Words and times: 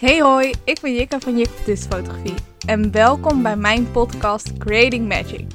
Hey 0.00 0.20
hoi, 0.22 0.54
ik 0.64 0.80
ben 0.80 0.94
Jikka 0.94 1.20
van 1.20 1.38
Jik 1.38 1.48
Fotografie 1.48 2.34
en 2.66 2.90
welkom 2.90 3.42
bij 3.42 3.56
mijn 3.56 3.90
podcast 3.90 4.58
Creating 4.58 5.08
Magic. 5.08 5.46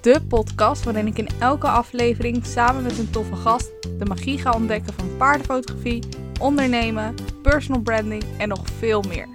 De 0.00 0.20
podcast 0.28 0.84
waarin 0.84 1.06
ik 1.06 1.18
in 1.18 1.28
elke 1.40 1.66
aflevering 1.66 2.46
samen 2.46 2.82
met 2.82 2.98
een 2.98 3.10
toffe 3.10 3.36
gast 3.36 3.70
de 3.98 4.04
magie 4.04 4.38
ga 4.38 4.52
ontdekken 4.52 4.94
van 4.94 5.16
paardenfotografie, 5.16 6.02
ondernemen, 6.40 7.14
personal 7.42 7.80
branding 7.80 8.24
en 8.38 8.48
nog 8.48 8.60
veel 8.78 9.02
meer. 9.02 9.28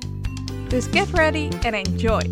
Dus 0.67 0.85
get 0.85 1.07
ready 1.13 1.49
and 1.63 1.87
enjoy! 1.87 2.27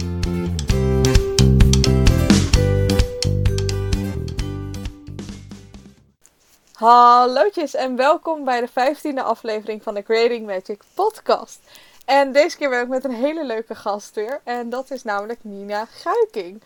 Hallootjes 6.74 7.76
en 7.76 7.96
welkom 7.96 8.44
bij 8.44 8.62
de 8.62 8.70
15e 8.70 9.24
aflevering 9.24 9.84
van 9.84 9.94
de 9.94 10.04
Creating 10.04 10.46
Magic 10.46 10.82
podcast. 10.94 11.60
En 12.08 12.32
deze 12.32 12.58
keer 12.58 12.70
ben 12.70 12.82
ik 12.82 12.88
met 12.88 13.04
een 13.04 13.14
hele 13.14 13.46
leuke 13.46 13.76
gast 13.76 14.16
weer. 14.16 14.42
En 14.44 14.70
dat 14.70 14.92
is 14.92 15.04
namelijk 15.04 15.40
Nina 15.42 15.86
Guiking. 15.86 16.64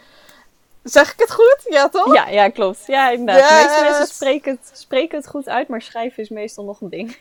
Zeg 0.84 1.14
ik 1.14 1.20
het 1.20 1.32
goed? 1.32 1.58
Ja, 1.70 1.90
toch? 1.90 2.14
Ja, 2.14 2.28
ja 2.28 2.50
klopt. 2.50 2.84
Ja, 2.88 3.10
inderdaad. 3.10 3.50
De 3.50 3.56
meeste 3.56 3.84
mensen 3.84 4.16
spreken 4.16 4.52
het, 4.52 4.80
spreken 4.80 5.18
het 5.18 5.28
goed 5.28 5.50
uit, 5.50 5.68
maar 5.68 5.82
schrijven 5.82 6.24
is 6.24 6.30
meestal 6.30 6.64
nog 6.64 6.82
een 6.82 6.90
ding. 6.90 7.18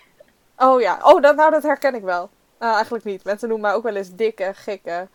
Oh 0.57 0.81
ja. 0.81 0.99
Oh, 1.03 1.23
dat, 1.23 1.37
nou, 1.37 1.51
dat 1.51 1.63
herken 1.63 1.95
ik 1.95 2.03
wel. 2.03 2.31
Nou, 2.59 2.75
eigenlijk 2.75 3.05
niet. 3.05 3.25
Mensen 3.25 3.49
noemen 3.49 3.67
mij 3.67 3.77
ook 3.77 3.83
wel 3.83 3.97
eens 3.97 4.15
dikke, 4.15 4.53
gekke. 4.55 5.09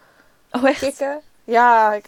Oh, 0.52 0.68
echt? 0.68 0.80
Gekke? 0.80 1.22
Ja, 1.44 1.94
ik... 1.94 2.06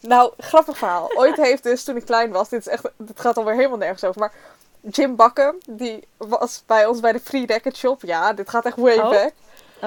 Nou, 0.00 0.32
grappig 0.38 0.78
verhaal. 0.78 1.10
Ooit 1.16 1.36
heeft 1.36 1.62
dus, 1.62 1.84
toen 1.84 1.96
ik 1.96 2.04
klein 2.04 2.30
was, 2.30 2.48
dit, 2.48 2.60
is 2.60 2.68
echt, 2.68 2.88
dit 2.96 3.20
gaat 3.20 3.36
alweer 3.36 3.54
helemaal 3.54 3.78
nergens 3.78 4.04
over, 4.04 4.20
maar 4.20 4.32
Jim 4.80 5.16
Bakken, 5.16 5.58
die 5.68 6.08
was 6.16 6.62
bij 6.66 6.86
ons 6.86 7.00
bij 7.00 7.12
de 7.12 7.20
Free 7.20 7.46
Racket 7.46 7.76
Shop. 7.76 8.02
Ja, 8.02 8.32
dit 8.32 8.50
gaat 8.50 8.64
echt 8.64 8.76
way 8.76 8.98
oh. 8.98 9.10
back. 9.10 9.32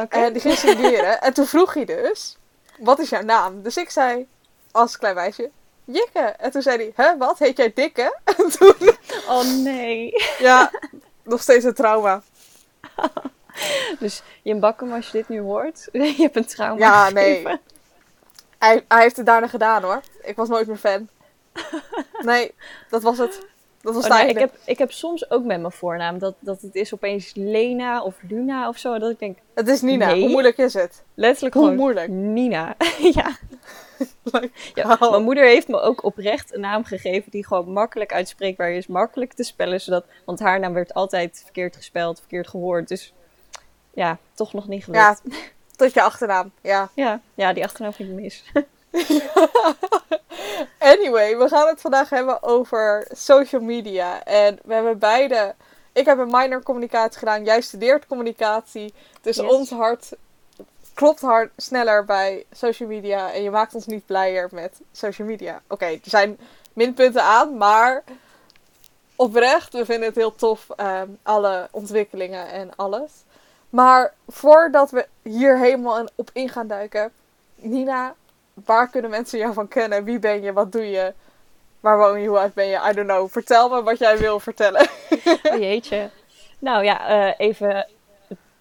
En 0.09 0.33
die 0.33 0.41
ging 0.41 0.57
studeren. 0.57 1.21
en 1.21 1.33
toen 1.33 1.45
vroeg 1.45 1.73
hij 1.73 1.85
dus, 1.85 2.37
wat 2.77 2.99
is 2.99 3.09
jouw 3.09 3.21
naam? 3.21 3.61
Dus 3.61 3.77
ik 3.77 3.89
zei, 3.89 4.27
als 4.71 4.97
klein 4.97 5.15
meisje, 5.15 5.51
Jikke. 5.87 6.19
En 6.19 6.51
toen 6.51 6.61
zei 6.61 6.77
hij, 6.77 6.91
hè, 7.05 7.17
wat? 7.17 7.39
Heet 7.39 7.57
jij 7.57 7.71
Dikke? 7.73 8.17
En 8.37 8.49
toen... 8.49 8.75
Oh 9.27 9.43
nee. 9.63 10.13
Ja, 10.39 10.71
nog 11.23 11.41
steeds 11.41 11.65
een 11.65 11.73
trauma. 11.73 12.21
dus 13.99 14.21
Jim 14.41 14.59
Bakken, 14.59 14.91
als 14.91 15.05
je 15.05 15.11
dit 15.11 15.29
nu 15.29 15.39
hoort, 15.39 15.89
je 15.91 16.13
hebt 16.17 16.35
een 16.35 16.45
trauma 16.45 16.79
Ja, 16.79 17.09
nee. 17.09 17.47
Hij, 18.57 18.85
hij 18.87 19.01
heeft 19.01 19.17
het 19.17 19.25
daarna 19.25 19.47
gedaan 19.47 19.83
hoor. 19.83 20.01
Ik 20.21 20.35
was 20.35 20.49
nooit 20.49 20.67
meer 20.67 20.77
fan. 20.77 21.09
Nee, 22.19 22.53
dat 22.89 23.01
was 23.03 23.17
het. 23.17 23.45
Dat 23.87 23.95
was 23.95 24.07
oh, 24.07 24.29
ik, 24.29 24.37
heb, 24.37 24.55
ik 24.65 24.77
heb 24.77 24.91
soms 24.91 25.29
ook 25.29 25.43
met 25.43 25.59
mijn 25.59 25.71
voornaam 25.71 26.19
dat, 26.19 26.35
dat 26.39 26.61
het 26.61 26.75
is 26.75 26.93
opeens 26.93 27.31
Lena 27.35 28.03
of 28.03 28.15
Luna 28.29 28.67
of 28.67 28.77
zo. 28.77 28.99
Dat 28.99 29.11
ik 29.11 29.19
denk. 29.19 29.37
Het 29.53 29.67
is 29.67 29.81
Nina. 29.81 30.15
Hoe 30.15 30.29
moeilijk 30.29 30.57
is 30.57 30.73
het? 30.73 31.03
Letterlijk 31.13 31.55
Hoe 31.55 31.63
gewoon 31.63 31.79
moeilijk? 31.79 32.09
Nina. 32.09 32.75
ja. 33.13 33.37
ja. 34.73 34.97
Mijn 34.99 35.23
moeder 35.23 35.45
heeft 35.45 35.67
me 35.67 35.79
ook 35.79 36.03
oprecht 36.03 36.53
een 36.53 36.59
naam 36.59 36.83
gegeven 36.83 37.31
die 37.31 37.45
gewoon 37.45 37.71
makkelijk 37.71 38.13
uitspreekbaar 38.13 38.71
is, 38.71 38.87
makkelijk 38.87 39.33
te 39.33 39.43
spellen. 39.43 39.81
Zodat, 39.81 40.05
want 40.25 40.39
haar 40.39 40.59
naam 40.59 40.73
werd 40.73 40.93
altijd 40.93 41.41
verkeerd 41.43 41.75
gespeld, 41.75 42.19
verkeerd 42.19 42.47
gehoord. 42.47 42.87
Dus 42.87 43.13
ja, 43.93 44.17
toch 44.33 44.53
nog 44.53 44.67
niet 44.67 44.83
gelukt. 44.83 45.21
Ja, 45.23 45.37
tot 45.75 45.93
je 45.93 46.01
achternaam. 46.01 46.51
Ja, 46.61 46.89
ja, 46.93 47.21
ja 47.33 47.53
die 47.53 47.63
achternaam 47.63 47.93
vind 47.93 48.09
ik 48.09 48.15
mis. 48.15 48.43
anyway, 50.79 51.37
we 51.37 51.47
gaan 51.47 51.67
het 51.67 51.81
vandaag 51.81 52.09
hebben 52.09 52.43
over 52.43 53.07
social 53.11 53.61
media. 53.61 54.23
En 54.23 54.59
we 54.63 54.73
hebben 54.73 54.99
beide. 54.99 55.55
Ik 55.93 56.05
heb 56.05 56.17
een 56.17 56.31
minor 56.31 56.63
communicatie 56.63 57.19
gedaan. 57.19 57.43
Jij 57.43 57.61
studeert 57.61 58.07
communicatie. 58.07 58.93
Dus 59.21 59.39
ons 59.39 59.69
hart 59.69 60.11
klopt 60.97 61.21
hard 61.21 61.51
sneller 61.57 62.05
bij 62.05 62.45
social 62.51 62.89
media. 62.89 63.33
En 63.33 63.43
je 63.43 63.51
maakt 63.51 63.75
ons 63.75 63.85
niet 63.85 64.05
blijer 64.05 64.49
met 64.51 64.79
social 64.91 65.27
media. 65.27 65.61
Oké, 65.67 65.85
er 65.85 65.99
zijn 66.01 66.39
minpunten 66.73 67.23
aan, 67.23 67.57
maar 67.57 68.03
oprecht, 69.15 69.73
we 69.73 69.85
vinden 69.85 70.07
het 70.07 70.15
heel 70.15 70.35
tof. 70.35 70.67
Um, 70.77 71.17
alle 71.23 71.67
ontwikkelingen 71.71 72.47
en 72.47 72.75
alles. 72.75 73.11
Maar 73.69 74.13
voordat 74.27 74.91
we 74.91 75.07
hier 75.21 75.57
helemaal 75.57 76.07
op 76.15 76.29
in 76.33 76.49
gaan 76.49 76.67
duiken. 76.67 77.11
Nina, 77.55 78.15
waar 78.65 78.89
kunnen 78.89 79.11
mensen 79.11 79.39
jou 79.39 79.53
van 79.53 79.67
kennen? 79.67 80.03
Wie 80.03 80.19
ben 80.19 80.41
je? 80.41 80.53
Wat 80.53 80.71
doe 80.71 80.89
je? 80.89 81.13
Waar 81.79 81.97
woon 81.97 82.21
je? 82.21 82.27
Hoe 82.27 82.39
oud 82.39 82.53
ben 82.53 82.67
je? 82.67 82.89
I 82.89 82.93
don't 82.93 83.07
know. 83.07 83.29
Vertel 83.29 83.69
me 83.69 83.83
wat 83.83 83.99
jij 83.99 84.17
wil 84.17 84.39
vertellen. 84.39 84.87
oh 85.51 85.59
jeetje. 85.59 86.09
Nou 86.59 86.83
ja, 86.83 87.27
uh, 87.27 87.33
even 87.37 87.87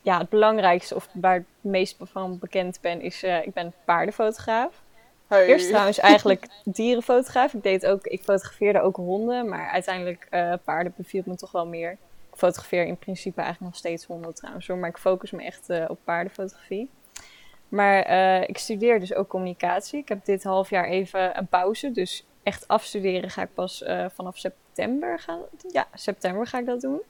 ja, 0.03 0.19
het 0.19 0.29
belangrijkste 0.29 0.95
of 0.95 1.09
waar 1.13 1.37
ik 1.37 1.45
het 1.63 1.73
meest 1.73 1.97
van 2.01 2.39
bekend 2.39 2.79
ben 2.81 3.01
is, 3.01 3.25
uh, 3.25 3.47
ik 3.47 3.53
ben 3.53 3.73
paardenfotograaf. 3.85 4.83
Hey. 5.27 5.47
Eerst 5.47 5.69
trouwens 5.69 5.99
eigenlijk 5.99 6.47
dierenfotograaf. 6.65 7.55
Ik 7.55 7.63
deed 7.63 7.87
ook, 7.87 8.07
ik 8.07 8.23
fotografeerde 8.23 8.81
ook 8.81 8.97
honden, 8.97 9.49
maar 9.49 9.69
uiteindelijk 9.71 10.27
uh, 10.31 10.53
paarden 10.65 10.95
beviel 10.97 11.23
me 11.25 11.37
toch 11.37 11.53
wel 11.53 11.67
meer. 11.67 11.91
Ik 11.91 12.37
fotografeer 12.37 12.85
in 12.85 12.97
principe 12.97 13.41
eigenlijk 13.41 13.71
nog 13.73 13.81
steeds 13.81 14.05
honden 14.05 14.35
trouwens 14.35 14.67
hoor, 14.67 14.77
maar 14.77 14.89
ik 14.89 14.99
focus 14.99 15.31
me 15.31 15.45
echt 15.45 15.69
op 15.89 15.99
paardenfotografie. 16.05 16.91
Maar 17.69 18.11
uh, 18.11 18.49
ik 18.49 18.59
studeer 18.59 19.01
dus 19.01 19.15
ook 19.15 19.29
communicatie. 19.29 19.99
Ik 19.99 20.09
heb 20.09 20.25
dit 20.25 20.45
half 20.45 20.71
jaar 20.71 20.85
even 20.85 21.39
een 21.39 21.47
pauze. 21.47 21.93
Dus 21.93 22.27
echt 22.43 22.69
afstuderen 22.69 23.31
ga 23.31 23.43
ik 23.43 23.55
pas 23.55 23.83
uh, 23.83 24.07
vanaf 24.13 24.39
september 24.39 25.19
gaan. 25.19 25.41
Ja, 25.73 25.87
september 25.95 26.47
ga 26.47 26.59
ik 26.59 26.67
dat 26.67 26.81
doen. 26.81 27.03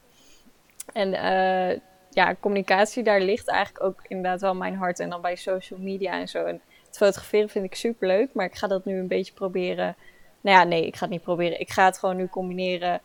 En 0.93 1.09
uh, 1.09 1.81
ja, 2.11 2.34
communicatie, 2.41 3.03
daar 3.03 3.21
ligt 3.21 3.49
eigenlijk 3.49 3.84
ook 3.84 4.00
inderdaad 4.09 4.41
wel 4.41 4.55
mijn 4.55 4.75
hart. 4.75 5.00
En 5.00 5.11
dan 5.11 5.21
bij 5.21 5.37
social 5.37 5.78
media 5.78 6.12
en 6.12 6.28
zo. 6.28 6.44
En 6.44 6.61
het 6.87 6.97
fotograferen 6.97 7.49
vind 7.49 7.65
ik 7.65 7.75
super 7.75 8.09
leuk. 8.09 8.28
Maar 8.33 8.47
ik 8.47 8.55
ga 8.55 8.67
dat 8.67 8.84
nu 8.84 8.99
een 8.99 9.09
beetje 9.09 9.33
proberen. 9.33 9.97
Nou 10.41 10.56
ja, 10.56 10.65
nee, 10.65 10.87
ik 10.87 10.94
ga 10.97 11.00
het 11.00 11.11
niet 11.11 11.23
proberen. 11.23 11.61
Ik 11.61 11.71
ga 11.71 11.84
het 11.84 11.99
gewoon 11.99 12.17
nu 12.17 12.28
combineren. 12.28 13.00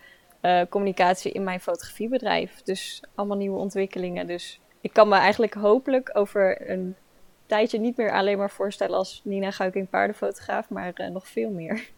communicatie 0.70 1.32
in 1.32 1.44
mijn 1.44 1.60
fotografiebedrijf. 1.60 2.62
Dus 2.62 3.04
allemaal 3.16 3.38
nieuwe 3.38 3.60
ontwikkelingen. 3.60 4.28
Dus 4.28 4.60
ik 4.82 4.94
kan 4.94 5.08
me 5.08 5.16
eigenlijk 5.16 5.54
hopelijk 5.54 6.10
over 6.14 6.70
een 6.70 6.96
tijdje 7.52 7.80
niet 7.80 7.98
meer 7.98 8.12
alleen 8.12 8.38
maar 8.38 8.50
voorstellen 8.50 8.98
als 8.98 9.22
Nina 9.24 9.52
Guiking 9.52 9.90
paardenfotograaf, 9.90 10.70
maar 10.70 10.92
uh, 10.96 11.08
nog 11.08 11.28
veel 11.28 11.50
meer. 11.50 11.90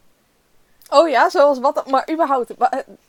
Oh 0.90 1.10
ja, 1.10 1.30
zoals 1.30 1.60
wat? 1.60 1.90
Maar 1.90 2.12
überhaupt, 2.12 2.54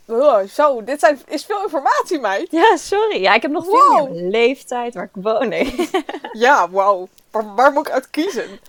oh, 0.06 0.42
zo, 0.42 0.84
dit 0.84 1.00
zijn, 1.00 1.18
is 1.26 1.44
veel 1.44 1.62
informatie, 1.62 2.20
meid. 2.20 2.50
Ja, 2.50 2.76
sorry. 2.76 3.20
Ja, 3.20 3.34
ik 3.34 3.42
heb 3.42 3.50
nog 3.50 3.64
veel 3.64 4.08
meer 4.08 4.22
leeftijd, 4.30 4.94
waar 4.94 5.10
ik 5.14 5.22
woon. 5.22 5.48
Nee. 5.48 5.90
ja, 6.46 6.70
wauw. 6.70 7.08
Waar, 7.30 7.54
waar, 7.54 7.72
moet 7.72 7.86
ik 7.86 7.92
uit 7.92 8.10
kiezen? 8.10 8.60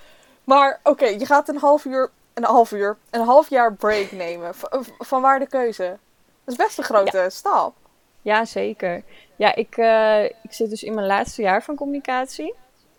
Maar 0.44 0.80
oké, 0.84 1.06
je 1.06 1.26
gaat 1.26 1.48
een 1.48 1.58
half 1.58 1.86
uur, 1.86 2.12
een 2.34 2.44
half 2.44 2.72
uur, 2.72 2.98
een 3.10 3.26
half 3.26 3.50
jaar 3.50 3.74
break 3.74 4.12
nemen. 4.12 4.52
van 5.00 5.22
waar 5.22 5.40
de 5.40 5.48
keuze? 5.48 5.98
Dat 6.44 6.54
is 6.54 6.66
best 6.66 6.78
een 6.78 6.84
grote 6.84 7.28
stap. 7.30 7.74
Ja, 8.22 8.46
zeker. 8.46 9.04
Ja, 9.36 9.56
ik, 9.56 9.78
uh, 9.78 10.24
ik 10.24 10.50
zit 10.50 10.70
dus 10.70 10.84
in 10.84 10.94
mijn 10.94 11.08
laatste 11.08 11.42
jaar 11.42 11.64
van 11.64 11.76
communicatie. 11.76 12.54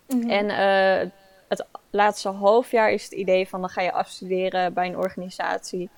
Mhm. 0.07 0.29
En 0.29 0.45
uh, 0.45 1.11
het 1.47 1.65
laatste 1.89 2.29
half 2.29 2.71
jaar 2.71 2.91
is 2.91 3.03
het 3.03 3.11
idee 3.11 3.47
van 3.47 3.59
dan 3.59 3.69
ga 3.69 3.81
je 3.81 3.91
afstuderen 3.91 4.73
bij 4.73 4.87
een 4.87 4.97
organisatie. 4.97 5.89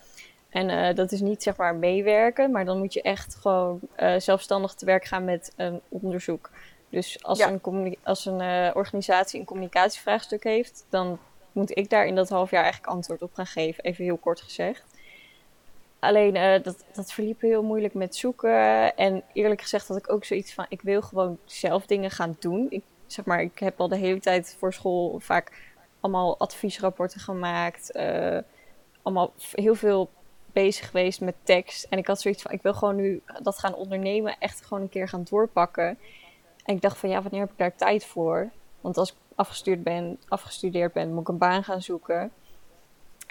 En 0.50 0.70
uh, 0.70 0.96
dat 0.96 1.12
is 1.12 1.22
niet 1.22 1.44
zeg 1.44 1.56
maar 1.56 1.76
meewerken, 1.76 2.52
maar 2.52 2.66
dan 2.66 2.78
moet 2.78 2.94
je 2.94 3.02
echt 3.02 3.36
gewoon 3.36 3.80
uh, 4.00 4.14
zelfstandig 4.18 4.74
te 4.74 4.86
werk 4.86 5.06
gaan 5.06 5.26
met 5.26 5.54
een 5.56 5.82
onderzoek. 5.90 6.50
Dus 6.90 7.24
als 7.24 7.40
een, 7.40 7.98
als 8.04 8.26
een 8.26 8.42
organisatie 8.76 9.40
een 9.40 9.46
communicatievraagstuk 9.46 10.44
heeft, 10.44 10.86
dan 10.90 11.20
moet 11.52 11.78
ik 11.78 11.90
daar 11.90 12.06
in 12.06 12.16
dat 12.16 12.30
half 12.30 12.52
jaar 12.52 12.64
eigenlijk 12.64 12.94
antwoord 12.94 13.22
op 13.22 13.34
gaan 13.34 13.46
geven, 13.46 13.84
even 13.84 14.04
heel 14.04 14.18
kort 14.18 14.42
gezegd. 14.42 14.84
Alleen 16.00 16.62
dat, 16.64 16.86
dat 16.94 17.12
verliep 17.12 17.42
heel 17.42 17.64
moeilijk 17.64 17.94
met 17.94 18.16
zoeken. 18.16 18.96
En 18.96 19.24
eerlijk 19.34 19.62
gezegd 19.62 19.88
had 19.88 19.98
ik 19.98 20.12
ook 20.12 20.26
zoiets 20.26 20.54
van: 20.54 20.66
ik 20.70 20.82
wil 20.82 21.02
gewoon 21.02 21.38
zelf 21.46 21.86
dingen 21.86 22.12
gaan 22.12 22.36
doen. 22.40 22.66
Ik 22.70 22.84
zeg 23.12 23.26
maar, 23.26 23.42
ik 23.42 23.60
heb 23.60 23.80
al 23.80 23.88
de 23.88 23.98
hele 23.98 24.20
tijd 24.20 24.56
voor 24.60 24.74
school 24.74 25.20
vaak 25.20 25.52
allemaal 26.00 26.38
adviesrapporten 26.38 27.20
gemaakt. 27.20 27.96
Uh, 27.96 28.38
allemaal 29.02 29.34
heel 29.52 29.76
veel 29.76 30.10
bezig 30.52 30.86
geweest 30.86 31.22
met 31.22 31.36
tekst. 31.44 31.86
En 31.90 31.98
ik 31.98 32.08
had 32.08 32.22
zoiets 32.22 32.42
van, 32.42 32.52
ik 32.52 32.62
wil 32.62 32.74
gewoon 32.74 32.96
nu 32.96 33.22
dat 33.42 33.60
gaan 33.60 33.76
ondernemen. 33.76 34.36
Echt 34.40 34.66
gewoon 34.66 34.84
een 34.84 34.90
keer 34.90 35.08
gaan 35.08 35.26
doorpakken. 35.30 35.98
En 36.64 36.76
ik 36.76 36.82
dacht 36.82 36.98
van, 36.98 37.10
ja, 37.10 37.22
wanneer 37.22 37.42
heb 37.42 37.52
ik 37.52 37.58
daar 37.58 37.76
tijd 37.76 38.06
voor? 38.06 38.50
Want 38.82 38.98
als 38.98 39.12
ik 39.12 39.16
afgestudeerd 39.36 39.84
ben, 39.84 40.20
afgestudeerd 40.28 40.94
ben, 40.94 41.14
moet 41.14 41.22
ik 41.22 41.28
een 41.28 41.38
baan 41.38 41.64
gaan 41.64 41.82
zoeken. 41.82 42.32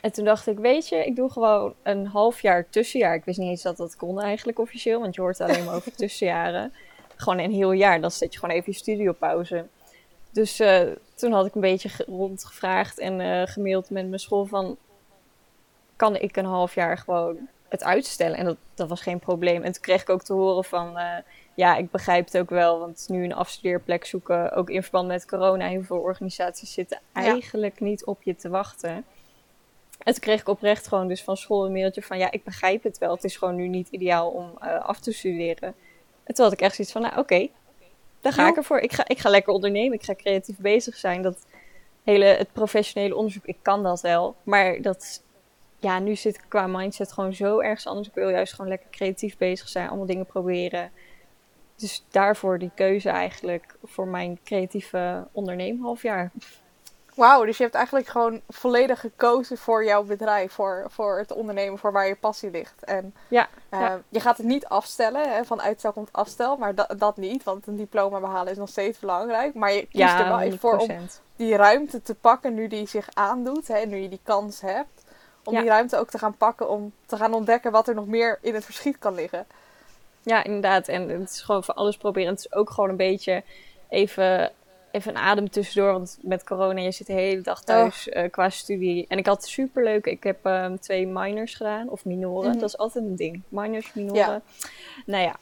En 0.00 0.12
toen 0.12 0.24
dacht 0.24 0.46
ik, 0.46 0.58
weet 0.58 0.88
je, 0.88 1.06
ik 1.06 1.16
doe 1.16 1.30
gewoon 1.30 1.74
een 1.82 2.06
half 2.06 2.40
jaar 2.40 2.68
tussenjaar. 2.70 3.14
Ik 3.14 3.24
wist 3.24 3.38
niet 3.38 3.48
eens 3.48 3.62
dat 3.62 3.76
dat 3.76 3.96
kon 3.96 4.20
eigenlijk 4.20 4.58
officieel, 4.58 5.00
want 5.00 5.14
je 5.14 5.20
hoort 5.20 5.40
alleen 5.40 5.64
maar 5.64 5.74
over 5.74 5.94
tussenjaren 6.02 6.72
gewoon 7.20 7.38
een 7.38 7.52
heel 7.52 7.72
jaar. 7.72 8.00
Dan 8.00 8.10
zet 8.10 8.32
je 8.32 8.38
gewoon 8.38 8.54
even 8.54 8.72
je 8.72 8.78
studio 8.78 9.12
pauze. 9.12 9.66
Dus 10.30 10.60
uh, 10.60 10.82
toen 11.14 11.32
had 11.32 11.46
ik 11.46 11.54
een 11.54 11.60
beetje 11.60 12.04
rondgevraagd 12.06 12.98
en 12.98 13.20
uh, 13.20 13.42
gemaild 13.44 13.90
met 13.90 14.08
mijn 14.08 14.20
school 14.20 14.46
van... 14.46 14.76
kan 15.96 16.16
ik 16.16 16.36
een 16.36 16.44
half 16.44 16.74
jaar 16.74 16.98
gewoon 16.98 17.48
het 17.68 17.84
uitstellen. 17.84 18.36
En 18.36 18.44
dat, 18.44 18.56
dat 18.74 18.88
was 18.88 19.00
geen 19.00 19.18
probleem. 19.18 19.62
En 19.62 19.72
toen 19.72 19.82
kreeg 19.82 20.02
ik 20.02 20.08
ook 20.08 20.22
te 20.22 20.32
horen 20.32 20.64
van, 20.64 20.98
eh, 20.98 21.16
ja, 21.54 21.76
ik 21.76 21.90
begrijp 21.90 22.24
het 22.24 22.38
ook 22.38 22.50
wel, 22.50 22.78
want 22.78 23.06
nu 23.08 23.24
een 23.24 23.34
afstudeerplek 23.34 24.04
zoeken, 24.04 24.52
ook 24.52 24.70
in 24.70 24.82
verband 24.82 25.08
met 25.08 25.26
corona, 25.26 25.66
heel 25.66 25.82
veel 25.82 25.98
organisaties 25.98 26.72
zitten 26.72 27.00
eigenlijk 27.12 27.80
niet 27.80 28.04
op 28.04 28.22
je 28.22 28.36
te 28.36 28.48
wachten. 28.48 29.04
En 29.98 30.12
toen 30.12 30.22
kreeg 30.22 30.40
ik 30.40 30.48
oprecht 30.48 30.88
gewoon 30.88 31.08
dus 31.08 31.22
van 31.22 31.36
school 31.36 31.66
een 31.66 31.72
mailtje 31.72 32.02
van, 32.02 32.18
ja, 32.18 32.30
ik 32.30 32.44
begrijp 32.44 32.82
het 32.82 32.98
wel, 32.98 33.14
het 33.14 33.24
is 33.24 33.36
gewoon 33.36 33.54
nu 33.54 33.68
niet 33.68 33.88
ideaal 33.88 34.30
om 34.30 34.56
af 34.82 35.00
te 35.00 35.12
studeren. 35.12 35.74
En 36.28 36.34
toen 36.34 36.44
had 36.44 36.52
ik 36.52 36.60
echt 36.60 36.74
zoiets 36.74 36.92
van, 36.92 37.02
nou 37.02 37.12
oké, 37.12 37.22
okay, 37.22 37.50
daar 38.20 38.32
ga 38.32 38.48
ik 38.48 38.56
ervoor. 38.56 38.78
Ik 38.78 38.92
ga, 38.92 39.08
ik 39.08 39.18
ga 39.18 39.30
lekker 39.30 39.52
ondernemen, 39.52 39.98
ik 39.98 40.04
ga 40.04 40.14
creatief 40.14 40.56
bezig 40.56 40.96
zijn. 40.96 41.22
Dat 41.22 41.46
hele, 42.04 42.24
het 42.24 42.52
professionele 42.52 43.16
onderzoek, 43.16 43.44
ik 43.44 43.56
kan 43.62 43.82
dat 43.82 44.00
wel, 44.00 44.36
maar 44.42 44.82
dat 44.82 45.22
ja, 45.78 45.98
nu 45.98 46.16
zit 46.16 46.34
ik 46.34 46.44
qua 46.48 46.66
mindset 46.66 47.12
gewoon 47.12 47.34
zo 47.34 47.60
ergens 47.60 47.86
anders. 47.86 48.08
Ik 48.08 48.14
wil 48.14 48.28
juist 48.28 48.52
gewoon 48.52 48.70
lekker 48.70 48.90
creatief 48.90 49.36
bezig 49.36 49.68
zijn, 49.68 49.88
allemaal 49.88 50.06
dingen 50.06 50.26
proberen. 50.26 50.90
Dus 51.76 52.04
daarvoor 52.10 52.58
die 52.58 52.70
keuze 52.74 53.08
eigenlijk 53.08 53.76
voor 53.84 54.08
mijn 54.08 54.38
creatieve 54.44 55.26
onderneem 55.32 55.82
half 55.82 56.02
jaar. 56.02 56.30
Wauw, 57.18 57.44
dus 57.44 57.56
je 57.56 57.62
hebt 57.62 57.74
eigenlijk 57.74 58.08
gewoon 58.08 58.40
volledig 58.48 59.00
gekozen 59.00 59.58
voor 59.58 59.84
jouw 59.84 60.02
bedrijf, 60.02 60.52
voor, 60.52 60.84
voor 60.88 61.18
het 61.18 61.32
ondernemen, 61.32 61.78
voor 61.78 61.92
waar 61.92 62.08
je 62.08 62.16
passie 62.16 62.50
ligt. 62.50 62.84
En 62.84 63.14
ja, 63.28 63.48
uh, 63.70 63.92
je 64.08 64.20
gaat 64.20 64.36
het 64.36 64.46
niet 64.46 64.66
afstellen, 64.66 65.32
hè, 65.32 65.44
van 65.44 65.60
uitstel 65.60 65.92
komt 65.92 66.12
afstel, 66.12 66.56
maar 66.56 66.74
dat, 66.74 66.94
dat 66.98 67.16
niet, 67.16 67.44
want 67.44 67.66
een 67.66 67.76
diploma 67.76 68.20
behalen 68.20 68.52
is 68.52 68.58
nog 68.58 68.68
steeds 68.68 68.98
belangrijk. 68.98 69.54
Maar 69.54 69.72
je 69.72 69.86
kiest 69.86 70.18
er 70.18 70.28
wel 70.28 70.40
even 70.40 70.58
voor 70.58 70.76
om 70.78 70.88
die 71.36 71.56
ruimte 71.56 72.02
te 72.02 72.14
pakken 72.14 72.54
nu 72.54 72.68
die 72.68 72.88
zich 72.88 73.08
aandoet, 73.12 73.68
hè, 73.68 73.84
nu 73.84 73.96
je 73.96 74.08
die 74.08 74.20
kans 74.22 74.60
hebt. 74.60 75.04
Om 75.44 75.54
die 75.54 75.68
ruimte 75.68 75.96
ook 75.96 76.10
te 76.10 76.18
gaan 76.18 76.36
pakken 76.36 76.68
om 76.68 76.92
te 77.06 77.16
gaan 77.16 77.34
ontdekken 77.34 77.72
wat 77.72 77.88
er 77.88 77.94
nog 77.94 78.06
meer 78.06 78.38
in 78.42 78.54
het 78.54 78.64
verschiet 78.64 78.98
kan 78.98 79.14
liggen. 79.14 79.46
Ja, 80.22 80.44
inderdaad. 80.44 80.88
En 80.88 81.08
het 81.08 81.30
is 81.30 81.40
gewoon 81.40 81.64
van 81.64 81.74
alles 81.74 81.96
proberen. 81.96 82.30
Het 82.30 82.38
is 82.38 82.52
ook 82.52 82.70
gewoon 82.70 82.90
een 82.90 82.96
beetje 82.96 83.42
even, 83.88 84.52
even 84.90 85.10
een 85.10 85.22
adem 85.22 85.50
tussendoor. 85.50 85.92
Want 85.92 86.18
met 86.22 86.44
corona, 86.44 86.80
je 86.80 86.90
zit 86.90 87.06
de 87.06 87.12
hele 87.12 87.40
dag 87.40 87.62
thuis 87.62 88.08
oh. 88.08 88.30
qua 88.30 88.50
studie. 88.50 89.04
En 89.08 89.18
ik 89.18 89.26
had 89.26 89.36
het 89.36 89.50
superleuk. 89.50 90.06
Ik 90.06 90.22
heb 90.22 90.46
um, 90.46 90.80
twee 90.80 91.06
minors 91.06 91.54
gedaan. 91.54 91.88
Of 91.88 92.04
minoren. 92.04 92.50
Mhm. 92.50 92.58
Dat 92.58 92.68
is 92.68 92.78
altijd 92.78 93.04
een 93.04 93.16
ding. 93.16 93.42
Minors, 93.48 93.92
minoren. 93.92 94.20
Ja. 94.20 94.42
Nou 95.06 95.22
ja. 95.22 95.36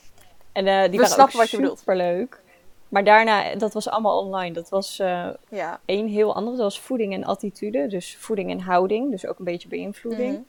En 0.53 0.67
uh, 0.67 0.83
die 0.91 1.01
We 1.01 1.09
waren 1.09 1.25
ook 1.25 1.31
wat 1.31 1.51
je 1.51 1.73
superleuk. 1.77 2.45
Maar 2.89 3.05
daarna, 3.05 3.55
dat 3.55 3.73
was 3.73 3.89
allemaal 3.89 4.19
online. 4.21 4.55
Dat 4.55 4.69
was 4.69 4.99
uh, 5.01 5.29
ja. 5.49 5.81
één 5.85 6.07
heel 6.07 6.35
ander. 6.35 6.53
Dat 6.53 6.63
was 6.63 6.81
voeding 6.81 7.15
en 7.15 7.25
attitude. 7.25 7.87
Dus 7.87 8.17
voeding 8.17 8.51
en 8.51 8.61
houding. 8.61 9.11
Dus 9.11 9.27
ook 9.27 9.39
een 9.39 9.45
beetje 9.45 9.69
beïnvloeding. 9.69 10.33
Mhm. 10.33 10.43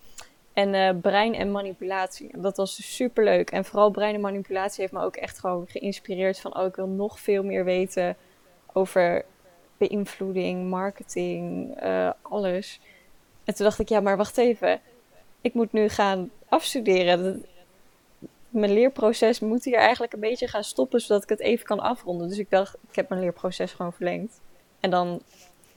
En 0.54 0.74
uh, 0.74 1.02
brein 1.02 1.36
en 1.36 1.52
manipulatie. 1.52 2.30
Dat 2.38 2.58
was 2.58 2.96
super 2.96 3.24
leuk. 3.24 3.52
En 3.52 3.66
vooral 3.66 3.90
brein 3.90 4.16
en 4.16 4.22
manipulatie 4.22 4.82
heeft 4.82 4.94
me 4.94 5.02
ook 5.02 5.16
echt 5.16 5.40
gewoon 5.40 5.66
geïnspireerd 5.68 6.40
van... 6.40 6.58
oh, 6.58 6.66
ik 6.66 6.76
wil 6.76 6.88
nog 6.88 7.20
veel 7.20 7.44
meer 7.44 7.64
weten 7.66 8.18
over 8.78 9.26
beïnvloeding, 9.78 10.70
marketing, 10.70 11.78
uh, 11.84 12.12
alles. 12.22 12.80
En 13.44 13.56
toen 13.56 13.66
dacht 13.66 13.80
ik, 13.80 13.90
ja, 13.90 14.00
maar 14.00 14.18
wacht 14.18 14.38
even. 14.38 14.82
Ik 15.42 15.54
moet 15.54 15.72
nu 15.72 15.90
gaan 15.90 16.32
afstuderen 16.50 17.46
mijn 18.50 18.74
leerproces 18.74 19.40
moet 19.40 19.64
hier 19.64 19.78
eigenlijk 19.78 20.14
een 20.14 20.20
beetje 20.20 20.48
gaan 20.48 20.64
stoppen, 20.64 21.02
zodat 21.02 21.24
ik 21.24 21.30
het 21.30 21.40
even 21.40 21.66
kan 21.66 21.80
afronden. 21.80 22.28
Dus 22.30 22.38
ik 22.38 22.50
dacht, 22.50 22.76
ik 22.90 22.96
heb 22.96 23.10
mijn 23.10 23.22
leerproces 23.22 23.72
gewoon 23.72 23.94
verlengd. 23.94 24.40
En 24.80 24.90
dan 24.90 25.22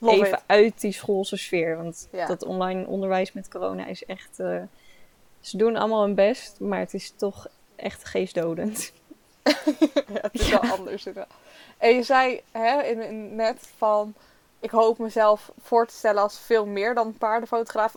even 0.00 0.40
uit 0.46 0.80
die 0.80 0.92
schoolse 0.92 1.36
sfeer. 1.36 1.76
Want 1.76 2.08
dat 2.26 2.44
online 2.44 2.86
onderwijs 2.86 3.32
met 3.32 3.48
corona 3.48 3.86
is 3.86 4.04
echt... 4.04 4.38
Uh, 4.38 4.62
ze 5.40 5.56
doen 5.56 5.76
allemaal 5.76 6.02
hun 6.02 6.14
best, 6.14 6.60
maar 6.60 6.78
het 6.78 6.94
is 6.94 7.12
toch 7.16 7.46
echt 7.76 8.04
geestdodend. 8.04 8.92
ja, 10.14 10.20
het 10.20 10.40
is 10.40 10.50
wel 10.50 10.60
anders. 10.60 11.06
En 11.80 11.94
je 11.94 12.02
zei 12.02 12.40
hè, 12.50 12.82
in, 12.82 13.34
net 13.34 13.68
van... 13.76 14.14
Ik 14.62 14.70
hoop 14.70 14.98
mezelf 14.98 15.52
voor 15.62 15.86
te 15.86 15.94
stellen 15.94 16.22
als 16.22 16.38
veel 16.38 16.66
meer 16.66 16.94
dan 16.94 17.14
paardenfotograaf. 17.18 17.96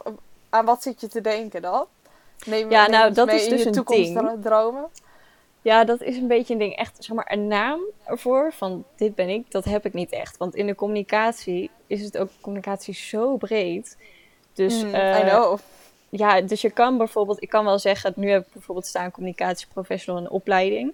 Aan 0.49 0.65
wat 0.65 0.83
zit 0.83 1.01
je 1.01 1.07
te 1.07 1.21
denken 1.21 1.61
dan? 1.61 1.85
Neem, 2.45 2.71
ja, 2.71 2.87
nou, 2.87 3.13
dat 3.13 3.31
is 3.31 3.47
dus 3.47 3.65
een 3.65 3.83
ding. 3.85 4.41
dromen? 4.41 4.89
Ja, 5.61 5.83
dat 5.83 6.01
is 6.01 6.17
een 6.17 6.27
beetje 6.27 6.53
een 6.53 6.59
ding. 6.59 6.75
Echt, 6.75 6.95
zeg 6.99 7.15
maar, 7.15 7.31
een 7.31 7.47
naam 7.47 7.79
ervoor 8.03 8.53
van 8.53 8.83
dit 8.95 9.15
ben 9.15 9.29
ik, 9.29 9.51
dat 9.51 9.65
heb 9.65 9.85
ik 9.85 9.93
niet 9.93 10.11
echt. 10.11 10.37
Want 10.37 10.55
in 10.55 10.67
de 10.67 10.75
communicatie 10.75 11.69
is 11.87 12.01
het 12.01 12.17
ook 12.17 12.29
communicatie 12.41 12.93
zo 12.93 13.37
breed. 13.37 13.97
Dus, 14.53 14.83
mm, 14.83 14.93
uh, 14.93 15.19
I 15.19 15.21
know. 15.21 15.59
Ja, 16.09 16.41
dus 16.41 16.61
je 16.61 16.71
kan 16.71 16.97
bijvoorbeeld, 16.97 17.41
ik 17.41 17.49
kan 17.49 17.65
wel 17.65 17.79
zeggen, 17.79 18.13
nu 18.15 18.29
heb 18.29 18.45
ik 18.47 18.53
bijvoorbeeld 18.53 18.87
staan 18.87 19.11
communicatieprofessional 19.11 20.23
en 20.23 20.29
opleiding. 20.29 20.93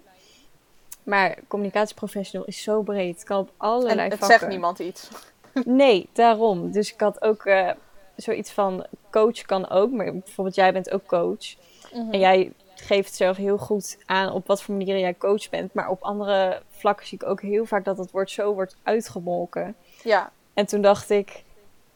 Maar 1.10 1.38
communicatieprofessional 1.48 2.46
is 2.46 2.62
zo 2.62 2.82
breed. 2.82 3.14
Het 3.14 3.24
kan 3.24 3.38
op 3.38 3.50
allerlei 3.56 3.98
en 3.98 4.10
het 4.10 4.24
zegt 4.24 4.48
niemand 4.48 4.78
iets. 4.78 5.08
Nee, 5.64 6.08
daarom. 6.12 6.72
Dus 6.72 6.92
ik 6.92 7.00
had 7.00 7.22
ook 7.22 7.44
uh, 7.44 7.70
zoiets 8.16 8.50
van 8.50 8.86
coach 9.10 9.42
kan 9.42 9.68
ook, 9.68 9.90
maar 9.90 10.12
bijvoorbeeld 10.12 10.56
jij 10.56 10.72
bent 10.72 10.90
ook 10.90 11.06
coach. 11.06 11.54
Mhm. 11.92 12.12
En 12.12 12.18
jij 12.18 12.52
geeft 12.74 13.14
zelf 13.14 13.36
heel 13.36 13.58
goed 13.58 13.98
aan 14.06 14.32
op 14.32 14.46
wat 14.46 14.62
voor 14.62 14.74
manier 14.74 14.98
jij 14.98 15.14
coach 15.14 15.48
bent. 15.48 15.74
Maar 15.74 15.88
op 15.88 16.02
andere 16.02 16.62
vlakken 16.68 17.06
zie 17.06 17.18
ik 17.20 17.28
ook 17.28 17.40
heel 17.40 17.64
vaak 17.64 17.84
dat 17.84 17.98
het 17.98 18.10
woord 18.10 18.30
zo 18.30 18.54
wordt 18.54 18.76
uitgemolken. 18.82 19.74
Ja. 20.02 20.32
En 20.54 20.66
toen 20.66 20.80
dacht 20.80 21.10
ik, 21.10 21.42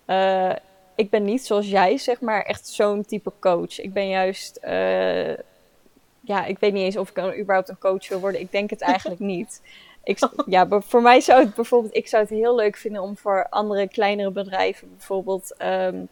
uh, 0.07 0.53
ik 0.95 1.11
ben 1.11 1.25
niet 1.25 1.47
zoals 1.47 1.69
jij, 1.69 1.99
zeg 1.99 2.21
maar, 2.21 2.43
echt 2.43 2.69
zo'n 2.69 3.05
type 3.05 3.33
coach. 3.41 3.81
Ik 3.81 3.93
ben 3.93 4.09
juist, 4.09 4.59
uh, 4.63 5.33
ja, 6.25 6.45
ik 6.45 6.59
weet 6.59 6.73
niet 6.73 6.83
eens 6.83 6.97
of 6.97 7.11
ik 7.11 7.39
überhaupt 7.39 7.69
een 7.69 7.79
coach 7.79 8.09
wil 8.09 8.21
worden. 8.21 8.41
Ik 8.41 8.53
denk 8.53 8.71
het 8.71 8.81
eigenlijk 8.81 9.21
niet. 9.35 9.63
Ik, 10.05 10.19
ja, 10.47 10.67
voor 10.81 11.03
mij 11.03 11.21
zou 11.21 11.45
het 11.45 11.55
bijvoorbeeld, 11.55 11.97
ik 11.97 12.09
zou 12.09 12.23
het 12.23 12.33
heel 12.33 12.55
leuk 12.55 12.77
vinden 12.77 13.03
om 13.03 13.17
voor 13.17 13.47
andere 13.51 13.89
kleinere 13.89 14.31
bedrijven 14.31 14.89
bijvoorbeeld 14.97 15.55
um, 15.63 16.09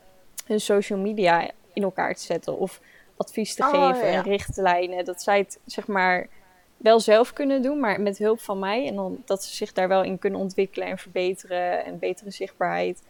hun 0.47 0.61
social 0.61 0.99
media 0.99 1.51
in 1.73 1.83
elkaar 1.83 2.15
te 2.15 2.23
zetten. 2.23 2.59
Of 2.59 2.81
advies 3.17 3.55
te 3.55 3.63
oh, 3.63 3.71
geven 3.71 4.09
en 4.09 4.23
richtlijnen. 4.23 5.05
Dat 5.05 5.23
zij 5.23 5.39
het 5.39 5.59
zeg 5.67 5.87
maar 5.87 6.29
wel 6.77 7.01
zelf 7.01 7.33
kunnen 7.33 7.63
doen, 7.63 7.81
maar 7.81 8.01
met 8.01 8.19
hulp 8.19 8.41
van 8.41 8.59
mij. 8.59 8.87
En 8.87 8.95
dan 8.95 9.23
dat 9.25 9.45
ze 9.45 9.55
zich 9.55 9.73
daar 9.73 9.89
wel 9.89 10.03
in 10.03 10.19
kunnen 10.19 10.41
ontwikkelen 10.41 10.89
en 10.89 10.99
verbeteren 10.99 11.85
en 11.85 11.99
betere 11.99 12.31
zichtbaarheid. 12.31 13.03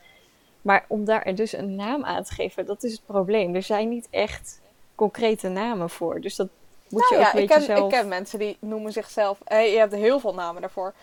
Maar 0.62 0.84
om 0.88 1.04
daar 1.04 1.34
dus 1.34 1.52
een 1.52 1.74
naam 1.74 2.04
aan 2.04 2.22
te 2.22 2.34
geven, 2.34 2.66
dat 2.66 2.82
is 2.82 2.92
het 2.92 3.06
probleem. 3.06 3.54
Er 3.54 3.62
zijn 3.62 3.88
niet 3.88 4.08
echt 4.10 4.60
concrete 4.94 5.48
namen 5.48 5.90
voor. 5.90 6.20
Dus 6.20 6.36
dat 6.36 6.48
moet 6.92 7.10
nou 7.10 7.22
je 7.22 7.28
ook 7.28 7.32
ja, 7.32 7.40
ik 7.40 7.48
ken, 7.48 7.62
zelf... 7.62 7.92
Ik 7.92 7.98
ken 7.98 8.08
mensen 8.08 8.38
die 8.38 8.56
noemen 8.60 8.92
zichzelf... 8.92 9.38
Hey, 9.44 9.72
je 9.72 9.78
hebt 9.78 9.94
heel 9.94 10.20
veel 10.20 10.34
namen 10.34 10.60
daarvoor. 10.60 10.94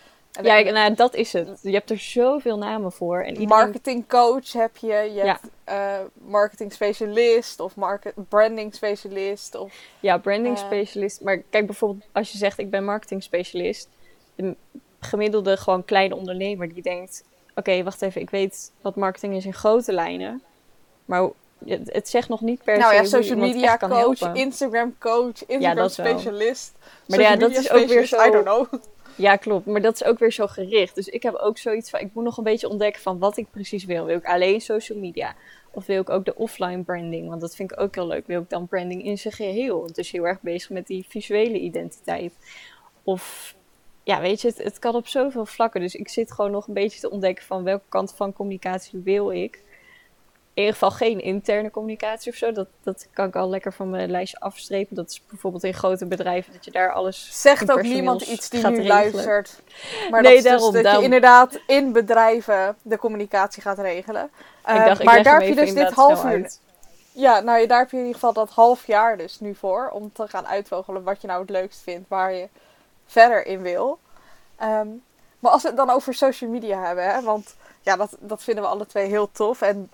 ja, 0.41 0.60
nou, 0.60 0.93
dat 0.93 1.13
is 1.13 1.34
het. 1.34 1.60
Je 1.62 1.72
hebt 1.72 1.89
er 1.89 1.98
zoveel 1.98 2.58
namen 2.58 2.91
voor. 2.91 3.19
En 3.19 3.27
iedereen... 3.27 3.48
Marketingcoach 3.48 4.53
heb 4.53 4.77
je. 4.77 5.12
Je 5.13 5.22
hebt 5.22 5.48
uh, 5.69 6.00
marketing 6.13 6.74
specialist 6.74 7.60
of 7.60 7.75
market, 7.75 8.13
branding 8.29 8.75
specialist. 8.75 9.55
Of, 9.55 9.74
ja, 10.00 10.17
branding 10.17 10.58
uh, 10.58 10.63
specialist. 10.65 11.22
Maar 11.22 11.38
kijk 11.50 11.65
bijvoorbeeld, 11.65 12.05
als 12.12 12.31
je 12.31 12.38
zegt 12.38 12.58
ik 12.58 12.69
ben 12.69 12.86
marketing 12.86 13.24
specialist. 13.24 13.89
De 14.36 14.55
gemiddelde 15.00 15.58
gewoon 15.58 15.86
kleine 15.86 16.15
ondernemer 16.15 16.74
die 16.74 16.84
denkt... 16.84 17.24
Oké, 17.55 17.84
wacht 17.84 18.01
even, 18.01 18.22
ik 18.22 18.29
weet 18.29 18.72
wat 18.81 18.96
marketing 18.96 19.36
is 19.36 19.46
in 19.46 19.53
grote 19.53 19.93
lijnen. 19.93 20.43
Maar 21.05 21.29
het 21.68 22.10
zegt 22.10 22.30
nog 22.30 22.42
niet 22.42 22.63
per 22.63 22.78
nou, 22.78 22.96
se 22.96 23.01
ja, 23.01 23.08
social 23.08 23.38
media 23.38 23.78
coach, 23.78 24.34
Instagram 24.34 24.96
coach, 25.00 25.46
Instagram 25.48 25.78
ja, 25.78 25.88
specialist. 25.88 26.72
Maar 27.08 27.20
ja, 27.20 27.36
dat 27.36 27.51
is 27.51 27.72
ook 27.72 27.88
weer 27.88 28.06
zo. 28.06 28.25
I 28.25 28.32
don't 28.32 28.44
know. 28.44 28.68
Ja, 29.16 29.36
klopt. 29.36 29.66
Maar 29.66 29.82
dat 29.82 29.94
is 29.94 30.04
ook 30.04 30.20
weer 30.20 30.32
zo 30.32 30.48
gericht. 30.48 30.96
Dus 30.96 31.08
ik 31.08 31.24
heb 31.24 31.36
ook 31.36 31.58
zoiets 31.58 31.89
van, 31.89 32.00
ik 32.00 32.10
moet 32.13 32.24
nog 32.24 32.38
een 32.38 32.44
beetje 32.44 32.70
ontdekken 32.70 33.01
van 33.01 33.20
wat 33.20 33.38
ik 33.38 33.51
precies 33.51 33.86
wil. 33.86 34.06
Wil 34.06 34.18
ik 34.18 34.25
alleen 34.25 34.62
social 34.62 35.00
media? 35.00 35.36
Of 35.72 35.86
wil 35.86 36.01
ik 36.01 36.10
ook 36.10 36.25
de 36.25 36.36
offline 36.36 36.84
branding? 36.84 37.30
Want 37.30 37.42
dat 37.42 37.56
vind 37.56 37.72
ik 37.72 37.80
ook 37.80 37.96
heel 37.96 38.08
leuk. 38.08 38.28
Wil 38.28 38.42
ik 38.42 38.50
dan 38.50 38.68
branding 38.68 39.06
in 39.06 39.18
zijn 39.18 39.34
geheel? 39.34 39.89
Dus 39.94 40.12
heel 40.12 40.28
erg 40.28 40.42
bezig 40.42 40.70
met 40.70 40.88
die 40.88 41.06
visuele 41.10 41.60
identiteit. 41.60 42.34
Of, 43.04 43.56
ja, 44.04 44.22
weet 44.22 44.42
je, 44.42 44.48
het, 44.48 44.58
het 44.58 44.80
kan 44.80 44.96
op 44.96 45.08
zoveel 45.08 45.46
vlakken. 45.46 45.82
Dus 45.82 45.96
ik 45.96 46.10
zit 46.10 46.32
gewoon 46.32 46.51
nog 46.51 46.68
een 46.68 46.74
beetje 46.74 47.00
te 47.00 47.10
ontdekken 47.10 47.46
van 47.46 47.63
welke 47.63 47.86
kant 47.89 48.13
van 48.16 48.34
communicatie 48.34 49.00
wil 49.04 49.32
ik 49.32 49.63
ieder 50.60 50.74
geval 50.74 50.92
geen 50.92 51.22
interne 51.22 51.72
communicatie 51.72 52.32
of 52.32 52.38
zo. 52.38 52.51
Dat, 52.51 52.68
dat 52.84 53.08
kan 53.13 53.28
ik 53.28 53.36
al 53.36 53.50
lekker 53.50 53.74
van 53.74 53.89
mijn 53.89 54.12
lijstje 54.12 54.39
afstrepen. 54.39 54.96
Dat 54.96 55.10
is 55.10 55.22
bijvoorbeeld 55.30 55.63
in 55.63 55.74
grote 55.74 56.06
bedrijven 56.06 56.54
dat 56.54 56.66
je 56.66 56.72
daar 56.72 56.94
alles. 56.94 57.42
Zegt 57.42 57.72
ook 57.72 57.82
niemand 57.82 58.22
iets 58.22 58.50
die 58.50 58.60
nu 58.60 58.66
regelen. 58.66 58.88
luistert. 58.88 59.62
Maar 60.10 60.22
nee, 60.22 60.36
dat 60.36 60.44
daarom, 60.44 60.72
dus 60.72 60.84
dat 60.84 60.96
je 60.96 61.04
inderdaad 61.04 61.60
in 61.68 61.92
bedrijven 61.92 62.75
de 62.82 62.98
communicatie 62.98 63.62
gaat 63.62 63.80
regelen. 63.80 64.30
Uh, 64.68 64.86
dacht, 64.86 65.04
maar 65.04 65.24
daar 65.24 65.39
heb 65.39 65.50
je 65.50 65.56
dus 65.56 65.74
dit 65.74 65.92
half 65.92 66.24
uur. 66.24 66.51
Ja, 67.12 67.39
nou 67.39 67.68
daar 67.68 67.80
heb 67.80 67.92
je 67.92 67.98
in 67.98 68.04
ieder 68.04 68.20
geval 68.20 68.34
dat 68.34 68.50
half 68.50 68.88
jaar 68.88 69.18
dus 69.18 69.39
nu 69.39 69.56
voor. 69.56 69.89
Om 69.94 70.12
te 70.13 70.28
gaan 70.28 70.48
uitvogelen 70.48 71.04
wat 71.04 71.22
je 71.22 71.28
nou 71.28 71.42
het 71.42 71.50
leukst 71.50 71.82
vindt. 71.82 72.10
Waar 72.10 72.34
je 72.34 72.48
verder 73.06 73.46
in 73.46 73.62
wil. 73.62 74.00
Um, 74.62 75.04
maar 75.39 75.51
als 75.51 75.62
we 75.62 75.68
het 75.68 75.78
dan 75.78 75.89
over 75.89 76.13
social 76.13 76.50
media 76.50 76.86
hebben. 76.86 77.13
Hè, 77.13 77.22
want 77.22 77.56
ja, 77.82 77.96
dat, 77.96 78.16
dat 78.20 78.44
vinden 78.44 78.63
we 78.63 78.70
alle 78.70 78.86
twee 78.86 79.08
heel 79.08 79.32
tof. 79.32 79.62
En 79.62 79.89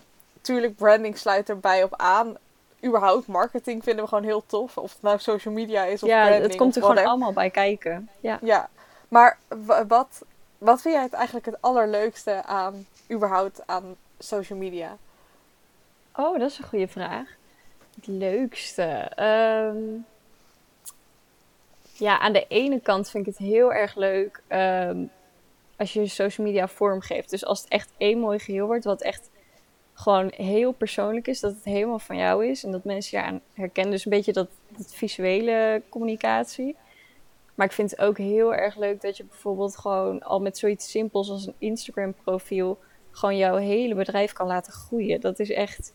natuurlijk, 0.47 0.75
branding 0.75 1.17
sluit 1.17 1.49
erbij 1.49 1.83
op 1.83 1.95
aan. 1.95 2.37
überhaupt 2.83 3.27
marketing 3.27 3.83
vinden 3.83 4.03
we 4.03 4.09
gewoon 4.09 4.23
heel 4.23 4.43
tof. 4.45 4.77
Of 4.77 4.93
het 4.93 5.01
nou 5.01 5.19
social 5.19 5.53
media 5.53 5.83
is 5.83 6.03
of 6.03 6.09
ja, 6.09 6.21
branding. 6.25 6.43
het 6.51 6.55
komt 6.55 6.75
er 6.75 6.81
gewoon 6.81 6.95
whatever. 6.95 7.09
allemaal 7.09 7.33
bij 7.33 7.49
kijken. 7.49 8.09
Ja. 8.19 8.39
Ja, 8.41 8.69
maar 9.07 9.37
wa- 9.47 9.85
wat, 9.87 10.21
wat 10.57 10.81
vind 10.81 10.93
jij 10.93 11.03
het 11.03 11.13
eigenlijk 11.13 11.45
het 11.45 11.61
allerleukste 11.61 12.43
aan, 12.43 12.85
überhaupt 13.11 13.67
aan 13.67 13.95
social 14.19 14.59
media? 14.59 14.97
Oh, 16.15 16.39
dat 16.39 16.49
is 16.51 16.57
een 16.57 16.67
goede 16.67 16.87
vraag. 16.87 17.27
Het 17.95 18.07
leukste. 18.07 18.83
Ehm, 19.15 19.77
ja, 21.93 22.19
aan 22.19 22.33
de 22.33 22.45
ene 22.47 22.79
kant 22.79 23.09
vind 23.09 23.27
ik 23.27 23.33
het 23.37 23.47
heel 23.47 23.73
erg 23.73 23.95
leuk 23.95 24.41
ehm, 24.47 25.03
als 25.77 25.93
je 25.93 26.07
social 26.07 26.47
media 26.47 26.67
vorm 26.67 27.01
geeft. 27.01 27.29
Dus 27.29 27.45
als 27.45 27.61
het 27.61 27.69
echt 27.69 27.89
één 27.97 28.19
mooi 28.19 28.39
geheel 28.39 28.65
wordt, 28.65 28.85
wat 28.85 29.01
echt 29.01 29.29
gewoon 29.95 30.31
heel 30.35 30.71
persoonlijk 30.71 31.27
is, 31.27 31.39
dat 31.39 31.53
het 31.53 31.63
helemaal 31.63 31.99
van 31.99 32.17
jou 32.17 32.47
is 32.47 32.63
en 32.63 32.71
dat 32.71 32.83
mensen 32.83 33.19
je 33.19 33.25
aan 33.25 33.41
herkennen. 33.53 33.91
Dus 33.91 34.05
een 34.05 34.11
beetje 34.11 34.33
dat, 34.33 34.47
dat 34.77 34.95
visuele 34.95 35.81
communicatie. 35.89 36.75
Maar 37.55 37.65
ik 37.65 37.71
vind 37.71 37.91
het 37.91 37.99
ook 37.99 38.17
heel 38.17 38.53
erg 38.53 38.75
leuk 38.77 39.01
dat 39.01 39.17
je 39.17 39.23
bijvoorbeeld 39.23 39.77
gewoon 39.77 40.23
al 40.23 40.41
met 40.41 40.57
zoiets 40.57 40.91
simpels 40.91 41.29
als 41.29 41.47
een 41.47 41.55
Instagram 41.57 42.13
profiel 42.23 42.79
gewoon 43.11 43.37
jouw 43.37 43.55
hele 43.55 43.95
bedrijf 43.95 44.33
kan 44.33 44.47
laten 44.47 44.73
groeien. 44.73 45.21
Dat 45.21 45.39
is 45.39 45.49
echt 45.49 45.93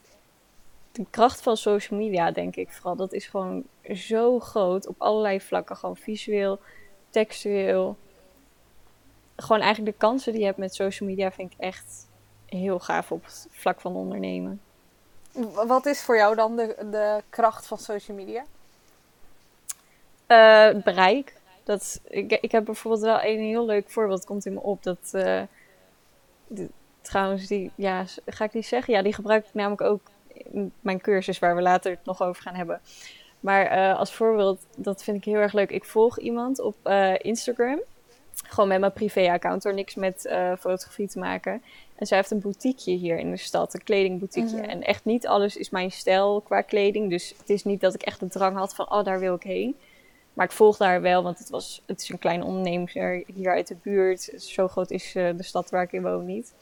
de 0.92 1.04
kracht 1.10 1.42
van 1.42 1.56
social 1.56 1.98
media, 1.98 2.30
denk 2.30 2.56
ik 2.56 2.70
vooral. 2.70 2.96
Dat 2.96 3.12
is 3.12 3.26
gewoon 3.26 3.64
zo 3.94 4.38
groot 4.38 4.86
op 4.86 4.94
allerlei 4.98 5.40
vlakken. 5.40 5.76
Gewoon 5.76 5.96
visueel, 5.96 6.58
textueel. 7.10 7.96
Gewoon 9.36 9.62
eigenlijk 9.62 9.92
de 9.92 10.06
kansen 10.06 10.32
die 10.32 10.40
je 10.40 10.46
hebt 10.46 10.58
met 10.58 10.74
social 10.74 11.08
media 11.08 11.32
vind 11.32 11.52
ik 11.52 11.58
echt 11.58 12.08
heel 12.50 12.78
gaaf 12.78 13.12
op 13.12 13.24
het 13.24 13.46
vlak 13.50 13.80
van 13.80 13.94
ondernemen. 13.94 14.60
Wat 15.66 15.86
is 15.86 16.02
voor 16.02 16.16
jou 16.16 16.34
dan 16.34 16.56
de, 16.56 16.76
de 16.90 17.22
kracht 17.30 17.66
van 17.66 17.78
social 17.78 18.16
media? 18.16 18.44
Eh, 20.30 20.64
het 20.64 20.84
bereik. 20.84 21.34
Dat, 21.64 22.00
ik, 22.08 22.32
ik 22.32 22.52
heb 22.52 22.64
bijvoorbeeld 22.64 23.02
wel 23.02 23.22
een 23.22 23.38
heel 23.38 23.66
leuk 23.66 23.90
voorbeeld, 23.90 24.24
komt 24.24 24.46
in 24.46 24.52
me 24.52 24.60
op. 24.60 24.82
Dat, 24.82 25.10
eh, 25.12 25.42
trouwens, 27.00 27.46
die, 27.46 27.70
ja, 27.74 28.04
ga 28.26 28.44
ik 28.44 28.52
die 28.52 28.62
zeggen? 28.62 28.94
Ja, 28.94 29.02
die 29.02 29.14
gebruik 29.14 29.46
ik 29.46 29.54
namelijk 29.54 29.80
ook 29.80 30.00
in 30.32 30.72
mijn 30.80 31.00
cursus, 31.00 31.38
waar 31.38 31.56
we 31.56 31.62
later 31.62 31.90
het 31.90 32.04
nog 32.04 32.22
over 32.22 32.42
gaan 32.42 32.54
hebben. 32.54 32.80
Maar 33.40 33.66
eh, 33.66 33.98
als 33.98 34.14
voorbeeld, 34.14 34.60
dat 34.76 35.02
vind 35.02 35.16
ik 35.16 35.24
heel 35.24 35.40
erg 35.40 35.52
leuk. 35.52 35.70
Ik 35.70 35.84
volg 35.84 36.18
iemand 36.18 36.60
op 36.60 36.88
Instagram. 37.18 37.80
Gewoon 38.34 38.68
met 38.68 38.80
mijn 38.80 38.92
privé-account, 38.92 39.62
door 39.62 39.74
niks 39.74 39.94
met 39.94 40.20
fotografie 40.58 41.08
te 41.08 41.18
maken. 41.18 41.62
En 42.00 42.06
zij 42.06 42.16
heeft 42.16 42.30
een 42.30 42.40
boutiqueje 42.40 42.96
hier 42.96 43.18
in 43.18 43.30
de 43.30 43.36
stad, 43.36 43.74
een 43.74 43.82
kledingboutiqueje. 43.82 44.62
Mhm. 44.62 44.70
En 44.70 44.82
echt 44.82 45.04
niet 45.04 45.26
alles 45.26 45.56
is 45.56 45.70
mijn 45.70 45.92
stijl 45.92 46.40
qua 46.40 46.60
kleding. 46.60 47.10
Dus 47.10 47.34
het 47.38 47.50
is 47.50 47.64
niet 47.64 47.80
dat 47.80 47.94
ik 47.94 48.02
echt 48.02 48.20
de 48.20 48.28
drang 48.28 48.56
had 48.56 48.74
van, 48.74 48.90
oh, 48.92 49.04
daar 49.04 49.18
wil 49.18 49.34
ik 49.34 49.42
heen. 49.42 49.76
Maar 50.32 50.46
ik 50.46 50.52
volgde 50.52 50.84
haar 50.84 51.00
wel, 51.00 51.22
want 51.22 51.38
het, 51.38 51.48
was, 51.50 51.82
het 51.86 52.00
is 52.02 52.08
een 52.08 52.18
kleine 52.18 52.44
ondernemer 52.44 53.22
hier 53.34 53.50
uit 53.50 53.68
de 53.68 53.76
buurt. 53.82 54.32
Zo 54.36 54.68
groot 54.68 54.90
is 54.90 55.14
eh, 55.14 55.28
de 55.36 55.42
stad 55.42 55.70
waar 55.70 55.82
ik 55.82 55.92
in 55.92 56.02
woon 56.02 56.26
niet. 56.26 56.54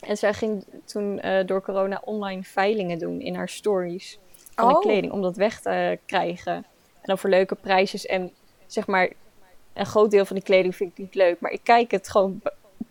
En 0.00 0.16
zij 0.16 0.34
ging 0.34 0.64
toen 0.84 1.20
eh, 1.20 1.46
door 1.46 1.62
corona 1.62 2.02
online 2.04 2.42
veilingen 2.42 2.98
doen 2.98 3.20
in 3.20 3.34
haar 3.34 3.48
stories 3.48 4.18
van 4.54 4.68
de 4.68 4.74
Oh. 4.74 4.80
kleding. 4.80 5.12
Om 5.12 5.22
dat 5.22 5.36
weg 5.36 5.60
te 5.60 5.98
krijgen. 6.06 6.54
En 6.54 6.64
dan 7.02 7.18
voor 7.18 7.30
leuke 7.30 7.54
prijsjes. 7.54 8.06
En 8.06 8.32
zeg 8.66 8.86
maar, 8.86 9.12
een 9.72 9.86
groot 9.86 10.10
deel 10.10 10.24
van 10.24 10.36
die 10.36 10.44
kleding 10.44 10.76
vind 10.76 10.90
ik 10.90 10.98
niet 10.98 11.14
leuk. 11.14 11.40
Maar 11.40 11.50
ik 11.50 11.60
kijk 11.62 11.90
het 11.90 12.08
gewoon 12.08 12.40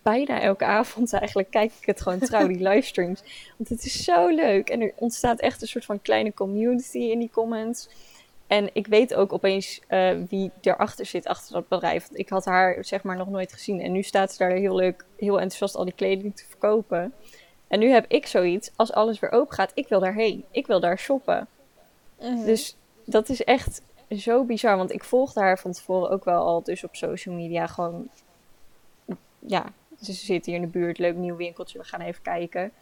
bijna 0.02 0.40
elke 0.40 0.64
avond 0.64 1.12
eigenlijk. 1.12 1.50
Kijk 1.50 1.72
ik 1.80 1.86
het 1.86 2.00
gewoon 2.00 2.18
trouw, 2.18 2.46
die 2.46 2.68
livestreams. 2.68 3.22
Want 3.56 3.68
het 3.68 3.84
is 3.84 4.04
zo 4.04 4.28
leuk. 4.28 4.68
En 4.68 4.80
er 4.80 4.92
ontstaat 4.96 5.40
echt 5.40 5.62
een 5.62 5.68
soort 5.68 5.84
van 5.84 6.02
kleine 6.02 6.34
community 6.34 6.98
in 6.98 7.18
die 7.18 7.30
comments. 7.30 7.88
En 8.46 8.70
ik 8.72 8.86
weet 8.86 9.14
ook 9.14 9.32
opeens 9.32 9.80
eh, 9.86 10.10
wie 10.28 10.50
erachter 10.60 11.06
zit, 11.06 11.26
achter 11.26 11.52
dat 11.52 11.68
bedrijf. 11.68 12.06
Want 12.06 12.18
ik 12.18 12.28
had 12.28 12.44
haar 12.44 12.84
zeg 12.84 13.02
maar 13.02 13.16
nog 13.16 13.28
nooit 13.28 13.52
gezien. 13.52 13.80
En 13.80 13.92
nu 13.92 14.02
staat 14.02 14.32
ze 14.32 14.38
daar 14.38 14.50
heel 14.50 14.74
leuk, 14.74 15.04
heel 15.16 15.40
enthousiast 15.40 15.74
al 15.74 15.84
die 15.84 15.94
kleding 15.94 16.36
te 16.36 16.44
verkopen. 16.48 17.12
En 17.68 17.78
nu 17.78 17.90
heb 17.90 18.04
ik 18.08 18.26
zoiets, 18.26 18.70
als 18.76 18.92
alles 18.92 19.18
weer 19.18 19.30
open 19.30 19.54
gaat, 19.54 19.70
ik 19.74 19.88
wil 19.88 20.00
daarheen. 20.00 20.44
Ik 20.50 20.66
wil 20.66 20.80
daar 20.80 20.98
shoppen. 20.98 21.48
Mhm. 22.20 22.44
Dus 22.44 22.76
dat 23.04 23.28
is 23.28 23.44
echt 23.44 23.82
zo 24.10 24.44
bizar. 24.44 24.76
Want 24.76 24.92
ik 24.92 25.04
volgde 25.04 25.40
haar 25.40 25.58
van 25.58 25.72
tevoren 25.72 26.10
ook 26.10 26.24
wel 26.24 26.46
al 26.46 26.62
dus 26.62 26.84
op 26.84 26.96
social 26.96 27.34
media. 27.34 27.66
Gewoon, 27.66 28.08
ja, 29.38 29.72
ze 30.00 30.12
zit 30.12 30.46
hier 30.46 30.54
in 30.54 30.60
de 30.60 30.66
buurt, 30.66 30.98
leuk 30.98 31.16
nieuw 31.16 31.36
winkeltje, 31.36 31.78
we 31.78 31.84
gaan 31.84 32.00
even 32.00 32.22
kijken. 32.22 32.72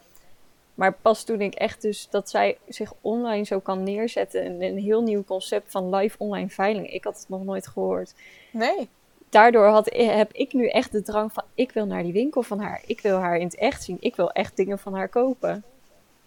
Maar 0.76 0.92
pas 0.92 1.24
toen 1.24 1.40
ik 1.40 1.54
echt 1.54 1.82
dus 1.82 2.08
dat 2.10 2.30
zij 2.30 2.58
zich 2.68 2.92
online 3.00 3.44
zo 3.44 3.60
kan 3.60 3.82
neerzetten. 3.82 4.46
Een, 4.46 4.62
een 4.62 4.78
heel 4.78 5.02
nieuw 5.02 5.24
concept 5.24 5.70
van 5.70 5.94
live 5.94 6.18
online 6.18 6.48
veiling. 6.48 6.92
Ik 6.92 7.04
had 7.04 7.18
het 7.18 7.28
nog 7.28 7.44
nooit 7.44 7.66
gehoord. 7.66 8.14
Nee. 8.50 8.88
Daardoor 9.28 9.66
had, 9.66 9.90
heb 9.94 10.32
ik 10.32 10.52
nu 10.52 10.68
echt 10.68 10.92
de 10.92 11.02
drang 11.02 11.32
van, 11.32 11.44
ik 11.54 11.72
wil 11.72 11.86
naar 11.86 12.02
die 12.02 12.12
winkel 12.12 12.42
van 12.42 12.60
haar. 12.60 12.82
Ik 12.86 13.00
wil 13.00 13.18
haar 13.18 13.36
in 13.36 13.46
het 13.46 13.56
echt 13.56 13.82
zien. 13.82 13.96
Ik 14.00 14.16
wil 14.16 14.30
echt 14.30 14.56
dingen 14.56 14.78
van 14.78 14.94
haar 14.94 15.08
kopen. 15.08 15.64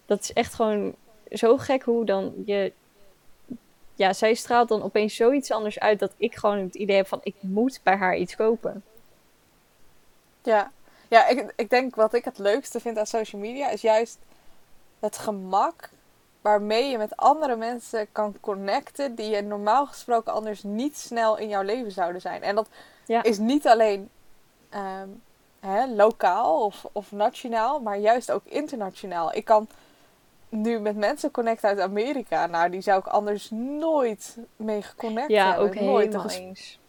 Dat 0.05 0.21
is 0.21 0.33
echt 0.33 0.53
gewoon 0.53 0.95
zo 1.31 1.57
gek 1.57 1.83
hoe 1.83 2.05
dan 2.05 2.33
je... 2.45 2.71
Ja, 3.95 4.13
zij 4.13 4.33
straalt 4.33 4.69
dan 4.69 4.83
opeens 4.83 5.15
zoiets 5.15 5.51
anders 5.51 5.79
uit 5.79 5.99
dat 5.99 6.13
ik 6.17 6.35
gewoon 6.35 6.57
het 6.57 6.75
idee 6.75 6.95
heb 6.95 7.07
van, 7.07 7.19
ik 7.23 7.35
moet 7.39 7.79
bij 7.83 7.95
haar 7.95 8.17
iets 8.17 8.35
kopen. 8.35 8.83
Ja, 10.43 10.71
ja 11.09 11.27
ik, 11.27 11.53
ik 11.55 11.69
denk 11.69 11.95
wat 11.95 12.13
ik 12.13 12.25
het 12.25 12.37
leukste 12.37 12.79
vind 12.79 12.97
aan 12.97 13.05
social 13.05 13.41
media 13.41 13.69
is 13.69 13.81
juist 13.81 14.17
het 14.99 15.17
gemak 15.17 15.89
waarmee 16.41 16.89
je 16.89 16.97
met 16.97 17.17
andere 17.17 17.55
mensen 17.55 18.11
kan 18.11 18.35
connecten 18.41 19.15
die 19.15 19.29
je 19.29 19.41
normaal 19.41 19.85
gesproken 19.85 20.33
anders 20.33 20.63
niet 20.63 20.97
snel 20.97 21.37
in 21.37 21.47
jouw 21.49 21.61
leven 21.61 21.91
zouden 21.91 22.21
zijn. 22.21 22.41
En 22.43 22.55
dat 22.55 22.67
Ja. 23.05 23.23
is 23.23 23.37
niet 23.37 23.67
alleen 23.67 24.09
ehm, 24.69 25.07
hè, 25.59 25.85
lokaal 25.87 26.63
of, 26.65 26.85
of 26.91 27.11
nationaal, 27.11 27.79
maar 27.79 27.97
juist 27.97 28.31
ook 28.31 28.45
internationaal. 28.45 29.33
Ik 29.35 29.45
kan 29.45 29.67
nu 30.49 30.79
met 30.79 30.95
mensen 30.95 31.31
connecten 31.31 31.69
uit 31.69 31.79
Amerika. 31.79 32.45
Nou, 32.45 32.69
die 32.69 32.81
zou 32.81 32.99
ik 32.99 33.07
anders 33.07 33.49
nooit 33.51 34.37
mee 34.55 34.81
geconnect 34.81 35.29
Ja, 35.29 35.47
hebben. 35.49 35.67
ook 35.67 35.75
nooit 35.75 36.13
eens. 36.31 36.79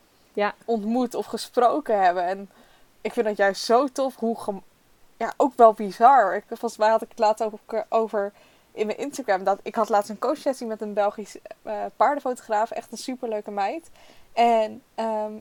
ontmoet 0.65 1.15
of 1.15 1.27
gesproken 1.27 2.03
hebben. 2.03 2.25
En 2.25 2.51
ik 3.01 3.13
vind 3.13 3.27
dat 3.27 3.37
juist 3.37 3.65
zo 3.65 3.87
tof 3.87 4.17
hoe 4.17 4.37
ja, 5.17 5.33
ook 5.37 5.53
wel 5.57 5.73
bizar. 5.73 6.35
Ik, 6.35 6.45
volgens 6.49 6.77
mij 6.77 6.89
had 6.89 7.03
ik 7.03 7.09
het 7.09 7.19
laatst 7.19 7.43
ook 7.43 7.85
over 7.89 8.33
in 8.73 8.87
mijn 8.87 8.99
Instagram. 8.99 9.45
Dat 9.45 9.59
ik 9.63 9.75
had 9.75 9.89
laatst 9.89 10.11
een 10.11 10.19
coachsessie 10.19 10.67
met 10.67 10.81
een 10.81 10.95
Belgisch 10.95 11.37
eh, 11.63 11.85
paardenfotograaf. 11.97 12.71
Echt 12.71 12.93
een 12.93 12.99
superleuke 12.99 13.51
meid. 13.51 13.91
En 14.33 14.83
ehm, 14.95 15.33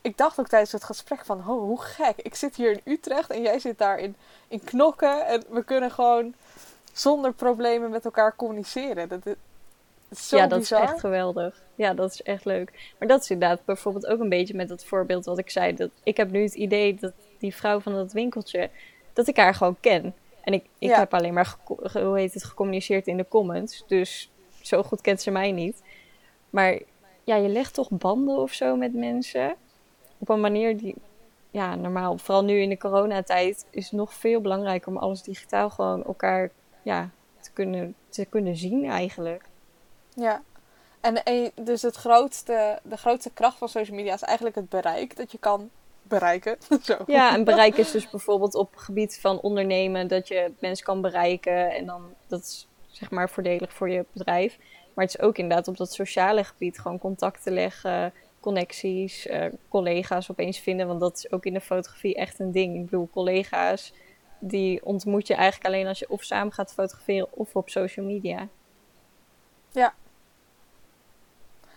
ik 0.00 0.16
dacht 0.16 0.40
ook 0.40 0.48
tijdens 0.48 0.72
het 0.72 0.84
gesprek 0.84 1.24
van, 1.24 1.38
oh, 1.38 1.46
hoe 1.46 1.80
gek. 1.80 2.16
Ik 2.16 2.34
zit 2.34 2.56
hier 2.56 2.70
in 2.70 2.80
Utrecht 2.92 3.30
en 3.30 3.42
jij 3.42 3.58
zit 3.58 3.78
daar 3.78 3.98
in, 3.98 4.16
in 4.48 4.64
Knokken. 4.64 5.26
En 5.26 5.44
we 5.48 5.64
kunnen 5.64 5.90
gewoon 5.90 6.34
zonder 6.92 7.32
problemen 7.32 7.90
met 7.90 8.04
elkaar 8.04 8.36
communiceren. 8.36 9.08
Dat, 9.08 9.22
zo 10.14 10.36
ja, 10.36 10.46
dat 10.46 10.58
bizar. 10.58 10.82
is 10.82 10.90
echt 10.90 11.00
geweldig. 11.00 11.62
Ja, 11.74 11.94
dat 11.94 12.12
is 12.12 12.22
echt 12.22 12.44
leuk. 12.44 12.92
Maar 12.98 13.08
dat 13.08 13.22
is 13.22 13.30
inderdaad 13.30 13.64
bijvoorbeeld 13.64 14.06
ook 14.06 14.20
een 14.20 14.28
beetje 14.28 14.54
met 14.54 14.68
dat 14.68 14.84
voorbeeld 14.84 15.24
wat 15.24 15.38
ik 15.38 15.50
zei. 15.50 15.74
Dat 15.74 15.90
ik 16.02 16.16
heb 16.16 16.30
nu 16.30 16.42
het 16.42 16.54
idee 16.54 16.94
dat 16.94 17.12
die 17.38 17.54
vrouw 17.54 17.80
van 17.80 17.92
dat 17.92 18.12
winkeltje, 18.12 18.70
dat 19.12 19.26
ik 19.26 19.36
haar 19.36 19.54
gewoon 19.54 19.76
ken. 19.80 20.14
En 20.40 20.52
ik, 20.52 20.64
ik 20.78 20.88
Ja. 20.88 20.98
heb 20.98 21.14
alleen 21.14 21.34
maar 21.34 21.56
hoe 21.92 22.18
heet 22.18 22.34
het, 22.34 22.44
gecommuniceerd 22.44 23.06
in 23.06 23.16
de 23.16 23.28
comments. 23.28 23.84
Dus 23.86 24.30
zo 24.60 24.82
goed 24.82 25.00
kent 25.00 25.20
ze 25.20 25.30
mij 25.30 25.52
niet. 25.52 25.82
Maar 26.50 26.78
ja, 27.24 27.36
je 27.36 27.48
legt 27.48 27.74
toch 27.74 27.88
banden 27.90 28.36
of 28.38 28.52
zo 28.52 28.76
met 28.76 28.94
mensen. 28.94 29.54
Op 30.18 30.28
een 30.28 30.40
manier 30.40 30.76
die, 30.78 30.94
ja, 31.50 31.74
normaal, 31.74 32.18
vooral 32.18 32.44
nu 32.44 32.60
in 32.60 32.68
de 32.68 32.78
coronatijd, 32.78 33.66
is 33.70 33.84
het 33.84 33.92
nog 33.92 34.14
veel 34.14 34.40
belangrijker 34.40 34.88
om 34.88 34.96
alles 34.96 35.22
digitaal 35.22 35.70
gewoon 35.70 36.04
elkaar 36.04 36.50
ja, 36.82 37.10
te, 37.40 37.50
kunnen, 37.52 37.94
te 38.08 38.24
kunnen 38.24 38.56
zien 38.56 38.84
eigenlijk. 38.84 39.44
Ja. 40.16 40.42
En, 41.00 41.52
dus 41.54 41.82
het 41.82 41.96
grootste, 41.96 42.78
de 42.82 42.96
grootste 42.96 43.30
kracht 43.30 43.58
van 43.58 43.68
social 43.68 43.96
media 43.96 44.14
is 44.14 44.22
eigenlijk 44.22 44.56
het 44.56 44.68
bereik 44.68 45.16
dat 45.16 45.32
je 45.32 45.38
kan 45.38 45.70
bereiken. 46.02 46.56
Zo. 46.82 46.96
Ja, 47.06 47.34
en 47.34 47.44
bereik 47.44 47.76
is 47.76 47.90
dus 47.90 48.10
bijvoorbeeld 48.10 48.54
op 48.54 48.72
het 48.72 48.80
gebied 48.80 49.18
van 49.20 49.40
ondernemen 49.40 50.08
dat 50.08 50.28
je 50.28 50.52
mensen 50.58 50.84
kan 50.84 51.00
bereiken 51.00 51.74
en 51.74 51.86
dan 51.86 52.14
dat 52.26 52.40
is 52.40 52.68
zeg 52.88 53.10
maar 53.10 53.30
voordelig 53.30 53.72
voor 53.72 53.90
je 53.90 54.04
bedrijf. 54.12 54.58
Maar 54.94 55.04
het 55.04 55.14
is 55.14 55.20
ook 55.20 55.38
inderdaad 55.38 55.68
op 55.68 55.76
dat 55.76 55.92
sociale 55.92 56.44
gebied 56.44 56.78
gewoon 56.78 56.98
contacten 56.98 57.52
leggen, 57.52 58.12
connecties, 58.40 59.26
eh, 59.26 59.46
collega's 59.68 60.30
opeens 60.30 60.58
vinden, 60.58 60.86
want 60.86 61.00
dat 61.00 61.16
is 61.16 61.32
ook 61.32 61.46
in 61.46 61.52
de 61.52 61.60
fotografie 61.60 62.14
echt 62.14 62.38
een 62.38 62.52
ding. 62.52 62.76
Ik 62.76 62.84
bedoel, 62.84 63.08
collega's 63.12 63.92
die 64.38 64.84
ontmoet 64.84 65.26
je 65.26 65.34
eigenlijk 65.34 65.66
alleen 65.74 65.86
als 65.86 65.98
je 65.98 66.10
of 66.10 66.22
samen 66.22 66.52
gaat 66.52 66.72
fotograferen 66.72 67.28
of 67.30 67.56
op 67.56 67.70
social 67.70 68.06
media. 68.06 68.48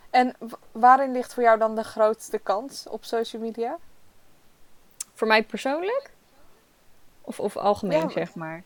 En 0.10 0.36
waarin 0.72 1.12
ligt 1.12 1.34
voor 1.34 1.44
jou 1.44 1.58
dan 1.60 1.76
de 1.76 1.84
grootste 1.84 2.38
kans 2.38 2.88
op 2.88 3.04
social 3.04 3.42
media? 3.42 3.78
Voor 5.14 5.28
mij 5.28 5.44
persoonlijk? 5.44 6.12
Of, 7.22 7.40
of 7.40 7.58
algemeen, 7.58 8.02
Ja. 8.02 8.10
zeg 8.10 8.36
maar. 8.36 8.64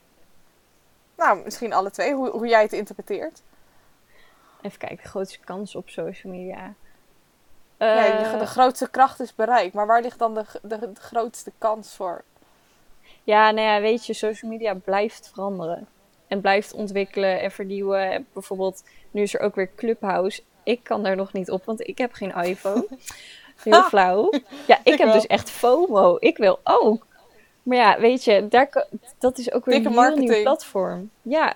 Nou, 1.16 1.44
misschien 1.44 1.74
alle 1.74 1.92
twee, 1.92 2.14
hoe, 2.14 2.30
hoe 2.30 2.48
jij 2.48 2.62
het 2.62 2.74
interpreteert. 2.74 3.42
Even 4.62 4.78
kijken, 4.78 4.98
de 4.98 5.10
grootste 5.10 5.40
kans 5.40 5.76
op 5.76 5.90
social 5.90 6.34
media. 6.34 6.74
Uh, 7.78 8.32
de, 8.32 8.38
de, 8.38 8.46
grootste 8.46 8.90
kracht 8.90 9.20
is 9.20 9.36
bereik. 9.36 9.74
Maar 9.74 9.88
waar 9.88 10.02
ligt 10.02 10.20
dan 10.20 10.34
de, 10.34 10.46
de, 10.62 10.80
de, 10.80 11.02
grootste 11.02 11.52
kans 11.58 11.96
voor? 11.96 12.24
Ja, 13.24 13.52
nou 13.52 13.68
ja, 13.68 13.82
weet 13.82 14.06
je, 14.06 14.14
social 14.14 14.52
media 14.52 14.74
blijft 14.74 15.30
veranderen. 15.34 15.88
En 16.28 16.42
blijft 16.42 16.74
ontwikkelen 16.74 17.42
en 17.42 17.52
vernieuwen. 17.52 18.28
Bijvoorbeeld, 18.34 18.84
nu 19.12 19.22
is 19.22 19.34
er 19.34 19.40
ook 19.40 19.56
weer 19.56 19.70
Clubhouse. 19.76 20.44
Ik 20.64 20.84
kan 20.84 21.04
daar 21.04 21.16
nog 21.16 21.34
niet 21.34 21.52
op, 21.52 21.66
want 21.66 21.88
ik 21.88 21.98
heb 21.98 22.14
geen 22.14 22.36
iPhone. 22.36 22.88
Heel 23.64 23.84
flauw. 23.84 24.32
Ja, 24.68 24.80
ik, 24.84 24.98
heb 24.98 25.14
dus 25.14 25.28
echt 25.28 25.50
FOMO. 25.50 26.18
Ik 26.20 26.38
wil 26.38 26.60
ook. 26.64 27.06
Maar 27.64 27.78
ja, 27.78 28.00
weet 28.00 28.24
je, 28.24 28.48
daar, 28.48 28.86
dat 29.20 29.38
is 29.38 29.52
ook 29.52 29.66
weer 29.66 29.86
een 29.86 29.92
heel 29.92 30.16
nieuw 30.16 30.42
platform. 30.42 31.10
Ja, 31.22 31.56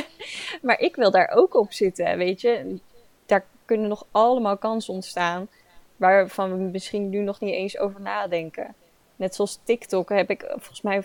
maar 0.62 0.80
ik 0.80 0.96
wil 0.96 1.10
daar 1.10 1.30
ook 1.34 1.54
op 1.54 1.72
zitten, 1.72 2.18
weet 2.18 2.40
je. 2.40 2.78
Daar 3.26 3.44
kunnen 3.64 3.88
nog 3.88 4.06
allemaal 4.10 4.56
kansen 4.56 4.94
ontstaan 4.94 5.48
waarvan 5.96 6.50
we 6.50 6.58
misschien 6.58 7.08
nu 7.08 7.18
nog 7.18 7.40
niet 7.40 7.54
eens 7.54 7.78
over 7.78 8.00
nadenken. 8.00 8.74
Net 9.16 9.34
zoals 9.34 9.58
TikTok 9.64 10.08
heb 10.08 10.30
ik 10.30 10.44
volgens 10.48 10.82
mij. 10.82 11.02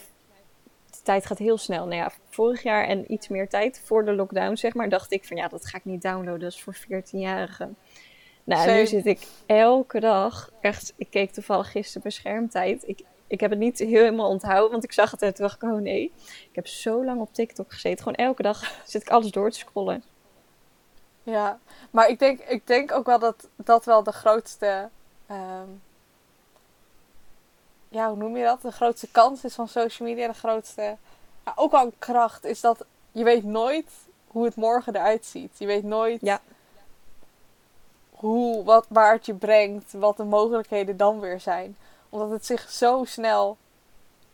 De 1.01 1.07
tijd 1.07 1.25
gaat 1.25 1.37
heel 1.37 1.57
snel. 1.57 1.85
Nou 1.85 1.95
ja, 1.95 2.11
vorig 2.29 2.63
jaar 2.63 2.87
en 2.87 3.11
iets 3.11 3.27
meer 3.27 3.49
tijd 3.49 3.81
voor 3.85 4.05
de 4.05 4.13
lockdown, 4.13 4.55
zeg 4.55 4.73
maar, 4.73 4.89
dacht 4.89 5.11
ik 5.11 5.25
van 5.25 5.37
ja, 5.37 5.47
dat 5.47 5.65
ga 5.65 5.77
ik 5.77 5.85
niet 5.85 6.01
downloaden. 6.01 6.39
Dat 6.39 6.51
is 6.51 6.61
voor 6.61 6.75
14-jarigen. 6.75 7.75
Nou, 8.43 8.71
nu 8.71 8.87
zit 8.87 9.05
ik 9.05 9.27
elke 9.45 9.99
dag, 9.99 10.51
echt, 10.61 10.93
ik 10.97 11.09
keek 11.09 11.31
toevallig 11.31 11.71
gisteren 11.71 12.01
beschermtijd. 12.01 12.87
Ik, 12.87 13.03
ik 13.27 13.39
heb 13.39 13.49
het 13.49 13.59
niet 13.59 13.79
helemaal 13.79 14.29
onthouden, 14.29 14.71
want 14.71 14.83
ik 14.83 14.91
zag 14.91 15.11
het 15.11 15.21
en 15.21 15.33
toen 15.33 15.45
dacht 15.45 15.63
ik, 15.63 15.69
oh 15.69 15.81
nee. 15.81 16.11
Ik 16.25 16.55
heb 16.55 16.67
zo 16.67 17.05
lang 17.05 17.21
op 17.21 17.33
TikTok 17.33 17.73
gezeten. 17.73 18.03
Gewoon 18.03 18.27
elke 18.27 18.41
dag 18.41 18.75
zit 18.85 19.01
ik 19.01 19.09
alles 19.09 19.31
door 19.31 19.51
te 19.51 19.57
scrollen. 19.57 20.03
Ja, 21.23 21.59
maar 21.91 22.09
ik 22.09 22.19
denk, 22.19 22.39
ik 22.39 22.67
denk 22.67 22.91
ook 22.91 23.05
wel 23.05 23.19
dat 23.19 23.49
dat 23.55 23.85
wel 23.85 24.03
de 24.03 24.11
grootste... 24.11 24.89
Ehm, 25.27 25.69
ja, 27.91 28.07
hoe 28.07 28.17
noem 28.17 28.37
je 28.37 28.43
dat? 28.43 28.61
De 28.61 28.71
grootste 28.71 29.07
kans 29.11 29.43
is 29.43 29.53
van 29.53 29.67
social 29.67 30.09
media. 30.09 30.27
De 30.27 30.33
grootste... 30.33 30.97
Ja, 31.45 31.53
ook 31.55 31.71
wel 31.71 31.85
een 31.85 31.99
kracht 31.99 32.43
is 32.43 32.61
dat 32.61 32.85
je 33.11 33.23
weet 33.23 33.43
nooit 33.43 33.91
hoe 34.27 34.45
het 34.45 34.55
morgen 34.55 34.95
eruit 34.95 35.25
ziet. 35.25 35.51
Je 35.57 35.65
weet 35.65 35.83
nooit... 35.83 36.21
Ja 36.21 36.41
hoe, 38.21 38.63
wat, 38.63 38.85
waar 38.89 39.13
het 39.13 39.25
je 39.25 39.33
brengt, 39.33 39.93
wat 39.93 40.17
de 40.17 40.23
mogelijkheden 40.23 40.97
dan 40.97 41.19
weer 41.19 41.39
zijn. 41.39 41.77
Omdat 42.09 42.29
het 42.29 42.45
zich 42.45 42.69
zo 42.69 43.03
snel, 43.05 43.57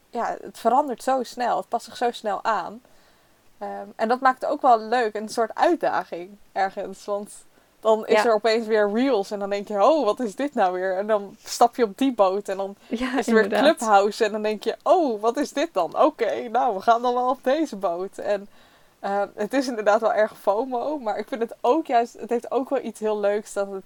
ja, 0.10 0.38
het 0.42 0.58
verandert 0.58 1.04
zo 1.04 1.24
snel, 1.24 1.58
het 1.58 1.68
past 1.68 1.86
zich 1.86 1.98
zo 1.98 2.12
snel 2.12 2.44
aan. 2.44 2.82
Ehm, 3.58 3.88
en 3.96 4.08
dat 4.08 4.20
maakt 4.20 4.42
het 4.42 4.50
ook 4.50 4.62
wel 4.62 4.80
leuk, 4.80 5.16
een 5.16 5.30
soort 5.30 5.56
uitdaging 5.56 6.38
ergens. 6.52 7.06
Want 7.06 7.46
dan 7.88 8.08
is 8.08 8.26
er 8.26 8.34
opeens 8.34 8.66
weer 8.66 8.92
reels 8.94 9.32
en 9.32 9.40
dan 9.40 9.50
denk 9.50 9.68
je, 9.68 9.84
oh, 9.84 10.06
wat 10.06 10.20
is 10.20 10.36
dit 10.36 10.54
nou 10.54 10.74
weer? 10.74 10.98
En 10.98 11.08
dan 11.08 11.36
stap 11.44 11.76
je 11.76 11.84
op 11.84 11.98
die 11.98 12.14
boot 12.14 12.50
en 12.50 12.58
dan 12.58 12.76
is 12.90 13.28
er 13.28 13.34
weer 13.34 13.48
Clubhouse 13.48 14.26
en 14.26 14.32
dan 14.32 14.42
denk 14.42 14.64
je, 14.64 14.76
oh, 14.84 15.22
wat 15.22 15.38
is 15.38 15.54
dit 15.54 15.70
dan? 15.74 16.02
Oké, 16.02 16.50
nou, 16.50 16.76
we 16.76 16.82
gaan 16.82 17.02
dan 17.02 17.14
wel 17.14 17.30
op 17.30 17.44
deze 17.44 17.76
boot. 17.76 18.18
En 18.18 18.48
uh, 19.04 19.24
het 19.36 19.54
is 19.54 19.68
inderdaad 19.68 20.02
wel 20.02 20.14
erg 20.14 20.38
FOMO, 20.38 20.98
maar 20.98 21.18
ik 21.18 21.28
vind 21.28 21.42
het 21.42 21.56
ook 21.62 21.88
juist, 21.88 22.14
het 22.14 22.30
heeft 22.30 22.52
ook 22.52 22.70
wel 22.70 22.84
iets 22.84 23.00
heel 23.00 23.20
leuks 23.20 23.54
dat 23.54 23.72
het 23.72 23.86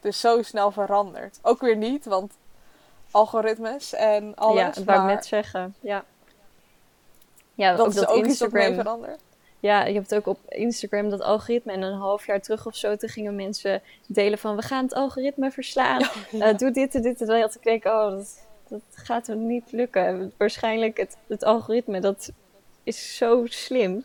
dus 0.00 0.20
zo 0.20 0.42
snel 0.42 0.70
verandert. 0.70 1.38
Ook 1.42 1.60
weer 1.60 1.76
niet, 1.76 2.04
want 2.04 2.32
algoritmes 3.10 3.92
en 3.92 4.34
alles. 4.34 4.60
Ja, 4.60 4.70
dat 4.70 4.84
wou 4.84 5.00
ik 5.00 5.14
net 5.14 5.26
zeggen. 5.26 5.74
Ja, 5.80 6.04
ja 7.54 7.76
dat 7.76 7.86
ook 7.86 7.92
is 7.92 8.06
ook 8.06 8.24
Instagram, 8.24 8.66
iets 8.66 8.80
verandert. 8.80 9.20
Ja, 9.60 9.86
je 9.86 9.94
hebt 9.94 10.14
ook 10.14 10.26
op 10.26 10.38
Instagram 10.48 11.10
dat 11.10 11.20
algoritme. 11.20 11.72
En 11.72 11.82
een 11.82 11.98
half 11.98 12.26
jaar 12.26 12.40
terug 12.40 12.66
of 12.66 12.76
zo, 12.76 12.96
toen 12.96 13.08
gingen 13.08 13.34
mensen 13.34 13.82
delen 14.06 14.38
van... 14.38 14.56
we 14.56 14.62
gaan 14.62 14.84
het 14.84 14.94
algoritme 14.94 15.50
verslaan. 15.50 16.02
Uh, 16.32 16.56
doe 16.56 16.70
dit 16.70 16.94
en 16.94 17.02
dit. 17.02 17.20
En 17.20 17.26
dan 17.26 17.40
had 17.40 17.54
ik 17.54 17.62
denken, 17.62 17.90
oh, 17.90 18.10
dat, 18.10 18.38
dat 18.68 18.82
gaat 18.94 19.28
er 19.28 19.36
niet 19.36 19.72
lukken. 19.72 20.32
Waarschijnlijk 20.36 20.96
het, 20.96 21.16
het 21.26 21.44
algoritme, 21.44 22.00
dat 22.00 22.32
is 22.82 23.16
zo 23.16 23.46
slim. 23.46 24.04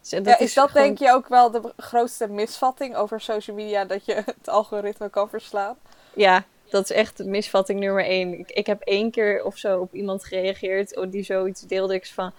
Dus 0.00 0.10
ja, 0.10 0.38
is, 0.38 0.54
dat 0.54 0.72
denk 0.72 0.98
je 0.98 1.12
ook 1.12 1.28
wel 1.28 1.50
de 1.50 1.72
grootste 1.76 2.28
misvatting 2.28 2.96
over 2.96 3.20
social 3.20 3.56
media, 3.56 3.84
dat 3.84 4.04
je 4.04 4.14
het 4.14 4.48
algoritme 4.48 5.10
kan 5.10 5.28
verslaan? 5.28 5.76
Ja, 6.14 6.44
dat 6.70 6.84
is 6.84 6.96
echt 6.96 7.24
misvatting 7.24 7.80
nummer 7.80 8.04
één. 8.04 8.38
Ik, 8.38 8.50
ik 8.50 8.66
heb 8.66 8.80
één 8.80 9.10
keer 9.10 9.44
of 9.44 9.56
zo 9.56 9.80
op 9.80 9.94
iemand 9.94 10.24
gereageerd 10.24 10.96
oh, 10.96 11.10
die 11.10 11.22
zoiets 11.22 11.60
deelde. 11.60 11.94
Ik 11.94 12.06
van, 12.06 12.32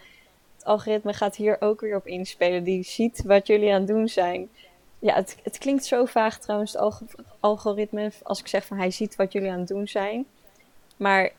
het 0.64 0.72
algoritme 0.72 1.14
gaat 1.14 1.36
hier 1.36 1.58
ook 1.60 1.82
weer 1.82 1.96
op 1.96 2.08
inspelen. 2.08 2.64
Die 2.64 2.84
ziet 2.84 3.24
wat 3.26 3.48
jullie 3.48 3.74
aan 3.74 3.80
het 3.80 3.88
doen 3.88 4.08
zijn. 4.08 4.50
Ja, 5.00 5.16
het, 5.16 5.38
het 5.44 5.58
klinkt 5.58 5.86
zo 5.86 6.06
vaag 6.06 6.40
trouwens, 6.40 6.74
het 6.74 7.16
algoritme, 7.40 8.12
als 8.24 8.40
ik 8.40 8.48
zeg 8.48 8.66
van 8.66 8.78
hij 8.78 8.92
ziet 8.92 9.16
wat 9.16 9.32
jullie 9.32 9.52
aan 9.52 9.60
het 9.60 9.68
doen 9.68 9.88
zijn. 9.88 10.26
Maar 10.98 11.32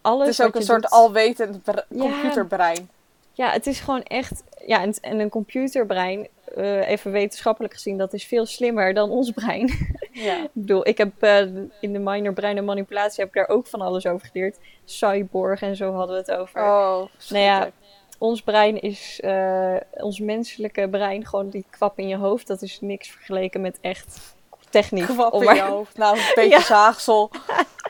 alles. 0.00 0.26
Het 0.26 0.38
is 0.38 0.44
ook 0.46 0.54
een 0.54 0.62
soort 0.62 0.90
alwetend 0.90 1.60
computerbrein. 1.98 2.88
Ja, 3.32 3.50
het 3.50 3.66
is 3.66 3.80
gewoon 3.80 4.02
echt. 4.02 4.42
Ja, 4.66 4.82
en, 4.82 4.94
en 5.00 5.18
een 5.18 5.28
computerbrein, 5.28 6.28
uh, 6.56 6.88
even 6.88 7.12
wetenschappelijk 7.12 7.74
gezien, 7.74 7.98
dat 7.98 8.12
is 8.12 8.24
veel 8.24 8.46
slimmer 8.46 8.94
dan 8.94 9.10
ons 9.10 9.30
brein. 9.30 9.68
Ja. 10.12 10.42
ik 10.42 10.50
bedoel, 10.52 10.88
ik 10.88 10.98
heb 10.98 11.12
uh, 11.20 11.38
in 11.80 11.92
de 11.92 11.98
minor 11.98 12.32
brein 12.32 12.56
en 12.56 12.64
manipulatie 12.64 13.20
heb 13.20 13.28
ik 13.28 13.34
daar 13.34 13.56
ook 13.56 13.66
van 13.66 13.80
alles 13.80 14.06
over 14.06 14.28
geleerd. 14.32 14.58
Cyborg 14.84 15.62
en 15.62 15.76
zo 15.76 15.92
hadden 15.92 16.14
we 16.16 16.32
het 16.32 16.40
over. 16.40 16.60
Oh, 16.60 17.06
nou 17.28 17.44
ja, 17.44 17.70
ons 18.20 18.42
brein 18.42 18.80
is, 18.80 19.20
uh, 19.24 19.76
ons 19.90 20.20
menselijke 20.20 20.88
brein, 20.88 21.26
gewoon 21.26 21.48
die 21.48 21.64
kwap 21.70 21.98
in 21.98 22.08
je 22.08 22.16
hoofd, 22.16 22.46
dat 22.46 22.62
is 22.62 22.80
niks 22.80 23.10
vergeleken 23.10 23.60
met 23.60 23.78
echt 23.80 24.34
techniek. 24.70 25.04
Kwap 25.04 25.42
in 25.42 25.54
je 25.54 25.62
hoofd, 25.62 25.96
nou, 25.96 26.18
een 26.18 26.32
beetje 26.34 26.50
ja. 26.58 26.60
zaagsel. 26.60 27.30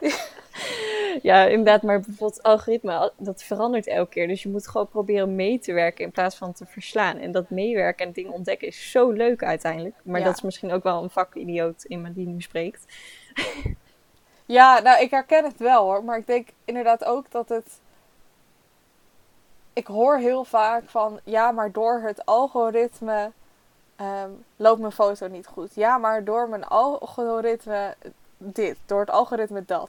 ja, 1.23 1.45
inderdaad, 1.45 1.83
maar 1.83 2.01
bijvoorbeeld 2.01 2.43
algoritme, 2.43 3.13
dat 3.17 3.43
verandert 3.43 3.87
elke 3.87 4.11
keer. 4.11 4.29
Dus 4.29 4.43
je 4.43 4.49
moet 4.49 4.69
gewoon 4.69 4.89
proberen 4.89 5.35
mee 5.35 5.59
te 5.59 5.73
werken 5.73 6.05
in 6.05 6.11
plaats 6.11 6.37
van 6.37 6.53
te 6.53 6.67
verslaan. 6.67 7.19
En 7.19 7.33
dat 7.33 7.51
meewerken 7.51 8.07
en 8.07 8.13
dingen 8.13 8.33
ontdekken 8.33 8.69
is 8.69 8.91
zo 8.91 9.11
leuk 9.11 9.43
uiteindelijk. 9.43 9.95
Maar 10.03 10.23
dat 10.23 10.37
is 10.37 10.43
misschien 10.43 10.73
ook 10.73 10.83
wel 10.83 11.03
een 11.03 11.11
vakidioot 11.11 11.85
in 11.85 12.03
me 12.03 12.13
die 12.13 12.27
nu 12.27 12.41
spreekt. 12.41 12.85
ja, 14.47 14.81
nou, 14.81 15.03
ik 15.03 15.11
herken 15.11 15.45
het 15.45 15.59
wel 15.59 15.83
hoor. 15.83 16.05
Maar 16.05 16.19
ik 16.19 16.27
denk 16.27 16.49
inderdaad 16.65 17.05
ook 17.05 17.31
dat 17.31 17.49
het... 17.49 17.81
Ik 19.73 19.87
hoor 19.87 20.17
heel 20.17 20.45
vaak 20.45 20.89
van, 20.89 21.21
ja, 21.25 21.53
maar 21.53 21.73
door 21.73 22.01
het 22.01 22.27
algoritme 22.27 23.31
um, 24.01 24.45
loopt 24.57 24.81
mijn 24.81 24.93
foto 24.93 25.29
niet 25.29 25.47
goed. 25.47 25.75
Ja, 25.75 25.99
maar 25.99 26.25
door 26.25 26.49
mijn 26.49 26.65
algoritme 26.65 27.95
dit, 28.37 28.77
door 28.87 29.01
het 29.01 29.11
algoritme 29.11 29.65
dat. 29.65 29.89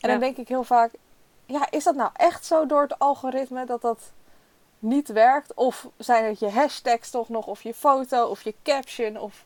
En 0.00 0.08
dan 0.10 0.20
denk 0.20 0.36
ik 0.36 0.48
heel 0.48 0.64
vaak, 0.64 0.90
ja, 1.46 1.70
is 1.70 1.84
dat 1.84 1.94
nou 1.94 2.10
echt 2.14 2.44
zo 2.44 2.66
door 2.66 2.82
het 2.82 2.98
algoritme 2.98 3.66
dat 3.66 3.80
dat 3.80 4.12
niet 4.78 5.08
werkt? 5.08 5.54
Of 5.54 5.86
zijn 5.96 6.24
het 6.24 6.38
je 6.38 6.50
hashtags 6.50 7.10
toch 7.10 7.28
nog, 7.28 7.46
of 7.46 7.62
je 7.62 7.74
foto, 7.74 8.26
of 8.26 8.42
je 8.42 8.54
caption, 8.62 9.18
of 9.18 9.44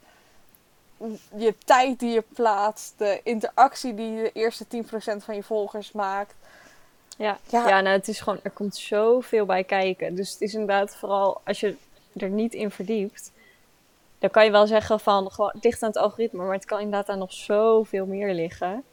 je 1.35 1.59
tijd 1.65 1.99
die 1.99 2.11
je 2.11 2.25
plaatst, 2.35 2.95
de 2.97 3.21
interactie 3.23 3.95
die 3.95 4.23
de 4.23 4.33
eerste 4.33 4.65
10% 4.65 4.87
van 5.17 5.35
je 5.35 5.43
volgers 5.43 5.93
maakt. 5.93 6.35
Ja, 7.19 7.39
ja. 7.49 7.69
ja 7.69 7.81
nou, 7.81 7.97
het 7.97 8.09
is 8.09 8.21
gewoon, 8.21 8.41
er 8.43 8.51
komt 8.51 8.77
zoveel 8.77 9.45
bij 9.47 9.65
kijken. 9.65 10.15
Dus 10.15 10.33
het 10.33 10.41
is 10.41 10.53
inderdaad 10.53 10.97
vooral 10.97 11.41
als 11.45 11.61
je 11.61 11.77
er 12.17 12.29
niet 12.29 12.55
in 12.55 12.71
verdiept, 12.71 13.33
dan 14.19 14.31
kan 14.31 14.45
je 14.45 14.51
wel 14.51 14.67
zeggen 14.67 15.01
van 15.01 15.31
gewoon 15.31 15.55
dicht 15.61 15.83
aan 15.83 15.89
het 15.89 15.99
algoritme, 15.99 16.45
maar 16.45 16.55
het 16.55 16.65
kan 16.65 16.81
inderdaad 16.81 17.09
aan 17.09 17.19
nog 17.19 17.33
zoveel 17.33 18.07
meer 18.07 18.35
liggen. 18.35 18.85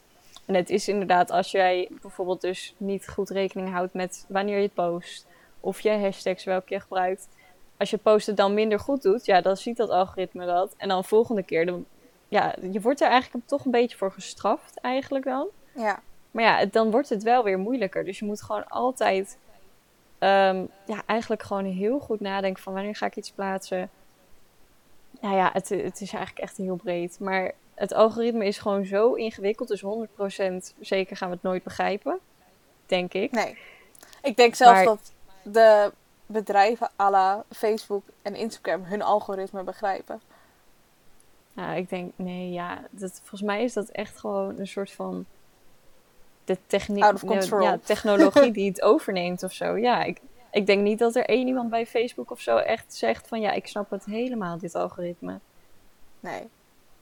En 0.46 0.56
het 0.56 0.70
is 0.70 0.88
inderdaad 0.88 1.32
als 1.32 1.52
jij 1.52 1.88
bijvoorbeeld 2.02 2.42
dus 2.42 2.74
niet 2.78 3.08
goed 3.08 3.30
rekening 3.30 3.72
houdt 3.72 3.94
met 3.94 4.26
wanneer 4.28 4.56
je 4.56 4.64
het 4.64 4.74
post. 4.74 5.26
Of 5.60 5.80
je 5.80 5.92
hashtags 5.92 6.44
welke 6.44 6.74
je 6.74 6.80
gebruikt. 6.80 7.28
Als 7.78 7.90
je 7.90 7.98
posten 7.98 8.36
dan 8.36 8.54
minder 8.54 8.80
goed 8.80 9.02
doet, 9.02 9.26
ja, 9.26 9.42
dan 9.42 9.58
ziet 9.58 9.78
dat 9.78 9.90
algoritme 9.90 10.46
dat. 10.46 10.74
En 10.78 10.88
dan 10.88 11.04
volgende 11.04 11.44
keer, 11.44 11.66
dan, 11.66 11.86
ja, 12.28 12.56
je 12.72 12.82
wordt 12.82 13.02
er 13.02 13.10
eigenlijk 13.10 13.48
toch 13.48 13.66
een 13.66 13.72
beetje 13.72 13.98
voor 13.98 14.12
gestraft 14.12 14.80
eigenlijk 14.80 15.26
dan. 15.26 15.48
Ja. 15.76 16.00
Maar 16.32 16.44
ja, 16.44 16.66
dan 16.66 16.92
wordt 16.92 17.10
het 17.10 17.24
wel 17.24 17.44
weer 17.44 17.60
moeilijker. 17.60 18.06
Dus 18.06 18.20
je 18.20 18.26
moet 18.26 18.42
gewoon 18.42 18.68
altijd, 18.68 19.38
um, 20.20 20.70
ja, 20.86 21.04
eigenlijk 21.06 21.44
gewoon 21.44 21.66
heel 21.66 22.00
goed 22.00 22.20
nadenken 22.20 22.64
van 22.64 22.74
wanneer 22.74 22.96
ga 22.96 23.06
ik 23.06 23.16
iets 23.16 23.32
plaatsen. 23.32 23.90
Nou 25.22 25.36
ja, 25.36 25.50
het, 25.54 25.70
het 25.70 26.02
is 26.02 26.14
eigenlijk 26.14 26.40
echt 26.40 26.58
heel 26.58 26.76
breed. 26.76 27.20
Maar 27.20 27.52
het 27.74 27.94
algoritme 27.94 28.46
is 28.46 28.58
gewoon 28.58 28.86
zo 28.86 29.14
ingewikkeld. 29.14 29.68
Dus 29.68 29.84
100% 29.84 30.76
zeker 30.80 31.18
gaan 31.18 31.30
we 31.30 31.36
het 31.36 31.44
nooit 31.44 31.64
begrijpen. 31.64 32.20
Denk 32.86 33.14
ik. 33.14 33.32
Nee. 33.32 33.58
Ik 34.22 34.36
denk 34.36 34.56
zelfs 34.56 34.84
dat 34.84 35.14
de 35.44 35.92
bedrijven 36.26 36.92
à 37.00 37.10
la 37.10 37.44
Facebook 37.50 38.04
en 38.22 38.36
Instagram 38.36 38.84
hun 38.84 39.02
algoritme 39.02 39.64
begrijpen. 39.64 40.22
Nou, 41.54 41.78
ik 41.78 41.90
denk, 41.90 42.14
nee, 42.16 42.52
ja. 42.52 42.82
Dat, 42.90 43.12
volgens 43.12 43.42
mij 43.42 43.64
is 43.64 43.74
dat 43.74 43.90
echt 43.90 44.20
gewoon 44.20 44.60
een 44.60 44.68
soort 44.68 44.92
van. 44.92 45.26
De 46.50 46.58
techniek, 46.68 47.04
ja, 47.62 47.80
technologie 47.84 48.52
die 48.60 48.70
het 48.70 48.82
overneemt 48.82 49.44
of 49.44 49.54
zo. 49.54 49.78
Ja, 49.78 50.04
ik, 50.04 50.20
ik 50.52 50.66
denk 50.66 50.82
niet 50.82 51.00
dat 51.00 51.16
er 51.16 51.26
één 51.26 51.48
iemand 51.48 51.70
bij 51.70 51.86
Facebook 51.86 52.32
of 52.32 52.42
zo 52.42 52.58
echt 52.58 52.94
zegt 52.96 53.28
van 53.28 53.42
ja, 53.42 53.52
ik 53.52 53.68
snap 53.68 53.90
het 53.90 54.06
helemaal, 54.06 54.58
dit 54.58 54.76
algoritme. 54.76 55.40
Nee. 56.20 56.50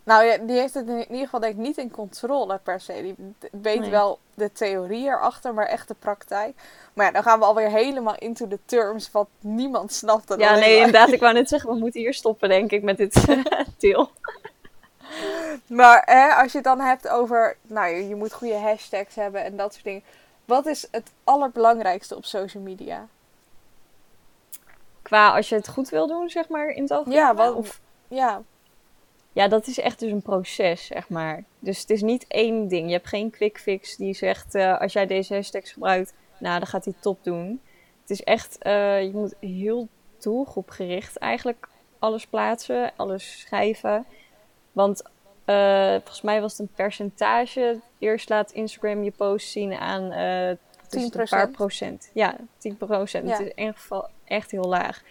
Nou 0.04 0.46
die 0.46 0.60
heeft 0.60 0.74
het 0.74 0.88
in 0.88 1.00
ieder 1.00 1.24
geval 1.24 1.40
denk 1.40 1.54
ik 1.54 1.60
niet 1.60 1.78
in 1.78 1.92
controle 1.92 2.60
per 2.64 2.80
se. 2.80 2.94
Die 3.02 3.16
weet 3.62 3.90
wel 3.90 4.20
de 4.34 4.52
theorie 4.52 5.06
erachter, 5.06 5.54
maar 5.54 5.66
echt 5.66 5.88
de 5.88 5.96
praktijk. 6.00 6.56
Maar 6.94 7.06
ja, 7.06 7.12
dan 7.12 7.24
gaan 7.24 7.40
we 7.40 7.46
alweer 7.46 7.70
helemaal 7.70 8.16
into 8.18 8.48
the 8.48 8.60
terms 8.66 9.12
wat 9.12 9.28
niemand 9.40 9.94
snapt. 9.94 10.34
Ja, 10.38 10.56
nee, 10.56 10.78
inderdaad. 10.78 11.12
Ik 11.12 11.20
wou 11.20 11.34
net 11.34 11.50
zeggen, 11.50 11.70
we 11.70 11.78
moeten 11.78 12.00
hier 12.00 12.14
stoppen 12.14 12.50
denk 12.50 12.72
ik 12.72 12.84
met 12.84 12.98
dit 12.98 13.26
deel. 13.78 14.12
Maar 15.68 16.02
hè, 16.06 16.34
als 16.34 16.52
je 16.52 16.58
het 16.58 16.68
dan 16.68 16.80
hebt 16.80 17.08
over, 17.08 17.58
nou 17.62 17.96
je, 17.96 18.08
je 18.08 18.16
moet 18.16 18.34
goede 18.34 18.58
hashtags 18.58 19.16
hebben 19.16 19.44
en 19.44 19.58
dat 19.58 19.74
soort 19.74 19.86
dingen. 19.86 20.04
Wat 20.46 20.66
is 20.66 20.88
het 20.92 21.12
allerbelangrijkste 21.24 22.16
op 22.16 22.26
social 22.26 22.64
media? 22.64 23.08
Qua 25.02 25.36
als 25.36 25.50
je 25.50 25.56
het 25.56 25.68
goed 25.68 25.90
wil 25.90 26.08
doen, 26.08 26.30
zeg 26.30 26.50
maar, 26.50 26.70
in 26.70 26.82
het 26.82 26.92
algemeen? 26.92 27.18
Ja, 27.18 27.36
wat, 27.36 27.54
of, 27.54 27.80
ja. 28.08 28.42
Ja, 29.34 29.48
dat 29.48 29.68
is 29.68 29.80
echt 29.80 30.00
dus 30.00 30.12
een 30.12 30.22
proces, 30.22 30.86
zeg 30.86 31.10
maar. 31.10 31.44
Dus 31.60 31.80
het 31.80 31.90
is 31.90 32.02
niet 32.02 32.26
één 32.28 32.68
ding. 32.68 32.88
Je 32.88 32.94
hebt 32.94 33.08
geen 33.08 33.30
quick 33.30 33.60
fix 33.60 33.96
die 33.96 34.14
zegt, 34.14 34.56
uh, 34.56 34.80
als 34.80 34.94
jij 34.94 35.06
deze 35.06 35.34
hashtags 35.34 35.72
gebruikt, 35.72 36.14
nou, 36.40 36.60
dan 36.60 36.68
gaat 36.68 36.86
hij 36.86 36.94
top 37.00 37.24
doen. 37.24 37.62
Het 38.02 38.10
is 38.10 38.24
echt, 38.24 38.58
uh, 38.62 39.02
je 39.02 39.12
moet 39.14 39.36
heel 39.40 39.88
doelgroepgericht 40.20 41.18
eigenlijk 41.18 41.68
alles 42.00 42.28
plaatsen, 42.28 42.92
alles 42.96 43.40
schrijven. 43.40 44.06
Want 44.78 45.02
uh, 45.46 45.92
volgens 45.92 46.22
mij 46.22 46.42
was 46.42 46.52
het 46.52 46.60
een 46.60 46.74
percentage. 46.76 47.80
Eerst 48.00 48.30
laat 48.30 48.52
Instagram 48.52 49.04
je 49.04 49.12
post 49.12 49.48
zien 49.48 49.74
aan 49.74 50.04
uh, 50.04 50.56
10%. 50.56 50.58
Een 50.90 51.28
paar 51.30 51.50
procent. 51.50 52.10
Ja, 52.14 52.36
10 52.58 52.78
procent. 52.78 53.30
Het 53.30 53.40
is 53.40 53.46
in 53.46 53.60
ieder 53.60 53.74
geval 53.74 54.10
echt 54.24 54.52
heel 54.52 54.64
laag. 54.64 55.02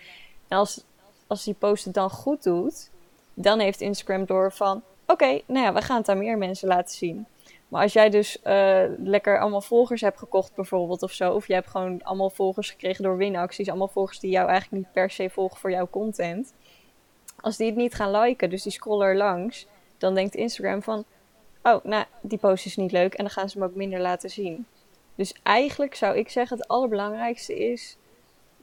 En 0.48 0.58
als, 0.58 0.84
als 1.26 1.44
die 1.44 1.54
post 1.54 1.84
het 1.84 1.94
dan 1.94 2.10
goed 2.10 2.42
doet, 2.42 2.90
dan 3.34 3.58
heeft 3.58 3.80
Instagram 3.80 4.24
door 4.24 4.52
van... 4.52 4.82
Oké, 5.06 5.40
nou 5.46 5.64
ja, 5.64 5.72
we 5.72 5.82
gaan 5.82 5.96
het 5.96 6.08
aan 6.08 6.18
meer 6.18 6.38
mensen 6.38 6.68
laten 6.68 6.96
zien. 6.96 7.26
Maar 7.68 7.82
als 7.82 7.92
jij 7.92 8.10
dus 8.10 8.38
uh, 8.44 8.82
lekker 8.98 9.40
allemaal 9.40 9.60
volgers 9.60 10.00
hebt 10.00 10.18
gekocht 10.18 10.54
bijvoorbeeld 10.54 11.02
of 11.02 11.12
zo... 11.12 11.32
of 11.32 11.46
je 11.46 11.54
hebt 11.54 11.70
gewoon 11.70 12.02
allemaal 12.02 12.30
volgers 12.30 12.70
gekregen 12.70 13.02
door 13.02 13.16
winacties... 13.16 13.68
allemaal 13.68 13.88
volgers 13.88 14.20
die 14.20 14.30
jou 14.30 14.48
eigenlijk 14.48 14.82
niet 14.84 14.92
per 14.92 15.10
se 15.10 15.30
volgen 15.30 15.58
voor 15.58 15.70
jouw 15.70 15.88
content... 15.90 16.54
als 17.46 17.56
die 17.56 17.66
het 17.66 17.76
niet 17.76 17.94
gaan 17.94 18.10
liken, 18.10 18.50
dus 18.50 18.62
die 18.62 18.72
scrollen 18.72 19.06
er 19.06 19.16
langs... 19.16 19.66
dan 19.98 20.14
denkt 20.14 20.34
Instagram 20.34 20.82
van... 20.82 21.04
oh, 21.62 21.84
nou, 21.84 22.04
die 22.20 22.38
post 22.38 22.66
is 22.66 22.76
niet 22.76 22.92
leuk... 22.92 23.14
en 23.14 23.24
dan 23.24 23.32
gaan 23.32 23.48
ze 23.48 23.58
hem 23.58 23.68
ook 23.68 23.74
minder 23.74 24.00
laten 24.00 24.30
zien. 24.30 24.66
Dus 25.14 25.34
eigenlijk 25.42 25.94
zou 25.94 26.16
ik 26.16 26.30
zeggen, 26.30 26.56
het 26.56 26.68
allerbelangrijkste 26.68 27.58
is... 27.58 27.96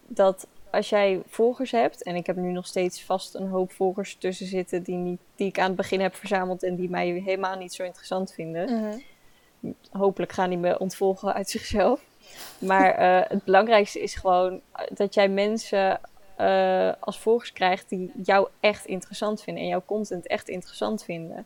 dat 0.07 0.47
als 0.71 0.89
jij 0.89 1.21
volgers 1.27 1.71
hebt, 1.71 2.03
en 2.03 2.15
ik 2.15 2.25
heb 2.25 2.35
nu 2.35 2.51
nog 2.51 2.67
steeds 2.67 3.03
vast 3.03 3.35
een 3.35 3.47
hoop 3.47 3.71
volgers 3.71 4.15
tussen 4.15 4.47
zitten 4.47 4.83
die, 4.83 4.95
niet, 4.95 5.19
die 5.35 5.47
ik 5.47 5.59
aan 5.59 5.67
het 5.67 5.75
begin 5.75 6.01
heb 6.01 6.15
verzameld 6.15 6.63
en 6.63 6.75
die 6.75 6.89
mij 6.89 7.07
helemaal 7.07 7.57
niet 7.57 7.73
zo 7.73 7.83
interessant 7.83 8.33
vinden. 8.33 8.79
Mhm. 8.79 8.97
Hopelijk 9.91 10.31
gaan 10.31 10.49
die 10.49 10.59
me 10.59 10.79
ontvolgen 10.79 11.33
uit 11.33 11.49
zichzelf. 11.49 12.01
Maar 12.57 12.99
uh, 12.99 13.29
het 13.29 13.43
belangrijkste 13.43 14.01
is 14.01 14.15
gewoon 14.15 14.61
dat 14.89 15.13
jij 15.13 15.29
mensen 15.29 15.99
uh, 16.37 16.91
als 16.99 17.19
volgers 17.19 17.53
krijgt 17.53 17.89
die 17.89 18.11
jou 18.23 18.47
echt 18.59 18.85
interessant 18.85 19.41
vinden 19.41 19.63
en 19.63 19.69
jouw 19.69 19.83
content 19.85 20.27
echt 20.27 20.47
interessant 20.47 21.03
vinden. 21.03 21.45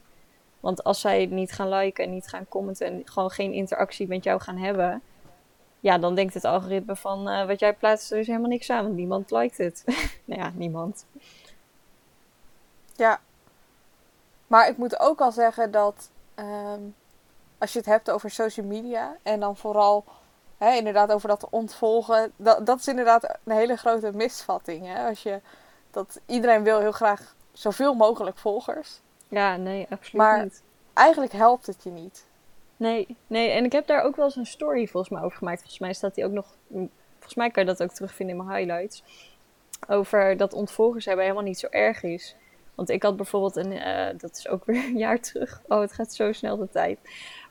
Want 0.60 0.84
als 0.84 1.00
zij 1.00 1.26
niet 1.26 1.52
gaan 1.52 1.69
liken 1.69 2.04
en 2.04 2.12
niet 2.12 2.28
gaan 2.28 2.47
commenten 2.47 2.88
en 2.88 3.02
gewoon 3.06 3.32
geen 3.32 3.54
interactie 3.54 4.08
met 4.08 4.23
jou 4.23 4.41
gaan 4.41 4.58
hebben, 4.58 5.02
ja, 5.80 5.97
dan 5.97 6.15
denkt 6.15 6.34
het 6.34 6.45
algoritme 6.45 6.95
van 6.95 7.30
uh, 7.30 7.45
wat 7.45 7.60
jij 7.60 7.73
plaatst, 7.73 8.12
er 8.12 8.17
is 8.17 8.28
helemaal 8.28 8.50
niks 8.50 8.69
aan, 8.69 8.84
want 8.84 8.95
niemand 8.95 9.32
liked 9.32 9.58
het. 9.58 9.84
nou 10.26 10.41
ja, 10.41 10.52
niemand. 10.56 11.06
Ja. 12.95 13.19
Maar 14.47 14.69
ik 14.69 14.78
moet 14.78 15.00
ook 15.00 15.21
al 15.21 15.32
zeggen 15.32 15.71
dat 15.71 16.10
um, 16.36 16.95
als 17.58 17.73
je 17.73 17.78
het 17.80 17.88
hebt 17.88 18.12
over 18.12 18.30
social 18.30 18.65
media 18.65 19.17
en 19.23 19.39
dan 19.39 19.58
vooral 19.58 20.06
hè, 20.57 20.75
inderdaad 20.75 21.11
over 21.11 21.29
dat 21.29 21.47
ontvolgen, 21.49 22.31
dat, 22.35 22.65
dat 22.65 22.79
is 22.79 22.87
inderdaad 22.87 23.37
een 23.43 23.55
hele 23.55 23.75
grote 23.75 24.11
misvatting. 24.13 24.85
Hè? 24.85 25.07
Als 25.07 25.23
je, 25.23 25.41
dat 25.91 26.19
iedereen 26.25 26.63
wil 26.63 26.79
heel 26.79 26.91
graag 26.91 27.35
zoveel 27.51 27.93
mogelijk 27.93 28.37
volgers. 28.37 28.99
Ja, 29.27 29.55
nee, 29.55 29.87
absoluut 29.89 30.13
maar 30.13 30.43
niet. 30.43 30.63
eigenlijk 30.93 31.31
helpt 31.31 31.65
het 31.65 31.83
je 31.83 31.89
niet. 31.89 32.25
Nee, 32.77 33.15
nee, 33.27 33.49
en 33.49 33.65
ik 33.65 33.71
heb 33.71 33.87
daar 33.87 34.01
ook 34.01 34.15
wel 34.15 34.25
eens 34.25 34.35
een 34.35 34.45
story 34.45 34.87
volgens 34.87 35.13
mij 35.13 35.23
over 35.23 35.37
gemaakt. 35.37 35.59
Volgens 35.59 35.79
mij 35.79 35.93
staat 35.93 36.15
die 36.15 36.25
ook 36.25 36.31
nog. 36.31 36.55
Volgens 37.13 37.35
mij 37.35 37.49
kan 37.49 37.63
je 37.63 37.69
dat 37.69 37.83
ook 37.83 37.93
terugvinden 37.93 38.37
in 38.37 38.45
mijn 38.45 38.57
highlights. 38.57 39.03
Over 39.87 40.37
dat 40.37 40.53
ontvolgers 40.53 41.05
hebben 41.05 41.23
helemaal 41.23 41.45
niet 41.45 41.59
zo 41.59 41.67
erg 41.69 42.03
is. 42.03 42.35
Want 42.75 42.89
ik 42.89 43.03
had 43.03 43.15
bijvoorbeeld 43.15 43.55
een. 43.55 43.71
Uh, 43.71 44.07
dat 44.17 44.37
is 44.37 44.47
ook 44.47 44.65
weer 44.65 44.83
een 44.83 44.97
jaar 44.97 45.19
terug. 45.19 45.61
Oh, 45.67 45.79
het 45.79 45.93
gaat 45.93 46.13
zo 46.13 46.31
snel 46.31 46.57
de 46.57 46.69
tijd. 46.69 46.99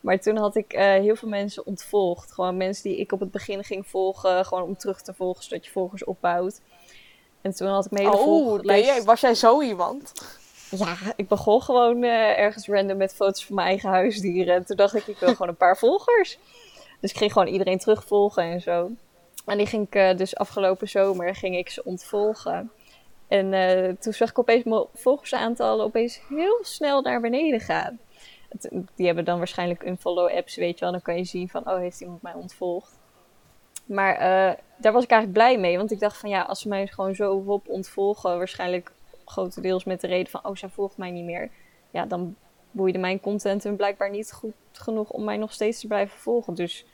Maar 0.00 0.20
toen 0.20 0.36
had 0.36 0.56
ik 0.56 0.74
uh, 0.74 0.80
heel 0.80 1.16
veel 1.16 1.28
mensen 1.28 1.66
ontvolgd. 1.66 2.32
Gewoon 2.32 2.56
mensen 2.56 2.90
die 2.90 2.98
ik 2.98 3.12
op 3.12 3.20
het 3.20 3.30
begin 3.30 3.64
ging 3.64 3.86
volgen. 3.86 4.44
Gewoon 4.44 4.64
om 4.64 4.76
terug 4.76 5.02
te 5.02 5.14
volgen, 5.14 5.44
zodat 5.44 5.64
je 5.64 5.70
volgers 5.70 6.04
opbouwt. 6.04 6.60
En 7.40 7.54
toen 7.54 7.68
had 7.68 7.84
ik 7.84 7.90
me 7.90 7.98
hele 7.98 8.16
Oh, 8.16 8.60
nee, 8.60 9.02
was 9.02 9.20
jij 9.20 9.34
zo 9.34 9.62
iemand? 9.62 10.12
Ja, 10.70 10.96
ik 11.16 11.28
begon 11.28 11.62
gewoon 11.62 12.02
uh, 12.02 12.38
ergens 12.38 12.66
random 12.66 12.96
met 12.96 13.14
foto's 13.14 13.46
van 13.46 13.54
mijn 13.54 13.68
eigen 13.68 13.90
huisdieren. 13.90 14.54
En 14.54 14.66
toen 14.66 14.76
dacht 14.76 14.94
ik, 14.94 15.06
ik 15.06 15.18
wil 15.18 15.28
gewoon 15.28 15.48
een 15.48 15.56
paar 15.56 15.78
volgers. 15.78 16.38
Dus 17.00 17.10
ik 17.10 17.16
ging 17.16 17.32
gewoon 17.32 17.48
iedereen 17.48 17.78
terugvolgen 17.78 18.42
en 18.42 18.60
zo. 18.60 18.90
En 19.44 19.58
die 19.58 19.66
ging 19.66 19.86
ik 19.86 19.94
uh, 19.94 20.16
dus 20.16 20.36
afgelopen 20.36 20.88
zomer 20.88 21.34
ging 21.34 21.56
ik 21.56 21.68
ze 21.68 21.84
ontvolgen. 21.84 22.70
En 23.28 23.52
uh, 23.52 23.92
toen 24.00 24.12
zag 24.12 24.30
ik 24.30 24.38
opeens 24.38 24.64
mijn 24.64 24.84
volgersaantallen 24.94 25.84
opeens 25.84 26.20
heel 26.28 26.58
snel 26.62 27.00
naar 27.00 27.20
beneden 27.20 27.60
gaan. 27.60 27.98
Die 28.94 29.06
hebben 29.06 29.24
dan 29.24 29.38
waarschijnlijk 29.38 29.82
een 29.82 29.98
follow 29.98 30.30
apps, 30.30 30.56
weet 30.56 30.78
je 30.78 30.84
wel. 30.84 30.92
Dan 30.92 31.02
kan 31.02 31.16
je 31.16 31.24
zien 31.24 31.48
van, 31.48 31.70
oh, 31.70 31.78
heeft 31.78 32.00
iemand 32.00 32.22
mij 32.22 32.34
ontvolgd. 32.34 32.98
Maar 33.84 34.18
daar 34.76 34.92
was 34.92 35.04
ik 35.04 35.10
eigenlijk 35.10 35.32
blij 35.32 35.58
mee. 35.58 35.76
Want 35.76 35.90
ik 35.90 36.00
dacht 36.00 36.16
van, 36.16 36.30
ja, 36.30 36.42
als 36.42 36.60
ze 36.60 36.68
mij 36.68 36.86
gewoon 36.86 37.14
zo 37.14 37.42
op 37.46 37.68
ontvolgen... 37.68 38.38
waarschijnlijk 38.38 38.92
grotendeels 39.24 39.84
met 39.84 40.00
de 40.00 40.06
reden 40.06 40.30
van, 40.30 40.44
oh, 40.44 40.56
zij 40.56 40.68
volgt 40.68 40.96
mij 40.96 41.10
niet 41.10 41.24
meer. 41.24 41.50
Ja, 41.90 42.06
dan 42.06 42.36
boeide 42.70 42.98
mijn 42.98 43.20
content 43.20 43.62
hun 43.62 43.76
blijkbaar 43.76 44.10
niet 44.10 44.32
goed 44.32 44.54
genoeg 44.72 45.10
om 45.10 45.24
mij 45.24 45.36
nog 45.36 45.52
steeds 45.52 45.80
te 45.80 45.86
blijven 45.86 46.18
volgen. 46.18 46.54
Dus 46.54 46.84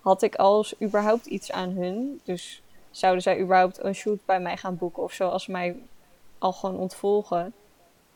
had 0.00 0.22
ik 0.22 0.34
als 0.34 0.80
überhaupt 0.82 1.26
iets 1.26 1.52
aan 1.52 1.70
hun. 1.70 2.20
Dus 2.24 2.62
zouden 2.90 3.22
zij 3.22 3.40
überhaupt 3.40 3.82
een 3.82 3.94
shoot 3.94 4.24
bij 4.24 4.40
mij 4.40 4.56
gaan 4.56 4.76
boeken 4.76 5.02
of 5.02 5.12
zo, 5.12 5.28
als 5.28 5.44
ze 5.44 5.50
mij 5.50 5.76
al 6.38 6.52
gewoon 6.52 6.78
ontvolgen? 6.78 7.54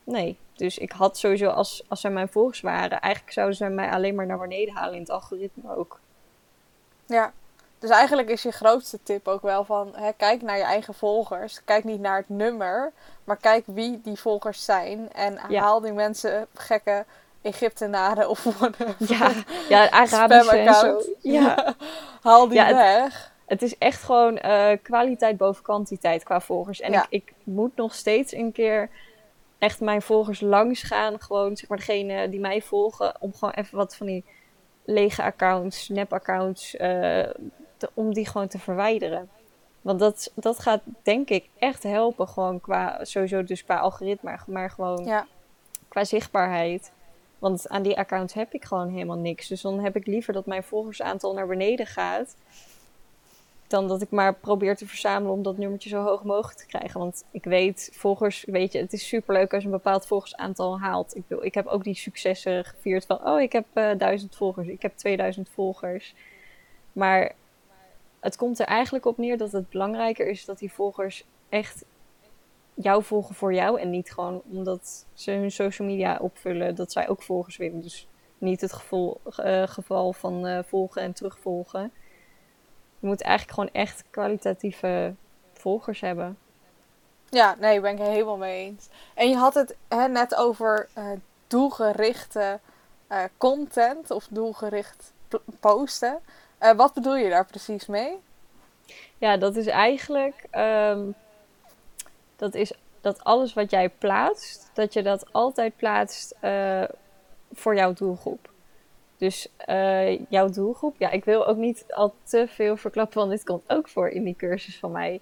Nee. 0.09 0.39
Dus 0.55 0.79
ik 0.79 0.93
had 0.93 1.19
sowieso, 1.19 1.49
als, 1.49 1.85
als 1.89 2.01
zij 2.01 2.11
mijn 2.11 2.29
volgers 2.29 2.61
waren, 2.61 3.01
eigenlijk 3.01 3.33
zouden 3.33 3.57
zij 3.57 3.71
mij 3.71 3.91
alleen 3.91 4.15
maar 4.15 4.27
naar 4.27 4.39
beneden 4.39 4.75
halen 4.75 4.95
in 4.95 5.01
het 5.01 5.11
algoritme 5.11 5.77
ook. 5.77 6.01
Ja, 7.07 7.33
dus 7.79 7.91
eigenlijk 7.91 8.29
is 8.29 8.43
je 8.43 8.51
grootste 8.51 9.03
tip 9.03 9.29
ook 9.29 9.43
wel 9.43 9.65
van, 9.65 9.93
hè, 9.95 10.13
kijk 10.13 10.43
naar 10.43 10.57
je 10.57 10.63
eigen 10.63 10.95
volgers. 10.95 11.65
Kijk 11.65 11.85
niet 11.85 12.01
naar 12.01 12.17
het 12.17 12.29
nummer, 12.29 12.93
maar 13.25 13.37
kijk 13.37 13.65
wie 13.67 14.01
die 14.03 14.19
volgers 14.19 14.65
zijn. 14.65 15.13
En 15.13 15.39
haal 15.39 15.81
die 15.81 15.93
mensen 15.93 16.47
gekke 16.55 17.05
Egyptenaren 17.43 18.29
of 18.29 18.45
Ja, 18.99 19.31
ja 19.69 19.91
Arabische 19.91 20.57
en 20.57 20.75
zo. 20.75 21.03
Ja. 21.21 21.75
haal 22.23 22.49
die 22.49 22.63
weg. 22.63 23.33
Het, 23.47 23.63
is 23.63 23.79
echt 23.79 24.03
gewoon 24.03 24.39
uh, 24.45 24.71
kwaliteit 24.83 25.37
boven 25.37 25.63
kwantiteit 25.63 26.23
qua 26.23 26.41
volgers. 26.41 26.81
En 26.81 26.93
ik, 26.93 27.07
ik 27.09 27.33
moet 27.45 27.77
nog 27.77 27.95
steeds 27.95 28.33
een 28.33 28.53
keer 28.53 28.91
echt 29.59 29.81
mijn 29.81 30.03
volgers 30.03 30.41
langs 30.41 30.83
gaan. 30.83 31.21
Gewoon, 31.21 31.57
zeg 31.57 31.69
maar, 31.69 31.79
degene 31.79 32.29
die 32.29 32.41
mij 32.41 32.63
volgen. 32.63 33.21
Om 33.21 33.35
gewoon 33.35 33.55
even 33.55 33.77
wat 33.77 33.97
van 33.97 34.07
die 34.07 34.25
lege 34.85 35.23
accounts, 35.23 35.89
nep-accounts... 35.89 36.75
Uh, 36.75 37.29
om 37.95 38.15
die 38.15 38.27
gewoon 38.27 38.49
te 38.49 38.59
verwijderen. 38.59 39.29
Want 39.81 39.99
dat, 39.99 40.33
dat 40.35 40.59
gaat 40.59 40.81
denk 41.03 41.29
ik 41.29 41.49
echt 41.59 41.83
helpen. 41.83 42.29
Gewoon 42.29 42.61
qua, 42.61 43.05
sowieso 43.05 43.45
dus 43.45 43.65
qua 43.65 43.79
algoritme, 43.79 44.39
maar 44.47 44.71
gewoon 44.71 45.05
ja. 45.05 45.27
qua 45.89 46.05
zichtbaarheid. 46.05 46.93
Want 47.39 47.69
aan 47.69 47.83
die 47.83 47.99
accounts 47.99 48.35
heb 48.35 48.53
ik 48.53 48.65
gewoon 48.65 48.89
helemaal 48.89 49.19
niks. 49.19 49.49
Dus 49.49 49.61
dan 49.61 49.81
heb 49.81 49.97
ik 49.97 50.07
liever 50.07 50.33
dat 50.33 50.47
mijn 50.47 50.63
volgersaantal 50.63 51.35
naar 51.35 51.47
beneden 51.47 51.87
gaat. 51.87 52.37
Dan 53.69 53.89
dat 53.89 54.03
ik 54.03 54.11
maar 54.11 54.35
probeer 54.35 54.77
te 54.77 54.87
verzamelen 54.87 55.35
om 55.35 55.43
dat 55.43 55.57
nummertje 55.59 55.89
zo 55.89 56.03
hoog 56.03 56.25
mogelijk 56.25 56.59
te 56.59 56.67
krijgen. 56.67 57.01
Want 57.01 57.25
ik 57.31 57.45
weet, 57.45 57.91
volgers, 57.93 58.45
weet 58.47 58.73
je, 58.73 58.79
het 58.79 58.93
is 58.93 59.09
superleuk 59.09 59.53
als 59.53 59.63
je 59.63 59.69
een 59.69 59.75
bepaald 59.75 60.07
volgersaantal 60.07 60.81
haalt. 60.81 61.17
Ik, 61.17 61.27
bedoel, 61.27 61.45
ik 61.45 61.55
heb 61.55 61.67
ook 61.67 61.85
die 61.85 61.95
successen 61.95 62.65
gevierd 62.65 63.07
van, 63.07 63.27
oh, 63.27 63.41
ik 63.41 63.53
heb 63.53 63.67
uh, 63.75 63.91
duizend 63.99 64.37
volgers, 64.37 64.69
ik 64.69 64.83
heb 64.83 64.97
2000 64.97 65.49
volgers. 65.49 66.15
Maar 66.93 67.33
het 68.21 68.37
komt 68.37 68.59
er 68.59 68.67
eigenlijk 68.67 69.07
op 69.07 69.19
neer 69.19 69.39
dat 69.39 69.53
het 69.53 69.71
belangrijker 69.71 70.29
is 70.29 70.45
dat 70.45 70.59
die 70.59 70.73
volgers 70.73 71.25
echt 71.49 71.85
jou 72.75 73.03
volgen 73.03 73.35
voor 73.35 73.55
jou 73.55 73.81
en 73.81 73.91
niet 73.91 74.13
gewoon 74.13 74.43
omdat 74.51 75.07
ze 75.15 75.31
hun 75.31 75.51
social 75.51 75.89
media 75.89 76.19
opvullen 76.21 76.75
dat 76.75 76.93
zij 76.93 77.09
ook 77.09 77.23
volgers 77.23 77.57
willen. 77.57 77.81
Dus 77.81 78.09
niet 78.39 78.61
het 78.61 78.73
uh, 78.73 79.63
geval 79.67 80.13
van 80.13 80.47
uh, 80.47 80.59
volgen 80.63 81.03
en 81.03 81.13
terugvolgen. 81.13 81.93
Je 82.99 83.07
moet 83.07 83.23
eigenlijk 83.23 83.55
gewoon 83.55 83.85
echt 83.85 84.05
kwalitatieve 84.11 85.15
volgers 85.53 86.01
hebben. 86.01 86.39
Ja, 87.31 87.57
nee, 87.59 87.81
ben 87.81 87.93
ik 87.93 87.99
het 87.99 88.07
helemaal 88.07 88.37
mee 88.37 88.65
eens. 88.65 88.89
En 89.15 89.29
je 89.29 89.37
had 89.37 89.55
het 89.55 89.77
hè, 89.89 90.09
net 90.09 90.35
over 90.35 90.89
uh, 90.99 91.05
doelgerichte 91.47 92.61
uh, 93.09 93.25
content 93.37 94.11
of 94.11 94.27
doelgericht 94.31 95.13
posten. 95.61 96.21
Uh, 96.61 96.73
wat 96.73 96.95
bedoel 96.95 97.17
je 97.17 97.29
daar 97.29 97.47
precies 97.47 97.87
mee? 97.87 98.19
Ja, 99.19 99.37
dat 99.37 99.57
is 99.57 99.67
eigenlijk 99.67 100.45
um, 100.53 101.15
dat, 102.37 102.55
is 102.55 102.73
dat 103.01 103.25
alles 103.25 103.55
wat 103.55 103.71
jij 103.71 103.89
plaatst, 103.89 104.71
dat 104.73 104.93
je 104.93 105.03
dat 105.03 105.33
altijd 105.33 105.77
plaatst 105.77 106.35
voor 107.53 107.75
jouw 107.75 107.93
doelgroep. 107.93 108.51
Dus 109.19 109.49
uh, 109.69 110.19
jouw 110.29 110.49
doelgroep, 110.49 110.95
ja, 110.99 111.11
ik 111.11 111.25
wil 111.25 111.47
ook 111.47 111.57
niet 111.57 111.85
al 111.89 112.15
te 112.23 112.47
veel 112.49 112.77
verklappen, 112.77 113.19
want 113.19 113.31
dit 113.31 113.45
komt 113.45 113.65
ook 113.67 113.89
voor 113.89 114.09
in 114.09 114.25
die 114.25 114.37
cursus 114.37 114.79
van 114.79 114.93
mij. 114.93 115.21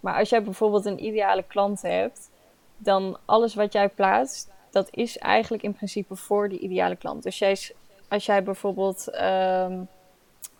Maar 0.00 0.18
als 0.18 0.28
jij 0.28 0.42
bijvoorbeeld 0.42 0.84
een 0.84 1.04
ideale 1.04 1.42
klant 1.42 1.82
hebt, 1.82 2.30
dan 2.76 3.18
alles 3.24 3.54
wat 3.54 3.72
jij 3.72 3.88
plaatst, 3.88 4.50
dat 4.70 4.88
is 4.90 5.18
eigenlijk 5.18 5.62
in 5.62 5.74
principe 5.74 6.16
voor 6.16 6.48
die 6.48 6.58
ideale 6.58 6.96
klant. 6.96 7.22
Dus 7.22 7.38
jij, 7.38 7.58
als 8.08 8.26
jij 8.26 8.42
bijvoorbeeld, 8.42 9.04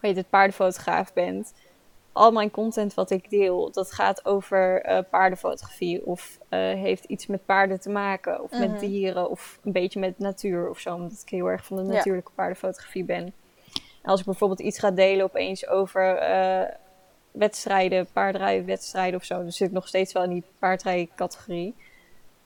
weet 0.00 0.16
het, 0.16 0.30
paardenfotograaf 0.30 1.12
bent, 1.12 1.52
al 2.14 2.32
mijn 2.32 2.50
content 2.50 2.94
wat 2.94 3.10
ik 3.10 3.30
deel, 3.30 3.70
dat 3.72 3.92
gaat 3.92 4.24
over 4.24 4.86
uh, 4.86 4.98
paardenfotografie 5.10 6.06
of 6.06 6.38
uh, 6.50 6.58
heeft 6.58 7.04
iets 7.04 7.26
met 7.26 7.44
paarden 7.44 7.80
te 7.80 7.90
maken 7.90 8.42
of 8.42 8.50
met 8.50 8.70
mhm. 8.70 8.78
dieren 8.78 9.30
of 9.30 9.58
een 9.64 9.72
beetje 9.72 10.00
met 10.00 10.18
natuur 10.18 10.70
of 10.70 10.78
zo, 10.78 10.94
omdat 10.94 11.22
ik 11.22 11.28
heel 11.28 11.46
erg 11.46 11.64
van 11.64 11.76
de 11.76 11.82
natuurlijke 11.82 12.32
paardenfotografie 12.34 13.04
ben. 13.04 13.24
En 14.02 14.10
als 14.10 14.20
ik 14.20 14.26
bijvoorbeeld 14.26 14.60
iets 14.60 14.78
ga 14.78 14.90
delen 14.90 15.24
opeens 15.24 15.68
over 15.68 16.30
uh, 16.30 16.68
wedstrijden, 17.30 18.06
paardrijwedstrijden 18.12 19.20
of 19.20 19.24
zo, 19.24 19.34
dan 19.34 19.52
zit 19.52 19.68
ik 19.68 19.74
nog 19.74 19.88
steeds 19.88 20.12
wel 20.12 20.22
in 20.22 20.30
die 20.30 20.44
paardrijcategorie. 20.58 21.74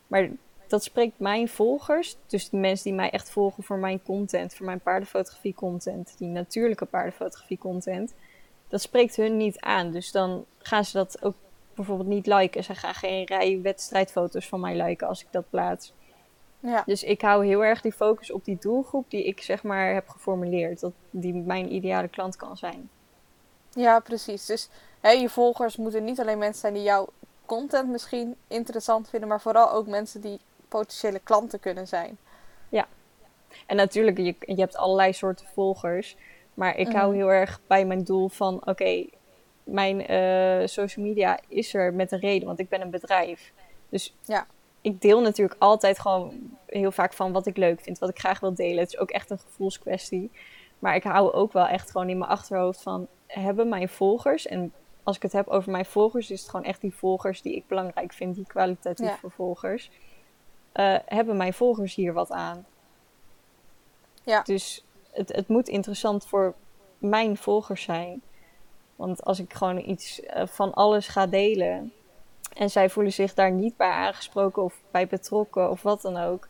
Maar 0.07 0.29
dat 0.67 0.85
spreekt 0.85 1.19
mijn 1.19 1.49
volgers, 1.49 2.17
dus 2.27 2.49
de 2.49 2.57
mensen 2.57 2.85
die 2.85 2.95
mij 2.95 3.11
echt 3.11 3.31
volgen 3.31 3.63
voor 3.63 3.79
mijn 3.79 4.03
content, 4.03 4.55
voor 4.55 4.67
mijn 4.67 4.81
paardenfotografie 4.81 5.55
content, 5.55 6.15
die 6.19 6.29
natuurlijke 6.29 6.85
paardenfotografie 6.85 7.59
content, 7.59 8.15
dat 8.69 8.81
spreekt 8.81 9.17
hun 9.17 9.37
niet 9.37 9.61
aan. 9.61 9.91
Dus 9.91 10.13
dan 10.13 10.45
gaan 10.59 10.85
ze 10.85 10.93
dat 10.97 11.23
ook 11.23 11.35
bijvoorbeeld 11.75 12.09
niet 12.09 12.27
liken. 12.27 12.65
Ze 12.65 12.75
gaan 12.75 12.95
geen 12.95 13.25
rij 13.25 13.61
wedstrijdfoto's 13.63 14.49
van 14.49 14.61
mij 14.61 14.83
liken 14.83 15.09
als 15.09 15.23
ik 15.23 15.29
dat 15.31 15.51
plaats. 15.51 15.93
Ja. 16.61 16.83
Dus 16.87 17.03
ik 17.03 17.21
hou 17.21 17.47
heel 17.47 17.65
erg 17.65 17.81
die 17.81 17.93
focus 17.93 18.31
op 18.31 18.45
die 18.45 18.59
doelgroep 18.61 19.11
die 19.11 19.25
ik 19.25 19.41
zeg 19.41 19.63
maar 19.63 19.95
heb 19.95 20.09
geformuleerd. 20.09 20.81
Dat 20.81 20.93
die 21.11 21.35
mijn 21.35 21.73
ideale 21.73 22.09
klant 22.09 22.37
kan 22.37 22.57
zijn. 22.57 22.91
Ja, 23.71 24.01
precies. 24.01 24.47
Dus 24.47 24.69
hè, 25.01 25.11
je 25.11 25.29
volgers 25.29 25.77
moeten 25.77 26.05
niet 26.05 26.21
alleen 26.21 26.39
mensen 26.39 26.61
zijn 26.61 26.75
die 26.75 26.83
jouw 26.83 27.09
content 27.47 27.89
misschien 27.89 28.37
interessant 28.49 29.09
vinden, 29.09 29.29
maar 29.29 29.41
vooral 29.41 29.73
ook 29.73 29.87
mensen 29.87 30.21
die 30.21 30.41
potentiële 30.69 31.19
klanten 31.19 31.61
kunnen 31.61 31.89
zijn. 31.89 32.19
Ja. 32.69 32.87
En 33.67 33.77
natuurlijk, 33.77 34.19
je, 34.19 34.35
je 34.41 34.61
hebt 34.61 34.77
allerlei 34.77 35.13
soorten 35.13 35.47
volgers. 35.55 36.17
Maar 36.59 36.77
ik 36.77 36.93
hou 36.93 37.09
mhm. 37.09 37.17
heel 37.17 37.33
erg 37.33 37.61
bij 37.67 37.85
mijn 37.85 38.05
doel 38.05 38.29
van: 38.29 38.67
oké, 38.67 39.07
mijn 39.65 40.13
uh, 40.13 40.67
social 40.67 41.07
media 41.07 41.39
is 41.49 41.75
er 41.75 41.95
met 41.95 42.13
een 42.13 42.19
reden, 42.19 42.47
want 42.47 42.59
ik 42.59 42.69
ben 42.69 42.81
een 42.81 42.91
bedrijf. 42.91 43.53
Dus 43.89 44.15
ja. 44.23 44.47
ik 44.81 45.01
deel 45.01 45.21
natuurlijk 45.21 45.61
altijd 45.61 45.99
gewoon 45.99 46.33
heel 46.67 46.93
vaak 46.93 47.13
van 47.13 47.33
wat 47.33 47.47
ik 47.47 47.57
leuk 47.57 47.81
vind, 47.81 47.99
wat 47.99 48.09
ik 48.09 48.19
graag 48.19 48.41
wil 48.41 48.55
delen. 48.55 48.79
Het 48.79 48.93
is 48.93 48.99
ook 48.99 49.11
echt 49.11 49.31
een 49.31 49.39
gevoelskwestie. 49.39 50.31
Maar 50.79 50.95
ik 50.95 51.03
hou 51.03 51.33
ook 51.33 51.53
wel 51.53 51.67
echt 51.67 51.91
gewoon 51.91 52.09
in 52.09 52.19
mijn 52.19 52.31
achterhoofd 52.31 52.83
van: 52.83 53.07
hebben 53.27 53.69
mijn 53.69 53.89
volgers, 53.89 54.47
en 54.47 54.73
als 55.03 55.17
ik 55.17 55.23
het 55.23 55.33
heb 55.33 55.49
over 55.49 55.71
mijn 55.71 55.87
volgers, 55.87 56.31
is 56.31 56.41
het 56.41 56.51
gewoon 56.51 56.67
echt 56.67 56.81
die 56.81 56.95
volgers 56.95 57.43
die 57.43 57.55
ik 57.55 57.67
belangrijk 57.67 58.13
vind, 58.13 58.35
die 58.35 58.47
kwalitatieve 58.47 59.19
ja. 59.23 59.29
volgers. 59.29 59.91
Uh, 60.75 60.97
hebben 61.05 61.37
mijn 61.37 61.55
volgers 61.55 61.95
hier 61.95 62.13
wat 62.13 62.31
aan? 62.31 62.67
Ja. 64.25 64.43
Dus 64.43 64.85
het, 65.19 65.37
het 65.37 65.49
moet 65.49 65.69
interessant 65.69 66.27
voor 66.27 66.55
mijn 66.99 67.37
volgers 67.37 67.83
zijn. 67.83 68.23
Want 68.97 69.25
als 69.25 69.39
ik 69.39 69.53
gewoon 69.53 69.79
iets 69.79 70.21
uh, 70.21 70.47
van 70.47 70.75
alles 70.75 71.09
ga 71.09 71.27
delen 71.27 71.93
en 72.55 72.71
zij 72.71 72.91
voelen 72.91 73.13
zich 73.13 73.35
daar 73.35 73.51
niet 73.51 73.77
bij 73.77 73.91
aangesproken 73.91 74.63
of 74.63 74.81
bij 74.91 75.07
betrokken 75.07 75.71
of 75.71 75.83
wat 75.83 76.03
dan 76.03 76.17
ook, 76.17 76.49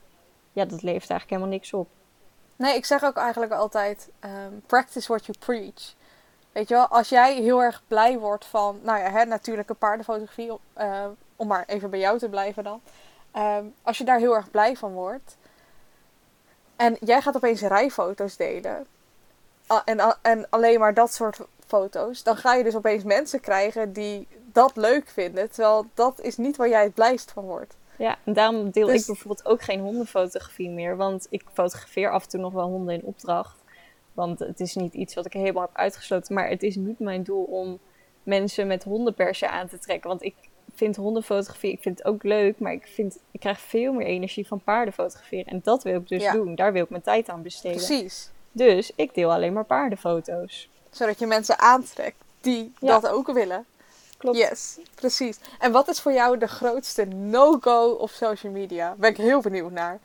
ja, 0.52 0.64
dat 0.64 0.82
levert 0.82 1.10
eigenlijk 1.10 1.30
helemaal 1.30 1.52
niks 1.52 1.72
op. 1.72 1.88
Nee, 2.56 2.76
ik 2.76 2.84
zeg 2.84 3.04
ook 3.04 3.16
eigenlijk 3.16 3.52
altijd: 3.52 4.10
um, 4.20 4.62
practice 4.66 5.08
what 5.08 5.26
you 5.26 5.38
preach. 5.38 5.94
Weet 6.52 6.68
je 6.68 6.74
wel, 6.74 6.86
als 6.86 7.08
jij 7.08 7.34
heel 7.34 7.62
erg 7.62 7.82
blij 7.88 8.18
wordt 8.18 8.44
van, 8.44 8.78
nou 8.82 8.98
ja, 8.98 9.10
hè, 9.10 9.24
natuurlijke 9.24 9.74
paardenfotografie, 9.74 10.52
uh, 10.78 11.04
om 11.36 11.46
maar 11.46 11.64
even 11.66 11.90
bij 11.90 11.98
jou 11.98 12.18
te 12.18 12.28
blijven 12.28 12.64
dan. 12.64 12.80
Um, 13.36 13.74
als 13.82 13.98
je 13.98 14.04
daar 14.04 14.18
heel 14.18 14.34
erg 14.34 14.50
blij 14.50 14.76
van 14.76 14.92
wordt, 14.92 15.36
en 16.78 16.96
jij 17.00 17.20
gaat 17.20 17.36
opeens 17.36 17.60
rijfoto's 17.60 18.36
delen. 18.36 18.86
En, 19.84 20.16
en 20.22 20.46
alleen 20.50 20.78
maar 20.78 20.94
dat 20.94 21.12
soort 21.12 21.38
foto's. 21.66 22.22
Dan 22.22 22.36
ga 22.36 22.54
je 22.54 22.64
dus 22.64 22.74
opeens 22.74 23.04
mensen 23.04 23.40
krijgen 23.40 23.92
die 23.92 24.26
dat 24.52 24.76
leuk 24.76 25.08
vinden. 25.08 25.50
Terwijl 25.50 25.86
dat 25.94 26.20
is 26.20 26.36
niet 26.36 26.56
waar 26.56 26.68
jij 26.68 26.82
het 26.82 26.94
blijst 26.94 27.30
van 27.30 27.44
wordt. 27.44 27.76
Ja, 27.96 28.18
en 28.24 28.32
daarom 28.32 28.70
deel 28.70 28.86
ik 28.88 28.94
dus- 28.94 29.06
bijvoorbeeld 29.06 29.46
ook 29.46 29.62
geen 29.62 29.80
hondenfotografie 29.80 30.70
meer. 30.70 30.96
Want 30.96 31.26
ik 31.30 31.42
fotografeer 31.52 32.10
af 32.10 32.22
en 32.22 32.28
toe 32.28 32.40
nog 32.40 32.52
wel 32.52 32.68
honden 32.68 32.94
in 32.94 33.04
opdracht. 33.04 33.56
Want 34.12 34.38
het 34.38 34.60
is 34.60 34.74
niet 34.74 34.94
iets 34.94 35.14
wat 35.14 35.26
ik 35.26 35.32
helemaal 35.32 35.62
heb 35.62 35.76
uitgesloten. 35.76 36.34
Maar 36.34 36.48
het 36.48 36.62
is 36.62 36.76
niet 36.76 36.98
mijn 36.98 37.22
doel 37.22 37.42
om 37.42 37.78
mensen 38.22 38.66
met 38.66 38.84
hondenpersen 38.84 39.50
aan 39.50 39.68
te 39.68 39.78
trekken. 39.78 40.08
Want 40.08 40.22
ik 40.22 40.34
vind 40.74 40.96
hondenfotografie, 40.96 41.72
ik 41.72 41.82
vind 41.82 41.98
het 41.98 42.06
ook 42.06 42.22
leuk, 42.22 42.58
maar 42.58 42.72
ik, 42.72 42.86
vind, 42.86 43.18
ik 43.30 43.40
krijg 43.40 43.60
veel 43.60 43.92
meer 43.92 44.06
energie 44.06 44.46
van 44.46 44.60
paarden 44.60 44.94
fotograferen. 44.94 45.46
En 45.46 45.60
dat 45.62 45.82
wil 45.82 45.94
ik 45.94 46.08
dus 46.08 46.30
doen. 46.32 46.54
Daar 46.54 46.72
wil 46.72 46.82
ik 46.82 46.90
mijn 46.90 47.02
tijd 47.02 47.28
aan 47.28 47.42
besteden. 47.42 47.76
Precies. 47.76 48.30
Dus 48.52 48.92
ik 48.94 49.14
deel 49.14 49.32
alleen 49.32 49.52
maar 49.52 49.64
paardenfoto's. 49.64 50.68
Zodat 50.90 51.18
je 51.18 51.26
mensen 51.26 51.58
aantrekt 51.58 52.16
die 52.40 52.72
dat 52.80 53.08
ook 53.08 53.32
willen. 53.32 53.66
Klopt. 54.16 54.36
Yes, 54.36 54.78
precies. 54.94 55.38
En 55.58 55.72
wat 55.72 55.88
is 55.88 56.00
voor 56.00 56.12
jou 56.12 56.38
de 56.38 56.46
grootste 56.46 57.04
no-go 57.04 57.90
op 57.90 58.10
social 58.10 58.52
media? 58.52 58.94
Ben 58.98 59.10
ik 59.10 59.16
heel 59.16 59.40
benieuwd 59.40 59.70
naar. 59.70 60.00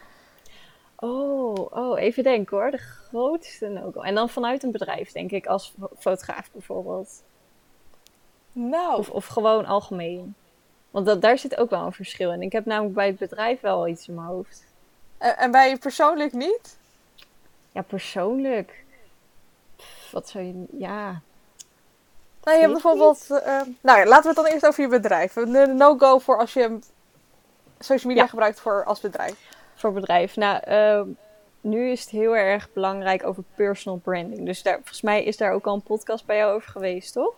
Oh, 0.96 1.72
oh, 1.72 2.00
even 2.00 2.24
denken 2.24 2.58
hoor. 2.58 2.72
De 2.72 2.78
grootste 2.78 3.68
no-go. 3.68 4.02
En 4.02 4.16
dan 4.16 4.30
vanuit 4.30 4.64
een 4.64 4.72
bedrijf, 4.72 5.12
denk 5.12 5.32
ik, 5.32 5.46
als 5.46 5.74
fotograaf 5.98 6.50
bijvoorbeeld. 6.52 7.24
Nou. 8.52 8.98
Of, 8.98 9.10
of 9.10 9.26
gewoon 9.26 9.66
algemeen. 9.66 10.36
Want 10.94 11.06
dat, 11.06 11.22
daar 11.22 11.38
zit 11.38 11.58
ook 11.58 11.70
wel 11.70 11.86
een 11.86 11.94
verschil 11.94 12.32
in. 12.32 12.42
Ik 12.42 12.52
heb 12.52 12.66
namelijk 12.66 12.94
bij 12.96 13.08
het 13.08 13.18
bedrijf 13.18 13.62
wel 13.62 13.88
iets 13.88 14.08
in 14.08 14.16
mijn 14.16 14.28
hoofd. 14.28 14.64
En, 15.18 15.38
en 15.38 15.52
bij 15.52 15.70
je 15.70 15.78
persoonlijk 15.78 16.34
niet? 16.34 16.78
Ja, 17.72 17.82
persoonlijk. 17.82 18.84
wat 20.12 20.30
zou 20.30 20.44
je. 20.44 20.66
Ja. 20.78 21.22
Nou, 22.44 22.56
je 22.56 22.62
hebt 22.62 22.72
bijvoorbeeld. 22.72 23.28
Uh, 23.30 23.62
nou 23.82 24.00
ja, 24.00 24.06
laten 24.06 24.22
we 24.22 24.28
het 24.28 24.36
dan 24.36 24.46
eerst 24.46 24.66
over 24.66 24.84
je 24.84 24.90
bedrijf. 24.90 25.36
Een 25.36 25.78
no-go 25.78 26.20
voor 26.20 26.38
als 26.38 26.54
je 26.54 26.80
social 27.80 28.14
media 28.14 28.28
gebruikt 28.28 28.60
voor 28.60 28.84
als 28.84 29.00
bedrijf. 29.00 29.36
Voor 29.76 29.94
bedrijf. 29.94 30.36
Nou, 30.36 30.62
uh, 30.68 31.16
nu 31.62 31.90
is 31.90 32.02
het 32.02 32.10
heel 32.10 32.36
erg 32.36 32.74
belangrijk 32.74 33.26
over 33.26 33.44
personal 33.56 34.00
branding. 34.00 34.46
Dus 34.46 34.64
daar, 34.64 34.76
volgens 34.76 35.02
mij 35.02 35.24
is 35.24 35.38
daar 35.38 35.52
ook 35.52 35.66
al 35.66 35.74
een 35.74 35.82
podcast 35.82 36.26
bij 36.26 36.38
jou 36.38 36.54
over 36.54 36.72
geweest, 36.72 37.14
toch? 37.14 37.34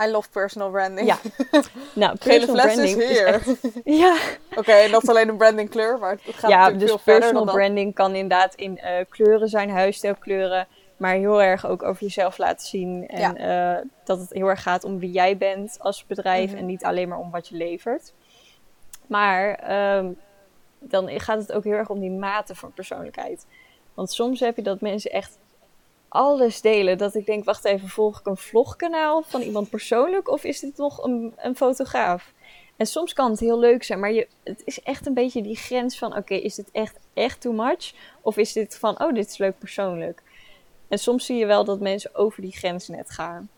I 0.00 0.10
love 0.10 0.30
personal 0.30 0.70
branding. 0.70 1.06
Ja. 1.06 1.18
Nou, 1.92 2.16
personal 2.16 2.54
branding 2.54 3.02
is 3.02 3.08
hier. 3.08 3.42
ja. 4.02 4.16
Oké, 4.54 4.72
en 4.72 4.90
dat 4.90 5.02
is 5.02 5.08
alleen 5.08 5.28
een 5.28 5.36
branding 5.36 5.70
kleur, 5.70 5.98
maar 5.98 6.18
het 6.22 6.34
gaat 6.34 6.50
ja, 6.50 6.70
dus 6.70 6.88
veel 6.88 7.00
personal 7.04 7.44
branding 7.44 7.94
kan 7.94 8.14
inderdaad 8.14 8.54
in 8.54 8.80
uh, 8.84 8.90
kleuren 9.08 9.48
zijn, 9.48 9.70
huisstijlkleuren, 9.70 10.66
maar 10.96 11.14
heel 11.14 11.42
erg 11.42 11.66
ook 11.66 11.82
over 11.82 12.02
jezelf 12.02 12.38
laten 12.38 12.66
zien. 12.66 13.08
En 13.08 13.34
ja. 13.36 13.76
uh, 13.76 13.84
dat 14.04 14.20
het 14.20 14.30
heel 14.30 14.46
erg 14.46 14.62
gaat 14.62 14.84
om 14.84 14.98
wie 14.98 15.10
jij 15.10 15.36
bent 15.36 15.76
als 15.80 16.06
bedrijf 16.06 16.50
mhm. 16.50 16.58
en 16.58 16.66
niet 16.66 16.84
alleen 16.84 17.08
maar 17.08 17.18
om 17.18 17.30
wat 17.30 17.48
je 17.48 17.56
levert. 17.56 18.12
Maar 19.06 19.72
um, 19.96 20.18
dan 20.78 21.20
gaat 21.20 21.38
het 21.38 21.52
ook 21.52 21.64
heel 21.64 21.72
erg 21.72 21.90
om 21.90 22.00
die 22.00 22.10
mate 22.10 22.54
van 22.54 22.72
persoonlijkheid. 22.72 23.46
Want 23.94 24.12
soms 24.12 24.40
heb 24.40 24.56
je 24.56 24.62
dat 24.62 24.80
mensen 24.80 25.10
echt 25.10 25.38
alles 26.16 26.60
delen. 26.60 26.98
Dat 26.98 27.14
ik 27.14 27.26
denk, 27.26 27.44
wacht 27.44 27.64
even, 27.64 27.88
volg 27.88 28.18
ik 28.18 28.26
een 28.26 28.36
vlogkanaal 28.36 29.22
van 29.22 29.40
iemand 29.40 29.70
persoonlijk 29.70 30.30
of 30.30 30.44
is 30.44 30.60
dit 30.60 30.76
nog 30.76 31.04
een, 31.04 31.34
een 31.36 31.56
fotograaf? 31.56 32.32
En 32.76 32.86
soms 32.86 33.12
kan 33.12 33.30
het 33.30 33.40
heel 33.40 33.58
leuk 33.58 33.82
zijn, 33.84 34.00
maar 34.00 34.12
je, 34.12 34.28
het 34.44 34.62
is 34.64 34.82
echt 34.82 35.06
een 35.06 35.14
beetje 35.14 35.42
die 35.42 35.56
grens 35.56 35.98
van: 35.98 36.16
oké, 36.16 36.34
is 36.34 36.54
dit 36.54 36.70
echt, 36.72 36.98
echt 37.14 37.40
too 37.40 37.52
much? 37.52 37.92
Of 38.20 38.36
is 38.36 38.52
dit 38.52 38.76
van: 38.78 39.02
oh, 39.02 39.14
dit 39.14 39.30
is 39.30 39.38
leuk 39.38 39.58
persoonlijk? 39.58 40.22
En 40.88 40.98
soms 40.98 41.26
zie 41.26 41.36
je 41.36 41.46
wel 41.46 41.64
dat 41.64 41.80
mensen 41.80 42.14
over 42.14 42.42
die 42.42 42.56
grens 42.56 42.88
net 42.88 43.10
gaan. 43.10 43.48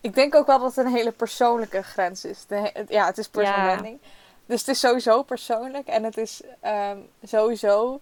Ik 0.00 0.14
denk 0.14 0.34
ook 0.34 0.46
wel 0.46 0.58
dat 0.58 0.76
het 0.76 0.86
een 0.86 0.92
hele 0.92 1.12
persoonlijke 1.12 1.82
grens 1.82 2.24
is. 2.24 2.46
De, 2.46 2.84
ja, 2.88 3.06
het 3.06 3.18
is 3.18 3.28
personal 3.28 3.66
ja. 3.66 3.72
branding. 3.72 3.98
Dus 4.46 4.60
het 4.60 4.68
is 4.68 4.80
sowieso 4.80 5.22
persoonlijk 5.22 5.86
en 5.86 6.04
het 6.04 6.16
is 6.16 6.42
um, 6.64 7.08
sowieso 7.22 8.00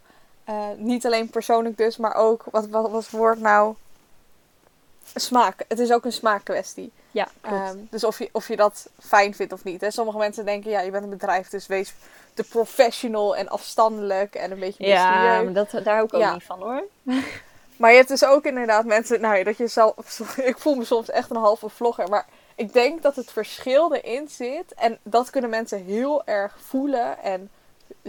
uh, 0.49 0.67
niet 0.77 1.07
alleen 1.07 1.31
persoonlijk 1.31 1.77
dus, 1.77 1.97
maar 1.97 2.15
ook, 2.15 2.45
wat, 2.51 2.69
wat 2.69 3.11
woord 3.11 3.41
nou? 3.41 3.75
smaak. 5.15 5.65
Het 5.69 5.79
is 5.79 5.93
ook 5.93 6.05
een 6.05 6.13
smaakkwestie. 6.13 6.93
Ja. 7.11 7.29
Um, 7.71 7.87
dus 7.91 8.05
of 8.05 8.19
je, 8.19 8.29
of 8.33 8.49
je 8.49 8.57
dat 8.57 8.89
fijn 9.01 9.35
vindt 9.35 9.53
of 9.53 9.65
niet. 9.65 9.81
Hè? 9.81 9.91
Sommige 9.91 10.19
mensen 10.19 10.45
denken, 10.45 10.71
ja, 10.71 10.81
je 10.81 10.91
bent 10.91 11.05
een 11.05 11.11
bedrijf, 11.11 11.49
dus 11.49 11.67
wees 11.67 11.95
de 12.35 12.43
professional 12.43 13.37
en 13.37 13.49
afstandelijk 13.49 14.35
en 14.35 14.51
een 14.51 14.59
beetje 14.59 14.87
mysterieus. 14.87 15.23
Ja, 15.23 15.43
maar 15.43 15.53
dat, 15.53 15.71
daar 15.71 15.95
hou 15.95 16.07
ik 16.07 16.15
ook 16.15 16.21
ja. 16.21 16.33
niet 16.33 16.45
van 16.45 16.59
hoor. 16.59 16.85
Maar 17.77 17.91
je 17.91 17.97
hebt 17.97 18.09
dus 18.09 18.25
ook 18.25 18.45
inderdaad 18.45 18.85
mensen, 18.85 19.21
nou 19.21 19.37
ja, 19.37 19.45
dat 19.45 19.57
je 19.57 19.67
zelf, 19.67 20.19
ik 20.37 20.59
voel 20.59 20.75
me 20.75 20.85
soms 20.85 21.11
echt 21.11 21.31
een 21.31 21.37
halve 21.37 21.69
vlogger, 21.69 22.09
maar 22.09 22.27
ik 22.55 22.73
denk 22.73 23.03
dat 23.03 23.17
het 23.17 23.31
verschil 23.31 23.95
erin 23.95 24.29
zit 24.29 24.75
en 24.75 24.99
dat 25.03 25.31
kunnen 25.31 25.51
mensen 25.51 25.85
heel 25.85 26.25
erg 26.25 26.57
voelen 26.61 27.23
en 27.23 27.51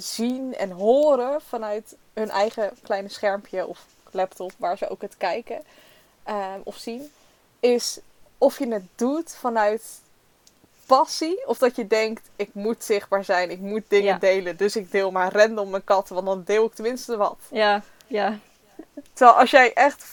zien 0.01 0.55
en 0.55 0.71
horen 0.71 1.41
vanuit 1.41 1.95
hun 2.13 2.29
eigen 2.29 2.71
kleine 2.83 3.09
schermpje 3.09 3.67
of 3.67 3.85
laptop, 4.11 4.51
waar 4.57 4.77
ze 4.77 4.89
ook 4.89 5.01
het 5.01 5.17
kijken 5.17 5.63
um, 6.27 6.61
of 6.63 6.75
zien, 6.75 7.11
is 7.59 7.99
of 8.37 8.59
je 8.59 8.67
het 8.67 8.87
doet 8.95 9.35
vanuit 9.35 10.01
passie 10.85 11.47
of 11.47 11.57
dat 11.57 11.75
je 11.75 11.87
denkt, 11.87 12.29
ik 12.35 12.49
moet 12.53 12.83
zichtbaar 12.83 13.23
zijn, 13.23 13.49
ik 13.49 13.59
moet 13.59 13.83
dingen 13.87 14.19
delen, 14.19 14.57
dus 14.57 14.75
ik 14.75 14.91
deel 14.91 15.11
maar 15.11 15.33
random 15.33 15.69
mijn 15.69 15.83
kat, 15.83 16.09
want 16.09 16.25
dan 16.25 16.43
deel 16.45 16.65
ik 16.65 16.73
tenminste 16.73 17.17
wat. 17.17 17.37
Ja, 17.51 17.81
ja. 18.07 18.39
Terwijl 19.13 19.37
als 19.37 19.51
jij 19.51 19.73
echt, 19.73 20.05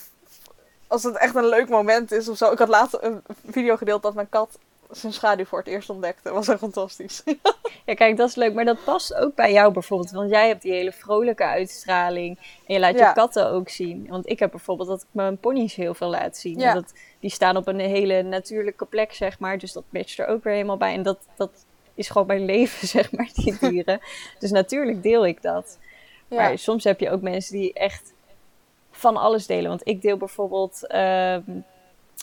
als 0.86 1.02
het 1.02 1.16
echt 1.16 1.34
een 1.34 1.48
leuk 1.48 1.68
moment 1.68 2.12
is 2.12 2.28
of 2.28 2.36
zo, 2.36 2.52
ik 2.52 2.58
had 2.58 2.68
laatst 2.68 2.98
een 3.00 3.22
video 3.46 3.76
gedeeld 3.76 4.02
dat 4.02 4.14
mijn 4.14 4.28
kat 4.28 4.58
zijn 4.90 5.12
schaduw 5.12 5.44
voor 5.44 5.58
het 5.58 5.68
eerst 5.68 5.90
ontdekte. 5.90 6.22
Dat 6.22 6.32
was 6.32 6.48
echt 6.48 6.58
fantastisch. 6.58 7.22
ja, 7.86 7.94
kijk, 7.94 8.16
dat 8.16 8.28
is 8.28 8.34
leuk. 8.34 8.54
Maar 8.54 8.64
dat 8.64 8.84
past 8.84 9.14
ook 9.14 9.34
bij 9.34 9.52
jou 9.52 9.72
bijvoorbeeld. 9.72 10.10
Want 10.10 10.30
jij 10.30 10.48
hebt 10.48 10.62
die 10.62 10.72
hele 10.72 10.92
vrolijke 10.92 11.44
uitstraling. 11.44 12.38
En 12.66 12.74
je 12.74 12.80
laat 12.80 12.98
je 12.98 13.12
katten 13.14 13.50
ook 13.50 13.68
zien. 13.68 14.06
Want 14.08 14.28
ik 14.28 14.38
heb 14.38 14.50
bijvoorbeeld 14.50 14.88
dat 14.88 15.02
ik 15.02 15.08
mijn 15.10 15.38
ponies 15.38 15.74
heel 15.74 15.94
veel 15.94 16.08
laat 16.08 16.36
zien. 16.36 16.58
Ja. 16.58 16.74
Dat, 16.74 16.92
die 17.20 17.30
staan 17.30 17.56
op 17.56 17.66
een 17.66 17.80
hele 17.80 18.22
natuurlijke 18.22 18.86
plek, 18.86 19.12
zeg 19.12 19.38
maar. 19.38 19.58
Dus 19.58 19.72
dat 19.72 19.84
matcht 19.88 20.18
er 20.18 20.26
ook 20.26 20.44
weer 20.44 20.54
helemaal 20.54 20.76
bij. 20.76 20.94
En 20.94 21.02
dat, 21.02 21.18
dat 21.36 21.50
is 21.94 22.08
gewoon 22.08 22.26
mijn 22.26 22.44
leven, 22.54 22.88
zeg 22.88 23.12
maar, 23.12 23.30
die 23.34 23.56
dieren. 23.70 24.00
dus 24.38 24.50
natuurlijk 24.50 25.02
deel 25.02 25.26
ik 25.26 25.42
dat. 25.42 25.78
Ja. 26.28 26.36
Maar 26.36 26.58
soms 26.58 26.84
heb 26.84 27.00
je 27.00 27.10
ook 27.10 27.22
mensen 27.22 27.56
die 27.56 27.72
echt 27.72 28.14
van 28.90 29.16
alles 29.16 29.46
delen. 29.46 29.68
Want 29.68 29.86
ik 29.86 30.02
deel 30.02 30.16
bijvoorbeeld... 30.16 30.80
Uh, 30.88 31.36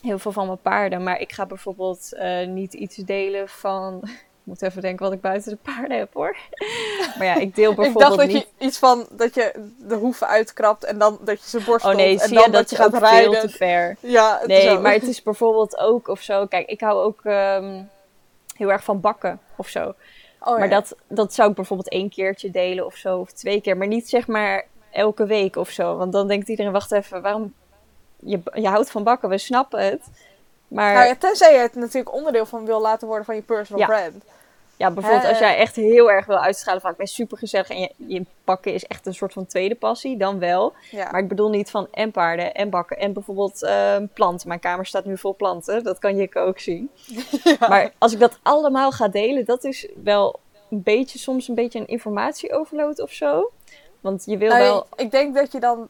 heel 0.03 0.19
veel 0.19 0.31
van 0.31 0.45
mijn 0.45 0.61
paarden. 0.61 1.03
Maar 1.03 1.19
ik 1.19 1.31
ga 1.31 1.45
bijvoorbeeld 1.45 2.09
uh, 2.13 2.47
niet 2.47 2.73
iets 2.73 2.95
delen 2.95 3.49
van. 3.49 4.01
Ik 4.43 4.49
moet 4.49 4.61
even 4.61 4.81
denken 4.81 5.05
wat 5.05 5.13
ik 5.13 5.21
buiten 5.21 5.51
de 5.51 5.71
paarden 5.73 5.97
heb 5.97 6.13
hoor. 6.13 6.37
maar 7.17 7.27
ja, 7.27 7.35
ik 7.35 7.55
deel 7.55 7.73
bijvoorbeeld. 7.73 8.11
ik 8.11 8.17
dacht 8.17 8.31
dat 8.31 8.41
je 8.41 8.65
iets 8.65 8.77
van 8.77 9.07
dat 9.11 9.35
je 9.35 9.71
de 9.77 9.95
hoeven 9.95 10.27
uitkrapt 10.27 10.83
en 10.83 10.97
dan 10.97 11.19
dat 11.21 11.41
je 11.41 11.49
ze 11.49 11.63
borstelt. 11.65 11.93
Oh 11.93 11.99
nee, 11.99 12.19
en 12.19 12.27
zie 12.27 12.35
dan 12.35 12.45
je, 12.45 12.51
dat, 12.51 12.69
je 12.69 12.75
gaat 12.75 12.97
rijden. 12.97 13.31
veel 13.31 13.41
te 13.41 13.49
ver. 13.49 13.97
Ja, 13.99 14.37
het 14.39 14.47
nee, 14.47 14.69
ook. 14.69 14.81
maar 14.81 14.93
het 14.93 15.07
is 15.07 15.23
bijvoorbeeld 15.23 15.77
ook 15.77 16.07
of 16.07 16.21
zo. 16.21 16.45
Kijk, 16.45 16.67
ik 16.67 16.81
hou 16.81 17.03
ook 17.03 17.21
um, 17.23 17.89
heel 18.55 18.71
erg 18.71 18.83
van 18.83 18.99
bakken 19.01 19.39
of 19.55 19.67
zo. 19.67 19.93
Oh, 20.39 20.57
maar 20.57 20.69
dat, 20.69 20.95
dat 21.07 21.33
zou 21.33 21.49
ik 21.49 21.55
bijvoorbeeld 21.55 21.89
één 21.89 22.09
keertje 22.09 22.51
delen 22.51 22.85
of 22.85 22.95
zo, 22.95 23.19
of 23.19 23.31
twee 23.31 23.61
keer. 23.61 23.77
Maar 23.77 23.87
niet 23.87 24.09
zeg 24.09 24.27
maar 24.27 24.65
elke 24.91 25.25
week 25.25 25.55
of 25.55 25.69
zo. 25.69 25.97
Want 25.97 26.11
dan 26.11 26.27
denkt 26.27 26.49
iedereen, 26.49 26.71
wacht 26.71 26.91
even, 26.91 27.21
waarom... 27.21 27.53
Je, 28.25 28.41
je 28.53 28.67
houdt 28.67 28.91
van 28.91 29.03
bakken, 29.03 29.29
we 29.29 29.37
snappen 29.37 29.85
het. 29.85 30.01
Maar 30.67 30.93
Nou 30.93 31.07
ja, 31.07 31.15
tenzij 31.15 31.53
je 31.53 31.59
het 31.59 31.75
natuurlijk 31.75 32.13
onderdeel 32.13 32.45
van 32.45 32.65
wil 32.65 32.81
laten 32.81 33.07
worden 33.07 33.25
van 33.25 33.35
je 33.35 33.41
personal 33.41 33.81
Ja. 33.81 33.87
brand. 33.87 34.23
ja, 34.77 34.91
bijvoorbeeld 34.91 35.25
als 35.29 35.39
jij 35.39 35.57
echt 35.57 35.75
heel 35.75 36.11
erg 36.11 36.25
wil 36.25 36.37
uitstralen 36.37 36.81
van 36.81 36.91
ik 36.91 36.97
ben 36.97 37.07
super 37.07 37.37
gezellig 37.37 37.69
en 37.69 37.79
je, 37.79 37.91
je 38.07 38.25
bakken 38.43 38.73
is 38.73 38.85
echt 38.85 39.05
een 39.05 39.13
soort 39.13 39.33
van 39.33 39.45
tweede 39.45 39.75
passie, 39.75 40.17
dan 40.17 40.39
wel. 40.39 40.73
Ja. 40.91 41.11
Maar 41.11 41.21
ik 41.21 41.27
bedoel 41.27 41.49
niet 41.49 41.69
van 41.69 41.87
en 41.91 42.11
paarden 42.11 42.53
en 42.53 42.69
bakken 42.69 42.97
en 42.97 43.13
bijvoorbeeld 43.13 43.63
ehm, 43.63 44.05
planten. 44.13 44.47
Mijn 44.47 44.59
kamer 44.59 44.85
staat 44.85 45.05
nu 45.05 45.17
vol 45.17 45.35
planten, 45.35 45.83
dat 45.83 45.99
kan 45.99 46.15
je 46.15 46.35
ook 46.35 46.59
zien. 46.59 46.89
Maar 47.69 47.91
als 47.97 48.13
ik 48.13 48.19
dat 48.19 48.39
allemaal 48.41 48.91
ga 48.91 49.07
delen, 49.07 49.45
dat 49.45 49.63
is 49.63 49.87
wel 50.03 50.39
een 50.69 50.83
beetje, 50.83 51.19
soms 51.19 51.47
een 51.47 51.55
beetje 51.55 51.79
een 51.79 51.87
informatieoverload 51.87 52.99
of 52.99 53.11
zo. 53.11 53.51
Want 54.01 54.25
je 54.25 54.37
wil 54.37 54.49
Nou, 54.49 54.61
wel... 54.61 54.87
ik 54.95 55.11
denk 55.11 55.35
dat 55.35 55.51
je 55.51 55.59
dan 55.59 55.87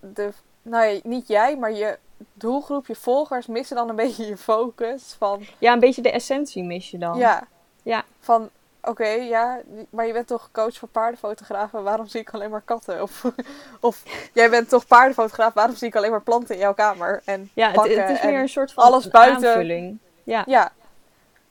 de, 0.00 0.30
nou 0.68 1.00
niet 1.02 1.28
jij, 1.28 1.56
maar 1.56 1.72
je 1.72 1.98
doelgroep, 2.32 2.86
je 2.86 2.94
volgers 2.94 3.46
missen 3.46 3.76
dan 3.76 3.88
een 3.88 3.96
beetje 4.04 4.26
je 4.26 4.36
focus 4.36 5.14
van, 5.18 5.42
Ja, 5.58 5.72
een 5.72 5.80
beetje 5.80 6.02
de 6.02 6.10
essentie 6.10 6.64
mis 6.64 6.90
je 6.90 6.98
dan. 6.98 7.18
ja, 7.18 7.46
Ja. 7.82 8.04
van, 8.20 8.50
oké, 8.82 9.08
ja, 9.08 9.60
maar 9.90 10.06
je 10.06 10.12
bent 10.12 10.26
toch 10.26 10.48
coach 10.52 10.74
voor 10.74 10.88
paardenfotografen, 10.88 11.82
waarom 11.82 12.06
zie 12.06 12.20
ik 12.20 12.30
alleen 12.30 12.50
maar 12.50 12.62
katten? 12.64 13.02
Of, 13.02 13.24
of 13.80 14.02
jij 14.32 14.50
bent 14.50 14.68
toch 14.68 14.86
paardenfotograaf, 14.86 15.54
waarom 15.54 15.76
zie 15.76 15.88
ik 15.88 15.96
alleen 15.96 16.10
maar 16.10 16.22
planten 16.22 16.54
in 16.54 16.60
jouw 16.60 16.74
kamer? 16.74 17.22
En 17.24 17.50
Ja, 17.54 17.70
het, 17.70 17.86
is 18.10 18.22
meer 18.22 18.40
een 18.40 18.48
soort 18.48 18.72
van 18.72 18.84
alles 18.84 19.08
buiten. 19.08 19.48
aanvulling. 19.48 19.98
Ja. 20.24 20.42
Ja, 20.46 20.72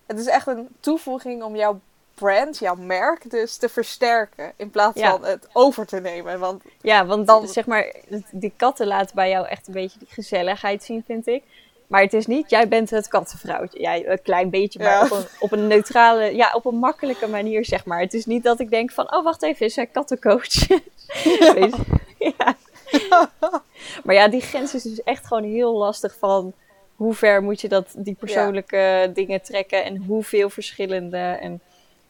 het 0.06 0.20
is 0.20 0.26
echt 0.26 0.48
een 0.48 0.68
toevoeging 0.80 1.44
om 1.44 1.56
jouw 1.56 1.80
brand, 2.20 2.58
jouw 2.60 2.76
merk 2.76 3.30
dus 3.32 3.58
te 3.58 3.70
versterken 3.70 4.54
in 4.56 4.70
plaats 4.70 5.00
Ja. 5.00 5.12
van 5.12 5.26
het 5.26 5.48
over 5.54 5.86
te 5.86 6.00
nemen. 6.00 6.40
Want 6.40 6.64
Ja, 6.82 7.06
want 7.06 7.28
Dan- 7.28 7.48
zeg 7.48 7.66
maar, 7.66 7.94
die 8.32 8.54
katten 8.58 8.88
laten 8.88 9.16
bij 9.16 9.30
jou 9.30 9.48
echt 9.48 9.68
een 9.68 9.74
beetje 9.74 10.00
die 10.00 10.08
gezelligheid 10.12 10.84
zien, 10.84 11.04
vind 11.06 11.28
ik. 11.28 11.44
Maar 11.88 12.02
het 12.02 12.14
is 12.14 12.26
niet, 12.28 12.50
jij 12.50 12.68
bent 12.68 12.90
het 12.90 13.08
kattenvrouwtje. 13.08 13.80
Jij 13.80 14.08
een 14.10 14.22
klein 14.22 14.50
beetje, 14.50 14.80
maar 14.80 14.88
Ja. 14.92 15.02
op, 15.04 15.12
een, 15.12 15.26
op 15.40 15.52
een 15.52 15.68
neutrale, 15.68 16.36
ja, 16.36 16.52
op 16.54 16.66
een 16.66 16.76
makkelijke 16.76 17.28
manier, 17.28 17.66
zeg 17.66 17.86
maar. 17.86 18.00
Het 18.00 18.14
is 18.14 18.26
niet 18.26 18.44
dat 18.44 18.60
ik 18.60 18.70
denk 18.70 18.92
van, 18.92 19.14
oh, 19.16 19.24
wacht 19.24 19.44
even, 19.44 19.66
is 19.66 19.76
hij 19.76 19.86
kattencoach? 19.86 20.48
Ja. 22.18 22.56
Maar 24.04 24.16
ja, 24.16 24.28
die 24.28 24.42
grens 24.42 24.74
is 24.76 24.84
dus 24.84 25.04
echt 25.04 25.28
gewoon 25.28 25.44
heel 25.44 25.74
lastig 25.74 26.16
van 26.20 26.54
hoe 26.96 27.14
ver 27.14 27.44
moet 27.44 27.62
je 27.62 27.68
dat, 27.68 27.94
die 27.98 28.16
persoonlijke 28.20 29.12
dingen 29.14 29.42
trekken 29.42 29.84
en 29.84 29.98
hoeveel 29.98 30.50
verschillende. 30.50 31.18
En 31.18 31.62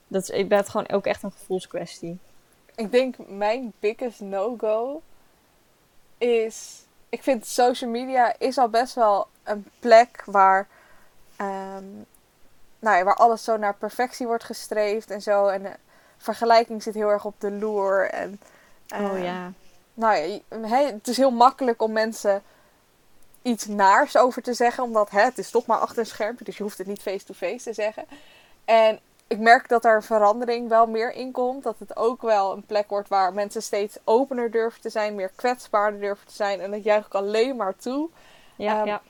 dat 0.08 0.22
is 0.24 0.30
inderdaad 0.30 0.70
gewoon 0.70 0.89
ook 0.89 1.06
echt 1.06 1.24
een 1.24 1.32
gevoelskwestie. 1.32 2.17
ik 2.76 2.91
denk 2.91 3.15
mijn 3.28 3.74
biggest 3.80 4.20
no-go 4.20 5.02
is... 6.17 6.86
Ik 7.10 7.24
vind 7.24 7.46
social 7.46 7.89
media 7.89 8.36
is 8.39 8.58
al 8.58 8.70
best 8.70 8.93
wel 8.96 9.28
een 9.43 9.65
plek 9.80 10.24
waar... 10.26 10.67
ehm, 11.36 11.84
nou 12.80 12.98
ja, 12.98 13.04
waar 13.04 13.15
alles 13.15 13.43
zo 13.43 13.58
naar 13.58 13.76
perfectie 13.76 14.28
wordt 14.28 14.43
gestreefd 14.43 15.12
en 15.12 15.22
zo. 15.22 15.48
En 15.48 15.63
de 15.63 15.72
vergelijking 16.17 16.84
zit 16.84 16.93
heel 16.93 17.10
erg 17.10 17.26
op 17.26 17.36
de 17.38 17.52
loer. 17.52 18.10
En, 18.10 18.39
Oh 18.96 19.00
ehm, 19.00 19.24
Nou 19.93 20.15
ja, 20.15 20.24
je- 20.24 20.41
hè, 20.67 20.86
het 20.86 21.08
is 21.08 21.17
heel 21.17 21.32
makkelijk 21.32 21.82
om 21.82 21.91
mensen 21.91 22.43
iets 23.41 23.65
naars 23.65 24.17
over 24.17 24.41
te 24.41 24.54
zeggen. 24.54 24.84
Omdat 24.84 25.10
hè, 25.10 25.22
het 25.22 25.38
is 25.38 25.50
toch 25.50 25.65
maar 25.65 25.80
achter 25.80 26.00
een 26.00 26.06
schermpje. 26.06 26.46
Dus 26.46 26.58
je 26.58 26.63
hoeft 26.63 26.78
het 26.78 26.88
niet 26.88 27.02
face-to-face 27.02 27.63
te 27.63 27.74
zeggen. 27.74 28.06
En 28.65 29.00
ik 29.28 29.40
merk 29.40 29.70
dat 29.70 29.86
er 29.86 30.04
verandering 30.04 30.70
wel 30.70 30.88
meer 30.88 31.12
in 31.13 31.32
komt. 31.32 31.63
Dat 31.63 31.76
het 31.80 31.96
ook 31.98 32.22
wel 32.22 32.52
een 32.54 32.66
plek 32.66 32.90
wordt 32.90 33.10
waar 33.10 33.34
mensen 33.34 33.62
steeds 33.63 33.98
opener 34.04 34.52
durven 34.52 34.82
te 34.82 34.90
zijn. 34.90 35.16
Meer 35.16 35.32
kwetsbaarder 35.36 36.00
durven 36.00 36.28
te 36.28 36.34
zijn. 36.34 36.60
En 36.60 36.72
dat 36.72 36.84
juich 36.84 37.06
ik 37.06 37.13
alleen 37.13 37.56
maar 37.56 37.76
toe. 37.76 38.10
Ja, 38.56 38.78
Ehm, 38.78 38.86
ja. 38.88 39.02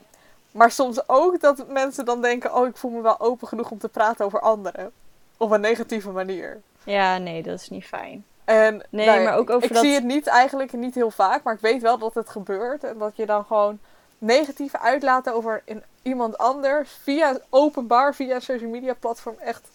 Maar 0.50 0.70
soms 0.70 1.08
ook 1.08 1.40
dat 1.40 1.68
mensen 1.68 2.04
dan 2.04 2.22
denken... 2.22 2.54
Oh, 2.54 2.66
ik 2.66 2.76
voel 2.76 2.90
me 2.90 3.00
wel 3.00 3.20
open 3.20 3.48
genoeg 3.48 3.70
om 3.70 3.78
te 3.78 3.88
praten 3.88 4.24
over 4.24 4.40
anderen. 4.40 4.92
Op 5.36 5.50
een 5.50 5.60
negatieve 5.60 6.10
manier. 6.10 6.60
ja, 6.84 7.18
nee, 7.18 7.42
dat 7.42 7.60
is 7.60 7.68
niet 7.68 7.84
fijn. 7.84 8.24
En, 8.44 8.82
Nee, 8.90 9.06
nou 9.06 9.22
maar 9.24 9.36
ook 9.36 9.50
over 9.50 9.68
ik 9.68 9.74
dat- 9.74 9.84
zie 9.84 9.94
het 9.94 10.04
niet 10.04 10.26
eigenlijk 10.26 10.72
niet 10.72 10.94
heel 10.94 11.10
vaak, 11.10 11.42
maar 11.42 11.54
ik 11.54 11.60
weet 11.60 11.82
wel 11.82 11.98
dat 11.98 12.14
het 12.14 12.28
gebeurt. 12.28 12.84
En 12.84 12.98
dat 12.98 13.16
je 13.16 13.26
dan 13.26 13.44
gewoon 13.44 13.78
negatief 14.18 14.74
uitlaten 14.74 15.34
over 15.34 15.62
in 15.64 15.82
iemand 16.02 16.38
anders 16.38 16.90
via 17.02 17.38
openbaar, 17.50 18.14
via 18.14 18.40
social 18.40 18.70
media 18.70 18.94
platform. 18.94 19.36
Echt 19.38 19.68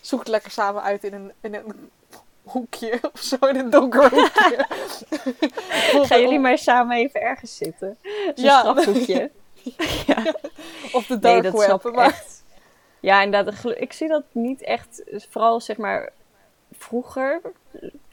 zoek 0.00 0.18
het 0.18 0.28
lekker 0.28 0.50
samen 0.50 0.82
uit 0.82 1.04
in 1.04 1.12
een, 1.14 1.32
in 1.40 1.54
een 1.54 1.90
hoekje 2.42 2.98
of 3.12 3.20
zo, 3.20 3.36
in 3.40 3.56
een 3.56 3.70
donker 3.70 4.10
hoekje. 4.10 4.66
Gaan 6.08 6.20
jullie 6.20 6.38
maar 6.38 6.58
samen 6.58 6.96
even 6.96 7.20
ergens 7.20 7.56
zitten? 7.56 7.98
Zo'n 8.34 8.44
Ja. 8.44 8.58
strafhoekje. 8.58 9.30
ja. 10.06 10.34
Op 10.92 11.06
de 11.06 11.18
Nee, 11.20 11.40
dark 11.40 11.42
dat 11.42 11.66
web. 11.66 11.84
ik 11.86 11.94
maar- 11.94 12.04
echt. 12.06 12.44
Ja, 13.00 13.22
inderdaad. 13.22 13.64
Ik 13.76 13.92
zie 13.92 14.08
dat 14.08 14.22
niet 14.32 14.62
echt, 14.62 15.02
vooral 15.28 15.60
zeg 15.60 15.76
maar 15.76 16.12
vroeger, 16.72 17.40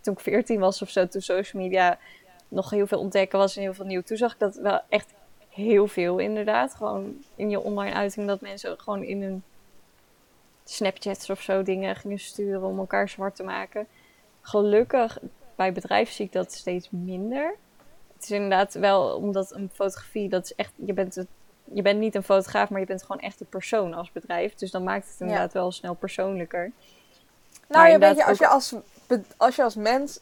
toen 0.01 0.13
ik 0.13 0.19
14 0.19 0.59
was 0.59 0.81
of 0.81 0.89
zo, 0.89 1.07
toen 1.07 1.21
social 1.21 1.61
media 1.61 1.97
nog 2.47 2.69
heel 2.69 2.87
veel 2.87 2.99
ontdekken 2.99 3.39
was 3.39 3.55
en 3.55 3.61
heel 3.61 3.73
veel 3.73 3.85
nieuw. 3.85 4.01
Toen 4.01 4.17
zag 4.17 4.33
ik 4.33 4.39
dat 4.39 4.55
wel 4.55 4.81
echt 4.89 5.13
heel 5.49 5.87
veel 5.87 6.17
inderdaad. 6.19 6.75
Gewoon 6.75 7.23
in 7.35 7.49
je 7.49 7.59
online 7.59 7.95
uiting 7.95 8.27
dat 8.27 8.41
mensen 8.41 8.79
gewoon 8.79 9.03
in 9.03 9.21
hun 9.21 9.43
Snapchats 10.65 11.29
of 11.29 11.41
zo 11.41 11.63
dingen 11.63 11.95
gingen 11.95 12.19
sturen 12.19 12.63
om 12.63 12.79
elkaar 12.79 13.09
zwart 13.09 13.35
te 13.35 13.43
maken. 13.43 13.87
Gelukkig 14.41 15.17
bij 15.55 15.73
bedrijf 15.73 16.11
zie 16.11 16.25
ik 16.25 16.31
dat 16.31 16.53
steeds 16.53 16.87
minder. 16.91 17.55
Het 18.13 18.23
is 18.23 18.31
inderdaad 18.31 18.73
wel 18.73 19.15
omdat 19.15 19.53
een 19.53 19.69
fotografie, 19.73 20.29
dat 20.29 20.43
is 20.43 20.55
echt, 20.55 20.71
je 20.75 20.93
bent, 20.93 21.15
het, 21.15 21.27
je 21.63 21.81
bent 21.81 21.99
niet 21.99 22.15
een 22.15 22.23
fotograaf, 22.23 22.69
maar 22.69 22.79
je 22.79 22.85
bent 22.85 23.01
gewoon 23.01 23.21
echt 23.21 23.37
die 23.37 23.47
persoon 23.47 23.93
als 23.93 24.11
bedrijf. 24.11 24.55
Dus 24.55 24.71
dan 24.71 24.83
maakt 24.83 25.09
het 25.09 25.19
inderdaad 25.19 25.53
wel 25.53 25.71
snel 25.71 25.93
persoonlijker. 25.93 26.71
Nou, 27.67 27.89
ja, 27.89 27.99
weet 27.99 28.15
je, 28.15 28.25
als 28.25 28.37
je 28.37 28.47
als, 29.37 29.55
je 29.55 29.63
als 29.63 29.75
mens... 29.75 30.19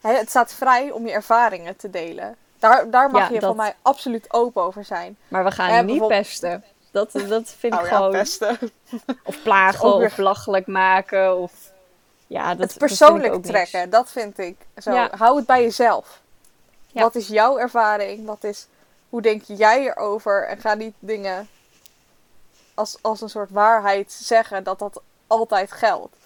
Hè, 0.00 0.12
het 0.12 0.28
staat 0.28 0.52
vrij 0.52 0.90
om 0.90 1.06
je 1.06 1.12
ervaringen 1.12 1.76
te 1.76 1.90
delen. 1.90 2.36
Daar, 2.58 2.90
daar 2.90 3.10
mag 3.10 3.30
je 3.32 3.40
van 3.40 3.56
mij 3.56 3.74
absoluut 3.82 4.32
open 4.32 4.62
over 4.62 4.84
zijn. 4.84 5.16
Maar 5.28 5.44
we 5.44 5.50
gaan 5.50 5.86
niet 5.86 6.06
pesten. 6.06 6.64
Dat, 6.90 7.12
dat 7.12 7.54
vind 7.58 7.74
ik 7.74 7.80
oh, 7.80 7.86
gewoon... 7.86 8.10
pesten. 8.10 8.58
Of 9.24 9.42
plagen, 9.42 9.94
of 9.94 10.16
belachelijk 10.16 10.66
maken, 10.66 11.36
of... 11.36 11.52
Ja, 12.26 12.54
dat, 12.54 12.68
het 12.68 12.78
persoonlijk 12.78 13.42
trekken, 13.42 13.90
dat 13.90 14.10
vind 14.10 14.38
ik 14.38 14.56
zo. 14.82 15.08
Hou 15.10 15.36
het 15.36 15.46
bij 15.46 15.62
jezelf. 15.62 16.20
Wat 16.92 17.14
is 17.14 17.28
jouw 17.28 17.58
ervaring? 17.58 18.26
Wat 18.26 18.44
is, 18.44 18.66
hoe 19.08 19.22
denk 19.22 19.42
jij 19.46 19.86
erover? 19.86 20.46
En 20.48 20.58
ga 20.58 20.74
niet 20.74 20.94
dingen 20.98 21.48
als, 22.74 22.98
als 23.00 23.20
een 23.20 23.28
soort 23.28 23.50
waarheid 23.50 24.12
zeggen 24.12 24.64
dat 24.64 24.78
dat 24.78 25.00
altijd 25.26 25.72
geldt. 25.72 26.16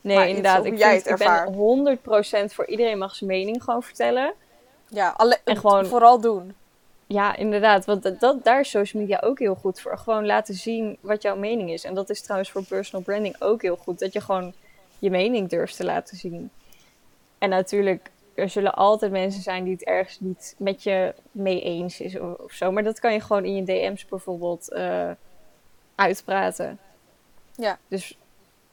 Nee, 0.00 0.28
inderdaad. 0.28 0.64
Ik, 0.64 0.78
vind, 0.78 1.06
ik 1.06 1.16
ben 1.16 2.48
100% 2.50 2.54
voor 2.54 2.66
iedereen 2.66 2.98
mag 2.98 3.14
zijn 3.14 3.30
mening 3.30 3.62
gewoon 3.62 3.82
vertellen. 3.82 4.34
Ja, 4.88 5.14
alle, 5.16 5.38
en 5.44 5.56
gewoon 5.56 5.86
vooral 5.86 6.20
doen. 6.20 6.54
Ja, 7.14 7.36
inderdaad. 7.36 7.84
Want 7.84 8.20
dat, 8.20 8.44
daar 8.44 8.60
is 8.60 8.70
social 8.70 9.02
media 9.02 9.20
ook 9.24 9.38
heel 9.38 9.54
goed 9.54 9.80
voor. 9.80 9.98
Gewoon 9.98 10.26
laten 10.26 10.54
zien 10.54 10.98
wat 11.00 11.22
jouw 11.22 11.36
mening 11.36 11.70
is. 11.70 11.84
En 11.84 11.94
dat 11.94 12.10
is 12.10 12.22
trouwens 12.22 12.50
voor 12.50 12.64
personal 12.64 13.04
branding 13.04 13.36
ook 13.38 13.62
heel 13.62 13.76
goed. 13.76 13.98
Dat 13.98 14.12
je 14.12 14.20
gewoon 14.20 14.52
je 14.98 15.10
mening 15.10 15.48
durft 15.48 15.76
te 15.76 15.84
laten 15.84 16.16
zien. 16.16 16.50
En 17.38 17.48
natuurlijk, 17.48 18.10
er 18.34 18.48
zullen 18.48 18.74
altijd 18.74 19.12
mensen 19.12 19.42
zijn 19.42 19.64
die 19.64 19.72
het 19.72 19.84
ergens 19.84 20.20
niet 20.20 20.54
met 20.58 20.82
je 20.82 21.14
mee 21.30 21.60
eens 21.60 22.00
is 22.00 22.18
of, 22.18 22.52
zo. 22.52 22.72
Maar 22.72 22.82
dat 22.82 23.00
kan 23.00 23.12
je 23.12 23.20
gewoon 23.20 23.44
in 23.44 23.54
je 23.54 23.64
DM's 23.64 24.06
bijvoorbeeld 24.06 24.72
uh, 24.72 25.10
uitpraten. 25.94 26.78
Ja. 27.56 27.78
Dus 27.88 28.18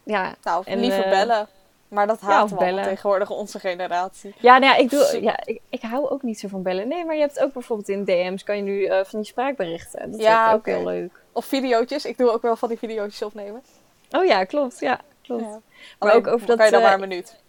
ja. 0.03 0.35
Nou, 0.43 0.63
en, 0.65 0.79
liever 0.79 1.05
uh, 1.05 1.09
bellen. 1.09 1.47
Maar 1.91 2.07
dat 2.07 2.19
haat 2.19 2.49
ja, 2.49 2.55
bellen. 2.55 2.83
tegenwoordig 2.83 3.29
onze 3.29 3.59
generatie. 3.59 4.33
Ja, 4.37 4.57
nou 4.57 4.73
ja, 4.73 4.79
ik, 4.79 4.89
doe, 4.89 5.21
ja 5.21 5.45
ik, 5.45 5.61
ik 5.69 5.81
hou 5.81 6.09
ook 6.09 6.21
niet 6.21 6.39
zo 6.39 6.47
van 6.47 6.61
bellen. 6.61 6.87
Nee, 6.87 7.05
maar 7.05 7.15
je 7.15 7.21
hebt 7.21 7.39
ook 7.39 7.53
bijvoorbeeld 7.53 7.89
in 7.89 8.03
DM's 8.03 8.43
kan 8.43 8.55
je 8.55 8.61
nu 8.61 8.79
uh, 8.79 8.99
van 9.03 9.19
die 9.19 9.27
spraakberichten. 9.27 10.11
Dat 10.11 10.21
ja, 10.21 10.47
is 10.47 10.53
ook 10.53 10.65
heel 10.65 10.83
leuk. 10.83 11.11
Of 11.31 11.45
videootjes. 11.45 12.05
Ik 12.05 12.17
doe 12.17 12.29
ook 12.29 12.41
wel 12.41 12.55
van 12.55 12.69
die 12.69 12.77
videootjes 12.77 13.21
opnemen. 13.21 13.63
Oh 14.11 14.25
ja, 14.25 14.43
klopt. 14.43 14.79
Ja, 14.79 14.99
klopt. 15.21 15.43
Ja. 15.43 15.59
Maar 15.99 16.13
ook 16.13 16.27
over 16.27 16.47
dat... 16.47 16.57
Kan 16.57 16.65
je 16.65 16.71
dan 16.71 16.81
maar 16.81 16.93
een 16.93 16.99
minuut. 16.99 17.39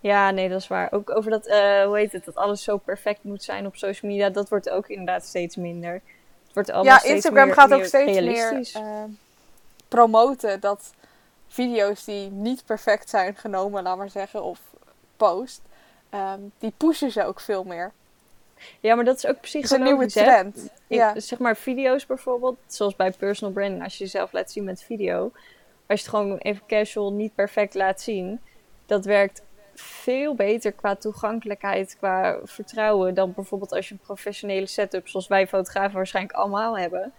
Ja, 0.00 0.30
nee, 0.30 0.48
dat 0.48 0.60
is 0.60 0.68
waar. 0.68 0.92
Ook 0.92 1.16
over 1.16 1.30
dat, 1.30 1.46
uh, 1.46 1.84
hoe 1.84 1.96
heet 1.96 2.12
het, 2.12 2.24
dat 2.24 2.34
alles 2.34 2.62
zo 2.62 2.76
perfect 2.76 3.24
moet 3.24 3.42
zijn 3.42 3.66
op 3.66 3.76
social 3.76 4.10
media. 4.10 4.30
Dat 4.30 4.48
wordt 4.48 4.70
ook 4.70 4.88
inderdaad 4.88 5.24
steeds 5.24 5.56
minder. 5.56 5.92
Het 5.92 6.54
wordt 6.54 6.70
allemaal 6.70 6.94
ja, 6.94 7.02
Instagram 7.02 7.50
gaat 7.50 7.72
ook 7.72 7.84
steeds 7.84 8.20
meer 8.20 8.68
promoten 9.88 10.60
dat 10.60 10.92
video's 11.54 12.04
die 12.04 12.30
niet 12.30 12.64
perfect 12.64 13.08
zijn 13.10 13.36
genomen, 13.36 13.82
laat 13.82 13.96
maar 13.96 14.10
zeggen, 14.10 14.42
of 14.42 14.60
post, 15.16 15.62
um, 16.14 16.52
die 16.58 16.72
pushen 16.76 17.10
ze 17.10 17.24
ook 17.24 17.40
veel 17.40 17.64
meer. 17.64 17.92
Ja, 18.80 18.94
maar 18.94 19.04
dat 19.04 19.16
is 19.16 19.26
ook 19.26 19.46
is 19.46 19.70
een 19.70 19.82
nieuwe 19.82 20.06
trend. 20.06 20.70
Ja. 20.86 21.20
Zeg 21.20 21.38
maar 21.38 21.56
video's 21.56 22.06
bijvoorbeeld, 22.06 22.56
zoals 22.66 22.96
bij 22.96 23.12
personal 23.12 23.52
branding, 23.52 23.82
als 23.82 23.98
je 23.98 24.04
jezelf 24.04 24.32
laat 24.32 24.50
zien 24.50 24.64
met 24.64 24.82
video. 24.82 25.22
Als 25.86 26.00
je 26.00 26.06
het 26.06 26.08
gewoon 26.08 26.38
even 26.38 26.66
casual 26.66 27.12
niet 27.12 27.34
perfect 27.34 27.74
laat 27.74 28.00
zien, 28.00 28.40
dat 28.86 29.04
werkt 29.04 29.42
veel 29.74 30.34
beter 30.34 30.72
qua 30.72 30.96
toegankelijkheid, 30.96 31.96
qua 31.96 32.38
vertrouwen 32.44 33.14
dan 33.14 33.32
bijvoorbeeld 33.34 33.72
als 33.72 33.88
je 33.88 33.94
een 33.94 34.00
professionele 34.00 34.66
setup, 34.66 35.08
zoals 35.08 35.26
wij 35.26 35.46
fotografen 35.46 35.94
waarschijnlijk 35.94 36.36
allemaal 36.36 36.78
hebben, 36.78 37.12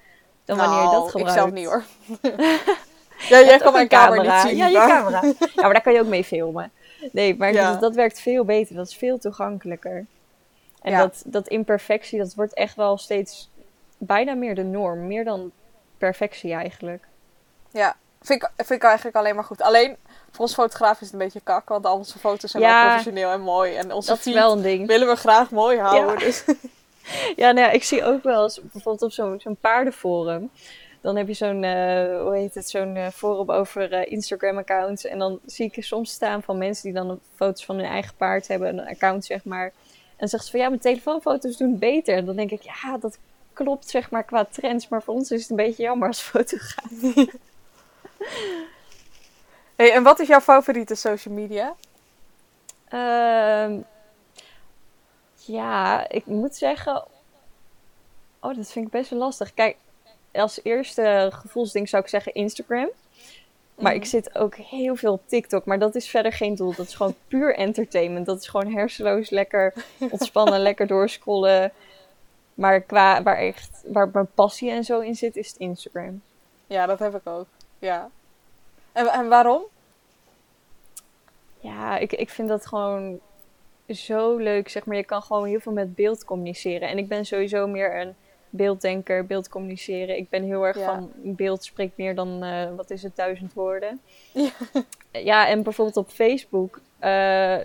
dan 0.46 0.58
wanneer 0.58 0.84
je 0.84 0.92
dat 0.92 1.12
gebruikt. 1.12 1.14
Nou, 1.14 1.28
ik 1.30 1.34
zelf 1.34 1.52
niet 1.52 1.66
hoor. 1.66 1.84
ja, 3.30 3.42
jij 3.42 3.58
kan 3.58 3.74
mijn 3.74 3.88
camera. 3.88 4.44
niet 4.44 4.50
zien. 4.50 4.58
Ja, 4.58 4.68
je 4.68 4.88
camera. 4.94 5.22
Ja, 5.22 5.62
maar 5.62 5.74
daar 5.74 5.82
kan 5.82 5.94
je 5.94 6.00
ook 6.00 6.08
mee 6.08 6.24
filmen. 6.24 6.72
Nee, 7.12 7.36
maar 7.36 7.54
dat, 7.54 7.80
dat, 7.80 7.96
werkt 7.96 8.20
veel 8.20 8.46
beter. 8.46 8.76
Dat 8.76 8.88
is 8.88 8.96
veel 8.96 9.18
toegankelijker. 9.18 10.06
En 10.82 10.98
dat, 10.98 11.24
dat 11.26 11.48
imperfectie, 11.48 12.20
dat 12.20 12.34
wordt 12.34 12.54
echt 12.54 12.76
wel 12.76 12.98
steeds 12.98 13.50
bijna 13.98 14.34
meer 14.34 14.56
de 14.56 14.64
norm. 14.64 15.08
Meer 15.08 15.24
dan 15.24 15.52
perfectie 15.98 16.54
eigenlijk. 16.54 17.08
Ja, 17.72 17.96
vind 18.22 18.44
ik, 18.44 18.50
vind 18.56 18.72
ik 18.72 18.84
eigenlijk 18.84 19.16
alleen 19.16 19.36
maar 19.36 19.44
goed. 19.44 19.62
Alleen, 19.62 19.98
voor 20.32 20.46
ons 20.46 20.54
fotograaf 20.54 21.02
is 21.02 21.12
het 21.12 21.14
een 21.14 21.26
beetje 21.26 21.42
kak, 21.44 21.70
want 21.70 21.86
al 21.86 21.98
onze 21.98 22.20
foto's 22.20 22.52
zijn 22.52 22.64
wel 22.64 22.82
professioneel 22.82 23.32
en 23.32 23.42
mooi. 23.42 23.76
En 23.76 23.92
onze 23.92 24.10
dat 24.10 24.26
is 24.26 24.34
wel 24.34 24.52
een 24.52 24.62
ding. 24.62 24.88
willen 24.88 25.08
we 25.08 25.16
graag 25.16 25.52
mooi 25.52 25.80
houden. 25.80 26.20
Ja, 26.20 26.26
dus. 26.26 26.44
ja, 27.42 27.52
nou 27.52 27.68
ja, 27.68 27.72
ik 27.72 27.84
zie 27.84 28.04
ook 28.04 28.24
wel 28.24 28.44
eens 28.44 28.62
bijvoorbeeld 28.62 29.02
op 29.02 29.12
zo'n 29.12 29.40
zo'n 29.40 29.58
paardenforum. 29.62 30.50
Dan 31.06 31.16
heb 31.16 31.28
je 31.28 31.34
zo'n, 31.34 31.64
uh, 31.64 32.22
hoe 32.22 32.36
heet 32.36 32.54
het, 32.54 32.70
zo'n 32.70 32.96
uh, 32.96 33.08
forum 33.08 33.52
over 33.52 33.94
uh, 33.94 34.12
Instagram-accounts. 34.12 35.06
En 35.06 35.20
dan 35.20 35.40
zie 35.46 35.66
ik 35.66 35.78
er 35.78 35.84
soms 35.84 36.12
staan 36.12 36.44
van 36.44 36.58
mensen 36.58 36.84
die 36.84 36.94
dan 36.94 37.20
foto's 37.36 37.66
van 37.66 37.76
hun 37.76 37.86
eigen 37.86 38.16
paard 38.18 38.48
hebben, 38.48 38.78
een 38.78 38.88
account 38.88 39.26
zeg 39.26 39.44
maar. 39.44 39.72
En 40.16 40.28
zegt 40.28 40.46
ze 40.46 40.52
van 40.52 40.60
ja, 40.60 40.70
mijn 40.70 40.82
telefoonfoto's 40.82 41.58
doen 41.58 41.80
beter. 41.80 42.16
En 42.16 42.26
dan 42.26 42.36
denk 42.36 42.52
ik, 42.52 42.62
ja, 42.62 42.98
dat 42.98 43.18
klopt 43.54 43.90
zeg 43.90 44.10
maar 44.10 44.24
qua 44.24 44.46
trends, 44.46 44.88
maar 44.88 45.04
voor 45.04 45.14
ons 45.14 45.32
is 45.32 45.42
het 45.42 45.50
een 45.50 45.56
beetje 45.56 45.84
jammer 45.84 46.08
als 46.08 46.22
fotograaf. 46.32 46.92
Hey, 49.76 49.94
en 49.94 50.04
wat 50.04 50.20
is 50.20 50.28
jouw 50.28 50.42
favoriete 50.42 50.96
social 50.96 51.34
media? 51.34 51.76
Uh, 52.94 53.80
ja, 55.36 56.10
ik 56.10 56.26
moet 56.26 56.56
zeggen. 56.56 57.04
Oh, 58.40 58.56
dat 58.56 58.72
vind 58.72 58.86
ik 58.86 58.92
best 58.92 59.10
wel 59.10 59.20
lastig. 59.20 59.54
Kijk, 59.54 59.78
als 60.36 60.60
eerste 60.64 61.30
gevoelsding 61.34 61.90
zou 61.90 62.04
ik 62.04 62.10
zeggen 62.10 62.34
Instagram. 62.34 62.90
Maar 63.76 63.94
ik 63.94 64.00
mhm. 64.00 64.10
zit 64.10 64.38
ook 64.38 64.56
heel 64.56 64.96
veel 64.96 65.14
op 65.14 65.22
TikTok. 65.26 65.66
Maar 65.66 65.80
dat 65.80 65.96
is 65.96 66.10
verder 66.10 66.34
geen 66.34 66.56
doel. 66.56 66.76
Dat 66.76 66.88
is 66.88 66.96
gewoon 66.96 67.16
puur 67.28 67.56
entertainment. 67.56 68.26
Dat 68.26 68.40
is 68.40 68.48
gewoon 68.48 68.74
hersenloos, 68.74 69.30
lekker 69.30 69.74
ontspannen, 70.12 70.60
lekker 70.70 70.88
doorscrollen. 70.88 71.72
Maar 72.54 72.82
qua 72.82 73.24
waar, 73.24 73.38
echt, 73.38 73.84
waar 73.86 74.10
mijn 74.14 74.32
passie 74.34 74.72
en 74.72 74.84
zo 74.84 75.00
in 75.00 75.16
zit, 75.16 75.36
is 75.36 75.48
het 75.48 75.58
Instagram. 75.58 76.22
Ja, 76.68 76.86
dat 76.86 77.00
heb 77.00 77.16
ik 77.16 77.28
ook. 77.28 77.48
Ja. 77.80 78.10
En, 78.92 79.08
en 79.08 79.28
waarom? 79.28 79.64
Ja, 81.60 81.98
ik, 81.98 82.14
ik 82.14 82.30
vind 82.30 82.48
dat 82.48 82.66
gewoon 82.66 83.20
zo 83.90 84.38
leuk. 84.38 84.70
Zeg 84.70 84.86
maar, 84.86 84.98
je 84.98 85.04
kan 85.04 85.22
gewoon 85.22 85.46
heel 85.46 85.60
veel 85.60 85.72
met 85.72 85.96
beeld 85.96 86.26
communiceren. 86.26 86.90
En 86.90 86.98
ik 86.98 87.08
ben 87.08 87.26
sowieso 87.26 87.68
meer 87.68 88.00
een 88.00 88.16
beelddenker, 88.56 89.26
beeld 89.26 89.50
communiceren. 89.50 90.18
Ik 90.18 90.30
ben 90.30 90.44
heel 90.44 90.66
erg 90.66 90.78
van 90.78 91.12
beeld 91.16 91.64
spreekt 91.64 91.98
meer 91.98 92.16
dan, 92.16 92.44
uh, 92.44 92.76
wat 92.76 92.90
is 92.90 93.04
het, 93.04 93.16
duizend 93.16 93.54
woorden. 93.54 94.02
Ja, 94.32 94.50
ja 95.32 95.48
en 95.48 95.64
bijvoorbeeld 95.64 95.98
op 95.98 96.10
Facebook, 96.10 96.78
uh, 97.00 97.58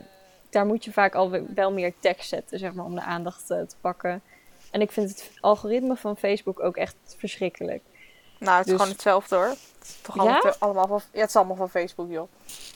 daar 0.50 0.66
moet 0.66 0.84
je 0.84 0.92
vaak 0.92 1.14
al 1.14 1.30
wel 1.54 1.72
meer 1.72 1.92
tekst 2.00 2.28
zetten, 2.28 2.58
zeg 2.58 2.72
maar, 2.72 2.84
om 2.84 2.94
de 2.94 3.00
aandacht 3.00 3.50
uh, 3.50 3.60
te 3.60 3.76
pakken. 3.80 4.22
En 4.70 4.80
ik 4.80 4.92
vind 4.92 5.08
het 5.08 5.30
algoritme 5.40 5.96
van 5.96 6.16
Facebook 6.16 6.62
ook 6.62 6.76
echt 6.76 6.96
verschrikkelijk. 7.18 7.82
Nou, 8.38 8.58
het 8.58 8.66
is 8.66 8.72
dus 8.72 8.80
gewoon 8.80 8.92
hetzelfde 8.92 9.36
hoor. 9.36 9.44
Het 9.44 9.58
is 9.82 9.98
toch 10.02 10.16
allemaal, 10.58 10.86
van, 10.86 11.00
ja, 11.12 11.20
het 11.20 11.28
is 11.28 11.36
allemaal 11.36 11.56
van 11.56 11.70
Facebook, 11.70 12.10
joh. 12.10 12.28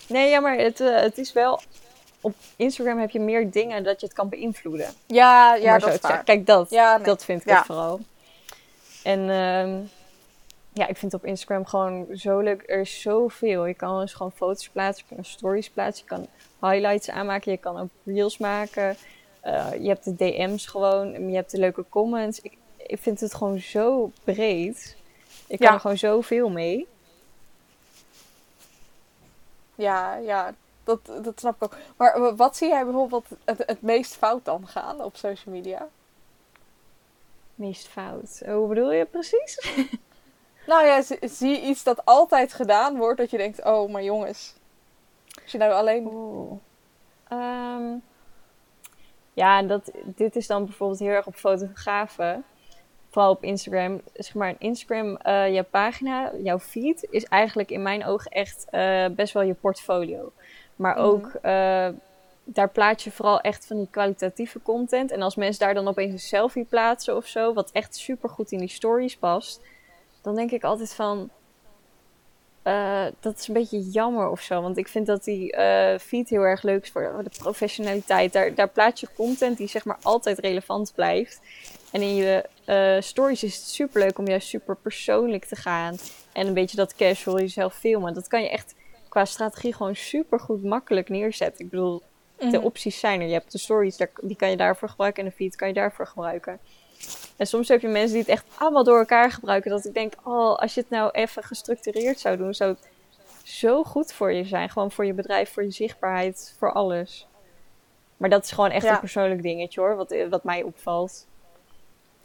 Nee, 0.08 0.30
ja, 0.30 0.40
maar 0.40 0.56
het, 0.56 0.78
het 0.78 1.18
is 1.18 1.32
wel... 1.32 1.60
Op 2.24 2.34
Instagram 2.56 2.98
heb 2.98 3.10
je 3.10 3.20
meer 3.20 3.50
dingen 3.50 3.84
dat 3.84 4.00
je 4.00 4.06
het 4.06 4.14
kan 4.14 4.28
beïnvloeden. 4.28 4.94
Ja, 5.06 5.54
ja, 5.54 5.78
dat 5.78 5.94
is 5.94 6.00
waar. 6.00 6.24
Kijk, 6.24 6.46
dat, 6.46 6.70
nee. 6.70 6.98
dat 7.02 7.24
vind 7.24 7.40
ik 7.40 7.48
ja. 7.48 7.64
vooral. 7.64 8.00
En 9.02 9.20
um, 9.28 9.90
ja, 10.72 10.86
ik 10.86 10.96
vind 10.96 11.12
het 11.12 11.20
op 11.20 11.26
Instagram 11.26 11.66
gewoon 11.66 12.06
zo 12.14 12.40
leuk. 12.40 12.62
Er 12.66 12.80
is 12.80 13.00
zoveel. 13.00 13.66
Je 13.66 13.74
kan 13.74 14.00
dus 14.00 14.14
gewoon 14.14 14.32
foto's 14.32 14.68
plaatsen, 14.68 15.04
je 15.08 15.14
kan 15.14 15.24
stories 15.24 15.70
plaatsen, 15.70 16.06
je 16.08 16.14
kan 16.16 16.26
highlights 16.70 17.10
aanmaken, 17.10 17.52
je 17.52 17.58
kan 17.58 17.78
ook 17.78 17.88
reels 18.04 18.38
maken. 18.38 18.96
Uh, 19.44 19.66
je 19.80 19.88
hebt 19.88 20.04
de 20.04 20.14
DM's 20.14 20.66
gewoon, 20.66 21.28
je 21.28 21.34
hebt 21.34 21.50
de 21.50 21.58
leuke 21.58 21.84
comments. 21.88 22.40
Ik, 22.40 22.56
ik 22.76 22.98
vind 23.00 23.20
het 23.20 23.34
gewoon 23.34 23.58
zo 23.58 24.10
breed. 24.24 24.96
Ik 25.46 25.58
kan 25.58 25.72
er 25.72 25.80
gewoon 25.80 25.98
zoveel 25.98 26.50
mee. 26.50 26.86
Ja, 29.74 30.16
ja, 30.16 30.54
dat, 30.84 31.10
dat 31.22 31.40
snap 31.40 31.54
ik 31.54 31.62
ook. 31.62 31.76
Maar 31.96 32.36
wat 32.36 32.56
zie 32.56 32.68
jij 32.68 32.84
bijvoorbeeld 32.84 33.26
het, 33.44 33.62
het 33.66 33.82
meest 33.82 34.14
fout 34.14 34.44
dan 34.44 34.66
gaan 34.66 35.02
op 35.02 35.16
social 35.16 35.54
media? 35.54 35.88
Meest 37.54 37.88
fout? 37.88 38.42
Hoe 38.46 38.68
bedoel 38.68 38.92
je 38.92 39.04
precies? 39.04 39.76
nou 40.66 40.86
ja, 40.86 41.02
zie 41.20 41.60
iets 41.60 41.82
dat 41.82 42.04
altijd 42.04 42.52
gedaan 42.52 42.96
wordt, 42.96 43.18
dat 43.18 43.30
je 43.30 43.36
denkt, 43.36 43.64
oh, 43.64 43.90
maar 43.90 44.02
jongens. 44.02 44.54
Als 45.42 45.52
je 45.52 45.58
nou 45.58 45.72
alleen... 45.72 46.06
Um, 47.32 48.02
ja, 49.32 49.62
dat, 49.62 49.90
dit 50.04 50.36
is 50.36 50.46
dan 50.46 50.64
bijvoorbeeld 50.64 51.00
heel 51.00 51.08
erg 51.08 51.26
op 51.26 51.34
fotografen 51.34 52.44
vooral 53.14 53.32
op 53.32 53.44
Instagram, 53.44 54.00
zeg 54.14 54.34
maar, 54.34 54.54
Instagram, 54.58 55.18
uh, 55.26 55.52
jouw 55.52 55.64
pagina, 55.70 56.32
jouw 56.42 56.58
feed, 56.58 57.06
is 57.10 57.24
eigenlijk 57.24 57.70
in 57.70 57.82
mijn 57.82 58.04
ogen 58.04 58.30
echt 58.30 58.66
uh, 58.70 59.06
best 59.06 59.32
wel 59.32 59.42
je 59.42 59.54
portfolio. 59.54 60.32
Maar 60.76 60.94
mhm. 60.94 61.04
ook, 61.04 61.26
uh, 61.42 61.88
daar 62.44 62.70
plaats 62.72 63.04
je 63.04 63.10
vooral 63.10 63.40
echt 63.40 63.66
van 63.66 63.76
die 63.76 63.88
kwalitatieve 63.90 64.62
content. 64.62 65.10
En 65.10 65.22
als 65.22 65.36
mensen 65.36 65.64
daar 65.64 65.74
dan 65.74 65.88
opeens 65.88 66.12
een 66.12 66.18
selfie 66.18 66.64
plaatsen 66.64 67.16
of 67.16 67.26
zo, 67.26 67.52
wat 67.52 67.70
echt 67.70 67.96
super 67.96 68.28
goed 68.28 68.52
in 68.52 68.58
die 68.58 68.68
stories 68.68 69.16
past, 69.16 69.60
dan 70.22 70.34
denk 70.34 70.50
ik 70.50 70.64
altijd 70.64 70.94
van, 70.94 71.30
uh, 72.64 73.04
dat 73.20 73.38
is 73.38 73.48
een 73.48 73.54
beetje 73.54 73.90
jammer 73.90 74.28
of 74.28 74.40
zo. 74.40 74.62
Want 74.62 74.76
ik 74.76 74.88
vind 74.88 75.06
dat 75.06 75.24
die 75.24 75.56
uh, 75.56 75.98
feed 75.98 76.28
heel 76.28 76.42
erg 76.42 76.62
leuk 76.62 76.82
is 76.82 76.90
voor 76.90 77.20
de 77.22 77.38
professionaliteit. 77.38 78.32
Daar, 78.32 78.54
daar 78.54 78.68
plaats 78.68 79.00
je 79.00 79.08
content 79.16 79.56
die 79.56 79.68
zeg 79.68 79.84
maar 79.84 79.98
altijd 80.02 80.38
relevant 80.38 80.92
blijft. 80.94 81.40
En 81.92 82.02
in 82.02 82.14
je 82.14 82.44
uh, 82.66 83.00
stories 83.00 83.42
is 83.42 83.56
het 83.56 83.64
super 83.64 84.00
leuk 84.00 84.18
om 84.18 84.26
juist 84.26 84.48
super 84.48 84.76
persoonlijk 84.76 85.44
te 85.44 85.56
gaan. 85.56 85.96
En 86.32 86.46
een 86.46 86.54
beetje 86.54 86.76
dat 86.76 86.94
casual 86.94 87.38
jezelf 87.38 87.74
filmen. 87.74 88.14
Dat 88.14 88.28
kan 88.28 88.42
je 88.42 88.50
echt 88.50 88.73
qua 89.14 89.24
strategie 89.24 89.74
gewoon 89.74 89.96
super 89.96 90.40
goed 90.40 90.64
makkelijk 90.64 91.08
neerzetten. 91.08 91.64
Ik 91.64 91.70
bedoel, 91.70 92.02
de 92.38 92.46
mhm. 92.46 92.64
opties 92.64 93.00
zijn 93.00 93.20
er. 93.20 93.26
Je 93.26 93.32
hebt 93.32 93.52
de 93.52 93.58
stories, 93.58 93.96
die 94.20 94.36
kan 94.36 94.50
je 94.50 94.56
daarvoor 94.56 94.88
gebruiken. 94.88 95.22
En 95.22 95.28
de 95.28 95.34
feed 95.34 95.56
kan 95.56 95.68
je 95.68 95.74
daarvoor 95.74 96.06
gebruiken. 96.06 96.58
En 97.36 97.46
soms 97.46 97.68
heb 97.68 97.80
je 97.80 97.88
mensen 97.88 98.12
die 98.12 98.20
het 98.20 98.28
echt 98.28 98.44
allemaal 98.54 98.84
door 98.84 98.98
elkaar 98.98 99.30
gebruiken. 99.30 99.70
Dat 99.70 99.84
ik 99.84 99.94
denk, 99.94 100.14
oh, 100.22 100.56
als 100.56 100.74
je 100.74 100.80
het 100.80 100.90
nou 100.90 101.10
even 101.10 101.42
gestructureerd 101.42 102.20
zou 102.20 102.36
doen, 102.36 102.54
zou 102.54 102.70
het 102.70 102.88
zo 103.42 103.84
goed 103.84 104.12
voor 104.12 104.32
je 104.32 104.44
zijn. 104.44 104.70
Gewoon 104.70 104.90
voor 104.90 105.06
je 105.06 105.12
bedrijf, 105.12 105.52
voor 105.52 105.62
je 105.62 105.70
zichtbaarheid, 105.70 106.54
voor 106.58 106.72
alles. 106.72 107.26
Maar 108.16 108.30
dat 108.30 108.44
is 108.44 108.50
gewoon 108.50 108.70
echt 108.70 108.86
een 108.86 109.00
persoonlijk 109.00 109.42
dingetje 109.42 109.80
hoor, 109.80 109.96
wat, 109.96 110.14
wat 110.30 110.44
mij 110.44 110.62
opvalt. 110.62 111.26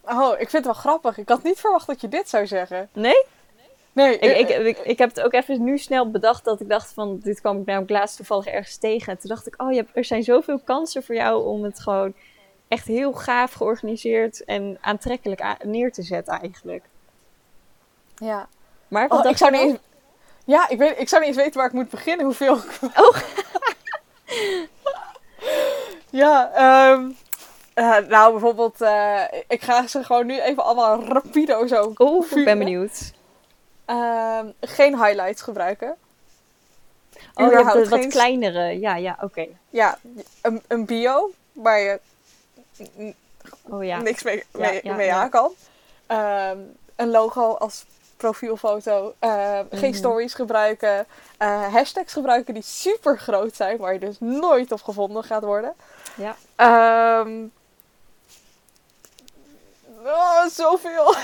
Oh, 0.01 0.31
ik 0.31 0.49
vind 0.49 0.51
het 0.51 0.65
wel 0.65 0.73
grappig. 0.73 1.17
Ik 1.17 1.29
had 1.29 1.43
niet 1.43 1.59
verwacht 1.59 1.87
dat 1.87 2.01
je 2.01 2.07
dit 2.07 2.29
zou 2.29 2.47
zeggen. 2.47 2.89
Nee? 2.93 3.25
Nee. 3.91 4.17
Ik, 4.17 4.49
ik, 4.49 4.65
ik, 4.65 4.77
ik, 4.77 4.97
heb 4.97 5.09
het 5.09 5.21
ook 5.21 5.33
even 5.33 5.63
nu 5.63 5.77
snel 5.77 6.11
bedacht 6.11 6.43
dat 6.43 6.61
ik 6.61 6.69
dacht 6.69 6.93
van, 6.93 7.19
dit 7.23 7.39
kwam 7.41 7.59
ik 7.59 7.65
namelijk 7.65 7.91
laatst 7.91 8.15
toevallig 8.15 8.45
ergens 8.45 8.77
tegen. 8.77 9.13
En 9.13 9.19
toen 9.19 9.29
dacht 9.29 9.47
ik, 9.47 9.61
oh, 9.61 9.71
je 9.71 9.77
hebt, 9.77 9.89
er 9.93 10.05
zijn 10.05 10.23
zoveel 10.23 10.59
kansen 10.59 11.03
voor 11.03 11.15
jou 11.15 11.45
om 11.45 11.63
het 11.63 11.79
gewoon 11.79 12.13
echt 12.67 12.87
heel 12.87 13.13
gaaf 13.13 13.53
georganiseerd 13.53 14.43
en 14.43 14.77
aantrekkelijk 14.81 15.55
neer 15.63 15.91
te 15.91 16.01
zetten 16.01 16.39
eigenlijk. 16.39 16.83
Ja. 18.15 18.47
Maar 18.87 19.07
wat 19.07 19.25
oh, 19.25 19.31
ik 19.31 19.37
zou 19.37 19.51
niet 19.51 19.61
eens... 19.61 19.77
Ja, 20.45 20.69
ik, 20.69 20.77
weet, 20.77 20.99
ik 20.99 21.09
zou 21.09 21.21
niet 21.21 21.29
eens 21.29 21.43
weten 21.43 21.59
waar 21.59 21.67
ik 21.67 21.73
moet 21.73 21.89
beginnen, 21.89 22.25
hoeveel... 22.25 22.57
Oh. 22.95 23.17
ja, 26.09 26.51
um, 26.91 27.15
nou 28.07 28.31
bijvoorbeeld, 28.31 28.81
uh, 28.81 29.21
ik 29.47 29.61
ga 29.61 29.87
ze 29.87 30.03
gewoon 30.03 30.25
nu 30.25 30.39
even 30.39 30.63
allemaal 30.63 31.03
rapido 31.03 31.67
zo 31.67 31.93
Oeh, 31.97 32.31
ik 32.31 32.45
ben 32.45 32.57
benieuwd. 32.57 33.11
Uh, 33.89 34.39
geen 34.61 35.03
highlights 35.03 35.41
gebruiken. 35.41 35.95
Oh, 37.33 37.51
je 37.51 37.63
hebt 37.63 37.89
wat 37.89 38.07
kleinere. 38.07 38.79
Ja, 38.79 38.95
ja, 38.95 39.17
oké. 39.21 39.47
Ja, 39.69 39.97
een, 40.41 40.61
een 40.67 40.85
bio 40.85 41.31
waar 41.53 41.79
je 41.79 41.99
oh, 43.63 43.83
ja. 43.83 44.01
niks 44.01 44.23
mee, 44.23 44.43
mee, 44.51 44.81
mee 44.83 45.13
aan 45.13 45.29
kan. 45.29 45.51
Ehm, 46.07 46.57
een 46.95 47.09
logo 47.09 47.53
als 47.53 47.85
profielfoto. 48.17 49.13
Uh, 49.23 49.59
Geen 49.71 49.89
mhm. 49.89 49.97
stories 49.97 50.33
gebruiken. 50.33 51.05
Uh, 51.39 51.73
hashtags 51.73 52.13
gebruiken 52.13 52.53
die 52.53 52.63
super 52.63 53.17
groot 53.17 53.55
zijn, 53.55 53.77
waar 53.77 53.93
je 53.93 53.99
dus 53.99 54.15
nooit 54.19 54.71
op 54.71 54.81
gevonden 54.81 55.23
gaat 55.23 55.43
worden. 55.43 55.73
Ja. 56.15 56.35
Um, 57.19 57.51
Oh, 60.05 60.45
zoveel. 60.45 61.15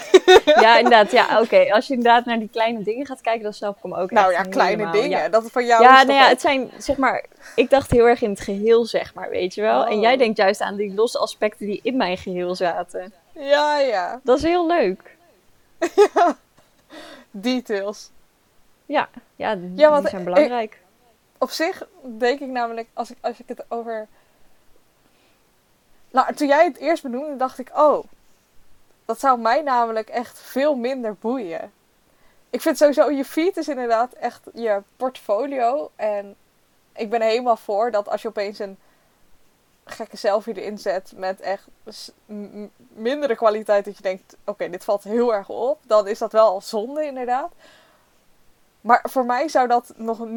ja, 0.64 0.78
inderdaad. 0.78 1.12
Ja, 1.12 1.40
oké. 1.42 1.74
Als 1.74 1.88
je 1.88 1.94
inderdaad 1.94 2.26
naar 2.26 2.40
die 2.40 2.50
kleine 2.50 2.84
dingen 2.84 3.06
gaat 3.06 3.22
kijken, 3.22 3.44
dan 3.44 3.54
snap 3.54 3.78
ik 3.78 3.84
hem 3.84 3.94
ook. 3.94 4.12
Nou 4.12 4.32
ja, 4.32 4.42
kleine 4.42 4.92
dingen. 4.92 5.10
Ja. 5.20 5.30
Dat 5.30 5.52
van 5.52 5.66
jou. 5.66 5.84
Ja, 5.84 6.04
nou 6.04 6.20
ja, 6.20 6.28
het 6.28 6.42
zijn 6.42 6.72
zeg 6.78 6.98
maar. 6.98 7.26
Ik 7.56 7.70
dacht 7.70 7.92
heel 7.92 8.08
erg 8.08 8.22
in 8.22 8.30
het 8.30 8.40
geheel, 8.40 8.86
zeg 8.86 9.14
maar, 9.14 9.30
weet 9.30 9.54
je 9.54 9.62
wel. 9.62 9.86
En 9.86 10.00
jij 10.00 10.14
oh. 10.14 10.20
denkt 10.20 10.38
juist 10.38 10.62
aan 10.62 10.76
die 10.76 10.94
losse 10.94 11.18
aspecten 11.18 11.66
die 11.66 11.80
in 11.84 11.98
mijn 11.98 12.18
geheel 12.18 12.56
zaten. 12.56 13.14
Ja, 13.32 13.80
ja. 13.80 14.20
Dat 14.24 14.38
is 14.38 14.44
heel 14.44 14.68
leuk. 14.68 15.16
ja. 16.14 16.38
Details. 17.32 18.10
Ja, 18.86 19.10
ja, 19.36 19.56
die, 19.56 19.72
ja, 19.76 20.00
die 20.00 20.10
zijn 20.10 20.24
belangrijk. 20.24 20.80
op 21.38 21.50
zich 21.50 21.88
denk 22.02 22.40
ik 22.40 22.50
namelijk, 22.50 22.88
als 22.94 23.12
ik, 23.12 23.18
als 23.22 23.40
ik 23.40 23.48
het 23.48 23.66
over. 23.68 24.08
Nou, 26.12 26.34
toen 26.34 26.48
jij 26.48 26.66
het 26.66 26.78
eerst 26.78 27.04
benoemde, 27.04 27.36
dacht 27.36 27.60
ik, 27.60 27.72
oh, 27.74 28.04
dat 29.06 29.20
zou 29.20 29.40
mij 29.40 29.62
namelijk 29.62 30.10
echt 30.10 30.40
veel 30.40 30.76
minder 30.76 31.16
boeien. 31.16 31.72
Ik 32.50 32.62
vind 32.62 32.78
sowieso, 32.78 33.12
je 33.12 33.26
feed 33.26 33.58
is 33.58 33.68
inderdaad 33.68 34.14
echt 34.14 34.42
je 34.54 34.82
portfolio. 34.98 35.92
En 35.96 36.36
ik 36.96 37.10
ben 37.10 37.22
helemaal 37.22 37.58
voor 37.58 37.92
dat 37.92 38.10
als 38.10 38.22
je 38.22 38.28
opeens 38.28 38.60
een 38.60 38.78
gekke 39.86 40.18
selfie 40.18 40.62
erin 40.62 40.78
zet 40.78 41.14
met 41.16 41.42
echt 41.42 41.68
mindere 42.88 43.36
kwaliteit, 43.36 43.86
dat 43.86 43.98
je 43.98 44.04
denkt, 44.04 44.36
oké, 44.46 44.70
dit 44.70 44.84
valt 44.84 45.04
heel 45.04 45.34
erg 45.34 45.50
op, 45.50 45.80
dan 45.84 46.08
is 46.08 46.20
dat 46.20 46.32
wel 46.32 46.62
zonde 46.62 47.06
inderdaad. 47.06 47.52
Maar 48.82 49.06
voor 49.10 49.26
mij 49.26 49.48
zou 49.48 49.68
dat 49.68 49.94
nog, 49.96 50.28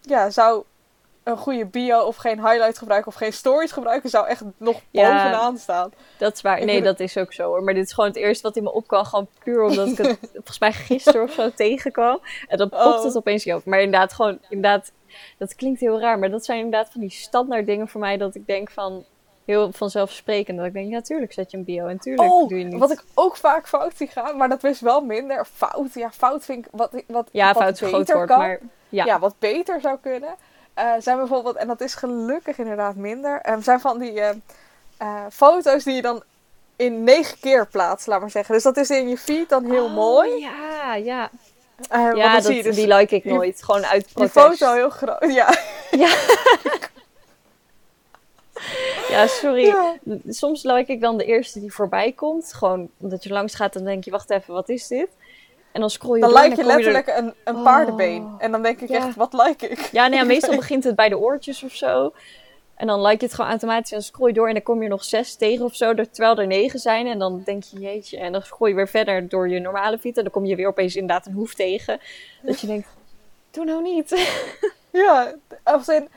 ja, 0.00 0.30
zou 0.30 0.64
een 1.28 1.36
goede 1.36 1.66
bio 1.66 2.00
of 2.00 2.16
geen 2.16 2.46
highlight 2.46 2.78
gebruiken 2.78 3.12
of 3.12 3.18
geen 3.18 3.32
stories 3.32 3.72
gebruiken, 3.72 4.10
zou 4.10 4.26
echt 4.26 4.42
nog 4.56 4.80
bovenaan 4.90 5.58
staan. 5.58 5.92
Dat 6.18 6.34
is 6.34 6.40
waar. 6.40 6.64
nee, 6.64 6.82
dat 6.82 7.00
is 7.00 7.16
ook 7.16 7.32
zo 7.32 7.42
hoor. 7.42 7.62
Maar 7.62 7.74
dit 7.74 7.84
is 7.84 7.92
gewoon 7.92 8.10
het 8.10 8.18
eerste 8.18 8.42
wat 8.42 8.56
in 8.56 8.62
me 8.62 8.72
opkwam. 8.72 9.04
Gewoon 9.04 9.28
puur 9.44 9.62
omdat 9.62 9.88
ik 9.88 9.96
het 9.98 10.18
volgens 10.32 10.58
mij 10.58 10.72
gisteren 10.72 11.22
of 11.22 11.32
zo 11.32 11.50
tegenkwam. 11.50 12.20
En 12.48 12.58
dan 12.58 12.68
popt 12.68 13.02
het 13.02 13.12
oh. 13.12 13.16
opeens 13.16 13.46
op. 13.46 13.64
Maar 13.64 13.80
inderdaad, 13.80 14.12
gewoon, 14.12 14.38
inderdaad, 14.48 14.92
dat 15.38 15.54
klinkt 15.54 15.80
heel 15.80 16.00
raar. 16.00 16.18
Maar 16.18 16.30
dat 16.30 16.44
zijn 16.44 16.58
inderdaad 16.58 16.92
van 16.92 17.00
die 17.00 17.10
standaard 17.10 17.66
dingen 17.66 17.88
voor 17.88 18.00
mij 18.00 18.16
dat 18.16 18.34
ik 18.34 18.46
denk 18.46 18.70
van 18.70 19.04
heel 19.44 19.72
vanzelfsprekend. 19.72 20.58
Dat 20.58 20.66
ik 20.66 20.72
denk, 20.72 20.90
ja, 20.90 21.00
tuurlijk 21.00 21.32
zet 21.32 21.50
je 21.50 21.56
een 21.56 21.64
bio 21.64 21.86
en 21.86 21.98
tuurlijk 21.98 22.32
oh, 22.32 22.48
doe 22.48 22.58
je 22.58 22.64
niet. 22.64 22.78
Wat 22.78 22.90
ik 22.90 23.04
ook 23.14 23.36
vaak 23.36 23.68
fout 23.68 23.96
zie 23.96 24.06
gaan, 24.06 24.36
maar 24.36 24.48
dat 24.48 24.64
is 24.64 24.80
wel 24.80 25.00
minder. 25.00 25.44
Fout, 25.44 25.94
ja, 25.94 26.10
fout 26.10 26.44
vind 26.44 26.66
ik 26.66 26.72
wat, 26.72 27.02
wat, 27.06 27.28
ja, 27.32 27.52
wat 27.52 27.62
fout 27.62 27.80
is 27.80 27.88
groot 27.88 28.12
woord, 28.12 28.28
maar 28.28 28.60
ja. 28.88 29.04
ja, 29.04 29.18
wat 29.18 29.34
beter 29.38 29.80
zou 29.80 29.98
kunnen. 30.00 30.34
Uh, 30.78 30.92
zijn 30.98 31.16
bijvoorbeeld, 31.16 31.56
en 31.56 31.66
dat 31.66 31.80
is 31.80 31.94
gelukkig 31.94 32.58
inderdaad 32.58 32.94
minder, 32.94 33.40
uh, 33.48 33.56
zijn 33.60 33.80
van 33.80 33.98
die 33.98 34.12
uh, 34.12 35.26
foto's 35.30 35.84
die 35.84 35.94
je 35.94 36.02
dan 36.02 36.22
in 36.76 37.04
negen 37.04 37.38
keer 37.40 37.66
plaatst, 37.66 38.06
laat 38.06 38.20
maar 38.20 38.30
zeggen. 38.30 38.54
Dus 38.54 38.62
dat 38.62 38.76
is 38.76 38.90
in 38.90 39.08
je 39.08 39.18
feed 39.18 39.48
dan 39.48 39.70
heel 39.70 39.84
oh, 39.84 39.94
mooi. 39.94 40.40
Ja, 40.40 40.94
ja. 40.94 41.30
ja, 41.90 42.40
dat, 42.40 42.52
dus 42.62 42.76
die 42.76 42.94
like 42.94 43.14
ik 43.14 43.24
nooit. 43.24 43.62
gewoon 43.62 43.84
uit 43.84 44.12
protest. 44.12 44.34
Die 44.34 44.42
foto 44.42 44.72
heel 44.72 44.90
groot, 44.90 45.32
ja. 45.32 45.54
Ja. 45.90 46.16
ja, 49.14 49.26
sorry. 49.26 49.74
Soms 50.28 50.62
like 50.62 50.92
ik 50.92 51.00
dan 51.00 51.16
de 51.16 51.24
eerste 51.24 51.60
die 51.60 51.72
voorbij 51.72 52.12
komt. 52.12 52.52
Gewoon 52.54 52.88
omdat 52.96 53.22
je 53.22 53.30
langs 53.30 53.54
gaat 53.54 53.74
en 53.74 53.82
dan 53.82 53.90
denk 53.92 54.04
je, 54.04 54.10
wacht 54.10 54.30
even, 54.30 54.54
wat 54.54 54.68
is 54.68 54.86
dit? 54.86 55.08
En 55.72 55.80
dan 55.80 55.90
scroll 55.90 56.14
je 56.14 56.20
dan 56.20 56.42
like 56.42 56.56
je 56.56 56.64
letterlijk 56.64 57.06
een, 57.06 57.34
een 57.44 57.56
oh. 57.56 57.62
paardenbeen. 57.62 58.34
En 58.38 58.50
dan 58.50 58.62
denk 58.62 58.80
ik 58.80 58.90
echt, 58.90 59.14
wat 59.14 59.32
like 59.32 59.68
ik? 59.68 59.78
Ja, 59.78 60.06
nee, 60.06 60.24
meestal 60.34 60.56
begint 60.56 60.84
het 60.84 60.94
bij 60.94 61.08
de 61.08 61.18
oortjes 61.18 61.62
of 61.62 61.74
zo. 61.74 62.12
En 62.74 62.86
dan 62.86 63.00
like 63.00 63.16
je 63.18 63.24
het 63.24 63.34
gewoon 63.34 63.50
automatisch 63.50 63.90
en 63.90 63.96
dan 63.96 64.06
scroll 64.06 64.28
je 64.28 64.34
door 64.34 64.46
en 64.46 64.52
dan 64.54 64.62
kom 64.62 64.82
je 64.82 64.88
nog 64.88 65.04
zes 65.04 65.34
tegen 65.34 65.64
of 65.64 65.74
zo, 65.74 65.94
terwijl 65.94 66.38
er 66.38 66.46
negen 66.46 66.78
zijn. 66.78 67.06
En 67.06 67.18
dan 67.18 67.42
denk 67.44 67.62
je, 67.62 67.78
jeetje. 67.78 68.18
En 68.18 68.32
dan 68.32 68.42
scroll 68.42 68.68
je 68.68 68.74
weer 68.74 68.88
verder 68.88 69.28
door 69.28 69.48
je 69.48 69.60
normale 69.60 69.98
feed 69.98 70.16
en 70.16 70.22
dan 70.22 70.32
kom 70.32 70.44
je 70.44 70.56
weer 70.56 70.68
opeens 70.68 70.96
inderdaad 70.96 71.26
een 71.26 71.32
hoef 71.32 71.54
tegen. 71.54 72.00
Dat 72.42 72.60
je 72.60 72.66
denkt, 72.66 72.88
doe 73.50 73.64
nou 73.64 73.82
niet. 73.82 74.14
Ja, 74.90 75.34
als 75.62 75.88
in, 75.88 76.08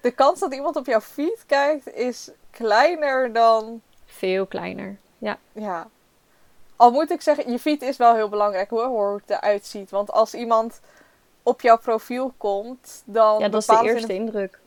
de 0.00 0.10
kans 0.10 0.40
dat 0.40 0.54
iemand 0.54 0.76
op 0.76 0.86
jouw 0.86 1.00
feed 1.00 1.44
kijkt 1.46 1.94
is 1.94 2.30
kleiner 2.50 3.32
dan... 3.32 3.80
Veel 4.04 4.46
kleiner, 4.46 4.98
ja. 5.18 5.38
Ja, 5.52 5.88
al 6.76 6.90
moet 6.90 7.10
ik 7.10 7.20
zeggen, 7.20 7.50
je 7.50 7.58
feed 7.58 7.82
is 7.82 7.96
wel 7.96 8.14
heel 8.14 8.28
belangrijk 8.28 8.70
hoor, 8.70 8.84
hoe 8.84 9.20
het 9.26 9.38
eruit 9.38 9.66
ziet. 9.66 9.90
Want 9.90 10.12
als 10.12 10.34
iemand 10.34 10.80
op 11.42 11.60
jouw 11.60 11.78
profiel 11.78 12.32
komt, 12.36 13.02
dan. 13.04 13.38
Ja, 13.38 13.48
dat 13.48 13.60
is 13.60 13.66
de 13.66 13.80
eerste 13.82 14.14
indruk. 14.14 14.58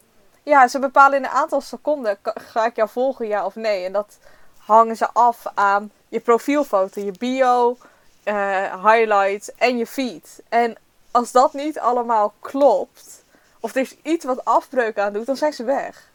Ja, 0.43 0.67
ze 0.67 0.79
bepalen 0.79 1.17
in 1.17 1.23
een 1.23 1.29
aantal 1.29 1.61
seconden: 1.61 2.17
ga 2.23 2.65
ik 2.65 2.75
jou 2.75 2.89
volgen, 2.89 3.27
ja 3.27 3.45
of 3.45 3.55
nee? 3.55 3.85
En 3.85 3.93
dat 3.93 4.17
hangen 4.57 4.95
ze 4.95 5.07
af 5.13 5.45
aan 5.53 5.91
je 6.07 6.19
profielfoto, 6.19 7.01
je 7.01 7.13
bio, 7.19 7.77
uh, 8.25 8.85
highlights 8.85 9.55
en 9.55 9.77
je 9.77 9.87
feed. 9.87 10.41
En 10.49 10.75
als 11.11 11.31
dat 11.31 11.53
niet 11.53 11.79
allemaal 11.79 12.33
klopt, 12.39 13.23
of 13.59 13.75
er 13.75 13.81
is 13.81 13.95
iets 14.01 14.25
wat 14.25 14.45
afbreuk 14.45 14.97
aan 14.99 15.13
doet, 15.13 15.25
dan 15.25 15.37
zijn 15.37 15.53
ze 15.53 15.63
weg. 15.63 16.11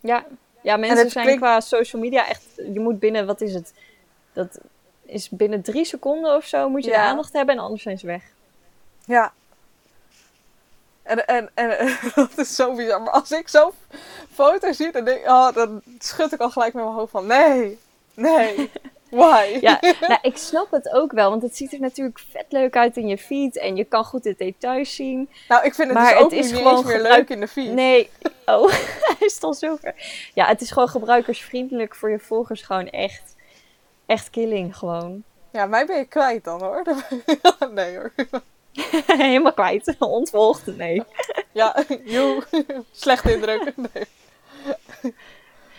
Ja, 0.00 0.24
ja 0.60 0.76
mensen 0.76 1.10
zijn 1.10 1.36
qua 1.36 1.60
social 1.60 2.02
media 2.02 2.28
echt. 2.28 2.44
Je 2.72 2.80
moet 2.80 2.98
binnen, 2.98 3.26
wat 3.26 3.40
is 3.40 3.54
het? 3.54 3.72
Dat 4.32 4.58
is 5.14 5.28
binnen 5.28 5.62
drie 5.62 5.84
seconden 5.84 6.36
of 6.36 6.44
zo 6.44 6.68
moet 6.68 6.84
je 6.84 6.90
de 6.90 6.98
aandacht 6.98 7.32
hebben 7.32 7.54
en 7.54 7.60
anders 7.60 7.82
zijn 7.82 7.98
ze 7.98 8.06
weg. 8.06 8.22
Ja. 9.04 9.32
En, 11.02 11.26
en, 11.26 11.50
en, 11.54 11.98
dat 12.14 12.38
is 12.38 12.54
zo 12.54 12.74
bizar. 12.74 13.02
Maar 13.02 13.12
als 13.12 13.30
ik 13.30 13.48
zo'n 13.48 13.72
foto 14.32 14.72
zie, 14.72 14.92
dan, 14.92 15.04
denk, 15.04 15.26
oh, 15.26 15.52
dan 15.52 15.82
schud 15.98 16.32
ik 16.32 16.40
al 16.40 16.50
gelijk 16.50 16.74
met 16.74 16.84
mijn 16.84 16.96
hoofd 16.96 17.10
van 17.10 17.26
nee, 17.26 17.78
nee. 18.14 18.70
Why? 19.10 19.58
ja, 19.60 19.78
nou, 20.00 20.18
ik 20.22 20.36
snap 20.36 20.70
het 20.70 20.92
ook 20.92 21.12
wel, 21.12 21.30
want 21.30 21.42
het 21.42 21.56
ziet 21.56 21.72
er 21.72 21.80
natuurlijk 21.80 22.18
vet 22.30 22.46
leuk 22.48 22.76
uit 22.76 22.96
in 22.96 23.06
je 23.06 23.18
feed 23.18 23.58
en 23.58 23.76
je 23.76 23.84
kan 23.84 24.04
goed 24.04 24.22
de 24.22 24.34
details 24.38 24.94
zien. 24.94 25.30
Nou, 25.48 25.64
ik 25.64 25.74
vind 25.74 25.88
het 25.88 25.98
maar 25.98 26.12
dus 26.12 26.22
ook 26.22 26.30
het 26.30 26.44
is 26.44 26.50
niet 26.50 26.60
gewoon 26.60 26.86
meer 26.86 27.02
leuk 27.02 27.28
in 27.28 27.40
de 27.40 27.48
feed. 27.48 27.72
Nee, 27.72 28.10
oh, 28.46 28.72
hij 29.00 29.26
is 29.26 29.40
al 29.40 29.54
zover. 29.54 29.94
Ja, 30.34 30.46
het 30.46 30.60
is 30.60 30.70
gewoon 30.70 30.88
gebruikersvriendelijk 30.88 31.94
voor 31.94 32.10
je 32.10 32.18
volgers 32.18 32.62
gewoon 32.62 32.90
echt 32.90 33.33
echt 34.06 34.30
killing 34.30 34.76
gewoon. 34.76 35.22
Ja, 35.50 35.66
mij 35.66 35.86
ben 35.86 35.96
je 35.96 36.04
kwijt 36.04 36.44
dan 36.44 36.62
hoor. 36.62 36.82
nee 37.70 37.96
hoor. 37.96 38.12
Helemaal 39.06 39.52
kwijt. 39.52 39.94
Ontvolgd, 39.98 40.66
nee. 40.66 41.02
Ja, 41.52 41.84
joe. 42.04 42.42
Slechte 42.92 43.34
indruk. 43.34 43.72
Nee. 43.76 44.06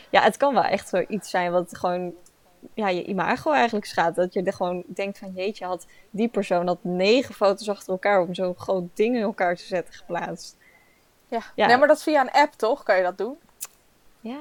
Ja, 0.09 0.21
het 0.21 0.37
kan 0.37 0.53
wel 0.53 0.63
echt 0.63 0.89
zoiets 0.89 1.29
zijn 1.29 1.51
wat 1.51 1.77
gewoon 1.77 2.13
ja, 2.73 2.87
je 2.87 3.03
imago 3.03 3.51
eigenlijk 3.51 3.85
schaadt. 3.85 4.15
Dat 4.15 4.33
je 4.33 4.43
er 4.43 4.53
gewoon 4.53 4.83
denkt 4.87 5.17
van 5.17 5.31
jeetje, 5.31 5.65
had 5.65 5.85
die 6.09 6.27
persoon 6.27 6.65
dat 6.65 6.77
negen 6.81 7.35
foto's 7.35 7.69
achter 7.69 7.91
elkaar 7.91 8.21
om 8.21 8.33
zo'n 8.33 8.55
groot 8.57 8.83
ding 8.93 9.15
in 9.15 9.21
elkaar 9.21 9.55
te 9.55 9.65
zetten 9.65 9.93
geplaatst. 9.93 10.57
Ja. 11.27 11.41
ja. 11.55 11.67
Nee, 11.67 11.77
maar 11.77 11.87
dat 11.87 11.97
is 11.97 12.03
via 12.03 12.21
een 12.21 12.31
app 12.31 12.53
toch? 12.53 12.83
Kan 12.83 12.97
je 12.97 13.03
dat 13.03 13.17
doen? 13.17 13.37
Ja. 14.19 14.39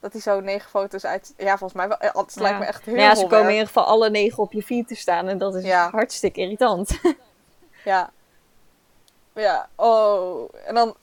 Dat 0.00 0.12
hij 0.12 0.20
zo 0.20 0.40
negen 0.40 0.70
foto's 0.70 1.04
uit... 1.04 1.34
Ja, 1.36 1.58
volgens 1.58 1.72
mij 1.72 1.88
wel. 1.88 1.98
Het 2.00 2.36
lijkt 2.36 2.58
me 2.58 2.64
echt 2.64 2.84
heel 2.84 2.94
Ja, 2.94 3.14
ze 3.14 3.26
komen 3.26 3.46
in 3.46 3.50
ieder 3.50 3.66
geval 3.66 3.84
alle 3.84 4.10
negen 4.10 4.42
op 4.42 4.52
je 4.52 4.62
feed 4.62 4.88
te 4.88 4.94
staan. 4.94 5.28
En 5.28 5.38
dat 5.38 5.54
is 5.54 5.70
hartstikke 5.70 6.40
irritant. 6.40 7.00
ja. 7.84 8.10
Ja, 9.32 9.68
oh. 9.74 10.48
En 10.66 10.74
dan... 10.74 10.94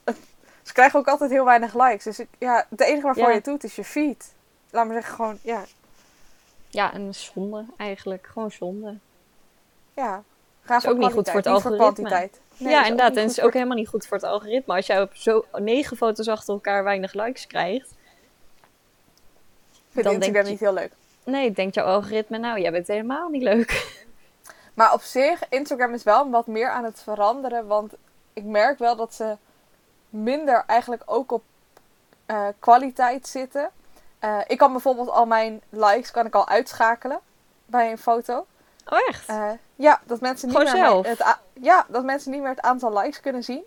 Ze 0.62 0.72
krijgen 0.72 0.98
ook 0.98 1.08
altijd 1.08 1.30
heel 1.30 1.44
weinig 1.44 1.74
likes. 1.74 2.04
Dus 2.04 2.18
ik, 2.18 2.28
ja, 2.38 2.66
het 2.68 2.80
enige 2.80 3.06
waarvoor 3.06 3.28
je 3.28 3.34
het 3.34 3.44
doet 3.44 3.64
is 3.64 3.76
je 3.76 3.84
feed. 3.84 4.34
Laat 4.70 4.86
me 4.86 4.92
zeggen, 4.92 5.14
gewoon, 5.14 5.38
ja. 5.42 5.64
Ja, 6.68 6.92
en 6.92 7.14
zonde 7.14 7.64
eigenlijk. 7.76 8.28
Gewoon 8.32 8.50
zonde. 8.50 8.98
Ja. 9.94 10.22
Ga 10.60 10.76
is 10.76 10.86
ook 10.86 10.98
niet 10.98 11.12
goed 11.12 11.30
voor 11.30 11.36
het 11.36 11.46
algoritme. 11.46 12.30
Nee, 12.58 12.72
ja, 12.72 12.82
inderdaad. 12.82 13.16
En 13.16 13.22
het 13.22 13.30
is 13.30 13.40
ook 13.40 13.52
helemaal 13.52 13.76
niet 13.76 13.88
goed 13.88 14.06
voor 14.06 14.16
het 14.16 14.26
algoritme. 14.26 14.74
Als 14.74 14.86
jij 14.86 15.02
op 15.02 15.14
zo 15.14 15.44
negen 15.52 15.96
foto's 15.96 16.28
achter 16.28 16.54
elkaar 16.54 16.84
weinig 16.84 17.12
likes 17.12 17.46
krijgt. 17.46 17.94
Vind 19.96 20.06
dan 20.06 20.14
Instagram 20.14 20.44
denk 20.44 20.46
je... 20.46 20.50
niet 20.50 20.60
heel 20.60 20.72
leuk. 20.72 20.92
Nee, 21.24 21.52
denkt 21.52 21.74
jouw 21.74 21.84
algoritme, 21.84 22.38
nou, 22.38 22.60
jij 22.60 22.72
bent 22.72 22.86
helemaal 22.86 23.28
niet 23.28 23.42
leuk. 23.42 23.70
Maar 24.74 24.92
op 24.92 25.02
zich, 25.02 25.48
Instagram 25.48 25.94
is 25.94 26.02
wel 26.02 26.30
wat 26.30 26.46
meer 26.46 26.70
aan 26.70 26.84
het 26.84 27.00
veranderen. 27.02 27.66
Want 27.66 27.92
ik 28.32 28.44
merk 28.44 28.78
wel 28.78 28.96
dat 28.96 29.14
ze 29.14 29.36
minder 30.10 30.64
eigenlijk 30.66 31.02
ook 31.06 31.32
op 31.32 31.42
uh, 32.26 32.46
kwaliteit 32.58 33.26
zitten. 33.26 33.70
Uh, 34.24 34.38
ik 34.46 34.58
kan 34.58 34.72
bijvoorbeeld 34.72 35.10
al 35.10 35.26
mijn 35.26 35.60
likes 35.68 36.10
kan 36.10 36.26
ik 36.26 36.34
al 36.34 36.48
uitschakelen 36.48 37.20
bij 37.66 37.90
een 37.90 37.98
foto. 37.98 38.46
Oh 38.88 38.98
echt? 39.08 39.28
Uh, 39.28 39.50
ja, 39.74 40.00
dat 40.04 40.20
mensen 40.20 40.48
niet 40.48 40.72
meer 40.72 41.06
het 41.06 41.38
ja, 41.52 41.86
dat 41.88 42.04
mensen 42.04 42.30
niet 42.30 42.40
meer 42.40 42.50
het 42.50 42.60
aantal 42.60 42.98
likes 42.98 43.20
kunnen 43.20 43.44
zien 43.44 43.64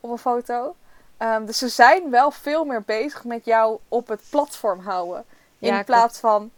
op 0.00 0.10
een 0.10 0.18
foto. 0.18 0.74
Um, 1.18 1.46
dus 1.46 1.58
ze 1.58 1.68
zijn 1.68 2.10
wel 2.10 2.30
veel 2.30 2.64
meer 2.64 2.82
bezig 2.82 3.24
met 3.24 3.44
jou 3.44 3.78
op 3.88 4.08
het 4.08 4.22
platform 4.30 4.80
houden. 4.80 5.24
In 5.60 5.84
plaats 5.84 6.18
van. 6.18 6.50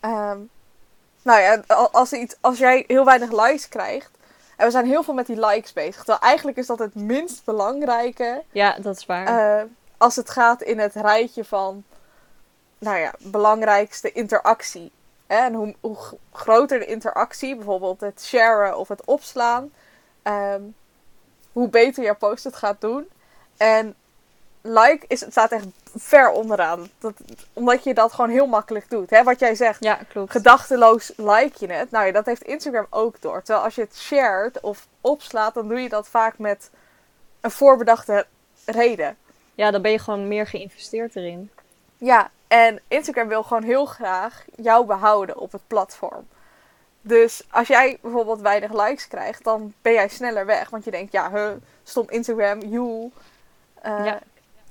Um, 0.00 0.50
nou 1.22 1.40
ja, 1.40 1.62
als, 1.92 2.12
iets, 2.12 2.36
als 2.40 2.58
jij 2.58 2.84
heel 2.86 3.04
weinig 3.04 3.30
likes 3.30 3.68
krijgt. 3.68 4.10
En 4.56 4.66
we 4.66 4.72
zijn 4.72 4.86
heel 4.86 5.02
veel 5.02 5.14
met 5.14 5.26
die 5.26 5.46
likes 5.46 5.72
bezig. 5.72 5.96
Terwijl 5.96 6.18
eigenlijk 6.18 6.56
is 6.56 6.66
dat 6.66 6.78
het 6.78 6.94
minst 6.94 7.44
belangrijke. 7.44 8.42
Ja, 8.50 8.76
dat 8.78 8.96
is 8.96 9.06
waar. 9.06 9.58
Uh, 9.58 9.70
als 9.96 10.16
het 10.16 10.30
gaat 10.30 10.62
in 10.62 10.78
het 10.78 10.94
rijtje 10.94 11.44
van. 11.44 11.84
Nou 12.78 12.98
ja, 12.98 13.14
belangrijkste 13.18 14.12
interactie. 14.12 14.92
En 15.26 15.54
hoe, 15.54 15.74
hoe 15.80 15.96
groter 16.32 16.78
de 16.78 16.86
interactie, 16.86 17.56
bijvoorbeeld 17.56 18.00
het 18.00 18.24
sharen 18.24 18.78
of 18.78 18.88
het 18.88 19.04
opslaan, 19.04 19.72
um, 20.22 20.74
hoe 21.52 21.68
beter 21.68 22.04
je 22.04 22.14
post 22.14 22.44
het 22.44 22.56
gaat 22.56 22.80
doen. 22.80 23.08
En 23.56 23.94
like 24.66 25.04
is, 25.08 25.20
het 25.20 25.30
staat 25.30 25.52
echt 25.52 25.66
ver 25.96 26.30
onderaan. 26.30 26.88
Dat, 26.98 27.12
omdat 27.52 27.84
je 27.84 27.94
dat 27.94 28.12
gewoon 28.12 28.30
heel 28.30 28.46
makkelijk 28.46 28.90
doet. 28.90 29.10
Hè? 29.10 29.22
Wat 29.22 29.38
jij 29.38 29.54
zegt, 29.54 29.84
ja, 29.84 29.98
klopt. 30.08 30.30
gedachteloos 30.30 31.12
like 31.16 31.66
je 31.66 31.72
het. 31.72 31.90
Nou 31.90 32.06
ja, 32.06 32.12
dat 32.12 32.26
heeft 32.26 32.42
Instagram 32.42 32.86
ook 32.90 33.20
door. 33.20 33.42
Terwijl 33.42 33.64
als 33.64 33.74
je 33.74 33.80
het 33.80 33.96
shared 33.96 34.60
of 34.60 34.86
opslaat, 35.00 35.54
dan 35.54 35.68
doe 35.68 35.80
je 35.80 35.88
dat 35.88 36.08
vaak 36.08 36.38
met 36.38 36.70
een 37.40 37.50
voorbedachte 37.50 38.26
reden. 38.64 39.16
Ja, 39.54 39.70
dan 39.70 39.82
ben 39.82 39.90
je 39.90 39.98
gewoon 39.98 40.28
meer 40.28 40.46
geïnvesteerd 40.46 41.16
erin. 41.16 41.50
Ja, 41.96 42.30
en 42.48 42.80
Instagram 42.88 43.28
wil 43.28 43.42
gewoon 43.42 43.62
heel 43.62 43.86
graag 43.86 44.44
jou 44.56 44.86
behouden 44.86 45.38
op 45.38 45.52
het 45.52 45.66
platform. 45.66 46.26
Dus 47.00 47.44
als 47.50 47.68
jij 47.68 47.98
bijvoorbeeld 48.00 48.40
weinig 48.40 48.72
likes 48.72 49.08
krijgt, 49.08 49.44
dan 49.44 49.74
ben 49.82 49.92
jij 49.92 50.08
sneller 50.08 50.46
weg. 50.46 50.70
Want 50.70 50.84
je 50.84 50.90
denkt, 50.90 51.12
ja, 51.12 51.30
huh, 51.30 51.50
stom 51.82 52.04
Instagram, 52.08 52.60
you, 52.60 53.10
uh, 53.86 54.04
ja. 54.04 54.18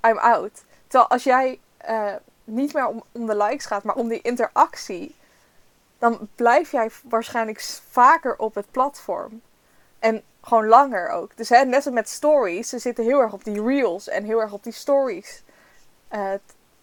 I'm 0.07 0.17
out. 0.17 0.63
Terwijl 0.87 1.09
als 1.09 1.23
jij 1.23 1.59
uh, 1.89 2.13
niet 2.43 2.73
meer 2.73 2.87
om, 2.87 3.03
om 3.11 3.25
de 3.25 3.37
likes 3.37 3.65
gaat, 3.65 3.83
maar 3.83 3.95
om 3.95 4.07
die 4.07 4.21
interactie, 4.21 5.15
dan 5.99 6.27
blijf 6.35 6.71
jij 6.71 6.89
waarschijnlijk 7.03 7.61
vaker 7.89 8.37
op 8.37 8.55
het 8.55 8.71
platform. 8.71 9.41
En 9.99 10.23
gewoon 10.41 10.67
langer 10.67 11.09
ook. 11.09 11.37
Dus 11.37 11.49
hè, 11.49 11.65
net 11.65 11.85
als 11.85 11.93
met 11.93 12.09
stories, 12.09 12.69
ze 12.69 12.79
zitten 12.79 13.03
heel 13.03 13.19
erg 13.19 13.33
op 13.33 13.43
die 13.43 13.63
reels 13.63 14.07
en 14.07 14.23
heel 14.23 14.41
erg 14.41 14.51
op 14.51 14.63
die 14.63 14.73
stories 14.73 15.43
uh, 16.11 16.31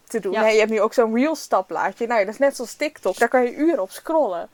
te 0.03 0.19
doen. 0.19 0.31
Ja. 0.31 0.47
je 0.47 0.59
hebt 0.59 0.71
nu 0.71 0.81
ook 0.81 0.93
zo'n 0.93 1.15
reels 1.15 1.41
stapplaatje. 1.41 2.07
Nou 2.07 2.19
ja, 2.19 2.25
dat 2.25 2.33
is 2.33 2.39
net 2.39 2.55
zoals 2.55 2.75
TikTok. 2.75 3.17
Daar 3.17 3.27
kan 3.27 3.43
je 3.43 3.55
uren 3.55 3.81
op 3.81 3.91
scrollen. 3.91 4.49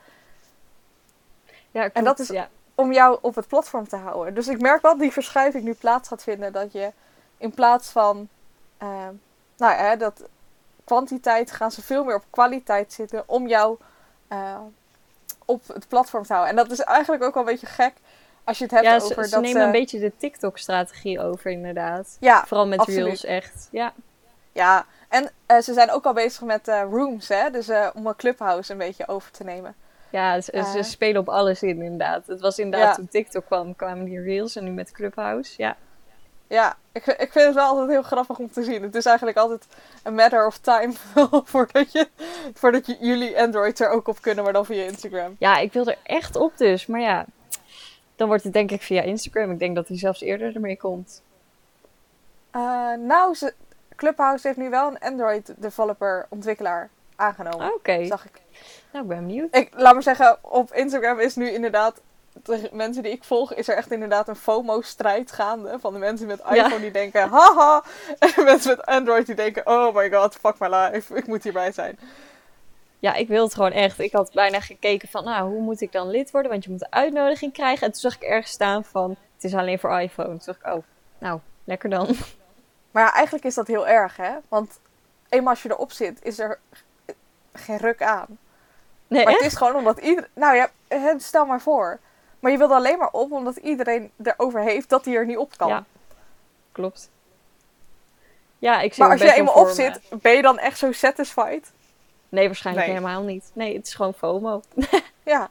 Ja, 1.72 1.90
en 1.94 2.04
dat 2.04 2.20
is 2.20 2.28
ja. 2.28 2.50
om 2.76 2.94
jou 2.94 3.18
op 3.22 3.36
het 3.36 3.48
platform 3.48 3.88
te 3.88 3.96
houden. 3.96 4.34
Dus 4.34 4.48
ik 4.48 4.62
merk 4.62 4.82
wel 4.82 4.92
dat 4.92 5.02
die 5.02 5.12
verschuiving 5.12 5.64
nu 5.64 5.74
plaats 5.74 6.08
gaat 6.08 6.24
vinden. 6.24 6.54
Dat 6.54 6.72
je 6.72 6.92
in 7.38 7.52
plaats 7.52 7.90
van, 7.90 8.30
uh, 8.84 9.08
nou 9.58 9.74
ja, 9.74 9.96
dat 9.96 10.24
kwantiteit 10.84 11.52
gaan 11.52 11.72
ze 11.72 11.82
veel 11.82 12.04
meer 12.04 12.16
op 12.16 12.24
kwaliteit 12.30 12.94
zitten 12.94 13.24
om 13.26 13.48
jou 13.48 13.78
uh, 14.30 14.60
op 15.46 15.68
het 15.68 15.88
platform 15.88 16.24
te 16.24 16.34
houden. 16.34 16.58
En 16.58 16.64
dat 16.64 16.72
is 16.72 16.80
eigenlijk 16.80 17.24
ook 17.24 17.34
wel 17.34 17.44
een 17.44 17.50
beetje 17.50 17.68
gek 17.68 17.94
als 18.44 18.58
je 18.58 18.64
het 18.64 18.74
hebt 18.74 18.86
ja, 18.86 18.96
over 18.96 19.08
ze, 19.08 19.16
dat 19.16 19.30
ze 19.30 19.40
nemen 19.40 19.62
een 19.62 19.72
beetje 19.72 20.00
de 20.00 20.12
TikTok-strategie 20.18 21.22
over, 21.22 21.52
inderdaad. 21.52 22.18
Ja, 22.20 22.46
Vooral 22.46 22.68
met 22.68 22.80
absoluut. 22.80 23.06
reels, 23.06 23.26
echt. 23.26 23.68
Ja. 23.72 23.94
Ja, 24.52 24.86
en 25.10 25.32
uh, 25.48 25.58
ze 25.58 25.74
zijn 25.74 25.92
ook 25.92 26.06
al 26.06 26.14
bezig 26.14 26.42
met 26.42 26.68
uh, 26.68 26.84
rooms, 26.92 27.28
hè? 27.28 27.50
Dus 27.50 27.70
uh, 27.70 27.90
om 27.94 28.08
een 28.08 28.16
clubhouse 28.16 28.72
een 28.72 28.78
beetje 28.78 29.08
over 29.08 29.32
te 29.32 29.44
nemen. 29.44 29.76
Ja, 30.10 30.42
ze, 30.42 30.70
ze 30.74 30.84
spelen 30.84 31.22
op 31.22 31.30
alles 31.30 31.64
in, 31.64 31.82
inderdaad. 31.82 32.28
Het 32.28 32.42
was 32.42 32.60
inderdaad 32.60 32.90
ja. 32.90 32.96
toen 32.96 33.08
TikTok 33.08 33.46
kwam, 33.46 33.76
kwamen 33.76 34.06
die 34.06 34.22
reels 34.22 34.56
en 34.56 34.64
nu 34.64 34.72
met 34.72 34.92
Clubhouse, 34.92 35.54
ja. 35.58 35.78
Ja, 36.48 36.78
ik, 36.92 37.06
ik 37.06 37.32
vind 37.32 37.46
het 37.46 37.54
wel 37.54 37.66
altijd 37.66 37.90
heel 37.90 38.02
grappig 38.02 38.38
om 38.38 38.52
te 38.52 38.64
zien. 38.64 38.82
Het 38.82 38.96
is 38.96 39.06
eigenlijk 39.06 39.38
altijd 39.38 39.68
een 40.04 40.16
matter 40.16 40.46
of 40.46 40.58
time 40.58 40.94
voordat, 41.54 41.92
je, 41.92 42.08
voordat 42.54 42.86
je, 42.86 42.98
jullie 43.00 43.42
Android 43.42 43.80
er 43.80 43.90
ook 43.90 44.08
op 44.08 44.22
kunnen, 44.22 44.44
maar 44.44 44.54
dan 44.54 44.66
via 44.66 44.84
Instagram. 44.84 45.36
Ja, 45.40 45.58
ik 45.58 45.74
wil 45.74 45.88
er 45.88 45.98
echt 46.04 46.36
op 46.36 46.58
dus. 46.58 46.86
Maar 46.86 47.02
ja, 47.02 47.26
dan 48.16 48.28
wordt 48.28 48.44
het 48.44 48.54
denk 48.54 48.72
ik 48.72 48.82
via 48.82 49.02
Instagram. 49.02 49.52
Ik 49.52 49.60
denk 49.60 49.76
dat 49.76 49.88
hij 49.88 49.98
zelfs 49.98 50.22
eerder 50.22 50.56
ermee 50.56 50.78
komt. 50.78 51.22
Uh, 52.56 52.94
nou, 52.94 53.34
ze, 53.36 53.54
Clubhouse 53.96 54.48
heeft 54.48 54.60
nu 54.60 54.70
wel 54.70 54.88
een 54.88 55.00
Android 55.00 55.54
developer 55.58 56.26
ontwikkelaar 56.30 56.90
aangenomen. 57.16 57.66
Oké. 57.66 57.76
Okay. 57.76 58.06
Zag 58.06 58.26
ik. 58.26 58.42
Nou, 58.92 59.04
ik 59.04 59.10
ben 59.10 59.26
benieuwd. 59.26 59.56
Ik, 59.56 59.70
laat 59.76 59.94
maar 59.94 60.04
zeggen, 60.04 60.38
op 60.42 60.74
Instagram 60.74 61.20
is 61.20 61.36
nu 61.36 61.50
inderdaad 61.50 62.02
de 62.44 62.70
mensen 62.72 63.04
die 63.04 63.12
ik 63.12 63.24
volg, 63.24 63.54
is 63.54 63.68
er 63.68 63.76
echt 63.76 63.92
inderdaad 63.92 64.28
een 64.28 64.36
FOMO-strijd 64.36 65.32
gaande. 65.32 65.80
Van 65.80 65.94
de 65.94 66.00
mensen 66.00 66.28
met 66.28 66.40
iPhone 66.40 66.74
ja. 66.74 66.78
die 66.78 66.92
denken, 66.92 67.30
haha. 67.30 67.84
En 68.20 68.32
de 68.36 68.44
mensen 68.44 68.76
met 68.76 68.86
Android 68.86 69.26
die 69.26 69.36
denken, 69.36 69.68
oh 69.68 69.96
my 69.96 70.12
god, 70.12 70.36
fuck 70.36 70.60
my 70.60 70.68
life. 70.68 71.16
Ik 71.16 71.28
moet 71.28 71.44
hierbij 71.44 71.72
zijn. 71.72 72.00
Ja, 73.00 73.14
ik 73.14 73.28
wil 73.28 73.44
het 73.44 73.54
gewoon 73.54 73.72
echt. 73.72 74.00
Ik 74.00 74.12
had 74.12 74.32
bijna 74.34 74.60
gekeken 74.60 75.08
van, 75.08 75.24
nou, 75.24 75.50
hoe 75.50 75.62
moet 75.62 75.82
ik 75.82 75.92
dan 75.92 76.10
lid 76.10 76.32
worden? 76.32 76.52
Want 76.52 76.64
je 76.64 76.70
moet 76.70 76.82
een 76.82 76.94
uitnodiging 76.94 77.54
krijgen. 77.54 77.86
En 77.86 77.92
toen 77.92 78.02
zag 78.02 78.16
ik 78.16 78.22
ergens 78.22 78.52
staan 78.52 78.84
van, 78.84 79.10
het 79.10 79.44
is 79.44 79.54
alleen 79.54 79.80
voor 79.80 80.02
iPhone. 80.02 80.28
Toen 80.28 80.42
dacht 80.46 80.60
ik, 80.60 80.74
oh, 80.74 80.84
nou, 81.18 81.40
lekker 81.64 81.90
dan. 81.90 82.16
Maar 82.92 83.04
ja, 83.04 83.14
eigenlijk 83.14 83.46
is 83.46 83.56
dat 83.56 83.68
heel 83.68 83.88
erg, 83.88 84.18
hè? 84.18 84.32
Want 84.48 84.80
eenmaal 85.30 85.54
als 85.54 85.64
je 85.64 85.70
erop 85.70 85.92
zit, 85.92 86.20
is 86.24 86.40
er 86.40 86.60
geen 87.54 87.78
ruk 87.78 88.02
aan. 88.04 88.38
Nee, 89.08 89.24
maar 89.24 89.34
echt? 89.34 89.44
het 89.44 89.52
is 89.52 89.58
gewoon 89.58 89.76
omdat 89.76 89.98
iedereen... 89.98 90.30
Nou 90.34 90.56
ja, 90.56 90.70
stel 91.18 91.46
maar 91.46 91.62
voor. 91.62 92.00
Maar 92.40 92.52
je 92.52 92.58
wilt 92.58 92.72
alleen 92.72 92.98
maar 92.98 93.12
op 93.12 93.32
omdat 93.32 93.56
iedereen 93.56 94.12
erover 94.24 94.62
heeft 94.62 94.90
dat 94.90 95.06
hij 95.06 95.16
er 95.16 95.26
niet 95.26 95.38
op 95.38 95.58
kan. 95.58 95.68
Ja, 95.68 95.86
klopt. 96.72 97.10
Ja, 98.60 98.82
ik 98.82 98.94
zie 98.94 99.04
Maar 99.04 99.12
als 99.12 99.22
je 99.22 99.34
eenmaal 99.34 99.54
op 99.54 99.68
zit, 99.68 100.00
ben 100.22 100.32
je 100.32 100.42
dan 100.42 100.60
echt 100.60 100.78
zo 100.78 100.92
satisfied? 100.92 101.72
Nee, 102.30 102.46
waarschijnlijk 102.46 102.88
nee. 102.88 102.96
helemaal 102.96 103.24
niet. 103.24 103.52
Nee, 103.54 103.76
het 103.76 103.88
is 103.88 103.94
gewoon 103.94 104.14
FOMO. 104.14 104.62
ja. 105.24 105.48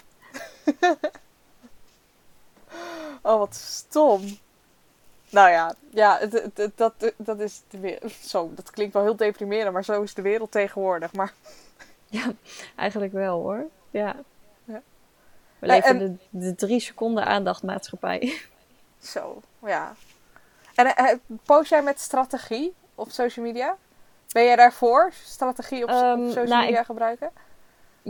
oh, 3.22 3.38
wat 3.38 3.54
stom. 3.54 4.38
Nou 5.30 5.50
ja, 5.50 5.74
ja 5.90 6.18
het, 6.18 6.32
het, 6.32 6.56
het, 6.56 6.76
dat, 6.76 7.12
dat 7.16 7.40
is 7.40 7.62
de 7.68 7.78
wereld. 7.78 8.12
Zo, 8.12 8.50
dat 8.54 8.70
klinkt 8.70 8.94
wel 8.94 9.02
heel 9.02 9.16
deprimerend, 9.16 9.72
maar 9.72 9.84
zo 9.84 10.02
is 10.02 10.14
de 10.14 10.22
wereld 10.22 10.50
tegenwoordig. 10.50 11.12
Maar... 11.12 11.32
Ja, 12.08 12.32
eigenlijk 12.76 13.12
wel 13.12 13.40
hoor. 13.40 13.64
Ja. 13.90 14.16
We 15.58 15.66
leven 15.66 15.88
en, 15.88 15.98
de, 16.30 16.38
de 16.38 16.54
drie 16.54 16.80
seconden 16.80 17.24
aandachtmaatschappij. 17.24 18.38
Zo, 19.12 19.40
ja. 19.64 19.94
En 20.74 20.86
uh, 20.86 21.36
post 21.44 21.70
jij 21.70 21.82
met 21.82 22.00
strategie 22.00 22.74
op 22.94 23.10
social 23.10 23.46
media? 23.46 23.76
Ben 24.32 24.44
jij 24.44 24.56
daarvoor? 24.56 25.12
Strategie 25.24 25.82
op, 25.82 25.90
um, 25.90 26.24
op 26.24 26.26
social 26.26 26.46
nou, 26.46 26.64
media 26.64 26.80
ik, 26.80 26.86
gebruiken? 26.86 27.30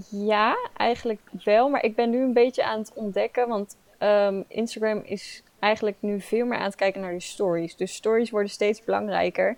Ja, 0.09 0.57
eigenlijk 0.77 1.21
wel. 1.45 1.69
Maar 1.69 1.85
ik 1.85 1.95
ben 1.95 2.11
nu 2.11 2.23
een 2.23 2.33
beetje 2.33 2.65
aan 2.65 2.79
het 2.79 2.93
ontdekken. 2.95 3.49
Want 3.49 3.77
ehm, 3.99 4.43
Instagram 4.49 5.01
is 5.05 5.43
eigenlijk 5.59 5.97
nu 6.01 6.21
veel 6.21 6.47
meer 6.47 6.59
aan 6.59 6.65
het 6.65 6.75
kijken 6.75 7.01
naar 7.01 7.13
de 7.13 7.21
stories. 7.21 7.77
Dus 7.77 7.95
stories 7.95 8.31
worden 8.31 8.51
steeds 8.51 8.85
belangrijker. 8.85 9.57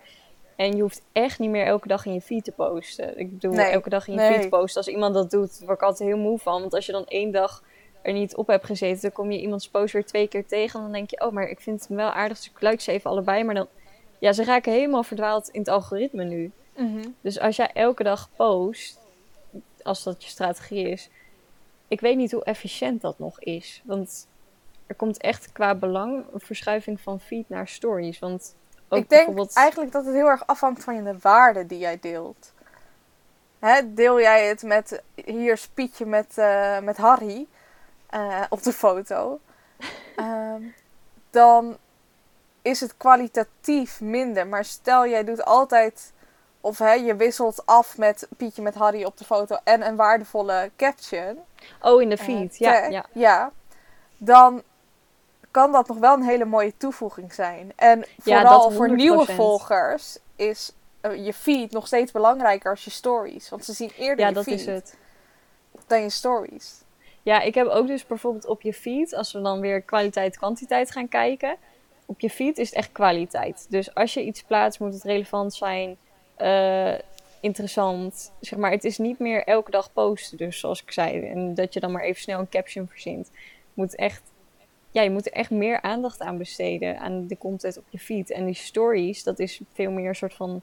En 0.57 0.77
je 0.77 0.83
hoeft 0.83 1.03
echt 1.13 1.39
niet 1.39 1.51
meer 1.51 1.67
elke 1.67 1.89
dag 1.89 2.07
in 2.07 2.15
je 2.15 2.21
feed 2.21 2.45
te 2.45 2.53
posten. 2.53 3.19
Ik 3.19 3.31
bedoel, 3.31 3.55
elke 3.55 3.89
dag 3.89 4.09
in 4.09 4.15
je 4.15 4.21
feed 4.21 4.49
posten. 4.49 4.77
Als 4.83 4.89
iemand 4.89 5.15
dat 5.15 5.31
doet, 5.31 5.59
word 5.59 5.81
ik 5.81 5.83
altijd 5.83 6.09
heel 6.09 6.19
moe 6.19 6.39
van. 6.39 6.61
Want 6.61 6.75
als 6.75 6.87
je 6.87 6.93
dan 6.93 7.07
één 7.07 7.31
dag 7.31 7.63
er 8.03 8.13
niet 8.13 8.37
op 8.37 8.47
hebt 8.47 8.67
gezeten, 8.67 9.01
dan 9.01 9.13
kom 9.13 9.31
je 9.31 9.41
iemands 9.41 9.69
post 9.69 9.93
weer 9.93 10.05
twee 10.05 10.29
keer 10.29 10.47
tegen. 10.47 10.79
En 10.79 10.85
dan 10.85 10.93
denk 10.93 11.11
je, 11.11 11.21
oh, 11.21 11.33
maar 11.33 11.49
ik 11.49 11.61
vind 11.61 11.81
het 11.81 11.89
wel 11.89 12.11
aardig, 12.11 12.37
dus 12.37 12.51
ik 12.51 12.61
like 12.61 12.83
ze 12.83 12.93
even 12.93 13.11
allebei. 13.11 13.45
Maar 13.45 13.55
dan, 13.55 13.67
ja, 14.19 14.33
ze 14.33 14.45
raken 14.45 14.73
helemaal 14.73 15.03
verdwaald 15.03 15.49
in 15.49 15.61
het 15.61 15.69
algoritme 15.69 16.25
nu. 16.25 16.51
Mhm. 16.77 17.09
Dus 17.21 17.41
als 17.41 17.57
jij 17.57 17.71
elke 17.73 18.03
dag 18.03 18.31
post, 18.37 18.99
als 19.83 20.03
dat 20.03 20.25
je 20.25 20.31
strategie 20.31 20.89
is, 20.89 21.11
ik 21.89 22.01
weet 22.01 22.17
niet 22.17 22.33
hoe 22.33 22.45
efficiënt 22.45 23.01
dat 23.01 23.19
nog 23.19 23.41
is. 23.41 23.83
Want 23.85 24.29
er 24.87 24.95
komt 24.95 25.21
echt 25.21 25.53
qua 25.53 25.75
belang 25.75 26.25
een 26.33 26.41
verschuiving 26.41 27.01
van 27.01 27.21
feed 27.21 27.49
naar 27.49 27.69
stories. 27.69 28.19
Want 28.19 28.57
ik 28.91 29.09
denk 29.09 29.53
eigenlijk 29.53 29.93
dat 29.93 30.05
het 30.05 30.15
heel 30.15 30.29
erg 30.29 30.47
afhangt 30.47 30.85
van 30.85 31.05
de 31.05 31.19
waarde 31.19 31.67
die 31.67 31.79
jij 31.79 31.99
deelt. 32.01 32.53
Hè, 33.59 33.95
deel 33.95 34.21
jij 34.21 34.47
het 34.47 34.63
met 34.63 35.03
hier 35.15 35.57
spietje 35.57 36.07
met, 36.07 36.35
uh, 36.39 36.79
met 36.81 36.97
Harry 36.97 37.47
uh, 38.15 38.43
op 38.49 38.63
de 38.63 38.73
foto, 38.73 39.41
ehm, 40.17 40.63
dan 41.31 41.77
is 42.63 42.81
het 42.81 42.97
kwalitatief 42.97 44.01
minder. 44.01 44.47
Maar 44.47 44.65
stel 44.65 45.07
jij 45.07 45.25
doet 45.25 45.45
altijd 45.45 46.13
of 46.61 46.79
hè, 46.79 46.93
je 46.93 47.17
wisselt 47.17 47.67
af 47.67 47.99
met 47.99 48.29
Pietje 48.37 48.63
met 48.63 48.75
Harry 48.75 49.05
op 49.05 49.17
de 49.17 49.25
foto 49.25 49.57
en 49.65 49.87
een 49.87 49.97
waardevolle 49.97 50.71
caption. 50.77 51.39
Oh, 51.83 52.03
in 52.03 52.09
de 52.09 52.19
feed, 52.19 52.53
uh, 52.53 52.59
ja, 52.59 52.87
ja. 52.87 53.05
Ja, 53.13 53.53
dan 54.17 54.63
kan 55.51 55.73
dat 55.73 55.89
nog 55.89 55.99
wel 55.99 56.15
een 56.15 56.23
hele 56.23 56.45
mooie 56.45 56.73
toevoeging 56.77 57.35
zijn. 57.35 57.73
En 57.77 58.05
vooral 58.19 58.71
voor 58.71 58.95
nieuwe 58.95 59.27
volgers 59.27 60.19
is 60.37 60.73
uh, 61.03 61.25
je 61.25 61.33
feed 61.33 61.71
nog 61.71 61.87
steeds 61.87 62.13
belangrijker 62.13 62.71
als 62.71 62.85
je 62.85 62.91
stories. 62.91 63.49
Want 63.49 63.65
ze 63.65 63.73
zien 63.73 63.91
eerder 63.97 64.21
ja, 64.21 64.29
je 64.29 64.35
dat 64.35 64.45
feed 64.45 64.61
is 64.61 64.67
het. 64.67 64.97
dan 65.87 66.03
je 66.03 66.11
stories. 66.11 66.75
Ja, 67.23 67.41
ik 67.41 67.55
heb 67.55 67.67
ook 67.67 67.87
dus 67.87 68.07
bijvoorbeeld 68.07 68.47
op 68.47 68.63
je 68.63 68.73
feed, 68.73 69.15
als 69.15 69.33
we 69.33 69.41
dan 69.41 69.61
weer 69.61 69.83
kwaliteit-kwantiteit 69.83 70.91
gaan 70.91 71.09
kijken. 71.09 71.57
Op 72.07 72.21
je 72.21 72.31
feed 72.31 72.59
is 72.59 72.69
het 72.69 72.79
echt 72.79 72.93
kwaliteit. 72.93 73.67
Dus 73.71 73.95
als 73.95 74.15
je 74.15 74.25
iets 74.25 74.43
plaatst, 74.43 74.81
moet 74.81 74.95
het 74.95 75.03
relevant 75.03 75.55
zijn, 75.55 75.97
uh, 76.39 76.95
interessant. 77.41 78.33
Zeg 78.41 78.59
maar, 78.59 78.71
het 78.71 78.85
is 78.85 78.99
niet 78.99 79.19
meer 79.19 79.45
elke 79.45 79.71
dag 79.71 79.93
posten, 79.93 80.39
dus 80.39 80.59
zoals 80.59 80.83
ik 80.83 80.93
zei. 80.93 81.27
En 81.27 81.55
dat 81.55 81.75
je 81.75 81.81
dan 81.81 81.93
maar 81.93 82.03
even 82.03 82.21
snel 82.21 82.39
een 82.39 82.49
caption 82.49 82.89
verzint. 82.89 83.31
Moet 83.75 83.95
echt 83.95 84.23
ja, 84.91 85.03
je 85.03 85.11
moet 85.11 85.27
er 85.27 85.33
echt 85.33 85.51
meer 85.51 85.81
aandacht 85.81 86.21
aan 86.21 86.39
besteden. 86.39 86.99
Aan 86.99 87.27
de 87.27 87.39
content 87.39 87.79
op 87.79 87.85
je 87.89 87.99
feed. 87.99 88.31
En 88.31 88.45
die 88.45 88.55
stories, 88.55 89.23
dat 89.23 89.39
is 89.39 89.61
veel 89.73 89.91
meer 89.91 90.09
een 90.09 90.15
soort 90.15 90.35
van 90.35 90.63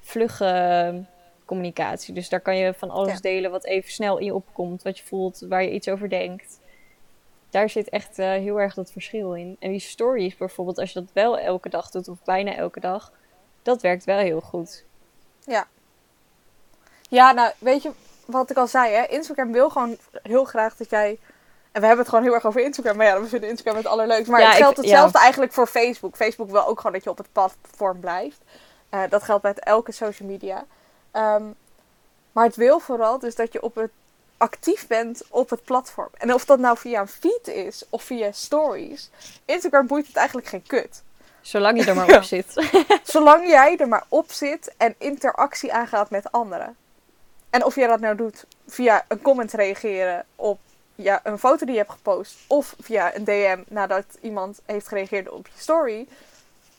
vlugge 0.00 1.04
communicatie. 1.44 2.14
Dus 2.14 2.28
daar 2.28 2.40
kan 2.40 2.56
je 2.56 2.74
van 2.74 2.90
alles 2.90 3.20
delen 3.20 3.50
wat 3.50 3.64
even 3.64 3.90
snel 3.90 4.18
in 4.18 4.24
je 4.24 4.34
opkomt. 4.34 4.82
Wat 4.82 4.98
je 4.98 5.04
voelt, 5.04 5.44
waar 5.48 5.62
je 5.62 5.70
iets 5.70 5.88
over 5.88 6.08
denkt. 6.08 6.60
Daar 7.50 7.70
zit 7.70 7.88
echt 7.88 8.18
uh, 8.18 8.26
heel 8.26 8.60
erg 8.60 8.74
dat 8.74 8.92
verschil 8.92 9.34
in. 9.34 9.56
En 9.58 9.70
die 9.70 9.80
stories 9.80 10.36
bijvoorbeeld, 10.36 10.78
als 10.78 10.92
je 10.92 11.00
dat 11.00 11.12
wel 11.12 11.38
elke 11.38 11.68
dag 11.68 11.90
doet, 11.90 12.08
of 12.08 12.22
bijna 12.24 12.54
elke 12.54 12.80
dag, 12.80 13.12
dat 13.62 13.82
werkt 13.82 14.04
wel 14.04 14.18
heel 14.18 14.40
goed. 14.40 14.84
Ja. 15.46 15.66
Ja, 17.08 17.32
nou, 17.32 17.52
weet 17.58 17.82
je 17.82 17.90
wat 18.26 18.50
ik 18.50 18.56
al 18.56 18.66
zei, 18.66 18.94
hè? 18.94 19.06
Instagram 19.06 19.52
wil 19.52 19.70
gewoon 19.70 19.96
heel 20.22 20.44
graag 20.44 20.76
dat 20.76 20.90
jij 20.90 21.18
en 21.74 21.80
we 21.80 21.86
hebben 21.86 22.04
het 22.04 22.08
gewoon 22.08 22.24
heel 22.24 22.34
erg 22.34 22.46
over 22.46 22.60
Instagram. 22.60 22.96
Maar 22.96 23.06
ja, 23.06 23.20
we 23.20 23.26
vinden 23.26 23.48
Instagram 23.48 23.76
het 23.76 23.86
allerleukste. 23.86 24.30
Maar 24.30 24.46
het 24.46 24.56
geldt 24.56 24.76
hetzelfde 24.76 25.18
eigenlijk 25.18 25.52
voor 25.52 25.66
Facebook. 25.66 26.16
Facebook 26.16 26.50
wil 26.50 26.66
ook 26.66 26.76
gewoon 26.76 26.92
dat 26.92 27.04
je 27.04 27.10
op 27.10 27.18
het 27.18 27.32
platform 27.32 28.00
blijft. 28.00 28.40
Uh, 28.90 29.02
dat 29.08 29.22
geldt 29.22 29.42
bij 29.42 29.54
elke 29.54 29.92
social 29.92 30.28
media. 30.28 30.64
Um, 31.16 31.54
maar 32.32 32.44
het 32.44 32.56
wil 32.56 32.78
vooral 32.78 33.18
dus 33.18 33.34
dat 33.34 33.52
je 33.52 33.62
op 33.62 33.74
het, 33.74 33.90
actief 34.36 34.86
bent 34.86 35.22
op 35.28 35.50
het 35.50 35.64
platform. 35.64 36.08
En 36.18 36.34
of 36.34 36.44
dat 36.44 36.58
nou 36.58 36.78
via 36.78 37.00
een 37.00 37.08
feed 37.08 37.48
is 37.48 37.84
of 37.90 38.02
via 38.02 38.32
stories. 38.32 39.10
Instagram 39.44 39.86
boeit 39.86 40.06
het 40.06 40.16
eigenlijk 40.16 40.46
geen 40.46 40.62
kut. 40.66 41.02
Zolang 41.40 41.78
je 41.78 41.90
er 41.90 41.94
maar 41.94 42.16
op 42.16 42.22
zit. 42.22 42.68
Zolang 43.14 43.46
jij 43.46 43.76
er 43.76 43.88
maar 43.88 44.04
op 44.08 44.32
zit 44.32 44.74
en 44.76 44.94
interactie 44.98 45.72
aangaat 45.72 46.10
met 46.10 46.32
anderen. 46.32 46.76
En 47.50 47.64
of 47.64 47.74
je 47.74 47.86
dat 47.86 48.00
nou 48.00 48.16
doet 48.16 48.44
via 48.66 49.04
een 49.08 49.22
comment 49.22 49.52
reageren 49.52 50.24
op 50.36 50.58
ja, 50.94 51.20
een 51.22 51.38
foto 51.38 51.64
die 51.64 51.74
je 51.74 51.80
hebt 51.80 51.92
gepost 51.92 52.36
of 52.46 52.74
via 52.80 53.14
een 53.16 53.24
DM 53.24 53.62
nadat 53.68 54.04
iemand 54.20 54.60
heeft 54.66 54.88
gereageerd 54.88 55.28
op 55.28 55.46
je 55.46 55.60
story. 55.60 56.06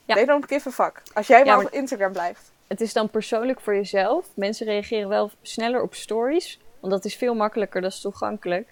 Ja. 0.05 0.15
They 0.15 0.25
don't 0.25 0.45
give 0.47 0.67
a 0.67 0.71
fuck. 0.71 1.01
Als 1.13 1.27
jij 1.27 1.45
maar, 1.45 1.59
op 1.59 1.71
Instagram 1.71 2.11
blijft. 2.11 2.51
Het 2.67 2.81
is 2.81 2.93
dan 2.93 3.09
persoonlijk 3.09 3.59
voor 3.59 3.75
jezelf. 3.75 4.25
Mensen 4.33 4.65
reageren 4.65 5.09
wel 5.09 5.31
sneller 5.41 5.81
op 5.81 5.95
stories. 5.95 6.59
Want 6.79 6.93
dat 6.93 7.05
is 7.05 7.15
veel 7.15 7.33
makkelijker, 7.33 7.81
dat 7.81 7.91
is 7.91 8.01
toegankelijk. 8.01 8.67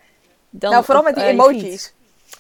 Dan 0.50 0.72
nou, 0.72 0.84
vooral 0.84 1.04
met 1.04 1.16
die 1.16 1.24
eh, 1.24 1.30
emojis. 1.30 1.94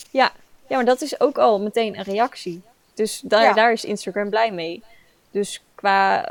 Ja. 0.10 0.32
ja, 0.68 0.76
maar 0.76 0.86
dat 0.86 1.02
is 1.02 1.20
ook 1.20 1.38
al 1.38 1.60
meteen 1.60 1.98
een 1.98 2.04
reactie. 2.04 2.62
Dus 2.94 3.22
daar, 3.24 3.56
daar 3.56 3.72
is 3.72 3.86
Instagram 3.86 4.30
blij 4.30 4.52
mee. 4.52 4.84
Dus 5.32 5.64
qua, 5.76 6.30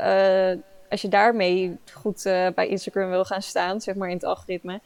uh, 0.51 0.59
als 0.89 1.01
je 1.01 1.07
daarmee 1.07 1.77
goed 1.93 2.25
uh, 2.25 2.47
bij 2.55 2.67
Instagram 2.67 3.09
wil 3.09 3.25
gaan 3.25 3.41
staan, 3.41 3.81
zeg 3.81 3.95
maar 3.95 4.09
in 4.09 4.15
het 4.15 4.25
algoritme, 4.25 4.79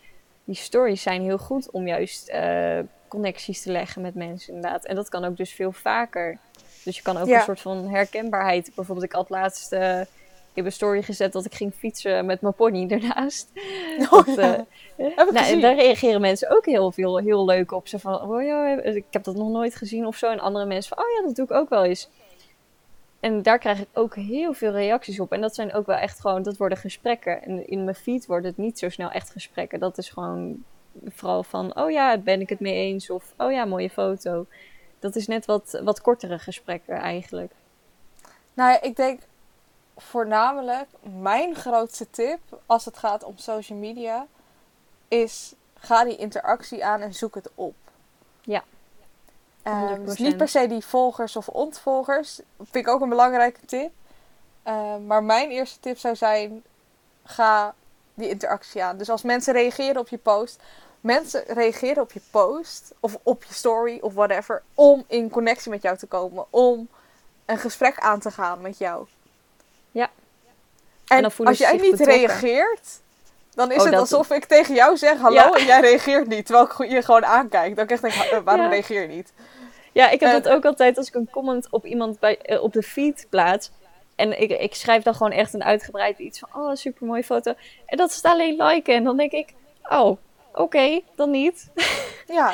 die 0.44 0.56
stories 0.56 1.02
zijn 1.02 1.22
heel 1.22 1.38
goed 1.38 1.72
om 1.72 1.88
juist 1.88 2.30
uh, 2.30 2.80
connecties 3.08 3.62
te 3.62 3.72
leggen 3.72 4.02
met 4.02 4.16
mensen 4.16 4.54
inderdaad. 4.54 4.86
En 4.86 4.96
dat 4.96 5.10
kan 5.10 5.26
ook 5.26 5.38
dus 5.38 5.54
veel 5.54 5.72
vaker. 5.72 6.38
Dus 6.84 6.96
je 6.96 7.02
kan 7.02 7.18
ook 7.18 7.28
een 7.28 7.42
soort 7.42 7.62
van 7.62 7.88
herkenbaarheid. 7.88 8.72
Bijvoorbeeld, 8.76 9.06
ik 9.06 9.12
had 9.12 9.30
laatst 9.30 9.74
uh, 9.74 10.02
heb 10.58 10.66
een 10.66 10.72
story 10.72 11.02
gezet 11.02 11.34
dat 11.34 11.46
ik 11.46 11.54
ging 11.54 11.74
fietsen 11.74 12.26
met 12.26 12.42
mijn 12.42 12.54
pony 12.54 12.88
ernaast. 12.88 13.52
Oh, 14.12 14.26
dat, 14.26 14.36
ja. 14.36 14.66
uh, 14.98 15.16
nou, 15.16 15.36
en 15.36 15.62
daar 15.62 15.76
reageren 15.76 16.22
mensen 16.22 16.50
ook 16.52 16.66
heel 16.66 16.92
veel 16.92 17.18
heel 17.18 17.46
leuk 17.46 17.72
op. 17.72 17.88
Ze 17.88 18.00
van, 18.00 18.22
oh 18.22 18.44
ja, 18.44 18.82
ik 18.82 19.06
heb 19.12 19.24
dat 19.24 19.36
nog 19.36 19.50
nooit 19.50 19.76
gezien 19.76 20.06
of 20.06 20.16
zo. 20.16 20.30
En 20.30 20.40
andere 20.40 20.66
mensen 20.66 20.96
van, 20.96 21.06
oh 21.06 21.12
ja, 21.12 21.26
dat 21.26 21.36
doe 21.36 21.46
ik 21.46 21.52
ook 21.52 21.70
wel 21.70 21.84
eens. 21.84 22.10
En 23.20 23.42
daar 23.42 23.60
krijg 23.60 23.80
ik 23.80 23.88
ook 23.94 24.16
heel 24.16 24.54
veel 24.54 24.72
reacties 24.72 25.20
op. 25.20 25.32
En 25.32 25.42
dat 25.42 25.56
zijn 25.56 25.74
ook 25.74 25.86
wel 25.86 25.96
echt 25.96 26.20
gewoon, 26.20 26.44
dat 26.44 26.58
worden 26.58 26.78
gesprekken. 26.78 27.44
En 27.44 27.68
in 27.68 27.84
mijn 27.84 27.96
feed 27.96 28.26
wordt 28.26 28.46
het 28.46 28.58
niet 28.58 28.80
zo 28.80 28.90
snel 28.90 29.10
echt 29.10 29.30
gesprekken. 29.30 29.80
Dat 29.80 29.98
is 29.98 30.10
gewoon 30.10 30.64
vooral 31.06 31.44
van, 31.44 31.80
oh 31.80 31.92
ja, 31.92 32.18
ben 32.18 32.42
ik 32.42 32.50
het 32.50 32.60
mee 32.60 32.74
eens? 32.74 33.10
Of, 33.10 33.34
oh 33.38 33.52
ja, 33.52 33.66
mooie 33.66 33.90
foto. 33.90 34.46
Dat 35.00 35.16
is 35.16 35.28
net 35.28 35.46
wat, 35.46 35.80
wat 35.84 36.02
kortere 36.02 36.40
gesprekken 36.40 36.96
eigenlijk. 36.96 37.52
Nou, 38.54 38.78
ik 38.82 38.96
denk 38.96 39.22
voornamelijk 39.98 40.88
mijn 41.20 41.56
grootste 41.56 42.10
tip 42.10 42.40
als 42.66 42.86
het 42.86 42.98
gaat 42.98 43.24
om 43.24 43.38
social 43.38 43.78
media 43.78 44.28
is 45.08 45.54
ga 45.80 46.04
die 46.04 46.16
interactie 46.16 46.86
aan 46.86 47.02
en 47.02 47.14
zoek 47.14 47.36
het 47.36 47.50
op. 47.56 47.76
Ja. 48.42 48.64
Um, 49.64 50.06
dus 50.06 50.18
niet 50.18 50.38
per 50.38 50.48
se 50.48 50.68
die 50.68 50.86
volgers 50.86 51.36
of 51.36 51.48
ontvolgers. 51.48 52.40
Vind 52.58 52.76
ik 52.76 52.88
ook 52.88 53.02
een 53.02 53.10
belangrijke 53.10 53.66
tip. 53.66 53.92
Ehm, 54.64 55.06
maar 55.06 55.24
mijn 55.24 55.50
eerste 55.50 55.80
tip 55.80 55.98
zou 55.98 56.16
zijn: 56.16 56.64
ga 57.24 57.74
die 58.14 58.30
interactie 58.30 58.84
aan. 58.84 58.98
Dus 58.98 59.10
als 59.10 59.22
mensen 59.22 59.54
reageren 59.54 60.02
op 60.02 60.08
je 60.08 60.18
post, 60.18 60.62
mensen 61.02 61.44
reageren 61.48 62.04
op 62.04 62.12
je 62.12 62.22
post 62.32 62.94
of 63.00 63.18
op 63.24 63.44
je 63.44 63.54
story 63.54 63.98
of 64.02 64.14
whatever, 64.14 64.64
om 64.74 65.04
in 65.08 65.30
connectie 65.30 65.72
met 65.72 65.82
jou 65.82 65.98
te 65.98 66.08
komen, 66.08 66.46
om 66.50 66.90
een 67.46 67.58
gesprek 67.58 68.00
aan 68.00 68.20
te 68.20 68.32
gaan 68.32 68.62
met 68.62 68.78
jou. 68.78 69.08
En, 71.08 71.32
als 71.44 71.58
jij 71.58 71.78
niet 71.78 72.00
reageert, 72.00 73.02
dan 73.54 73.72
is 73.72 73.78
oh, 73.78 73.86
het 73.86 73.96
alsof 73.96 74.30
ik 74.30 74.46
tegen 74.46 74.76
jou 74.76 74.98
zeg 74.98 75.18
hallo 75.18 75.52
en 75.54 75.66
jij 75.66 75.82
reageert 75.82 76.28
niet, 76.28 76.46
terwijl 76.46 76.68
ik 76.68 76.92
je 76.92 77.02
gewoon 77.02 77.26
aankijk. 77.26 77.76
Dan 77.76 77.86
krijg 77.86 78.04
ik 78.04 78.30
denk, 78.32 78.44
waarom 78.46 78.70
reageer 78.70 79.02
je 79.02 79.08
niet? 79.08 79.34
Ja, 79.92 80.10
ik 80.10 80.20
heb 80.20 80.44
dat 80.44 80.54
ook 80.54 80.66
altijd 80.66 80.98
als 80.98 81.08
ik 81.08 81.14
een 81.14 81.30
comment 81.30 81.68
op 81.70 81.86
iemand 81.86 82.20
bij, 82.20 82.38
eh, 82.38 82.64
op 82.64 82.74
de 82.74 82.84
feed 82.84 83.28
plaats. 83.30 83.72
En 84.16 84.42
ik, 84.42 84.50
ik 84.50 84.76
schrijf 84.76 85.04
dan 85.04 85.16
gewoon 85.16 85.32
echt 85.32 85.54
een 85.54 85.64
uitgebreid 85.64 86.20
iets 86.20 86.40
van, 86.40 86.50
oh, 86.54 86.76
super 86.76 87.08
mooie 87.08 87.24
foto. 87.24 87.54
En 87.86 87.98
dat 87.98 88.12
staat 88.12 88.34
alleen 88.34 88.64
liken. 88.64 88.96
En 88.96 89.04
dan 89.04 89.18
denk 89.18 89.32
ik, 89.32 89.54
oh, 89.90 90.18
oké, 90.54 91.02
dan 91.16 91.32
niet. 91.32 91.70
Ja, 92.28 92.54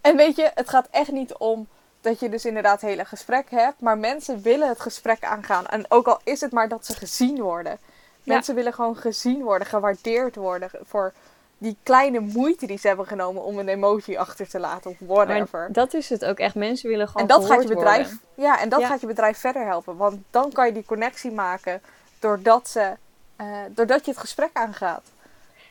en 0.00 0.16
weet 0.16 0.36
je, 0.36 0.50
het 0.54 0.68
gaat 0.68 0.88
echt 0.90 1.10
niet 1.10 1.36
om 1.36 1.68
dat 2.02 2.20
je 2.20 2.28
dus 2.28 2.44
inderdaad 2.44 2.80
hele 2.80 3.04
gesprek 3.04 3.50
hebt. 3.50 3.80
Maar 3.80 3.98
mensen 3.98 4.42
willen 4.42 4.68
het 4.68 4.80
gesprek 4.80 5.24
aangaan. 5.24 5.66
En 5.66 5.84
ook 5.88 6.06
al 6.06 6.20
is 6.24 6.40
het 6.40 6.52
maar 6.52 6.68
dat 6.68 6.86
ze 6.86 6.94
gezien 6.94 7.40
worden. 7.40 7.78
Mensen 8.22 8.54
willen 8.54 8.72
gewoon 8.72 8.96
gezien 8.96 9.42
worden, 9.42 9.66
gewaardeerd 9.66 10.36
worden 10.36 10.70
voor 10.82 11.12
die 11.58 11.76
kleine 11.82 12.20
moeite 12.20 12.66
die 12.66 12.78
ze 12.78 12.86
hebben 12.86 13.06
genomen 13.06 13.42
om 13.42 13.58
een 13.58 13.68
emoji 13.68 14.16
achter 14.16 14.48
te 14.48 14.58
laten 14.58 14.90
of 14.90 14.96
whatever. 14.98 15.68
dat 15.72 15.94
is 15.94 16.08
het 16.08 16.24
ook 16.24 16.38
echt. 16.38 16.54
Mensen 16.54 16.88
willen 16.88 17.08
gewoon. 17.08 17.22
En 17.22 17.28
dat 17.28 17.46
gaat 17.46 17.62
je 17.62 17.68
bedrijf. 17.68 18.12
Ja, 18.34 18.60
en 18.60 18.68
dat 18.68 18.84
gaat 18.84 19.00
je 19.00 19.06
bedrijf 19.06 19.38
verder 19.38 19.66
helpen. 19.66 19.96
Want 19.96 20.18
dan 20.30 20.52
kan 20.52 20.66
je 20.66 20.72
die 20.72 20.84
connectie 20.84 21.30
maken 21.30 21.82
doordat, 22.18 22.68
ze, 22.68 22.92
uh, 23.40 23.46
doordat 23.70 24.04
je 24.04 24.10
het 24.10 24.20
gesprek 24.20 24.50
aangaat. 24.52 25.02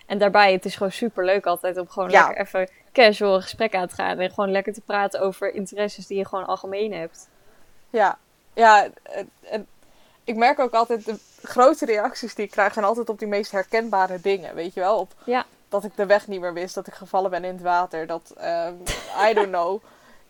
En 0.05 0.17
daarbij, 0.17 0.53
het 0.53 0.65
is 0.65 0.75
gewoon 0.75 0.91
super 0.91 1.25
leuk 1.25 1.45
altijd 1.45 1.77
om 1.77 1.87
gewoon 1.87 2.09
lekker 2.09 2.37
even 2.37 2.69
casual 2.91 3.41
gesprek 3.41 3.75
aan 3.75 3.87
te 3.87 3.95
gaan. 3.95 4.19
En 4.19 4.29
gewoon 4.29 4.51
lekker 4.51 4.73
te 4.73 4.81
praten 4.81 5.21
over 5.21 5.53
interesses 5.53 6.07
die 6.07 6.17
je 6.17 6.27
gewoon 6.27 6.45
algemeen 6.45 6.93
hebt. 6.93 7.29
Ja, 7.89 8.17
ja. 8.53 8.87
En, 9.41 9.67
ik 10.23 10.35
merk 10.35 10.59
ook 10.59 10.73
altijd 10.73 11.05
de 11.05 11.19
grote 11.43 11.85
reacties 11.85 12.35
die 12.35 12.45
ik 12.45 12.51
krijg 12.51 12.73
zijn 12.73 12.85
altijd 12.85 13.09
op 13.09 13.19
die 13.19 13.27
meest 13.27 13.51
herkenbare 13.51 14.21
dingen. 14.21 14.55
Weet 14.55 14.73
je 14.73 14.79
wel? 14.79 14.97
Op 14.99 15.13
ja. 15.23 15.45
dat 15.69 15.83
ik 15.83 15.95
de 15.95 16.05
weg 16.05 16.27
niet 16.27 16.41
meer 16.41 16.53
wist, 16.53 16.75
dat 16.75 16.87
ik 16.87 16.93
gevallen 16.93 17.29
ben 17.29 17.43
in 17.43 17.53
het 17.53 17.61
water, 17.61 18.07
dat 18.07 18.33
um, 18.37 18.83
I 19.29 19.33
don't 19.33 19.47
know. 19.47 19.81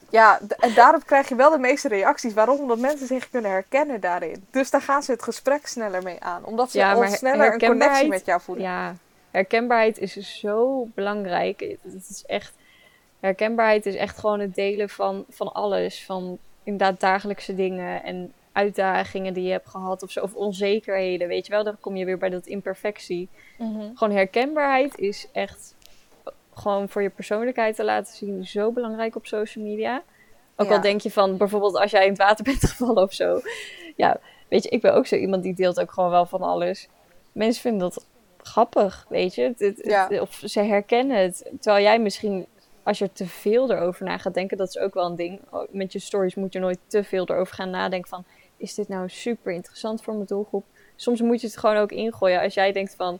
Ja, 0.09 0.39
en 0.59 0.73
daarop 0.73 1.05
krijg 1.05 1.29
je 1.29 1.35
wel 1.35 1.49
de 1.49 1.57
meeste 1.57 1.87
reacties. 1.87 2.33
Waarom? 2.33 2.59
Omdat 2.59 2.77
mensen 2.77 3.07
zich 3.07 3.29
kunnen 3.29 3.51
herkennen 3.51 3.99
daarin. 3.99 4.45
Dus 4.51 4.69
daar 4.69 4.81
gaan 4.81 5.03
ze 5.03 5.11
het 5.11 5.23
gesprek 5.23 5.67
sneller 5.67 6.03
mee 6.03 6.19
aan. 6.19 6.45
Omdat 6.45 6.71
ze 6.71 6.77
ja, 6.77 6.93
al 6.93 7.07
sneller 7.07 7.53
een 7.53 7.59
connectie 7.59 8.07
met 8.07 8.25
jou 8.25 8.41
voelen. 8.41 8.63
Ja, 8.63 8.95
herkenbaarheid 9.31 9.97
is 9.97 10.39
zo 10.39 10.87
belangrijk. 10.95 11.59
Het 11.81 12.09
is 12.09 12.23
echt... 12.27 12.55
Herkenbaarheid 13.19 13.85
is 13.85 13.95
echt 13.95 14.17
gewoon 14.17 14.39
het 14.39 14.55
delen 14.55 14.89
van, 14.89 15.25
van 15.29 15.53
alles. 15.53 16.05
Van 16.05 16.37
inderdaad 16.63 16.99
dagelijkse 16.99 17.55
dingen 17.55 18.03
en 18.03 18.33
uitdagingen 18.51 19.33
die 19.33 19.43
je 19.43 19.51
hebt 19.51 19.69
gehad 19.69 20.03
of 20.03 20.11
zo. 20.11 20.21
Of 20.21 20.33
onzekerheden, 20.33 21.27
weet 21.27 21.45
je 21.45 21.51
wel. 21.51 21.63
Dan 21.63 21.79
kom 21.79 21.95
je 21.95 22.05
weer 22.05 22.17
bij 22.17 22.29
dat 22.29 22.45
imperfectie. 22.45 23.29
Mhm. 23.57 23.95
Gewoon 23.95 24.15
herkenbaarheid 24.15 24.97
is 24.97 25.27
echt 25.31 25.75
gewoon 26.53 26.89
voor 26.89 27.01
je 27.01 27.09
persoonlijkheid 27.09 27.75
te 27.75 27.83
laten 27.83 28.15
zien 28.15 28.45
zo 28.45 28.71
belangrijk 28.71 29.15
op 29.15 29.25
social 29.25 29.63
media. 29.65 30.03
Ook 30.55 30.71
al 30.71 30.81
denk 30.81 31.01
je 31.01 31.11
van 31.11 31.37
bijvoorbeeld 31.37 31.77
als 31.77 31.91
jij 31.91 32.03
in 32.03 32.09
het 32.09 32.17
water 32.17 32.43
bent 32.43 32.65
gevallen 32.69 33.03
of 33.03 33.13
zo. 33.13 33.41
Ja, 33.95 34.19
weet 34.47 34.63
je, 34.63 34.69
ik 34.69 34.81
ben 34.81 34.93
ook 34.93 35.07
zo 35.07 35.15
iemand 35.15 35.43
die 35.43 35.53
deelt 35.53 35.79
ook 35.79 35.91
gewoon 35.91 36.09
wel 36.09 36.25
van 36.25 36.41
alles. 36.41 36.87
Mensen 37.31 37.61
vinden 37.61 37.79
dat 37.79 38.05
grappig, 38.43 39.05
weet 39.09 39.35
je. 39.35 39.53
Het, 39.57 40.19
of 40.19 40.41
ze 40.45 40.59
herkennen 40.59 41.17
het. 41.17 41.51
Terwijl 41.59 41.83
jij 41.83 41.99
misschien, 41.99 42.45
als 42.83 42.97
je 42.97 43.11
te 43.11 43.25
veel 43.25 43.71
erover 43.71 44.05
na 44.05 44.17
gaat 44.17 44.33
denken, 44.33 44.57
dat 44.57 44.67
is 44.67 44.77
ook 44.77 44.93
wel 44.93 45.05
een 45.05 45.15
ding. 45.15 45.41
Oh, 45.49 45.67
met 45.71 45.93
je 45.93 45.99
stories 45.99 46.35
moet 46.35 46.53
je 46.53 46.59
nooit 46.59 46.79
te 46.87 47.03
veel 47.03 47.27
erover 47.29 47.55
gaan 47.55 47.69
nadenken 47.69 48.09
van... 48.09 48.25
Is 48.57 48.73
dit 48.73 48.87
nou 48.87 49.09
super 49.09 49.51
interessant 49.51 50.03
voor 50.03 50.13
mijn 50.13 50.25
doelgroep? 50.25 50.65
Soms 50.95 51.21
moet 51.21 51.41
je 51.41 51.47
het 51.47 51.57
gewoon 51.57 51.75
ook 51.75 51.91
ingooien. 51.91 52.41
Als 52.41 52.53
jij 52.53 52.71
denkt 52.71 52.95
van, 52.95 53.19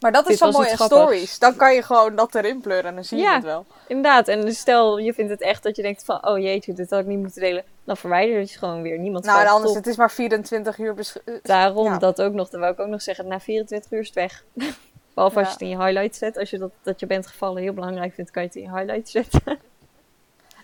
maar 0.00 0.12
dat 0.12 0.30
is 0.30 0.38
zo 0.38 0.50
mooi 0.50 0.68
stories. 0.68 1.38
Dan 1.38 1.56
kan 1.56 1.74
je 1.74 1.82
gewoon 1.82 2.16
dat 2.16 2.34
erin 2.34 2.60
pleuren 2.60 2.84
en 2.84 2.94
dan 2.94 3.04
zie 3.04 3.18
je 3.18 3.28
het 3.28 3.42
wel. 3.42 3.66
inderdaad. 3.86 4.28
En 4.28 4.54
stel, 4.54 4.98
je 4.98 5.14
vindt 5.14 5.30
het 5.30 5.40
echt 5.40 5.62
dat 5.62 5.76
je 5.76 5.82
denkt 5.82 6.04
van... 6.04 6.26
Oh 6.26 6.38
jeetje, 6.38 6.72
dit 6.72 6.90
had 6.90 7.00
ik 7.00 7.06
niet 7.06 7.18
moeten 7.18 7.40
delen. 7.40 7.64
Dan 7.84 7.96
verwijder 7.96 8.34
je 8.34 8.40
het 8.40 8.50
gewoon 8.50 8.82
weer. 8.82 8.98
Niemand 8.98 9.24
Nou, 9.24 9.40
en 9.40 9.46
anders, 9.46 9.74
het 9.74 9.86
is 9.86 9.96
maar 9.96 10.10
24 10.10 10.78
uur... 10.78 10.94
Eh, 11.24 11.34
Daarom, 11.42 11.98
dat 11.98 12.22
ook 12.22 12.32
nog. 12.32 12.48
Dat 12.48 12.60
wou 12.60 12.72
ik 12.72 12.80
ook 12.80 12.88
nog 12.88 13.02
zeggen. 13.02 13.26
Na 13.28 13.40
24 13.40 13.90
uur 13.92 14.00
is 14.00 14.06
het 14.06 14.14
weg. 14.14 14.44
Behalve 15.14 15.38
als 15.38 15.46
je 15.46 15.52
het 15.52 15.62
in 15.62 15.68
je 15.68 15.76
highlights 15.76 16.18
zet. 16.18 16.38
Als 16.38 16.50
je 16.50 16.58
dat, 16.58 16.70
dat 16.82 17.00
je 17.00 17.06
bent 17.06 17.26
gevallen 17.26 17.62
heel 17.62 17.72
belangrijk 17.72 18.14
vindt, 18.14 18.30
kan 18.30 18.42
je 18.42 18.48
het 18.48 18.56
in 18.56 18.62
je 18.62 18.72
highlights 18.76 19.10
zetten. 19.10 19.42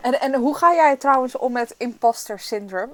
En, 0.02 0.20
en 0.20 0.34
hoe 0.34 0.56
ga 0.56 0.74
jij 0.74 0.96
trouwens 0.96 1.36
om 1.36 1.52
met 1.52 1.74
imposter 1.78 2.38
syndrome? 2.38 2.92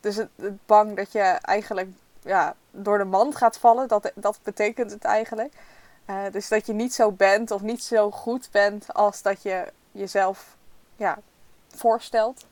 Dus 0.00 0.16
het, 0.16 0.28
het 0.36 0.66
bang 0.66 0.96
dat 0.96 1.12
je 1.12 1.20
eigenlijk 1.20 1.88
ja, 2.22 2.56
door 2.70 2.98
de 2.98 3.04
mand 3.04 3.36
gaat 3.36 3.58
vallen. 3.58 3.88
Dat, 3.88 4.12
dat 4.14 4.40
betekent 4.42 4.90
het 4.90 5.04
eigenlijk. 5.04 5.52
Uh, 6.06 6.22
dus 6.32 6.48
dat 6.48 6.66
je 6.66 6.72
niet 6.72 6.94
zo 6.94 7.12
bent 7.12 7.50
of 7.50 7.62
niet 7.62 7.82
zo 7.82 8.10
goed 8.10 8.48
bent 8.52 8.94
als 8.94 9.22
dat 9.22 9.42
je 9.42 9.72
jezelf 9.92 10.56
ja, 10.96 11.18
voorstelt. 11.68 12.46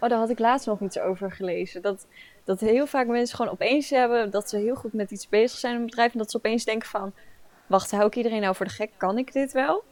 Oh, 0.00 0.08
daar 0.08 0.18
had 0.18 0.30
ik 0.30 0.38
laatst 0.38 0.66
nog 0.66 0.80
iets 0.80 0.98
over 0.98 1.32
gelezen. 1.32 1.82
Dat, 1.82 2.06
dat 2.44 2.60
heel 2.60 2.86
vaak 2.86 3.06
mensen 3.06 3.36
gewoon 3.36 3.52
opeens 3.52 3.90
hebben 3.90 4.30
dat 4.30 4.48
ze 4.48 4.56
heel 4.56 4.74
goed 4.74 4.92
met 4.92 5.10
iets 5.10 5.28
bezig 5.28 5.58
zijn 5.58 5.74
in 5.74 5.80
een 5.80 5.86
bedrijf. 5.86 6.12
En 6.12 6.18
dat 6.18 6.30
ze 6.30 6.36
opeens 6.36 6.64
denken 6.64 6.88
van, 6.88 7.12
wacht, 7.66 7.90
hou 7.90 8.06
ik 8.06 8.16
iedereen 8.16 8.40
nou 8.40 8.54
voor 8.54 8.66
de 8.66 8.72
gek? 8.72 8.90
Kan 8.96 9.18
ik 9.18 9.32
dit 9.32 9.52
wel? 9.52 9.84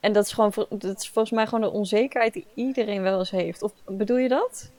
En 0.00 0.12
dat 0.12 0.24
is, 0.24 0.32
gewoon, 0.32 0.52
dat 0.68 0.98
is 0.98 1.08
volgens 1.08 1.34
mij 1.34 1.46
gewoon 1.46 1.70
de 1.70 1.76
onzekerheid 1.76 2.32
die 2.32 2.46
iedereen 2.54 3.02
wel 3.02 3.18
eens 3.18 3.30
heeft. 3.30 3.62
Of 3.62 3.72
bedoel 3.84 4.16
je 4.16 4.28
dat? 4.28 4.70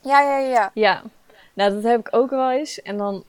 Ja, 0.00 0.20
ja, 0.20 0.36
ja. 0.38 0.70
Ja, 0.74 1.02
nou 1.54 1.74
dat 1.74 1.82
heb 1.82 2.00
ik 2.00 2.08
ook 2.10 2.30
wel 2.30 2.50
eens. 2.50 2.82
En 2.82 2.96
dan 2.96 3.24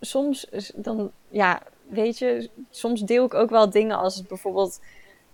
soms, 0.00 0.46
dan, 0.74 1.10
ja, 1.28 1.62
weet 1.88 2.18
je, 2.18 2.50
soms 2.70 3.00
deel 3.00 3.24
ik 3.24 3.34
ook 3.34 3.50
wel 3.50 3.70
dingen 3.70 3.98
als 3.98 4.14
het 4.14 4.28
bijvoorbeeld. 4.28 4.80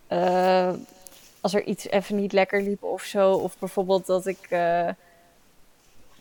Uh, 0.08 0.72
als 1.40 1.54
er 1.54 1.64
iets 1.64 1.88
even 1.88 2.16
niet 2.16 2.32
lekker 2.32 2.62
liep 2.62 2.82
of 2.82 3.02
zo. 3.02 3.32
Of 3.32 3.58
bijvoorbeeld 3.58 4.06
dat 4.06 4.26
ik. 4.26 4.38
Uh, 4.50 4.88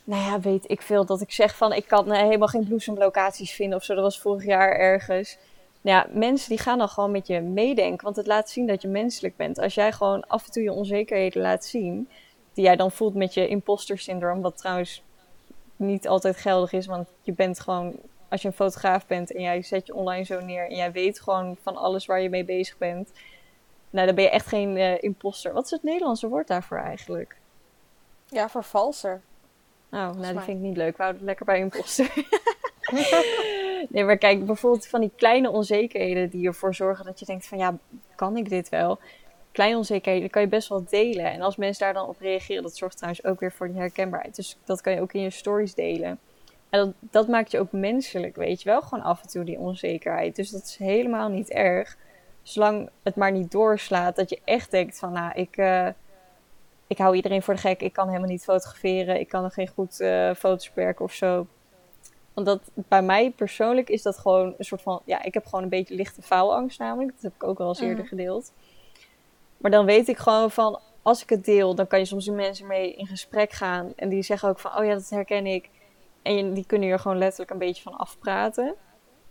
nou 0.03 0.21
ja, 0.21 0.39
weet 0.39 0.69
ik 0.69 0.81
veel. 0.81 1.05
Dat 1.05 1.21
ik 1.21 1.31
zeg 1.31 1.57
van 1.57 1.73
ik 1.73 1.87
kan 1.87 2.11
helemaal 2.11 2.47
geen 2.47 2.67
bloesemlocaties 2.67 3.51
vinden 3.51 3.77
of 3.77 3.83
zo. 3.83 3.93
Dat 3.93 4.03
was 4.03 4.19
vorig 4.19 4.45
jaar 4.45 4.71
ergens. 4.71 5.37
Nou 5.81 5.97
ja, 5.97 6.19
mensen 6.19 6.49
die 6.49 6.57
gaan 6.57 6.77
dan 6.77 6.89
gewoon 6.89 7.11
met 7.11 7.27
je 7.27 7.41
meedenken. 7.41 8.03
Want 8.03 8.15
het 8.15 8.27
laat 8.27 8.49
zien 8.49 8.67
dat 8.67 8.81
je 8.81 8.87
menselijk 8.87 9.35
bent. 9.35 9.59
Als 9.59 9.73
jij 9.73 9.91
gewoon 9.91 10.27
af 10.27 10.45
en 10.45 10.51
toe 10.51 10.63
je 10.63 10.71
onzekerheden 10.71 11.41
laat 11.41 11.65
zien. 11.65 12.09
Die 12.53 12.63
jij 12.63 12.75
dan 12.75 12.91
voelt 12.91 13.13
met 13.13 13.33
je 13.33 13.47
imposter 13.47 13.99
syndroom. 13.99 14.41
Wat 14.41 14.57
trouwens 14.57 15.03
niet 15.83 16.07
altijd 16.07 16.37
geldig 16.37 16.71
is. 16.71 16.85
Want 16.85 17.07
je 17.21 17.33
bent 17.33 17.59
gewoon 17.59 17.95
als 18.29 18.41
je 18.41 18.47
een 18.47 18.53
fotograaf 18.53 19.07
bent 19.07 19.33
en 19.33 19.41
jij 19.41 19.61
zet 19.61 19.87
je 19.87 19.95
online 19.95 20.23
zo 20.23 20.39
neer 20.39 20.69
en 20.69 20.75
jij 20.75 20.91
weet 20.91 21.19
gewoon 21.21 21.57
van 21.61 21.75
alles 21.75 22.05
waar 22.05 22.21
je 22.21 22.29
mee 22.29 22.45
bezig 22.45 22.77
bent, 22.77 23.11
nou, 23.89 24.05
dan 24.05 24.15
ben 24.15 24.23
je 24.23 24.29
echt 24.29 24.47
geen 24.47 24.77
uh, 24.77 25.03
imposter. 25.03 25.53
Wat 25.53 25.65
is 25.65 25.71
het 25.71 25.83
Nederlandse 25.83 26.27
woord 26.27 26.47
daarvoor 26.47 26.77
eigenlijk? 26.77 27.37
Ja, 28.25 28.49
vervalser. 28.49 29.21
Oh, 29.91 29.99
nou, 29.99 30.33
die 30.33 30.39
vind 30.39 30.47
ik 30.57 30.63
niet 30.63 30.77
leuk. 30.77 30.97
We 30.97 31.03
houden 31.03 31.23
lekker 31.23 31.45
bij 31.45 31.59
imposter. 31.59 32.13
nee, 33.89 34.03
maar 34.03 34.17
kijk, 34.17 34.45
bijvoorbeeld 34.45 34.87
van 34.87 35.01
die 35.01 35.11
kleine 35.15 35.49
onzekerheden 35.49 36.29
die 36.29 36.47
ervoor 36.47 36.75
zorgen 36.75 37.05
dat 37.05 37.19
je 37.19 37.25
denkt 37.25 37.45
van 37.45 37.57
ja, 37.57 37.77
kan 38.15 38.37
ik 38.37 38.49
dit 38.49 38.69
wel? 38.69 38.99
Kleine 39.53 39.77
onzekerheden 39.77 40.29
kan 40.29 40.41
je 40.41 40.47
best 40.47 40.69
wel 40.69 40.85
delen. 40.89 41.31
En 41.31 41.41
als 41.41 41.55
mensen 41.55 41.85
daar 41.85 41.93
dan 41.93 42.07
op 42.07 42.19
reageren, 42.19 42.63
dat 42.63 42.77
zorgt 42.77 42.97
trouwens 42.97 43.25
ook 43.25 43.39
weer 43.39 43.51
voor 43.51 43.67
die 43.67 43.77
herkenbaarheid. 43.77 44.35
Dus 44.35 44.57
dat 44.63 44.81
kan 44.81 44.93
je 44.93 45.01
ook 45.01 45.13
in 45.13 45.21
je 45.21 45.29
stories 45.29 45.73
delen. 45.73 46.19
En 46.69 46.79
dat, 46.79 46.93
dat 46.99 47.27
maakt 47.27 47.51
je 47.51 47.59
ook 47.59 47.71
menselijk, 47.71 48.35
weet 48.35 48.61
je 48.61 48.69
wel. 48.69 48.81
Gewoon 48.81 49.03
af 49.03 49.21
en 49.21 49.27
toe 49.27 49.43
die 49.43 49.59
onzekerheid. 49.59 50.35
Dus 50.35 50.49
dat 50.49 50.63
is 50.63 50.77
helemaal 50.77 51.29
niet 51.29 51.49
erg. 51.49 51.97
Zolang 52.41 52.89
het 53.03 53.15
maar 53.15 53.31
niet 53.31 53.51
doorslaat. 53.51 54.15
Dat 54.15 54.29
je 54.29 54.39
echt 54.43 54.71
denkt 54.71 54.99
van, 54.99 55.11
nou, 55.11 55.31
ik, 55.33 55.57
uh, 55.57 55.87
ik 56.87 56.97
hou 56.97 57.15
iedereen 57.15 57.41
voor 57.41 57.53
de 57.53 57.59
gek. 57.59 57.81
Ik 57.81 57.93
kan 57.93 58.07
helemaal 58.07 58.29
niet 58.29 58.43
fotograferen. 58.43 59.19
Ik 59.19 59.27
kan 59.27 59.41
nog 59.41 59.53
geen 59.53 59.67
goed 59.67 59.99
uh, 59.99 60.33
foto's 60.33 60.71
werken 60.73 61.05
of 61.05 61.13
zo. 61.13 61.47
Want 62.33 62.47
dat, 62.47 62.61
bij 62.73 63.01
mij 63.01 63.31
persoonlijk 63.31 63.89
is 63.89 64.01
dat 64.01 64.17
gewoon 64.17 64.53
een 64.57 64.65
soort 64.65 64.81
van... 64.81 65.01
Ja, 65.05 65.23
ik 65.23 65.33
heb 65.33 65.45
gewoon 65.45 65.63
een 65.63 65.69
beetje 65.69 65.95
lichte 65.95 66.21
faalangst 66.21 66.79
namelijk. 66.79 67.11
Dat 67.11 67.21
heb 67.21 67.33
ik 67.33 67.43
ook 67.43 67.59
al 67.59 67.67
eens 67.67 67.79
eerder 67.79 67.97
mhm. 67.97 68.07
gedeeld. 68.07 68.51
Maar 69.63 69.71
dan 69.71 69.85
weet 69.85 70.07
ik 70.07 70.17
gewoon 70.17 70.51
van... 70.51 70.79
Als 71.01 71.23
ik 71.23 71.29
het 71.29 71.45
deel, 71.45 71.75
dan 71.75 71.87
kan 71.87 71.99
je 71.99 72.05
soms 72.05 72.25
die 72.25 72.33
mensen 72.33 72.67
mee 72.67 72.93
in 72.93 73.07
gesprek 73.07 73.51
gaan. 73.51 73.93
En 73.95 74.09
die 74.09 74.21
zeggen 74.21 74.49
ook 74.49 74.59
van, 74.59 74.77
oh 74.77 74.85
ja, 74.85 74.93
dat 74.93 75.09
herken 75.09 75.45
ik. 75.45 75.69
En 76.21 76.53
die 76.53 76.65
kunnen 76.65 76.89
er 76.89 76.99
gewoon 76.99 77.17
letterlijk 77.17 77.51
een 77.51 77.57
beetje 77.57 77.83
van 77.83 77.97
afpraten. 77.97 78.75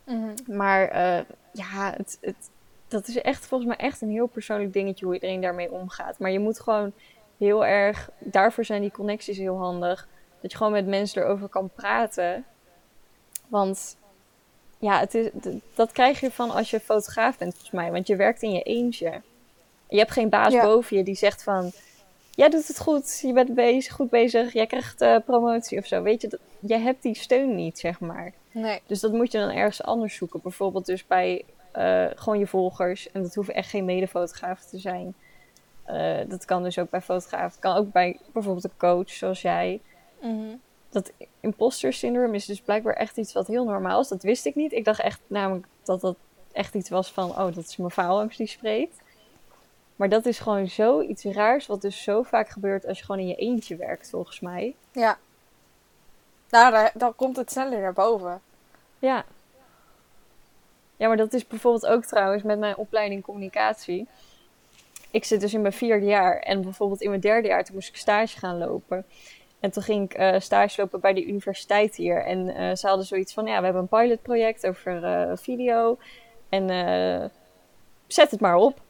Mm 0.06 0.34
Maar 0.46 0.96
uh, 0.96 1.24
ja, 1.52 1.92
het, 1.96 2.18
het, 2.20 2.50
dat 2.88 3.08
is 3.08 3.20
echt 3.20 3.46
volgens 3.46 3.76
mij 3.76 3.86
echt 3.86 4.00
een 4.00 4.10
heel 4.10 4.26
persoonlijk 4.26 4.72
dingetje 4.72 5.04
hoe 5.04 5.14
iedereen 5.14 5.40
daarmee 5.40 5.72
omgaat. 5.72 6.18
Maar 6.18 6.30
je 6.30 6.38
moet 6.38 6.60
gewoon 6.60 6.92
heel 7.38 7.66
erg, 7.66 8.10
daarvoor 8.18 8.64
zijn 8.64 8.80
die 8.80 8.90
connecties 8.90 9.38
heel 9.38 9.56
handig. 9.56 10.08
Dat 10.40 10.50
je 10.50 10.56
gewoon 10.56 10.72
met 10.72 10.86
mensen 10.86 11.22
erover 11.22 11.48
kan 11.48 11.70
praten. 11.74 12.44
Want 13.48 13.96
ja, 14.78 14.98
het 14.98 15.14
is, 15.14 15.30
dat 15.74 15.92
krijg 15.92 16.20
je 16.20 16.30
van 16.30 16.50
als 16.50 16.70
je 16.70 16.80
fotograaf 16.80 17.38
bent 17.38 17.52
volgens 17.52 17.72
mij. 17.72 17.90
Want 17.92 18.06
je 18.06 18.16
werkt 18.16 18.42
in 18.42 18.52
je 18.52 18.62
eentje. 18.62 19.22
Je 19.92 19.98
hebt 19.98 20.10
geen 20.10 20.28
baas 20.28 20.54
boven 20.54 20.96
je 20.96 21.02
die 21.02 21.14
zegt 21.14 21.42
van 21.42 21.72
jij 22.34 22.48
doet 22.48 22.68
het 22.68 22.78
goed, 22.78 23.18
je 23.20 23.32
bent 23.32 23.54
bezig, 23.54 23.94
goed 23.94 24.10
bezig, 24.10 24.52
jij 24.52 24.66
krijgt 24.66 25.02
uh, 25.02 25.16
promotie 25.24 25.78
of 25.78 25.86
zo. 25.86 26.02
Weet 26.02 26.20
je, 26.20 26.28
dat, 26.28 26.40
jij 26.58 26.80
hebt 26.80 27.02
die 27.02 27.16
steun 27.16 27.54
niet, 27.54 27.78
zeg 27.78 28.00
maar. 28.00 28.32
Nee. 28.50 28.80
Dus 28.86 29.00
dat 29.00 29.12
moet 29.12 29.32
je 29.32 29.38
dan 29.38 29.50
ergens 29.50 29.82
anders 29.82 30.14
zoeken. 30.14 30.40
Bijvoorbeeld 30.42 30.86
dus 30.86 31.06
bij 31.06 31.44
uh, 31.76 32.06
gewoon 32.14 32.38
je 32.38 32.46
volgers. 32.46 33.10
En 33.10 33.22
dat 33.22 33.34
hoeven 33.34 33.54
echt 33.54 33.70
geen 33.70 33.84
medefotografen 33.84 34.68
te 34.68 34.78
zijn. 34.78 35.14
Uh, 35.90 36.18
dat 36.28 36.44
kan 36.44 36.62
dus 36.62 36.78
ook 36.78 36.90
bij 36.90 37.00
fotografen. 37.00 37.50
Het 37.50 37.58
kan 37.58 37.76
ook 37.76 37.92
bij 37.92 38.18
bijvoorbeeld 38.32 38.64
een 38.64 38.76
coach 38.76 39.10
zoals 39.10 39.42
jij. 39.42 39.80
Mm 40.20 40.60
Dat 40.90 41.12
imposter 41.40 41.92
syndroom 41.92 42.34
is 42.34 42.46
dus 42.46 42.60
blijkbaar 42.60 42.94
echt 42.94 43.16
iets 43.16 43.32
wat 43.32 43.46
heel 43.46 43.64
normaal 43.64 44.00
is. 44.00 44.08
Dat 44.08 44.22
wist 44.22 44.46
ik 44.46 44.54
niet. 44.54 44.72
Ik 44.72 44.84
dacht 44.84 45.00
echt 45.00 45.20
namelijk 45.26 45.66
dat 45.82 46.00
dat 46.00 46.16
echt 46.52 46.74
iets 46.74 46.88
was 46.88 47.12
van... 47.12 47.30
Oh, 47.30 47.54
dat 47.54 47.56
is 47.56 47.76
mijn 47.76 47.90
faalangst 47.90 48.38
die 48.38 48.46
spreekt. 48.46 49.01
Maar 49.96 50.08
dat 50.08 50.26
is 50.26 50.38
gewoon 50.38 50.68
zoiets 50.68 51.24
raars, 51.24 51.66
wat 51.66 51.82
dus 51.82 52.02
zo 52.02 52.22
vaak 52.22 52.48
gebeurt 52.48 52.86
als 52.86 52.98
je 52.98 53.04
gewoon 53.04 53.20
in 53.20 53.26
je 53.26 53.34
eentje 53.34 53.76
werkt, 53.76 54.10
volgens 54.10 54.40
mij. 54.40 54.74
Ja. 54.92 55.18
Nou, 56.50 56.88
dan, 56.94 57.14
komt 57.14 57.36
het 57.36 57.50
sneller 57.50 57.80
naar 57.80 57.92
boven. 57.92 58.40
Ja. 58.98 59.24
Ja, 60.96 61.08
maar 61.08 61.16
dat 61.16 61.32
is 61.32 61.46
bijvoorbeeld 61.46 61.86
ook 61.86 62.04
trouwens 62.04 62.42
met 62.42 62.58
mijn 62.58 62.76
opleiding 62.76 63.22
communicatie. 63.22 64.06
Ik 65.10 65.24
zit 65.24 65.40
dus 65.40 65.54
in 65.54 65.60
mijn 65.60 65.72
vierde 65.72 66.06
jaar. 66.06 66.38
En 66.38 66.62
bijvoorbeeld 66.62 67.00
in 67.00 67.08
mijn 67.08 67.20
derde 67.20 67.48
jaar, 67.48 67.64
toen 67.64 67.74
moest 67.74 67.88
ik 67.88 67.96
stage 67.96 68.38
gaan 68.38 68.58
lopen. 68.58 69.06
En 69.60 69.70
toen 69.70 69.82
ging 69.82 70.10
ik 70.10 70.18
uh, 70.18 70.40
stage 70.40 70.80
lopen 70.80 71.00
bij 71.00 71.12
de 71.12 71.26
universiteit 71.26 71.96
hier. 71.96 72.24
En 72.24 72.38
uh, 72.38 72.74
ze 72.74 72.86
hadden 72.86 73.06
zoiets 73.06 73.32
van, 73.32 73.46
ja, 73.46 73.58
we 73.58 73.64
hebben 73.64 73.82
een 73.82 73.88
pilotproject 73.88 74.66
over 74.66 75.02
uh, 75.02 75.36
video. 75.36 75.98
En 76.48 77.30
zet 78.06 78.30
het 78.30 78.40
maar 78.40 78.56
op. 78.56 78.80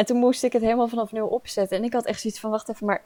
En 0.00 0.06
toen 0.06 0.16
moest 0.16 0.44
ik 0.44 0.52
het 0.52 0.62
helemaal 0.62 0.88
vanaf 0.88 1.12
nul 1.12 1.26
opzetten. 1.26 1.76
En 1.76 1.84
ik 1.84 1.92
had 1.92 2.04
echt 2.04 2.20
zoiets 2.20 2.40
van, 2.40 2.50
wacht 2.50 2.68
even, 2.68 2.86
maar 2.86 3.02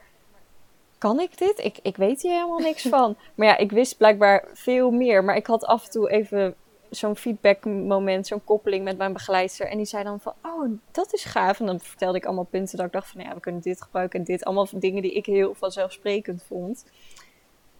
kan 0.97 1.19
ik 1.19 1.37
dit? 1.37 1.59
Ik, 1.59 1.79
ik 1.81 1.97
weet 1.97 2.21
hier 2.21 2.31
helemaal 2.31 2.59
niks 2.59 2.81
van. 2.95 3.15
Maar 3.35 3.47
ja, 3.47 3.57
ik 3.57 3.71
wist 3.71 3.97
blijkbaar 3.97 4.47
veel 4.53 4.91
meer. 4.91 5.23
Maar 5.23 5.35
ik 5.35 5.47
had 5.47 5.65
af 5.65 5.85
en 5.85 5.91
toe 5.91 6.09
even 6.09 6.55
zo'n 6.89 7.15
feedback-moment, 7.15 8.27
zo'n 8.27 8.43
koppeling 8.43 8.83
met 8.83 8.97
mijn 8.97 9.13
begeleidster. 9.13 9.67
En 9.67 9.77
die 9.77 9.85
zei 9.85 10.03
dan 10.03 10.19
van, 10.19 10.33
oh, 10.43 10.69
dat 10.91 11.13
is 11.13 11.23
gaaf. 11.23 11.59
En 11.59 11.65
dan 11.65 11.79
vertelde 11.79 12.17
ik 12.17 12.25
allemaal 12.25 12.47
punten 12.49 12.77
dat 12.77 12.85
ik 12.85 12.91
dacht 12.91 13.09
van, 13.09 13.21
ja, 13.21 13.33
we 13.33 13.39
kunnen 13.39 13.61
dit 13.61 13.81
gebruiken 13.81 14.19
en 14.19 14.25
dit. 14.25 14.45
Allemaal 14.45 14.67
dingen 14.71 15.01
die 15.01 15.13
ik 15.13 15.25
heel 15.25 15.53
vanzelfsprekend 15.53 16.43
vond. 16.47 16.85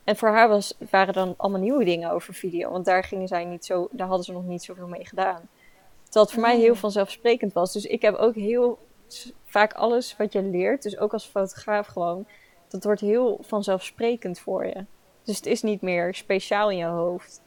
En 0.03 0.15
voor 0.15 0.29
haar 0.29 0.49
was, 0.49 0.77
waren 0.89 1.13
dan 1.13 1.33
allemaal 1.37 1.61
nieuwe 1.61 1.83
dingen 1.83 2.11
over 2.11 2.33
video. 2.33 2.71
Want 2.71 2.85
daar, 2.85 3.03
gingen 3.03 3.27
zij 3.27 3.45
niet 3.45 3.65
zo, 3.65 3.87
daar 3.91 4.07
hadden 4.07 4.25
ze 4.25 4.31
nog 4.31 4.45
niet 4.45 4.63
zoveel 4.63 4.87
mee 4.87 5.05
gedaan. 5.05 5.49
Terwijl 6.03 6.25
het 6.25 6.31
voor 6.31 6.41
mij 6.41 6.57
heel 6.57 6.73
mm. 6.73 6.79
vanzelfsprekend 6.79 7.53
was. 7.53 7.73
Dus 7.73 7.85
ik 7.85 8.01
heb 8.01 8.15
ook 8.15 8.35
heel 8.35 8.79
vaak 9.45 9.73
alles 9.73 10.15
wat 10.17 10.33
je 10.33 10.43
leert, 10.43 10.83
dus 10.83 10.97
ook 10.97 11.13
als 11.13 11.25
fotograaf 11.25 11.87
gewoon, 11.87 12.27
dat 12.67 12.83
wordt 12.83 13.01
heel 13.01 13.39
vanzelfsprekend 13.41 14.39
voor 14.39 14.65
je. 14.65 14.85
Dus 15.23 15.35
het 15.35 15.45
is 15.45 15.61
niet 15.61 15.81
meer 15.81 16.15
speciaal 16.15 16.69
in 16.69 16.77
je 16.77 16.85
hoofd. 16.85 17.41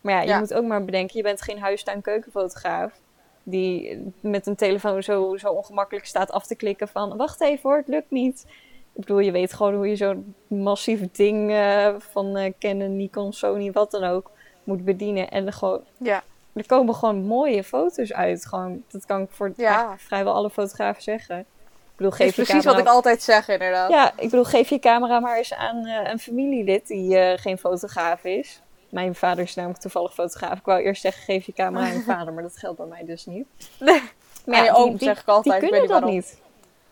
Maar 0.00 0.12
ja, 0.12 0.34
je 0.34 0.38
moet 0.40 0.54
ook 0.54 0.64
maar 0.64 0.84
bedenken, 0.84 1.16
je 1.16 1.22
bent 1.22 1.42
geen 1.42 1.58
huistuin-keukenfotograaf 1.58 3.00
die 3.42 4.12
met 4.20 4.46
een 4.46 4.56
telefoon 4.56 5.02
zo, 5.02 5.36
zo 5.36 5.48
ongemakkelijk 5.48 6.06
staat 6.06 6.30
af 6.30 6.46
te 6.46 6.54
klikken 6.54 6.88
van 6.88 7.16
wacht 7.16 7.40
even 7.40 7.70
hoor, 7.70 7.76
het 7.76 7.88
lukt 7.88 8.10
niet. 8.10 8.46
Ik 8.92 9.00
bedoel, 9.00 9.18
je 9.18 9.30
weet 9.30 9.52
gewoon 9.52 9.74
hoe 9.74 9.88
je 9.88 9.96
zo'n 9.96 10.34
massief 10.46 11.10
ding 11.10 11.50
uh, 11.50 11.94
van 11.98 12.38
uh, 12.38 12.52
Canon, 12.58 12.96
Nikon, 12.96 13.32
Sony, 13.32 13.72
wat 13.72 13.90
dan 13.90 14.04
ook, 14.04 14.30
moet 14.64 14.84
bedienen. 14.84 15.30
En 15.30 15.52
gewoon, 15.52 15.80
ja. 15.98 16.22
Er 16.54 16.66
komen 16.66 16.94
gewoon 16.94 17.24
mooie 17.24 17.64
foto's 17.64 18.12
uit. 18.12 18.46
Gewoon, 18.46 18.82
dat 18.88 19.06
kan 19.06 19.22
ik 19.22 19.30
voor 19.30 19.52
ja. 19.56 19.94
vrijwel 19.98 20.34
alle 20.34 20.50
fotografen 20.50 21.02
zeggen. 21.02 21.38
Ik 21.38 22.00
bedoel, 22.00 22.12
geef 22.12 22.26
is 22.26 22.34
precies 22.34 22.64
wat 22.64 22.78
ik 22.78 22.86
altijd 22.86 23.22
zeg, 23.22 23.48
inderdaad. 23.48 23.90
Ja, 23.90 24.12
ik 24.16 24.30
bedoel, 24.30 24.44
geef 24.44 24.68
je 24.68 24.78
camera 24.78 25.20
maar 25.20 25.36
eens 25.36 25.54
aan 25.54 25.86
uh, 25.86 26.10
een 26.10 26.18
familielid 26.18 26.86
die 26.86 27.38
geen 27.38 27.58
fotograaf 27.58 28.24
is. 28.24 28.60
Mijn 28.88 29.14
vader 29.14 29.44
is 29.44 29.54
namelijk 29.54 29.80
toevallig 29.80 30.14
fotograaf. 30.14 30.58
Ik 30.58 30.64
wou 30.64 30.82
eerst 30.82 31.02
zeggen, 31.02 31.22
geef 31.22 31.46
je 31.46 31.52
camera 31.52 31.86
aan 31.86 31.92
je 31.92 32.00
vader, 32.12 32.32
maar 32.32 32.42
dat 32.42 32.56
geldt 32.56 32.76
bij 32.76 32.86
mij 32.86 33.04
dus 33.04 33.26
niet. 33.26 33.46
Nee, 33.78 34.02
maar 34.44 34.64
ja, 34.64 34.84
die, 34.84 34.98
zeg 34.98 35.20
ik 35.20 35.28
altijd. 35.28 35.60
Die 35.60 35.70
kunnen 35.70 35.88
dat 35.88 36.04
niet. 36.04 36.40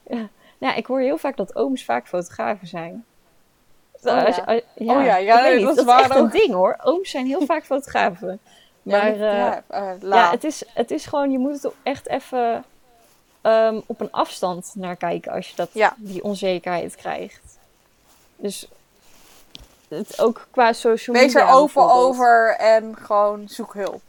Ja. 0.07 0.29
Ja, 0.59 0.75
ik 0.75 0.87
hoor 0.87 1.01
heel 1.01 1.19
vaak 1.19 1.37
dat 1.37 1.57
ooms 1.57 1.85
vaak 1.85 2.09
fotografen 2.09 2.67
zijn. 2.67 3.05
Oh, 4.03 4.03
ja. 4.03 4.61
ja. 4.75 4.99
oh 4.99 5.05
ja, 5.05 5.17
ja 5.17 5.43
dat, 5.43 5.53
is, 5.53 5.63
dat 5.63 5.79
is 5.79 5.85
echt 5.85 6.15
een 6.15 6.31
ding 6.31 6.53
hoor. 6.53 6.79
Ooms 6.83 7.11
zijn 7.11 7.27
heel 7.27 7.47
vaak 7.47 7.65
fotografen. 7.65 8.41
Maar 8.83 9.17
ja, 9.17 9.63
uh, 9.71 9.91
ja, 10.01 10.31
het, 10.31 10.45
is, 10.45 10.65
het 10.75 10.91
is 10.91 11.07
gewoon, 11.07 11.31
je 11.31 11.39
moet 11.39 11.63
het 11.63 11.73
echt 11.83 12.09
even 12.09 12.65
um, 13.43 13.83
op 13.87 14.01
een 14.01 14.11
afstand 14.11 14.73
naar 14.75 14.97
kijken 14.97 15.33
als 15.33 15.49
je 15.49 15.57
dat, 15.57 15.71
die 15.97 16.23
onzekerheid 16.23 16.97
krijgt. 16.97 17.59
Dus 18.37 18.69
het, 19.89 20.21
ook 20.21 20.47
qua 20.51 20.73
social 20.73 21.17
media. 21.17 21.33
Wees 21.33 21.49
er 21.49 21.55
open 21.55 21.93
over 21.93 22.57
en 22.59 22.97
gewoon 22.97 23.49
zoek 23.49 23.75
hulp. 23.75 24.01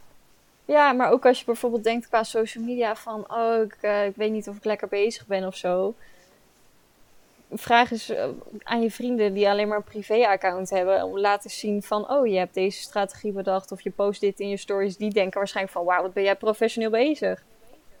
Ja, 0.64 0.92
maar 0.92 1.10
ook 1.10 1.26
als 1.26 1.38
je 1.38 1.44
bijvoorbeeld 1.44 1.84
denkt 1.84 2.08
qua 2.08 2.22
social 2.22 2.64
media 2.64 2.96
van, 2.96 3.24
oh, 3.28 3.62
ik, 3.62 3.76
uh, 3.80 4.06
ik 4.06 4.16
weet 4.16 4.30
niet 4.30 4.48
of 4.48 4.56
ik 4.56 4.64
lekker 4.64 4.88
bezig 4.88 5.26
ben 5.26 5.46
of 5.46 5.56
zo 5.56 5.94
vraag 7.54 7.90
eens 7.90 8.08
eh, 8.08 8.28
aan 8.62 8.82
je 8.82 8.90
vrienden 8.90 9.32
die 9.34 9.48
alleen 9.48 9.68
maar 9.68 9.76
een 9.76 9.84
privé-account 9.84 10.70
hebben. 10.70 11.02
Om 11.02 11.18
laten 11.18 11.50
zien 11.50 11.82
van, 11.82 12.10
oh, 12.10 12.26
je 12.26 12.36
hebt 12.36 12.54
deze 12.54 12.80
strategie 12.80 13.32
bedacht. 13.32 13.72
Of 13.72 13.80
je 13.80 13.90
post 13.90 14.20
dit 14.20 14.40
in 14.40 14.48
je 14.48 14.56
stories. 14.56 14.96
Die 14.96 15.10
denken 15.10 15.38
waarschijnlijk 15.38 15.76
van, 15.76 15.84
wauw, 15.84 16.02
wat 16.02 16.12
ben 16.12 16.22
jij 16.22 16.36
professioneel 16.36 16.90
bezig. 16.90 17.44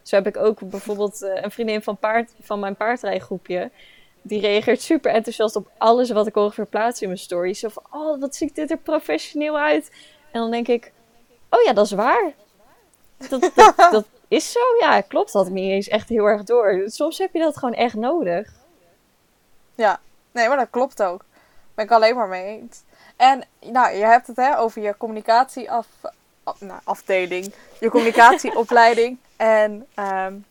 Zo 0.02 0.16
heb 0.16 0.26
ik 0.26 0.36
ook 0.36 0.70
bijvoorbeeld 0.70 1.22
uh, 1.22 1.42
een 1.42 1.50
vriendin 1.50 1.82
van, 1.82 1.96
paard, 1.96 2.32
van 2.40 2.60
mijn 2.60 2.76
paardrijgroepje. 2.76 3.70
Die 4.22 4.40
reageert 4.40 4.82
super 4.82 5.12
enthousiast 5.12 5.56
op 5.56 5.70
alles 5.78 6.10
wat 6.10 6.26
ik 6.26 6.36
ongeveer 6.36 6.66
plaats 6.66 7.02
in 7.02 7.08
mijn 7.08 7.20
stories. 7.20 7.58
Zo 7.58 7.68
van, 7.68 7.82
oh, 7.90 8.20
wat 8.20 8.34
ziet 8.34 8.54
dit 8.54 8.70
er 8.70 8.78
professioneel 8.78 9.58
uit. 9.58 9.90
En 10.30 10.40
dan 10.40 10.50
denk 10.50 10.68
ik, 10.68 10.92
oh 11.50 11.62
ja, 11.62 11.72
dat 11.72 11.84
is 11.84 11.92
waar. 11.92 12.32
Dat, 13.28 13.50
dat, 13.54 13.74
dat 13.90 14.04
is 14.28 14.52
zo, 14.52 14.60
ja, 14.80 15.00
klopt. 15.00 15.32
Dat 15.32 15.46
ik 15.46 15.52
niet 15.52 15.70
eens 15.70 15.88
echt 15.88 16.08
heel 16.08 16.24
erg 16.24 16.44
door. 16.44 16.82
Soms 16.86 17.18
heb 17.18 17.32
je 17.32 17.38
dat 17.38 17.56
gewoon 17.56 17.74
echt 17.74 17.94
nodig. 17.94 18.63
Ja, 19.74 20.00
nee, 20.32 20.48
maar 20.48 20.56
dat 20.56 20.70
klopt 20.70 21.02
ook. 21.02 21.24
Ben 21.74 21.84
ik 21.84 21.90
alleen 21.90 22.14
maar 22.14 22.28
mee 22.28 22.44
eens. 22.44 22.82
En 23.16 23.44
nou, 23.60 23.94
je 23.94 24.04
hebt 24.04 24.26
het 24.26 24.36
hè, 24.36 24.58
over 24.58 24.82
je 24.82 24.96
communicatieaf, 24.96 25.86
nou, 26.58 26.80
afdeling, 26.84 27.54
je 27.80 27.90
communicatieopleiding. 27.90 29.18
en 29.36 29.72
um, 29.96 30.44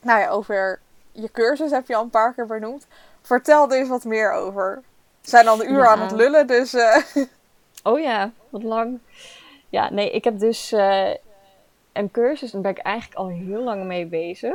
nou 0.00 0.20
ja, 0.20 0.28
over 0.28 0.80
je 1.12 1.30
cursus 1.30 1.70
heb 1.70 1.86
je 1.86 1.96
al 1.96 2.02
een 2.02 2.10
paar 2.10 2.34
keer 2.34 2.46
benoemd. 2.46 2.86
Vertel 3.22 3.70
er 3.70 3.78
eens 3.78 3.88
wat 3.88 4.04
meer 4.04 4.32
over. 4.32 4.82
We 5.20 5.30
zijn 5.30 5.48
al 5.48 5.60
een 5.60 5.72
uur 5.72 5.86
aan 5.86 6.00
het 6.00 6.12
lullen, 6.12 6.46
dus. 6.46 6.74
Uh... 6.74 6.96
Oh 7.86 8.00
ja, 8.00 8.30
wat 8.48 8.62
lang. 8.62 8.98
Ja, 9.68 9.90
nee, 9.90 10.10
ik 10.10 10.24
heb 10.24 10.38
dus 10.38 10.72
uh, 10.72 11.10
een 11.92 12.10
cursus 12.10 12.52
en 12.52 12.62
daar 12.62 12.72
ben 12.72 12.80
ik 12.80 12.86
eigenlijk 12.86 13.18
al 13.20 13.28
heel 13.28 13.62
lang 13.62 13.84
mee 13.84 14.06
bezig. 14.06 14.54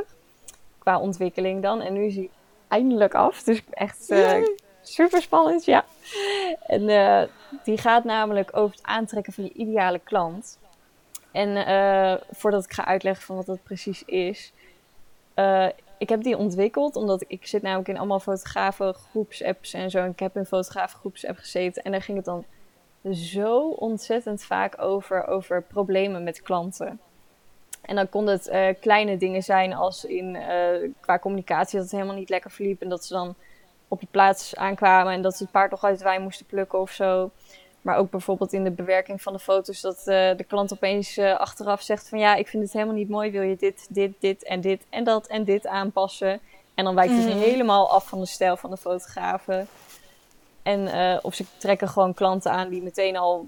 Qua 0.78 0.98
ontwikkeling 0.98 1.62
dan. 1.62 1.80
En 1.80 1.92
nu 1.92 2.04
is 2.04 2.14
hij 2.14 2.30
eindelijk 2.70 3.14
af. 3.14 3.42
Dus 3.42 3.62
echt 3.70 4.10
uh, 4.10 4.46
super 4.82 5.22
spannend, 5.22 5.64
ja. 5.64 5.84
En 6.66 6.82
uh, 6.82 7.22
die 7.64 7.78
gaat 7.78 8.04
namelijk 8.04 8.56
over 8.56 8.76
het 8.76 8.86
aantrekken 8.86 9.32
van 9.32 9.44
je 9.44 9.52
ideale 9.52 9.98
klant. 9.98 10.58
En 11.32 11.48
uh, 11.48 12.14
voordat 12.30 12.64
ik 12.64 12.72
ga 12.72 12.84
uitleggen 12.84 13.24
van 13.24 13.36
wat 13.36 13.46
dat 13.46 13.62
precies 13.62 14.04
is. 14.04 14.52
ik 15.98 16.08
heb 16.08 16.22
die 16.22 16.36
ontwikkeld 16.36 16.96
omdat 16.96 17.24
ik, 17.26 17.46
zit 17.46 17.62
namelijk 17.62 17.88
in 17.88 17.98
allemaal 17.98 18.20
fotografen 18.20 18.94
groepsapps 18.94 19.72
en 19.72 19.90
zo. 19.90 19.98
En 19.98 20.10
ik 20.10 20.18
heb 20.18 20.36
in 20.36 20.46
fotografen 20.46 20.98
groepsapp 20.98 21.38
gezeten. 21.38 21.82
En 21.82 21.92
daar 21.92 22.02
ging 22.02 22.16
het 22.16 22.26
dan 22.26 22.44
zo 23.12 23.68
ontzettend 23.68 24.42
vaak 24.42 24.82
over, 24.82 25.26
over 25.26 25.62
problemen 25.62 26.22
met 26.22 26.42
klanten. 26.42 27.00
En 27.80 27.96
dan 27.96 28.08
kon 28.08 28.26
het 28.26 28.48
uh, 28.48 28.66
kleine 28.80 29.16
dingen 29.16 29.42
zijn 29.42 29.74
als 29.74 30.04
in 30.04 30.34
uh, 30.34 30.90
qua 31.00 31.18
communicatie 31.18 31.74
dat 31.74 31.82
het 31.82 31.96
helemaal 31.96 32.16
niet 32.16 32.28
lekker 32.28 32.50
verliep. 32.50 32.82
En 32.82 32.88
dat 32.88 33.04
ze 33.04 33.14
dan 33.14 33.34
op 33.88 34.00
de 34.00 34.06
plaats 34.10 34.56
aankwamen 34.56 35.12
en 35.12 35.22
dat 35.22 35.36
ze 35.36 35.42
het 35.42 35.52
paard 35.52 35.70
nog 35.70 35.84
uit 35.84 35.98
de 35.98 36.04
wijn 36.04 36.22
moesten 36.22 36.46
plukken 36.46 36.80
of 36.80 36.90
zo. 36.90 37.30
Maar 37.80 37.96
ook 37.96 38.10
bijvoorbeeld 38.10 38.52
in 38.52 38.64
de 38.64 38.70
bewerking 38.70 39.22
van 39.22 39.32
de 39.32 39.38
foto's 39.38 39.80
dat 39.80 39.98
uh, 39.98 40.04
de 40.36 40.44
klant 40.48 40.72
opeens 40.72 41.18
achteraf 41.18 41.82
zegt 41.82 42.08
van 42.08 42.18
ja, 42.18 42.34
ik 42.34 42.48
vind 42.48 42.62
het 42.62 42.72
helemaal 42.72 42.94
niet 42.94 43.08
mooi. 43.08 43.30
Wil 43.30 43.42
je 43.42 43.56
dit, 43.56 43.86
dit, 43.90 44.12
dit 44.18 44.44
en 44.44 44.60
dit 44.60 44.86
en 44.90 45.04
dat 45.04 45.26
en 45.26 45.44
dit 45.44 45.66
aanpassen? 45.66 46.40
En 46.74 46.84
dan 46.84 46.94
wijkt 46.94 47.12
het 47.12 47.34
mm. 47.34 47.40
helemaal 47.40 47.90
af 47.90 48.08
van 48.08 48.20
de 48.20 48.26
stijl 48.26 48.56
van 48.56 48.70
de 48.70 48.76
fotografen. 48.76 49.68
En 50.62 50.88
of 51.22 51.34
ze 51.34 51.44
trekken 51.56 51.88
gewoon 51.88 52.14
klanten 52.14 52.52
aan 52.52 52.68
die 52.68 52.82
meteen 52.82 53.16
al 53.16 53.46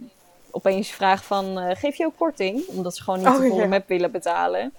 opeens 0.52 0.90
vraag 0.90 1.24
van, 1.24 1.58
uh, 1.58 1.70
geef 1.74 1.96
je 1.96 2.06
ook 2.06 2.16
korting? 2.16 2.66
Omdat 2.66 2.96
ze 2.96 3.02
gewoon 3.02 3.18
niet 3.18 3.28
oh, 3.28 3.40
de 3.40 3.48
volle 3.48 3.66
map 3.66 3.88
willen 3.88 4.10
betalen. 4.10 4.72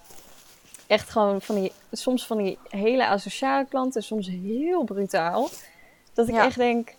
Echt 0.86 1.10
gewoon 1.10 1.40
van 1.40 1.54
die, 1.54 1.72
soms 1.92 2.26
van 2.26 2.38
die 2.38 2.58
hele 2.68 3.06
asociale 3.06 3.66
klanten, 3.68 4.02
soms 4.02 4.28
heel 4.28 4.84
brutaal. 4.84 5.48
Dat 6.12 6.28
ik 6.28 6.34
echt 6.34 6.56
denk, 6.56 6.94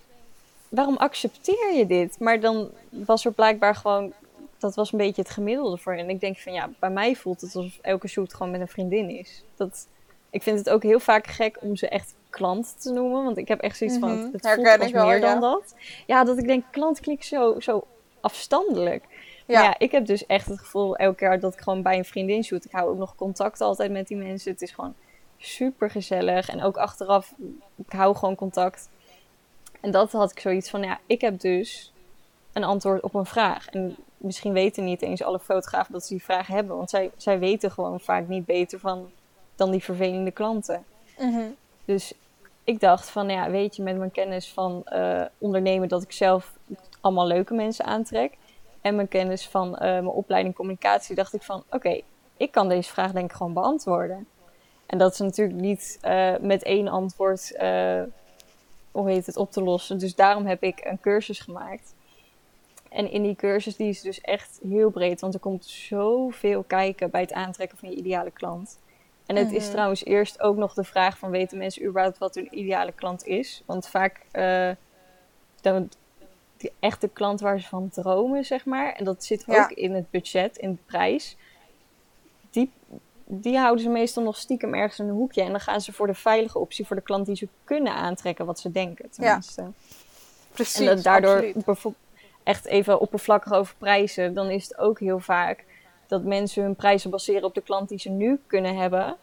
waarom 0.69 0.97
accepteer 0.97 1.73
je 1.73 1.85
dit? 1.87 2.19
Maar 2.19 2.39
dan 2.39 2.69
was 2.89 3.25
er 3.25 3.31
blijkbaar 3.31 3.75
gewoon, 3.75 4.13
dat 4.57 4.75
was 4.75 4.91
een 4.91 4.97
beetje 4.97 5.21
het 5.21 5.31
gemiddelde 5.31 5.77
voor. 5.77 5.93
En 5.93 6.09
ik 6.09 6.19
denk 6.19 6.37
van, 6.37 6.53
ja, 6.53 6.69
bij 6.79 6.89
mij 6.89 7.15
voelt 7.15 7.41
het 7.41 7.55
alsof 7.55 7.77
elke 7.81 8.07
shoot 8.07 8.33
gewoon 8.33 8.51
met 8.51 8.61
een 8.61 8.67
vriendin 8.67 9.09
is. 9.09 9.43
Dat, 9.55 9.87
ik 10.29 10.43
vind 10.43 10.57
het 10.57 10.69
ook 10.69 10.83
heel 10.83 10.99
vaak 10.99 11.27
gek 11.27 11.57
om 11.61 11.75
ze 11.75 11.87
echt 11.89 12.15
klant 12.29 12.81
te 12.81 12.91
noemen. 12.91 13.23
Want 13.23 13.37
ik 13.37 13.47
heb 13.47 13.61
echt 13.61 13.77
zoiets 13.77 13.97
van, 13.97 14.17
mhm. 14.17 14.31
het 14.31 14.47
voelt 14.47 14.79
als 14.79 14.91
meer 14.91 15.21
dan 15.21 15.41
dat. 15.41 15.75
Ja, 16.05 16.23
dat 16.23 16.37
ik 16.37 16.47
denk, 16.47 16.63
klant 16.71 16.99
klinkt 16.99 17.25
zo, 17.25 17.59
zo 17.59 17.87
afstandelijk. 18.25 19.03
Ja. 19.45 19.61
ja, 19.61 19.75
ik 19.77 19.91
heb 19.91 20.05
dus 20.05 20.25
echt 20.25 20.47
het 20.47 20.59
gevoel 20.59 20.95
elke 20.95 21.15
keer 21.15 21.39
dat 21.39 21.53
ik 21.53 21.59
gewoon 21.59 21.81
bij 21.81 21.97
een 21.97 22.05
vriendin 22.05 22.43
shoot. 22.43 22.65
Ik 22.65 22.71
hou 22.71 22.89
ook 22.89 22.97
nog 22.97 23.15
contact 23.15 23.61
altijd 23.61 23.91
met 23.91 24.07
die 24.07 24.17
mensen. 24.17 24.51
Het 24.51 24.61
is 24.61 24.71
gewoon 24.71 24.95
super 25.37 25.89
gezellig. 25.89 26.49
En 26.49 26.63
ook 26.63 26.77
achteraf, 26.77 27.33
ik 27.75 27.91
hou 27.91 28.15
gewoon 28.15 28.35
contact. 28.35 28.89
En 29.81 29.91
dat 29.91 30.11
had 30.11 30.31
ik 30.31 30.39
zoiets 30.39 30.69
van, 30.69 30.83
ja, 30.83 30.99
ik 31.05 31.21
heb 31.21 31.39
dus 31.39 31.93
een 32.53 32.63
antwoord 32.63 33.01
op 33.01 33.13
een 33.13 33.25
vraag. 33.25 33.67
En 33.67 33.95
misschien 34.17 34.53
weten 34.53 34.83
niet 34.83 35.01
eens 35.01 35.23
alle 35.23 35.39
fotografen 35.39 35.93
dat 35.93 36.05
ze 36.05 36.13
die 36.13 36.23
vraag 36.23 36.47
hebben. 36.47 36.77
Want 36.77 36.89
zij, 36.89 37.11
zij 37.17 37.39
weten 37.39 37.71
gewoon 37.71 37.99
vaak 37.99 38.27
niet 38.27 38.45
beter 38.45 38.79
van 38.79 39.11
dan 39.55 39.71
die 39.71 39.83
vervelende 39.83 40.31
klanten. 40.31 40.83
Mhm. 41.17 41.45
Dus 41.85 42.13
ik 42.63 42.79
dacht 42.79 43.09
van, 43.09 43.29
ja, 43.29 43.49
weet 43.49 43.75
je, 43.75 43.83
met 43.83 43.97
mijn 43.97 44.11
kennis 44.11 44.49
van 44.49 44.83
uh, 44.93 45.21
ondernemen 45.37 45.87
dat 45.87 46.03
ik 46.03 46.11
zelf 46.11 46.53
allemaal 47.05 47.27
leuke 47.27 47.53
mensen 47.53 47.85
aantrek. 47.85 48.37
En 48.81 48.95
mijn 48.95 49.07
kennis 49.07 49.47
van 49.47 49.67
uh, 49.67 49.79
mijn 49.79 50.07
opleiding 50.07 50.55
communicatie 50.55 51.15
dacht 51.15 51.33
ik 51.33 51.41
van 51.41 51.63
oké, 51.69 52.01
ik 52.37 52.51
kan 52.51 52.69
deze 52.69 52.89
vraag 52.89 53.11
denk 53.11 53.29
ik 53.29 53.35
gewoon 53.35 53.53
beantwoorden. 53.53 54.27
En 54.85 54.97
dat 54.97 55.11
is 55.13 55.19
natuurlijk 55.19 55.59
niet 55.59 55.99
uh, 56.03 56.33
met 56.41 56.63
één 56.63 56.87
antwoord, 56.87 57.51
uh, 57.61 58.01
hoe 58.91 59.09
heet 59.09 59.25
het, 59.25 59.37
op 59.37 59.51
te 59.51 59.63
lossen. 59.63 59.97
Dus 59.99 60.15
daarom 60.15 60.45
heb 60.45 60.63
ik 60.63 60.79
een 60.83 60.99
cursus 60.99 61.39
gemaakt. 61.39 61.93
En 62.89 63.11
in 63.11 63.23
die 63.23 63.35
cursus 63.35 63.75
die 63.75 63.89
is 63.89 64.01
dus 64.01 64.21
echt 64.21 64.59
heel 64.67 64.89
breed, 64.89 65.21
want 65.21 65.33
er 65.33 65.39
komt 65.39 65.65
zoveel 65.65 66.63
kijken 66.63 67.09
bij 67.09 67.21
het 67.21 67.33
aantrekken 67.33 67.77
van 67.77 67.89
je 67.89 67.95
ideale 67.95 68.31
klant. 68.31 68.79
En 69.25 69.35
het 69.35 69.51
is 69.51 69.63
Mhm. 69.63 69.71
trouwens 69.71 70.05
eerst 70.05 70.41
ook 70.41 70.55
nog 70.55 70.73
de 70.73 70.83
vraag 70.83 71.17
van 71.17 71.29
weten 71.29 71.57
mensen 71.57 71.85
überhaupt 71.85 72.17
wat 72.17 72.35
hun 72.35 72.57
ideale 72.59 72.91
klant 72.91 73.25
is? 73.25 73.63
Want 73.65 73.87
vaak 73.87 74.21
eh, 74.31 74.69
dan 75.61 75.89
die 76.57 76.71
echte 76.79 77.07
klant 77.07 77.39
waar 77.39 77.59
ze 77.59 77.67
van 77.67 77.89
dromen, 77.89 78.45
zeg 78.45 78.65
maar. 78.65 78.93
En 78.93 79.05
dat 79.05 79.23
zit 79.23 79.43
Ja. 79.47 79.63
ook 79.63 79.71
in 79.71 79.93
het 79.93 80.09
budget, 80.11 80.57
in 80.57 80.71
de 80.71 80.81
prijs. 80.85 81.35
Die, 82.49 82.71
die 83.25 83.57
houden 83.57 83.83
ze 83.83 83.89
meestal 83.89 84.23
nog 84.23 84.37
stiekem 84.37 84.73
ergens 84.73 84.99
in 84.99 85.07
een 85.07 85.13
hoekje. 85.13 85.41
En 85.41 85.51
dan 85.51 85.59
gaan 85.59 85.81
ze 85.81 85.93
voor 85.93 86.07
de 86.07 86.13
veilige 86.13 86.59
optie, 86.59 86.85
voor 86.85 86.95
de 86.95 87.01
klant 87.01 87.25
die 87.25 87.35
ze 87.35 87.47
kunnen 87.63 87.93
aantrekken, 87.93 88.45
wat 88.45 88.59
ze 88.59 88.71
denken 88.71 89.09
tenminste. 89.09 89.71
Precies, 90.51 90.79
En 90.79 90.85
dat 90.85 91.03
daardoor 91.03 91.51
bijvoorbeeld 91.65 92.03
echt 92.43 92.65
even 92.65 92.99
oppervlakkig 92.99 93.53
over 93.53 93.75
prijzen, 93.77 94.33
dan 94.33 94.49
is 94.49 94.63
het 94.63 94.77
ook 94.77 94.99
heel 94.99 95.19
vaak 95.19 95.63
dat 96.07 96.23
mensen 96.23 96.63
hun 96.63 96.75
prijzen 96.75 97.09
baseren 97.09 97.43
op 97.43 97.53
de 97.53 97.61
klant 97.61 97.89
die 97.89 97.99
ze 97.99 98.09
nu 98.09 98.39
kunnen 98.47 98.77
hebben, 98.77 99.15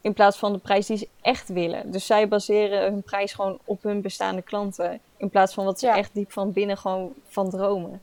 in 0.00 0.12
plaats 0.12 0.38
van 0.38 0.52
de 0.52 0.58
prijs 0.58 0.86
die 0.86 0.96
ze 0.96 1.08
echt 1.20 1.48
willen. 1.48 1.90
Dus 1.90 2.06
zij 2.06 2.28
baseren 2.28 2.82
hun 2.92 3.02
prijs 3.02 3.32
gewoon 3.32 3.58
op 3.64 3.82
hun 3.82 4.00
bestaande 4.00 4.42
klanten, 4.42 5.00
in 5.20 5.30
plaats 5.30 5.54
van 5.54 5.64
wat 5.64 5.78
ze 5.80 5.86
Ja. 5.86 5.96
echt 5.96 6.10
diep 6.14 6.32
van 6.32 6.52
binnen 6.52 6.76
gewoon 6.76 7.12
van 7.28 7.50
dromen. 7.50 8.00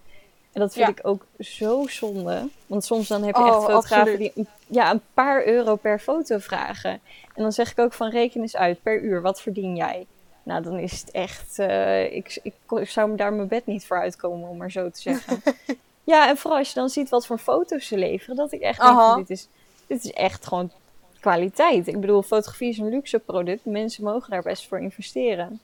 En 0.52 0.64
dat 0.64 0.74
vind 0.74 0.86
Ja. 0.86 0.92
ik 0.92 1.08
ook 1.08 1.26
zo 1.40 1.86
zonde. 1.88 2.48
Want 2.68 2.86
soms 2.86 3.08
dan 3.08 3.24
heb 3.24 3.36
je 3.36 3.42
Oh, 3.42 3.48
echt 3.48 3.56
fotografen 3.58 3.98
absoluut. 3.98 4.18
die 4.18 4.32
een, 4.36 4.48
ja, 4.68 4.92
een 4.92 5.02
paar 5.14 5.46
euro 5.46 5.76
per 5.76 6.00
foto 6.00 6.38
vragen. 6.38 6.92
En 7.36 7.42
dan 7.44 7.52
zeg 7.52 7.72
ik 7.72 7.80
ook 7.80 7.94
van 7.94 8.10
reken 8.10 8.42
eens 8.42 8.56
uit 8.56 8.82
per 8.84 9.02
uur, 9.02 9.22
wat 9.22 9.42
verdien 9.42 9.76
jij? 9.76 10.06
Nou, 10.44 10.64
dan 10.64 10.78
is 10.80 11.00
het 11.02 11.12
echt. 11.12 11.60
eh, 11.60 12.16
ik, 12.16 12.40
ik, 12.44 12.54
ik 12.70 12.90
zou 12.90 13.10
me 13.10 13.16
daar 13.18 13.34
mijn 13.34 13.48
bed 13.48 13.66
niet 13.66 13.86
voor 13.86 14.00
uitkomen, 14.00 14.50
om 14.50 14.58
maar 14.58 14.72
zo 14.72 14.90
te 14.90 15.02
zeggen. 15.02 15.42
ja, 16.04 16.28
en 16.30 16.38
vooral 16.38 16.60
als 16.60 16.68
je 16.74 16.80
dan 16.80 16.90
ziet 16.90 17.10
wat 17.10 17.26
voor 17.26 17.38
foto's 17.38 17.88
ze 17.88 17.98
leveren, 17.98 18.36
dat 18.36 18.52
ik 18.52 18.62
echt 18.62 18.82
denk: 18.82 19.16
dit, 19.18 19.30
is, 19.30 19.48
dit 19.88 20.04
is 20.06 20.12
echt 20.12 20.48
gewoon 20.48 20.72
kwaliteit. 21.20 21.88
Ik 21.88 22.00
bedoel, 22.00 22.22
fotografie 22.22 22.70
is 22.70 22.78
een 22.78 22.90
luxe 22.90 23.20
product. 23.20 23.66
Mensen 23.66 24.04
mogen 24.04 24.30
daar 24.30 24.42
best 24.42 24.68
voor 24.68 24.80
investeren. 24.80 25.60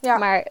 Ja. 0.00 0.16
Maar 0.18 0.46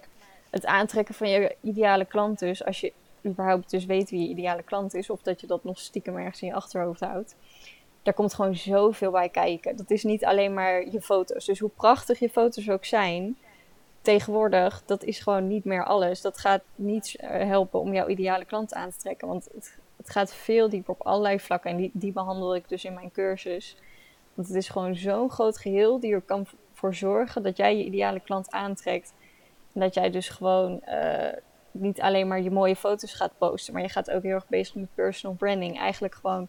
het 0.54 0.66
aantrekken 0.66 1.16
van 1.16 1.30
je 1.30 1.56
ideale 1.62 2.06
klant, 2.06 2.40
dus 2.40 2.66
als 2.66 2.80
je 2.80 2.94
überhaupt 3.26 3.70
dus 3.70 3.86
weet 3.86 4.10
wie 4.10 4.22
je 4.22 4.30
ideale 4.30 4.64
klant 4.64 4.94
is, 4.94 5.10
of 5.10 5.22
dat 5.22 5.42
je 5.42 5.48
dat 5.48 5.64
nog 5.64 5.80
stiekem 5.80 6.18
ergens 6.18 6.42
in 6.42 6.48
je 6.48 6.54
achterhoofd 6.54 7.00
houdt. 7.00 7.36
Daar 8.02 8.14
komt 8.14 8.34
gewoon 8.34 8.56
zoveel 8.56 9.12
bij 9.12 9.30
kijken. 9.30 9.76
Dat 9.76 9.92
is 9.92 10.04
niet 10.04 10.26
alleen 10.26 10.54
maar 10.54 10.90
je 10.90 11.02
foto's. 11.02 11.46
Dus 11.46 11.60
hoe 11.60 11.70
prachtig 11.70 12.20
je 12.20 12.30
foto's 12.30 12.70
ook 12.70 12.86
zijn, 12.86 13.38
tegenwoordig, 14.02 14.84
dat 14.86 15.04
is 15.04 15.20
gewoon 15.20 15.48
niet 15.48 15.66
meer 15.66 15.86
alles. 15.86 16.22
Dat 16.22 16.38
gaat 16.38 16.62
niet 16.76 17.16
eh, 17.16 17.30
helpen 17.30 17.80
om 17.80 17.94
jouw 17.94 18.08
ideale 18.08 18.46
klant 18.46 18.74
aan 18.74 18.90
te 18.90 18.98
trekken. 18.98 19.28
Want 19.28 19.50
het, 19.54 19.78
het 19.98 20.10
gaat 20.10 20.34
veel 20.34 20.70
dieper 20.70 20.94
op 20.94 21.02
allerlei 21.02 21.40
vlakken. 21.40 21.72
En 21.72 21.78
die, 21.78 21.92
die 21.94 22.12
behandel 22.12 22.56
ik 22.56 22.70
dus 22.70 22.86
in 22.86 22.94
mijn 22.94 23.12
cursus. 23.12 23.78
Want 24.34 24.48
het 24.48 24.58
is 24.58 24.70
gewoon 24.70 24.96
zo'n 24.96 25.30
groot 25.30 25.58
geheel 25.58 26.00
die 26.00 26.14
er 26.14 26.22
kan 26.22 26.46
voor 26.74 26.96
zorgen 26.96 27.44
dat 27.44 27.58
jij 27.58 27.78
je 27.78 27.84
ideale 27.84 28.20
klant 28.20 28.52
aantrekt. 28.52 29.14
En 29.74 29.80
dat 29.80 29.94
jij 29.94 30.10
dus 30.10 30.30
gewoon 30.30 30.82
eh, 30.82 31.38
niet 31.72 32.02
alleen 32.02 32.28
maar 32.28 32.42
je 32.42 32.52
mooie 32.52 32.76
foto's 32.76 33.14
gaat 33.14 33.38
posten, 33.38 33.74
maar 33.74 33.82
je 33.82 33.90
gaat 33.90 34.12
ook 34.12 34.24
heel 34.24 34.34
erg 34.34 34.48
bezig 34.48 34.76
met 34.76 34.96
personal 34.96 35.36
branding. 35.36 35.80
Eigenlijk 35.80 36.16
gewoon 36.16 36.48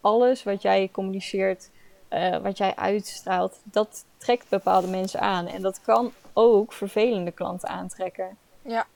alles 0.00 0.42
wat 0.42 0.62
jij 0.62 0.88
communiceert, 0.92 1.70
eh, 2.08 2.36
wat 2.36 2.58
jij 2.58 2.76
uitstraalt, 2.76 3.60
dat 3.64 4.04
trekt 4.16 4.48
bepaalde 4.48 4.88
mensen 4.88 5.20
aan. 5.20 5.46
En 5.46 5.62
dat 5.62 5.80
kan 5.80 6.12
ook 6.32 6.72
vervelende 6.72 7.30
klanten 7.30 7.68
aantrekken. 7.68 8.36
Ja. 8.62 8.86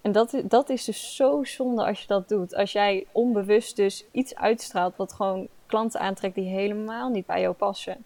En 0.00 0.12
dat, 0.12 0.42
dat 0.44 0.68
is 0.68 0.84
dus 0.84 1.16
zo 1.16 1.44
zonde 1.44 1.84
als 1.86 2.00
je 2.00 2.06
dat 2.06 2.28
doet. 2.28 2.54
Als 2.54 2.72
jij 2.72 3.06
onbewust 3.12 3.76
dus 3.76 4.04
iets 4.10 4.34
uitstraalt 4.34 4.96
wat 4.96 5.12
gewoon 5.12 5.48
klanten 5.66 6.00
aantrekt 6.00 6.34
die 6.34 6.48
helemaal 6.48 7.08
niet 7.08 7.26
bij 7.26 7.40
jou 7.40 7.54
passen. 7.54 8.04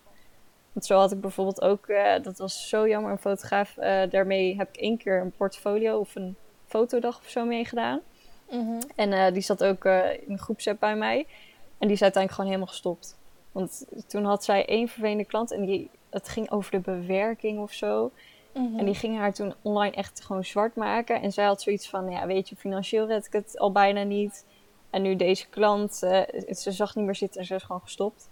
Want 0.72 0.86
zo 0.86 0.98
had 0.98 1.12
ik 1.12 1.20
bijvoorbeeld 1.20 1.62
ook, 1.62 1.86
eh, 1.86 2.22
dat 2.22 2.38
was 2.38 2.68
zo 2.68 2.88
jammer, 2.88 3.10
een 3.10 3.18
fotograaf. 3.18 3.76
eh, 3.76 4.10
daarmee 4.10 4.56
heb 4.56 4.68
ik 4.68 4.76
één 4.76 4.96
keer 4.96 5.20
een 5.20 5.32
portfolio 5.36 5.98
of 5.98 6.14
een 6.14 6.36
fotodag 6.66 7.18
of 7.18 7.28
zo 7.28 7.44
meegedaan. 7.44 8.00
Mhm. 8.50 8.80
En 8.94 9.12
eh, 9.12 9.32
die 9.32 9.42
zat 9.42 9.64
ook 9.64 9.84
in 9.84 10.24
een 10.28 10.38
groepsapp 10.38 10.80
bij 10.80 10.96
mij. 10.96 11.26
En 11.78 11.86
die 11.86 11.96
is 11.96 12.02
uiteindelijk 12.02 12.32
gewoon 12.32 12.46
helemaal 12.46 12.72
gestopt. 12.72 13.18
Want 13.52 13.86
toen 14.06 14.24
had 14.24 14.44
zij 14.44 14.66
één 14.66 14.88
vervelende 14.88 15.24
klant 15.24 15.52
en 15.52 15.64
die, 15.64 15.90
het 16.10 16.28
ging 16.28 16.50
over 16.50 16.70
de 16.70 16.78
bewerking 16.80 17.60
of 17.60 17.72
zo. 17.72 18.12
Mhm. 18.54 18.78
En 18.78 18.84
die 18.84 18.94
ging 18.94 19.18
haar 19.18 19.32
toen 19.32 19.54
online 19.62 19.94
echt 19.94 20.24
gewoon 20.24 20.44
zwart 20.44 20.74
maken. 20.74 21.22
En 21.22 21.32
zij 21.32 21.44
had 21.44 21.62
zoiets 21.62 21.88
van, 21.88 22.10
ja 22.10 22.26
weet 22.26 22.48
je, 22.48 22.56
financieel 22.56 23.06
red 23.06 23.26
ik 23.26 23.32
het 23.32 23.58
al 23.58 23.72
bijna 23.72 24.02
niet. 24.02 24.44
En 24.90 25.02
nu 25.02 25.16
deze 25.16 25.48
klant, 25.48 25.94
ze 25.94 26.72
zag 26.72 26.94
niet 26.94 27.04
meer 27.04 27.14
zitten 27.14 27.40
en 27.40 27.46
ze 27.46 27.54
is 27.54 27.62
gewoon 27.62 27.80
gestopt. 27.80 28.28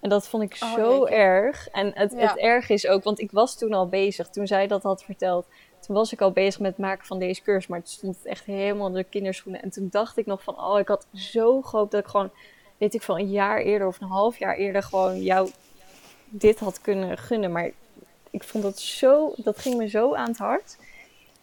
En 0.00 0.08
dat 0.08 0.28
vond 0.28 0.42
ik 0.42 0.56
Oh, 0.62 0.74
zo 0.74 1.04
erg. 1.04 1.68
En 1.68 1.92
het, 1.94 2.12
Ja. 2.12 2.18
het 2.18 2.36
erg 2.36 2.68
is 2.68 2.86
ook, 2.86 3.04
want 3.04 3.20
ik 3.20 3.30
was 3.30 3.58
toen 3.58 3.72
al 3.72 3.88
bezig, 3.88 4.28
toen 4.28 4.46
zij 4.46 4.66
dat 4.66 4.82
had 4.82 5.02
verteld. 5.02 5.46
Toen 5.80 5.96
was 5.96 6.12
ik 6.12 6.20
al 6.20 6.30
bezig 6.30 6.60
met 6.60 6.70
het 6.70 6.80
maken 6.80 7.06
van 7.06 7.18
deze 7.18 7.42
cursus, 7.42 7.66
maar 7.66 7.78
toen 7.78 7.88
stond 7.88 8.16
het 8.16 8.26
echt 8.26 8.44
helemaal 8.44 8.86
in 8.86 8.92
de 8.92 9.04
kinderschoenen. 9.04 9.62
En 9.62 9.70
toen 9.70 9.88
dacht 9.90 10.16
ik 10.16 10.26
nog 10.26 10.42
van, 10.42 10.60
oh, 10.60 10.78
ik 10.78 10.88
had 10.88 11.06
zo 11.14 11.62
gehoopt 11.62 11.90
dat 11.90 12.00
ik 12.00 12.06
gewoon, 12.06 12.30
weet 12.76 12.94
ik 12.94 13.02
veel, 13.02 13.18
een 13.18 13.30
jaar 13.30 13.58
eerder 13.60 13.86
of 13.86 14.00
een 14.00 14.08
half 14.08 14.38
jaar 14.38 14.56
eerder 14.56 14.82
gewoon 14.82 15.22
jou 15.22 15.50
dit 16.28 16.58
had 16.58 16.80
kunnen 16.80 17.18
gunnen. 17.18 17.52
Maar 17.52 17.70
ik 18.30 18.44
vond 18.44 18.64
dat 18.64 18.78
zo, 18.80 19.32
dat 19.36 19.58
ging 19.58 19.76
me 19.76 19.88
zo 19.88 20.14
aan 20.14 20.28
het 20.28 20.38
hart. 20.38 20.76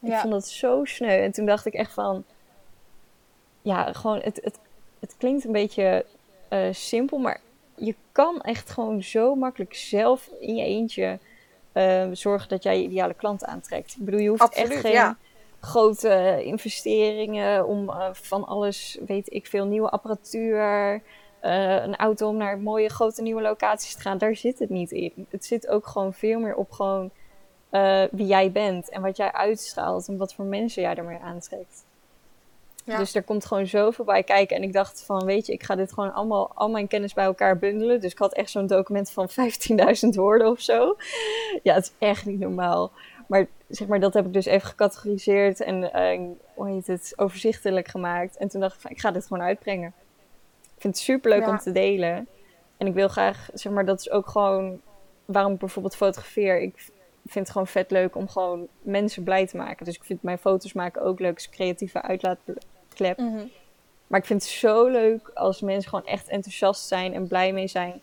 Ik 0.01 0.13
vond 0.13 0.31
dat 0.33 0.47
zo 0.47 0.85
sneu. 0.85 1.21
En 1.21 1.31
toen 1.31 1.45
dacht 1.45 1.65
ik 1.65 1.73
echt 1.73 1.93
van, 1.93 2.23
ja, 3.61 3.93
gewoon, 3.93 4.19
het, 4.19 4.39
het, 4.43 4.59
het 4.99 5.15
klinkt 5.17 5.45
een 5.45 5.51
beetje 5.51 6.05
eh, 6.47 6.67
simpel, 6.71 7.17
maar 7.17 7.41
je 7.85 7.95
kan 8.11 8.41
echt 8.41 8.69
gewoon 8.69 9.03
zo 9.03 9.35
makkelijk 9.35 9.75
zelf 9.75 10.29
in 10.39 10.55
je 10.55 10.63
eentje 10.63 11.19
eh, 11.71 12.07
zorgen 12.11 12.49
dat 12.49 12.63
jij 12.63 12.77
je 12.77 12.83
ideale 12.83 13.13
klant 13.13 13.45
aantrekt. 13.45 13.95
Ik 13.97 14.05
bedoel, 14.05 14.19
je 14.19 14.29
hoeft 14.29 14.41
Absoluut, 14.41 14.71
echt 14.71 14.81
geen 14.81 14.91
ja. 14.91 15.17
grote 15.59 16.41
investeringen 16.43 17.67
om 17.67 17.89
eh, 17.89 18.09
van 18.11 18.47
alles, 18.47 18.97
weet 19.05 19.33
ik 19.33 19.47
veel, 19.47 19.65
nieuwe 19.65 19.89
apparatuur, 19.89 21.01
eh, 21.39 21.83
een 21.83 21.95
auto 21.95 22.27
om 22.27 22.37
naar 22.37 22.57
mooie 22.57 22.89
grote 22.89 23.21
nieuwe 23.21 23.41
locaties 23.41 23.95
te 23.95 24.01
gaan. 24.01 24.17
Daar 24.17 24.35
zit 24.35 24.59
het 24.59 24.69
niet 24.69 24.91
in. 24.91 25.27
Het 25.29 25.45
zit 25.45 25.67
ook 25.67 25.87
gewoon 25.87 26.13
veel 26.13 26.39
meer 26.39 26.55
op 26.55 26.71
gewoon 26.71 27.11
wie 28.11 28.25
jij 28.25 28.51
bent 28.51 28.89
en 28.89 29.01
wat 29.01 29.17
jij 29.17 29.31
uitstraalt 29.31 30.07
en 30.07 30.17
wat 30.17 30.33
voor 30.33 30.45
mensen 30.45 30.81
jij 30.81 30.95
ermee 30.95 31.19
aantrekt. 31.19 31.85
Ja. 32.83 32.97
Dus 32.97 33.15
er 33.15 33.23
komt 33.23 33.45
gewoon 33.45 33.67
zoveel 33.67 34.05
bij 34.05 34.23
kijken. 34.23 34.55
En 34.55 34.63
ik 34.63 34.73
dacht 34.73 35.03
van, 35.05 35.25
weet 35.25 35.45
je, 35.45 35.53
ik 35.53 35.63
ga 35.63 35.75
dit 35.75 35.93
gewoon 35.93 36.13
allemaal, 36.13 36.51
al 36.53 36.69
mijn 36.69 36.87
kennis 36.87 37.13
bij 37.13 37.25
elkaar 37.25 37.57
bundelen. 37.57 38.01
Dus 38.01 38.11
ik 38.11 38.17
had 38.17 38.33
echt 38.33 38.49
zo'n 38.49 38.67
document 38.67 39.11
van 39.11 39.29
15.000 39.29 40.09
woorden 40.15 40.47
of 40.47 40.59
zo. 40.61 40.95
Ja, 41.63 41.73
het 41.73 41.83
is 41.83 42.07
echt 42.07 42.25
niet 42.25 42.39
normaal. 42.39 42.91
Maar 43.27 43.47
zeg 43.67 43.87
maar, 43.87 43.99
dat 43.99 44.13
heb 44.13 44.25
ik 44.25 44.33
dus 44.33 44.45
even 44.45 44.67
gecategoriseerd 44.67 45.61
en, 45.61 45.93
eh, 45.93 46.19
hoe 46.53 46.69
heet 46.69 46.87
het, 46.87 47.13
overzichtelijk 47.15 47.87
gemaakt. 47.87 48.37
En 48.37 48.47
toen 48.47 48.61
dacht 48.61 48.75
ik 48.75 48.81
van, 48.81 48.91
ik 48.91 48.99
ga 48.99 49.11
dit 49.11 49.25
gewoon 49.27 49.43
uitbrengen. 49.43 49.93
Ik 50.61 50.81
vind 50.81 50.95
het 50.95 51.03
super 51.03 51.29
leuk 51.29 51.41
Ja. 51.41 51.49
om 51.49 51.57
te 51.57 51.71
delen. 51.71 52.27
En 52.77 52.87
ik 52.87 52.93
wil 52.93 53.07
graag, 53.07 53.49
zeg 53.53 53.71
maar, 53.71 53.85
dat 53.85 53.99
is 53.99 54.09
ook 54.09 54.27
gewoon 54.27 54.81
waarom 55.25 55.53
ik 55.53 55.59
bijvoorbeeld 55.59 55.95
fotografeer. 55.95 56.61
Ik 56.61 56.75
vind 57.25 57.45
het 57.45 57.49
gewoon 57.49 57.67
vet 57.67 57.91
leuk 57.91 58.15
om 58.15 58.29
gewoon 58.29 58.67
mensen 58.81 59.23
blij 59.23 59.47
te 59.47 59.57
maken. 59.57 59.85
Dus 59.85 59.95
ik 59.95 60.03
vind 60.03 60.23
mijn 60.23 60.37
foto's 60.37 60.73
maken 60.73 61.01
ook 61.01 61.19
leuk. 61.19 61.33
als 61.33 61.49
creatieve 61.49 62.01
uitlaatklep. 62.01 62.63
Mhm. 63.17 63.47
Maar 64.07 64.19
ik 64.19 64.25
vind 64.25 64.41
het 64.41 64.51
zo 64.51 64.87
leuk 64.87 65.31
als 65.33 65.61
mensen 65.61 65.89
gewoon 65.89 66.05
echt 66.05 66.27
enthousiast 66.27 66.87
zijn 66.87 67.13
en 67.13 67.27
blij 67.27 67.53
mee 67.53 67.67
zijn. 67.67 68.01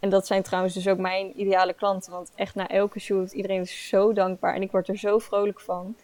En 0.00 0.10
dat 0.10 0.26
zijn 0.26 0.42
trouwens 0.42 0.74
dus 0.74 0.88
ook 0.88 0.98
mijn 0.98 1.40
ideale 1.40 1.72
klanten. 1.72 2.12
Want 2.12 2.30
echt 2.34 2.54
na 2.54 2.68
elke 2.68 2.98
shoot, 3.00 3.32
iedereen 3.32 3.60
is 3.60 3.88
zo 3.88 4.12
dankbaar. 4.12 4.54
En 4.54 4.62
ik 4.62 4.70
word 4.70 4.88
er 4.88 4.98
zo 4.98 5.18
vrolijk 5.18 5.60
van. 5.60 5.96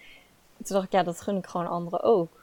En 0.59 0.65
toen 0.65 0.75
dacht 0.77 0.85
ik, 0.87 0.93
ja, 0.93 1.03
dat 1.03 1.21
gun 1.21 1.37
ik 1.37 1.47
gewoon 1.47 1.69
anderen 1.69 2.03
ook. 2.03 2.41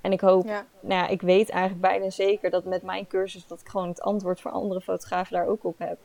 En 0.00 0.12
ik 0.12 0.20
hoop, 0.20 0.44
Ja. 0.46 0.64
nou 0.80 1.02
ja, 1.02 1.08
ik 1.08 1.22
weet 1.22 1.50
eigenlijk 1.50 1.80
bijna 1.80 2.10
zeker 2.10 2.50
dat 2.50 2.64
met 2.64 2.82
mijn 2.82 3.06
cursus... 3.06 3.46
dat 3.46 3.60
ik 3.60 3.68
gewoon 3.68 3.88
het 3.88 4.00
antwoord 4.00 4.40
voor 4.40 4.50
andere 4.50 4.80
fotografen 4.80 5.32
daar 5.32 5.46
ook 5.46 5.64
op 5.64 5.78
heb. 5.78 5.98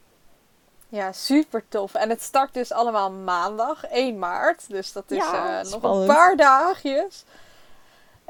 Ja, 0.90 1.12
super 1.12 1.64
tof. 1.68 1.94
En 1.94 2.10
het 2.10 2.22
start 2.22 2.54
dus 2.54 2.72
allemaal 2.72 3.12
maandag, 3.12 3.86
1 3.86 4.20
maart. 4.20 4.70
Dus 4.70 4.92
dat 4.92 5.12
is 5.12 5.18
Ja, 5.18 5.62
eh, 5.62 5.72
nog 5.72 5.84
een 5.84 6.08
paar 6.08 6.36
dagjes. 6.36 7.24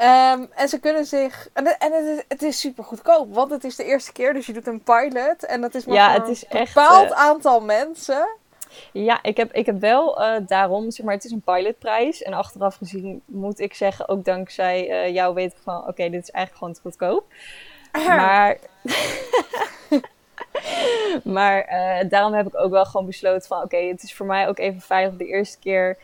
Ehm, 0.01 0.45
en 0.55 0.67
ze 0.69 0.79
kunnen 0.79 1.05
zich. 1.05 1.49
En, 1.53 1.65
het- 1.67 1.77
en 1.79 1.91
het, 1.91 2.05
is, 2.17 2.23
het 2.27 2.41
is 2.41 2.59
super 2.59 2.83
goedkoop, 2.83 3.33
want 3.33 3.51
het 3.51 3.63
is 3.63 3.75
de 3.75 3.83
eerste 3.83 4.11
keer. 4.11 4.33
Dus 4.33 4.45
je 4.45 4.53
doet 4.53 4.67
een 4.67 4.83
pilot. 4.83 5.45
En 5.45 5.61
dat 5.61 5.75
is 5.75 5.85
maar 5.85 5.95
Ja, 5.95 6.11
voor 6.11 6.19
het 6.21 6.29
is 6.29 6.43
een 6.49 6.59
echt, 6.59 6.73
bepaald 6.73 7.11
eh, 7.11 7.17
aantal 7.17 7.61
mensen. 7.61 8.27
Ja, 8.93 9.19
ik 9.21 9.37
heb, 9.37 9.53
ik 9.53 9.65
heb 9.65 9.79
wel 9.79 10.21
eh, 10.21 10.35
daarom, 10.47 10.91
zeg 10.91 11.05
maar, 11.05 11.15
het 11.15 11.23
is 11.25 11.31
een 11.31 11.41
pilotprijs. 11.41 12.21
En 12.23 12.33
achteraf 12.33 12.75
gezien 12.75 13.21
moet 13.25 13.59
ik 13.59 13.73
zeggen, 13.73 14.07
ook 14.09 14.25
dankzij 14.25 14.89
eh, 14.89 15.13
jou 15.13 15.33
weet 15.33 15.51
ik 15.51 15.57
van, 15.63 15.87
oké, 15.87 16.09
dit 16.09 16.23
is 16.23 16.31
eigenlijk 16.31 16.57
gewoon 16.57 16.73
te 16.73 16.81
goedkoop. 16.81 17.25
Maar, 18.15 18.57
maar 21.23 21.65
daarom 22.09 22.33
heb 22.33 22.47
ik 22.47 22.59
ook 22.59 22.71
wel 22.71 22.85
gewoon 22.85 23.05
besloten 23.05 23.47
van, 23.47 23.63
oké, 23.63 23.77
het 23.77 24.03
is 24.03 24.15
voor 24.15 24.25
mij 24.25 24.47
ook 24.47 24.59
even 24.59 24.81
veilig 24.81 25.15
de 25.17 25.25
eerste 25.25 25.59
keer. 25.59 25.97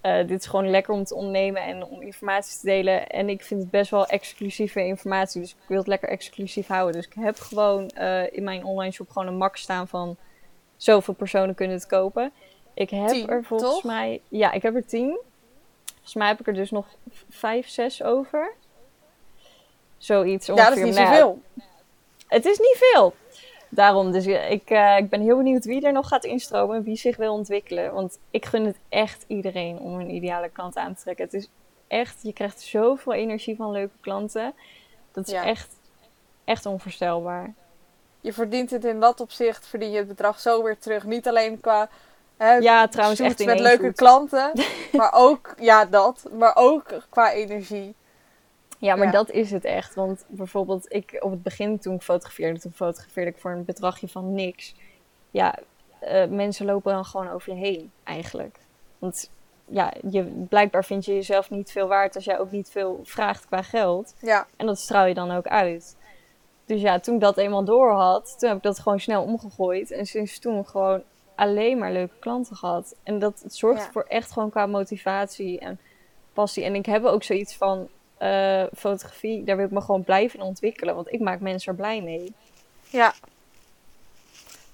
Eh, 0.00 0.16
dit 0.26 0.40
is 0.40 0.46
gewoon 0.46 0.70
lekker 0.70 0.94
om 0.94 1.04
te 1.04 1.14
ondernemen 1.14 1.62
en 1.62 1.84
om 1.84 2.02
informatie 2.02 2.58
te 2.60 2.66
delen. 2.66 3.06
En 3.08 3.28
ik 3.28 3.42
vind 3.42 3.60
het 3.62 3.70
best 3.70 3.90
wel 3.90 4.06
exclusieve 4.06 4.84
informatie, 4.84 5.40
dus 5.40 5.50
ik 5.50 5.56
wil 5.68 5.78
het 5.78 5.86
lekker 5.86 6.08
exclusief 6.08 6.66
houden. 6.66 6.92
Dus 6.92 7.06
ik 7.06 7.12
heb 7.20 7.38
gewoon 7.38 7.88
eh, 7.88 8.32
in 8.32 8.44
mijn 8.44 8.64
online 8.64 8.92
shop 8.92 9.08
gewoon 9.10 9.28
een 9.28 9.36
max 9.36 9.60
staan 9.60 9.88
van 9.88 10.16
zoveel 10.76 11.14
personen 11.14 11.54
kunnen 11.54 11.76
het 11.76 11.86
kopen. 11.86 12.32
Ik 12.74 12.90
heb 12.90 13.08
Tien, 13.08 13.28
er 13.28 13.44
volgens 13.44 13.70
toch? 13.70 13.84
mij... 13.84 14.20
Ja, 14.28 14.52
ik 14.52 14.62
heb 14.62 14.74
er 14.74 14.86
tien. 14.86 15.18
Volgens 15.94 16.14
mij 16.14 16.28
heb 16.28 16.40
ik 16.40 16.46
er 16.46 16.54
dus 16.54 16.70
nog 16.70 16.86
vijf, 17.28 17.68
zes 17.68 18.02
over. 18.02 18.54
Zoiets 19.96 20.46
Ja, 20.46 20.52
ongeveer. 20.52 20.70
dat 20.70 20.78
is 20.78 20.84
niet 20.84 20.94
Nou 20.94 21.06
ja, 21.08 21.14
zoveel. 21.14 21.42
het 22.28 22.44
is 22.46 22.58
niet 22.58 22.76
veel. 22.92 23.14
Daarom, 23.70 24.12
dus 24.12 24.26
ik, 24.26 24.70
eh, 24.70 24.96
ik 24.98 25.08
ben 25.08 25.20
heel 25.20 25.36
benieuwd 25.36 25.64
wie 25.64 25.86
er 25.86 25.92
nog 25.92 26.08
gaat 26.08 26.24
instromen 26.24 26.76
en 26.76 26.82
wie 26.82 26.96
zich 26.96 27.16
wil 27.16 27.32
ontwikkelen. 27.32 27.92
Want 27.92 28.18
ik 28.30 28.46
gun 28.46 28.64
het 28.66 28.76
echt 28.88 29.24
iedereen 29.26 29.78
om 29.78 30.00
een 30.00 30.10
ideale 30.14 30.48
klant 30.48 30.76
aan 30.76 30.94
te 30.94 31.02
trekken. 31.02 31.24
Het 31.24 31.34
is 31.34 31.48
echt, 31.86 32.18
je 32.22 32.32
krijgt 32.32 32.60
zoveel 32.60 33.12
energie 33.12 33.56
van 33.56 33.70
leuke 33.70 33.96
klanten. 34.00 34.54
Dat 35.12 35.26
is 35.26 35.32
Ja. 35.32 35.44
echt, 35.44 35.68
echt 36.44 36.66
onvoorstelbaar. 36.66 37.54
Je 38.20 38.32
verdient 38.32 38.70
het 38.70 38.84
in 38.84 39.00
dat 39.00 39.20
opzicht, 39.20 39.66
verdien 39.66 39.90
je 39.90 39.98
het 39.98 40.08
bedrag 40.08 40.40
zo 40.40 40.62
weer 40.62 40.78
terug. 40.78 41.04
Niet 41.04 41.28
alleen 41.28 41.60
qua 41.60 41.88
hè, 42.36 42.52
Ja, 42.54 42.88
trouwens 42.88 43.20
echt 43.20 43.44
met 43.44 43.60
leuke 43.60 43.92
klanten, 43.92 44.52
maar 44.92 45.12
ook, 45.12 45.54
ja 45.60 45.84
dat, 45.84 46.28
maar 46.32 46.52
ook 46.56 46.84
qua 47.08 47.32
energie. 47.32 47.94
Ja, 48.78 48.96
maar 48.96 49.06
Ja. 49.06 49.12
dat 49.12 49.30
is 49.30 49.50
het 49.50 49.64
echt. 49.64 49.94
Want 49.94 50.24
bijvoorbeeld, 50.28 50.92
ik 50.92 51.16
op 51.20 51.30
het 51.30 51.42
begin 51.42 51.78
toen 51.78 51.94
ik 51.94 52.02
fotografeerde, 52.02 52.60
toen 52.60 52.72
fotografeerde 52.72 53.30
ik 53.30 53.38
voor 53.38 53.50
een 53.50 53.64
bedragje 53.64 54.08
van 54.08 54.34
niks. 54.34 54.74
Ja, 55.30 55.54
eh, 55.98 56.26
mensen 56.26 56.66
lopen 56.66 56.92
dan 56.92 57.04
gewoon 57.04 57.30
over 57.30 57.52
je 57.52 57.58
heen 57.58 57.90
eigenlijk. 58.04 58.58
Want 58.98 59.30
ja, 59.64 59.92
je, 60.10 60.22
blijkbaar 60.48 60.84
vind 60.84 61.04
je 61.04 61.14
jezelf 61.14 61.50
niet 61.50 61.70
veel 61.72 61.86
waard 61.88 62.14
als 62.14 62.24
jij 62.24 62.38
ook 62.38 62.50
niet 62.50 62.70
veel 62.70 63.00
vraagt 63.04 63.46
qua 63.46 63.62
geld. 63.62 64.14
Ja, 64.20 64.46
En 64.56 64.66
dat 64.66 64.78
straal 64.78 65.06
je 65.06 65.14
dan 65.14 65.30
ook 65.30 65.46
uit. 65.46 65.96
Dus 66.64 66.80
ja, 66.80 66.98
toen 67.00 67.14
ik 67.14 67.20
dat 67.20 67.36
eenmaal 67.36 67.64
door 67.64 67.92
had, 67.92 68.34
toen 68.38 68.48
heb 68.48 68.58
ik 68.58 68.62
dat 68.64 68.78
gewoon 68.78 69.00
snel 69.00 69.22
omgegooid. 69.22 69.90
En 69.90 70.06
sinds 70.06 70.38
toen 70.38 70.66
gewoon 70.66 71.02
alleen 71.34 71.78
maar 71.78 71.92
leuke 71.92 72.18
klanten 72.18 72.56
gehad. 72.56 72.94
En 73.02 73.18
dat 73.18 73.44
zorgt 73.46 73.84
Ja. 73.84 73.90
voor 73.90 74.04
echt 74.08 74.32
gewoon 74.32 74.50
qua 74.50 74.66
motivatie 74.66 75.58
en 75.58 75.80
passie. 76.32 76.64
En 76.64 76.74
ik 76.74 76.86
heb 76.86 77.04
ook 77.04 77.22
zoiets 77.22 77.56
van 77.56 77.88
eh, 78.18 78.64
fotografie, 78.76 79.44
daar 79.44 79.56
wil 79.56 79.66
ik 79.66 79.70
me 79.70 79.80
gewoon 79.80 80.04
blijven 80.04 80.40
ontwikkelen. 80.40 80.94
Want 80.94 81.12
ik 81.12 81.20
maak 81.20 81.40
mensen 81.40 81.72
er 81.72 81.78
blij 81.78 82.00
mee. 82.00 82.34
ja. 82.90 83.14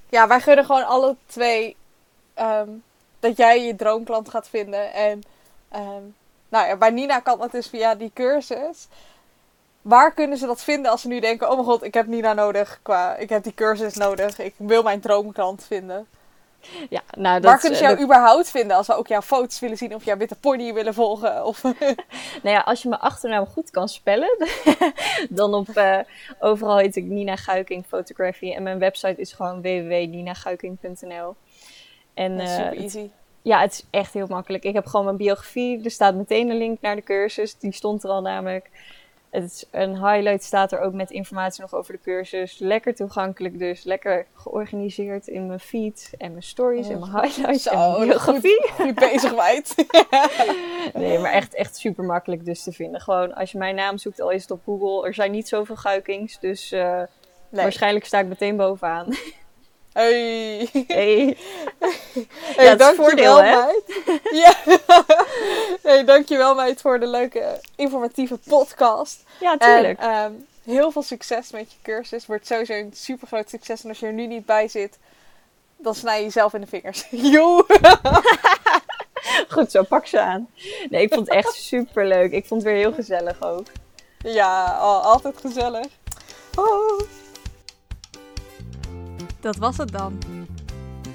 Ja, 0.08 0.28
wij 0.28 0.40
gunnen 0.40 0.64
gewoon 0.64 0.86
alle 0.86 1.16
twee 1.26 1.76
ehm, 2.34 2.68
dat 3.20 3.36
jij 3.36 3.64
je 3.64 3.76
droomklant 3.76 4.28
gaat 4.28 4.48
vinden. 4.48 4.92
En 4.92 5.22
ehm, 5.68 6.02
nou 6.48 6.66
ja, 6.66 6.76
bij 6.76 6.90
Nina 6.90 7.20
kan 7.20 7.38
dat 7.38 7.52
dus 7.52 7.68
via 7.68 7.94
die 7.94 8.10
cursus. 8.14 8.88
Waar 9.82 10.12
kunnen 10.12 10.38
ze 10.38 10.46
dat 10.46 10.62
vinden 10.62 10.90
als 10.90 11.00
ze 11.00 11.08
nu 11.08 11.20
denken: 11.20 11.48
oh 11.48 11.54
mijn 11.54 11.66
god, 11.66 11.82
ik 11.82 11.94
heb 11.94 12.06
Nina 12.06 12.32
nodig. 12.32 12.78
Qua, 12.82 13.16
ik 13.16 13.28
heb 13.28 13.42
die 13.42 13.54
cursus 13.54 13.94
nodig. 13.94 14.38
Ik 14.38 14.54
wil 14.56 14.82
mijn 14.82 15.00
droomklant 15.00 15.64
vinden. 15.64 16.06
Ja, 16.90 17.00
nou, 17.16 17.40
dat, 17.40 17.50
Waar 17.50 17.60
kunnen 17.60 17.78
ze 17.78 17.84
eh, 17.84 17.90
jou 17.90 18.02
überhaupt 18.02 18.50
vinden 18.50 18.76
als 18.76 18.86
ze 18.86 18.94
ook 18.94 19.06
jouw 19.06 19.22
foto's 19.22 19.60
willen 19.60 19.76
zien 19.76 19.94
of 19.94 20.04
jouw 20.04 20.16
witte 20.16 20.34
pony 20.34 20.72
willen 20.72 20.94
volgen? 20.94 21.44
Of... 21.44 21.62
Nou 22.42 22.56
ja, 22.56 22.60
als 22.60 22.82
je 22.82 22.88
mijn 22.88 23.00
achternaam 23.00 23.46
goed 23.46 23.70
kan 23.70 23.88
spellen, 23.88 24.36
dan 25.28 25.54
op 25.54 25.68
eh, 25.68 25.98
overal 26.38 26.76
heet 26.76 26.96
ik 26.96 27.04
Nina 27.04 27.36
Guiking 27.36 27.86
Photography. 27.86 28.52
En 28.52 28.62
mijn 28.62 28.78
website 28.78 29.20
is 29.20 29.32
gewoon 29.32 29.62
www.ninaguiking.nl. 29.62 31.34
En 32.14 32.36
Dat 32.36 32.48
is 32.48 32.56
eh, 32.56 32.62
super 32.62 32.78
easy. 32.78 33.10
ja, 33.42 33.60
het 33.60 33.72
is 33.72 33.84
echt 33.90 34.12
heel 34.12 34.26
makkelijk. 34.26 34.64
Ik 34.64 34.74
heb 34.74 34.86
gewoon 34.86 35.04
mijn 35.04 35.16
biografie. 35.16 35.84
Er 35.84 35.90
staat 35.90 36.14
meteen 36.14 36.50
een 36.50 36.58
link 36.58 36.80
naar 36.80 36.96
de 36.96 37.02
cursus. 37.02 37.58
Die 37.58 37.72
stond 37.72 38.04
er 38.04 38.10
al 38.10 38.22
namelijk. 38.22 38.70
Het 39.34 39.44
is 39.44 39.64
een 39.70 39.94
highlight 40.06 40.42
staat 40.42 40.72
er 40.72 40.80
ook 40.80 40.92
met 40.92 41.10
informatie 41.10 41.60
nog 41.62 41.74
over 41.74 41.92
de 41.92 42.00
cursus. 42.00 42.58
Lekker 42.58 42.94
toegankelijk 42.94 43.58
dus. 43.58 43.84
Lekker 43.84 44.26
georganiseerd 44.34 45.26
in 45.26 45.46
mijn 45.46 45.60
feed 45.60 46.10
en 46.18 46.30
mijn 46.30 46.42
stories 46.42 46.88
en 46.88 46.98
mijn 46.98 47.10
highlights 47.20 47.66
en 47.66 47.78
mijn 47.78 47.86
Zo, 47.86 47.92
goed, 47.92 48.04
biografie. 48.06 48.70
goed 48.74 48.94
bezig, 48.94 49.34
meid. 49.36 49.74
Nee, 50.94 51.18
maar 51.18 51.32
echt, 51.32 51.54
echt 51.54 51.76
super 51.76 52.04
makkelijk 52.04 52.44
dus 52.44 52.62
te 52.62 52.72
vinden. 52.72 53.00
Gewoon 53.00 53.34
als 53.34 53.52
je 53.52 53.58
mijn 53.58 53.74
naam 53.74 53.98
zoekt, 53.98 54.20
al 54.20 54.30
is 54.30 54.42
het 54.42 54.50
op 54.50 54.60
Google. 54.64 55.06
Er 55.06 55.14
zijn 55.14 55.30
niet 55.30 55.48
zoveel 55.48 55.76
guikings, 55.76 56.38
dus 56.38 56.72
eh, 56.72 57.02
Nee. 57.48 57.62
waarschijnlijk 57.62 58.04
sta 58.04 58.18
ik 58.18 58.26
meteen 58.26 58.56
bovenaan. 58.56 59.06
Hey. 59.94 60.68
Hey. 60.86 61.36
Hey, 62.56 62.64
Ja, 62.64 62.74
dankjewel, 62.74 62.94
voordeel, 62.94 63.42
hè? 63.42 63.54
meid. 63.56 63.82
Ja. 64.42 64.54
hey, 65.82 66.04
dankjewel, 66.04 66.54
meid, 66.54 66.80
voor 66.80 67.00
de 67.00 67.06
leuke, 67.06 67.60
informatieve 67.76 68.38
podcast. 68.48 69.22
Ja, 69.40 69.56
tuurlijk. 69.56 69.98
En 70.00 70.10
ehm, 70.10 70.32
heel 70.64 70.90
veel 70.90 71.02
succes 71.02 71.50
met 71.50 71.72
je 71.72 71.78
cursus. 71.82 72.26
Wordt 72.26 72.46
sowieso 72.46 72.72
een 72.72 72.92
super 72.94 73.26
groot 73.26 73.48
succes. 73.50 73.82
En 73.82 73.88
als 73.88 73.98
je 73.98 74.06
er 74.06 74.12
nu 74.12 74.26
niet 74.26 74.46
bij 74.46 74.68
zit, 74.68 74.98
dan 75.76 75.94
snij 75.94 76.18
je 76.18 76.24
jezelf 76.24 76.54
in 76.54 76.60
de 76.60 76.66
vingers. 76.66 77.04
Joe. 77.32 77.64
Goed 79.48 79.70
zo, 79.70 79.82
pak 79.82 80.06
ze 80.06 80.20
aan. 80.20 80.50
Nee, 80.90 81.02
ik 81.02 81.14
vond 81.14 81.26
het 81.26 81.36
echt 81.36 81.52
super 81.54 82.06
leuk. 82.06 82.32
Ik 82.32 82.46
vond 82.46 82.62
het 82.62 82.72
weer 82.72 82.80
heel 82.80 82.92
gezellig 82.92 83.42
ook. 83.42 83.66
Ja, 84.18 84.64
al- 84.64 85.00
altijd 85.02 85.36
gezellig. 85.40 85.86
Oh. 86.56 87.00
Dat 89.44 89.56
was 89.56 89.76
het 89.76 89.92
dan. 89.92 90.18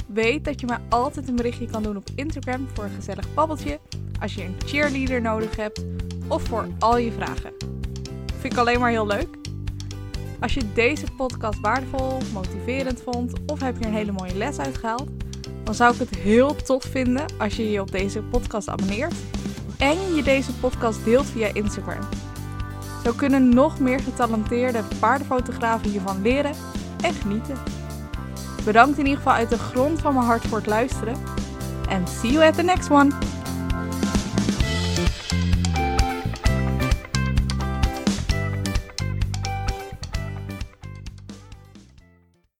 Weet 0.07 0.45
dat 0.45 0.59
je 0.59 0.65
mij 0.65 0.77
altijd 0.89 1.27
een 1.27 1.35
berichtje 1.35 1.65
kan 1.65 1.83
doen 1.83 1.97
op 1.97 2.09
Instagram 2.15 2.67
voor 2.73 2.83
een 2.83 2.95
gezellig 2.95 3.33
babbeltje. 3.33 3.79
Als 4.21 4.33
je 4.33 4.43
een 4.43 4.55
cheerleader 4.65 5.21
nodig 5.21 5.55
hebt 5.55 5.85
of 6.27 6.43
voor 6.43 6.67
al 6.79 6.97
je 6.97 7.11
vragen. 7.11 7.53
Vind 8.39 8.53
ik 8.53 8.59
alleen 8.59 8.79
maar 8.79 8.89
heel 8.89 9.07
leuk. 9.07 9.27
Als 10.39 10.53
je 10.53 10.73
deze 10.73 11.05
podcast 11.17 11.59
waardevol, 11.59 12.17
motiverend 12.33 13.01
vond 13.01 13.33
of 13.45 13.59
heb 13.59 13.77
je 13.79 13.85
een 13.85 13.93
hele 13.93 14.11
mooie 14.11 14.35
les 14.35 14.59
uitgehaald, 14.59 15.09
dan 15.63 15.75
zou 15.75 15.93
ik 15.93 15.99
het 15.99 16.15
heel 16.15 16.55
tof 16.55 16.83
vinden 16.83 17.25
als 17.37 17.55
je 17.55 17.71
je 17.71 17.81
op 17.81 17.91
deze 17.91 18.21
podcast 18.21 18.69
abonneert 18.69 19.15
en 19.77 20.15
je 20.15 20.23
deze 20.23 20.53
podcast 20.53 21.03
deelt 21.03 21.25
via 21.25 21.53
Instagram. 21.53 22.03
Zo 23.03 23.13
kunnen 23.13 23.49
nog 23.49 23.79
meer 23.79 23.99
getalenteerde 23.99 24.83
paardenfotografen 24.99 25.89
hiervan 25.89 26.21
leren 26.21 26.53
en 27.01 27.13
genieten. 27.13 27.78
Bedankt 28.63 28.97
in 28.97 29.05
ieder 29.05 29.17
geval 29.17 29.33
uit 29.33 29.49
de 29.49 29.57
grond 29.57 30.01
van 30.01 30.13
mijn 30.13 30.25
hart 30.25 30.47
voor 30.47 30.57
het 30.57 30.67
luisteren. 30.67 31.15
En 31.89 32.07
see 32.07 32.31
you 32.31 32.45
at 32.45 32.55
the 32.55 32.63
next 32.63 32.91
one! 32.91 33.38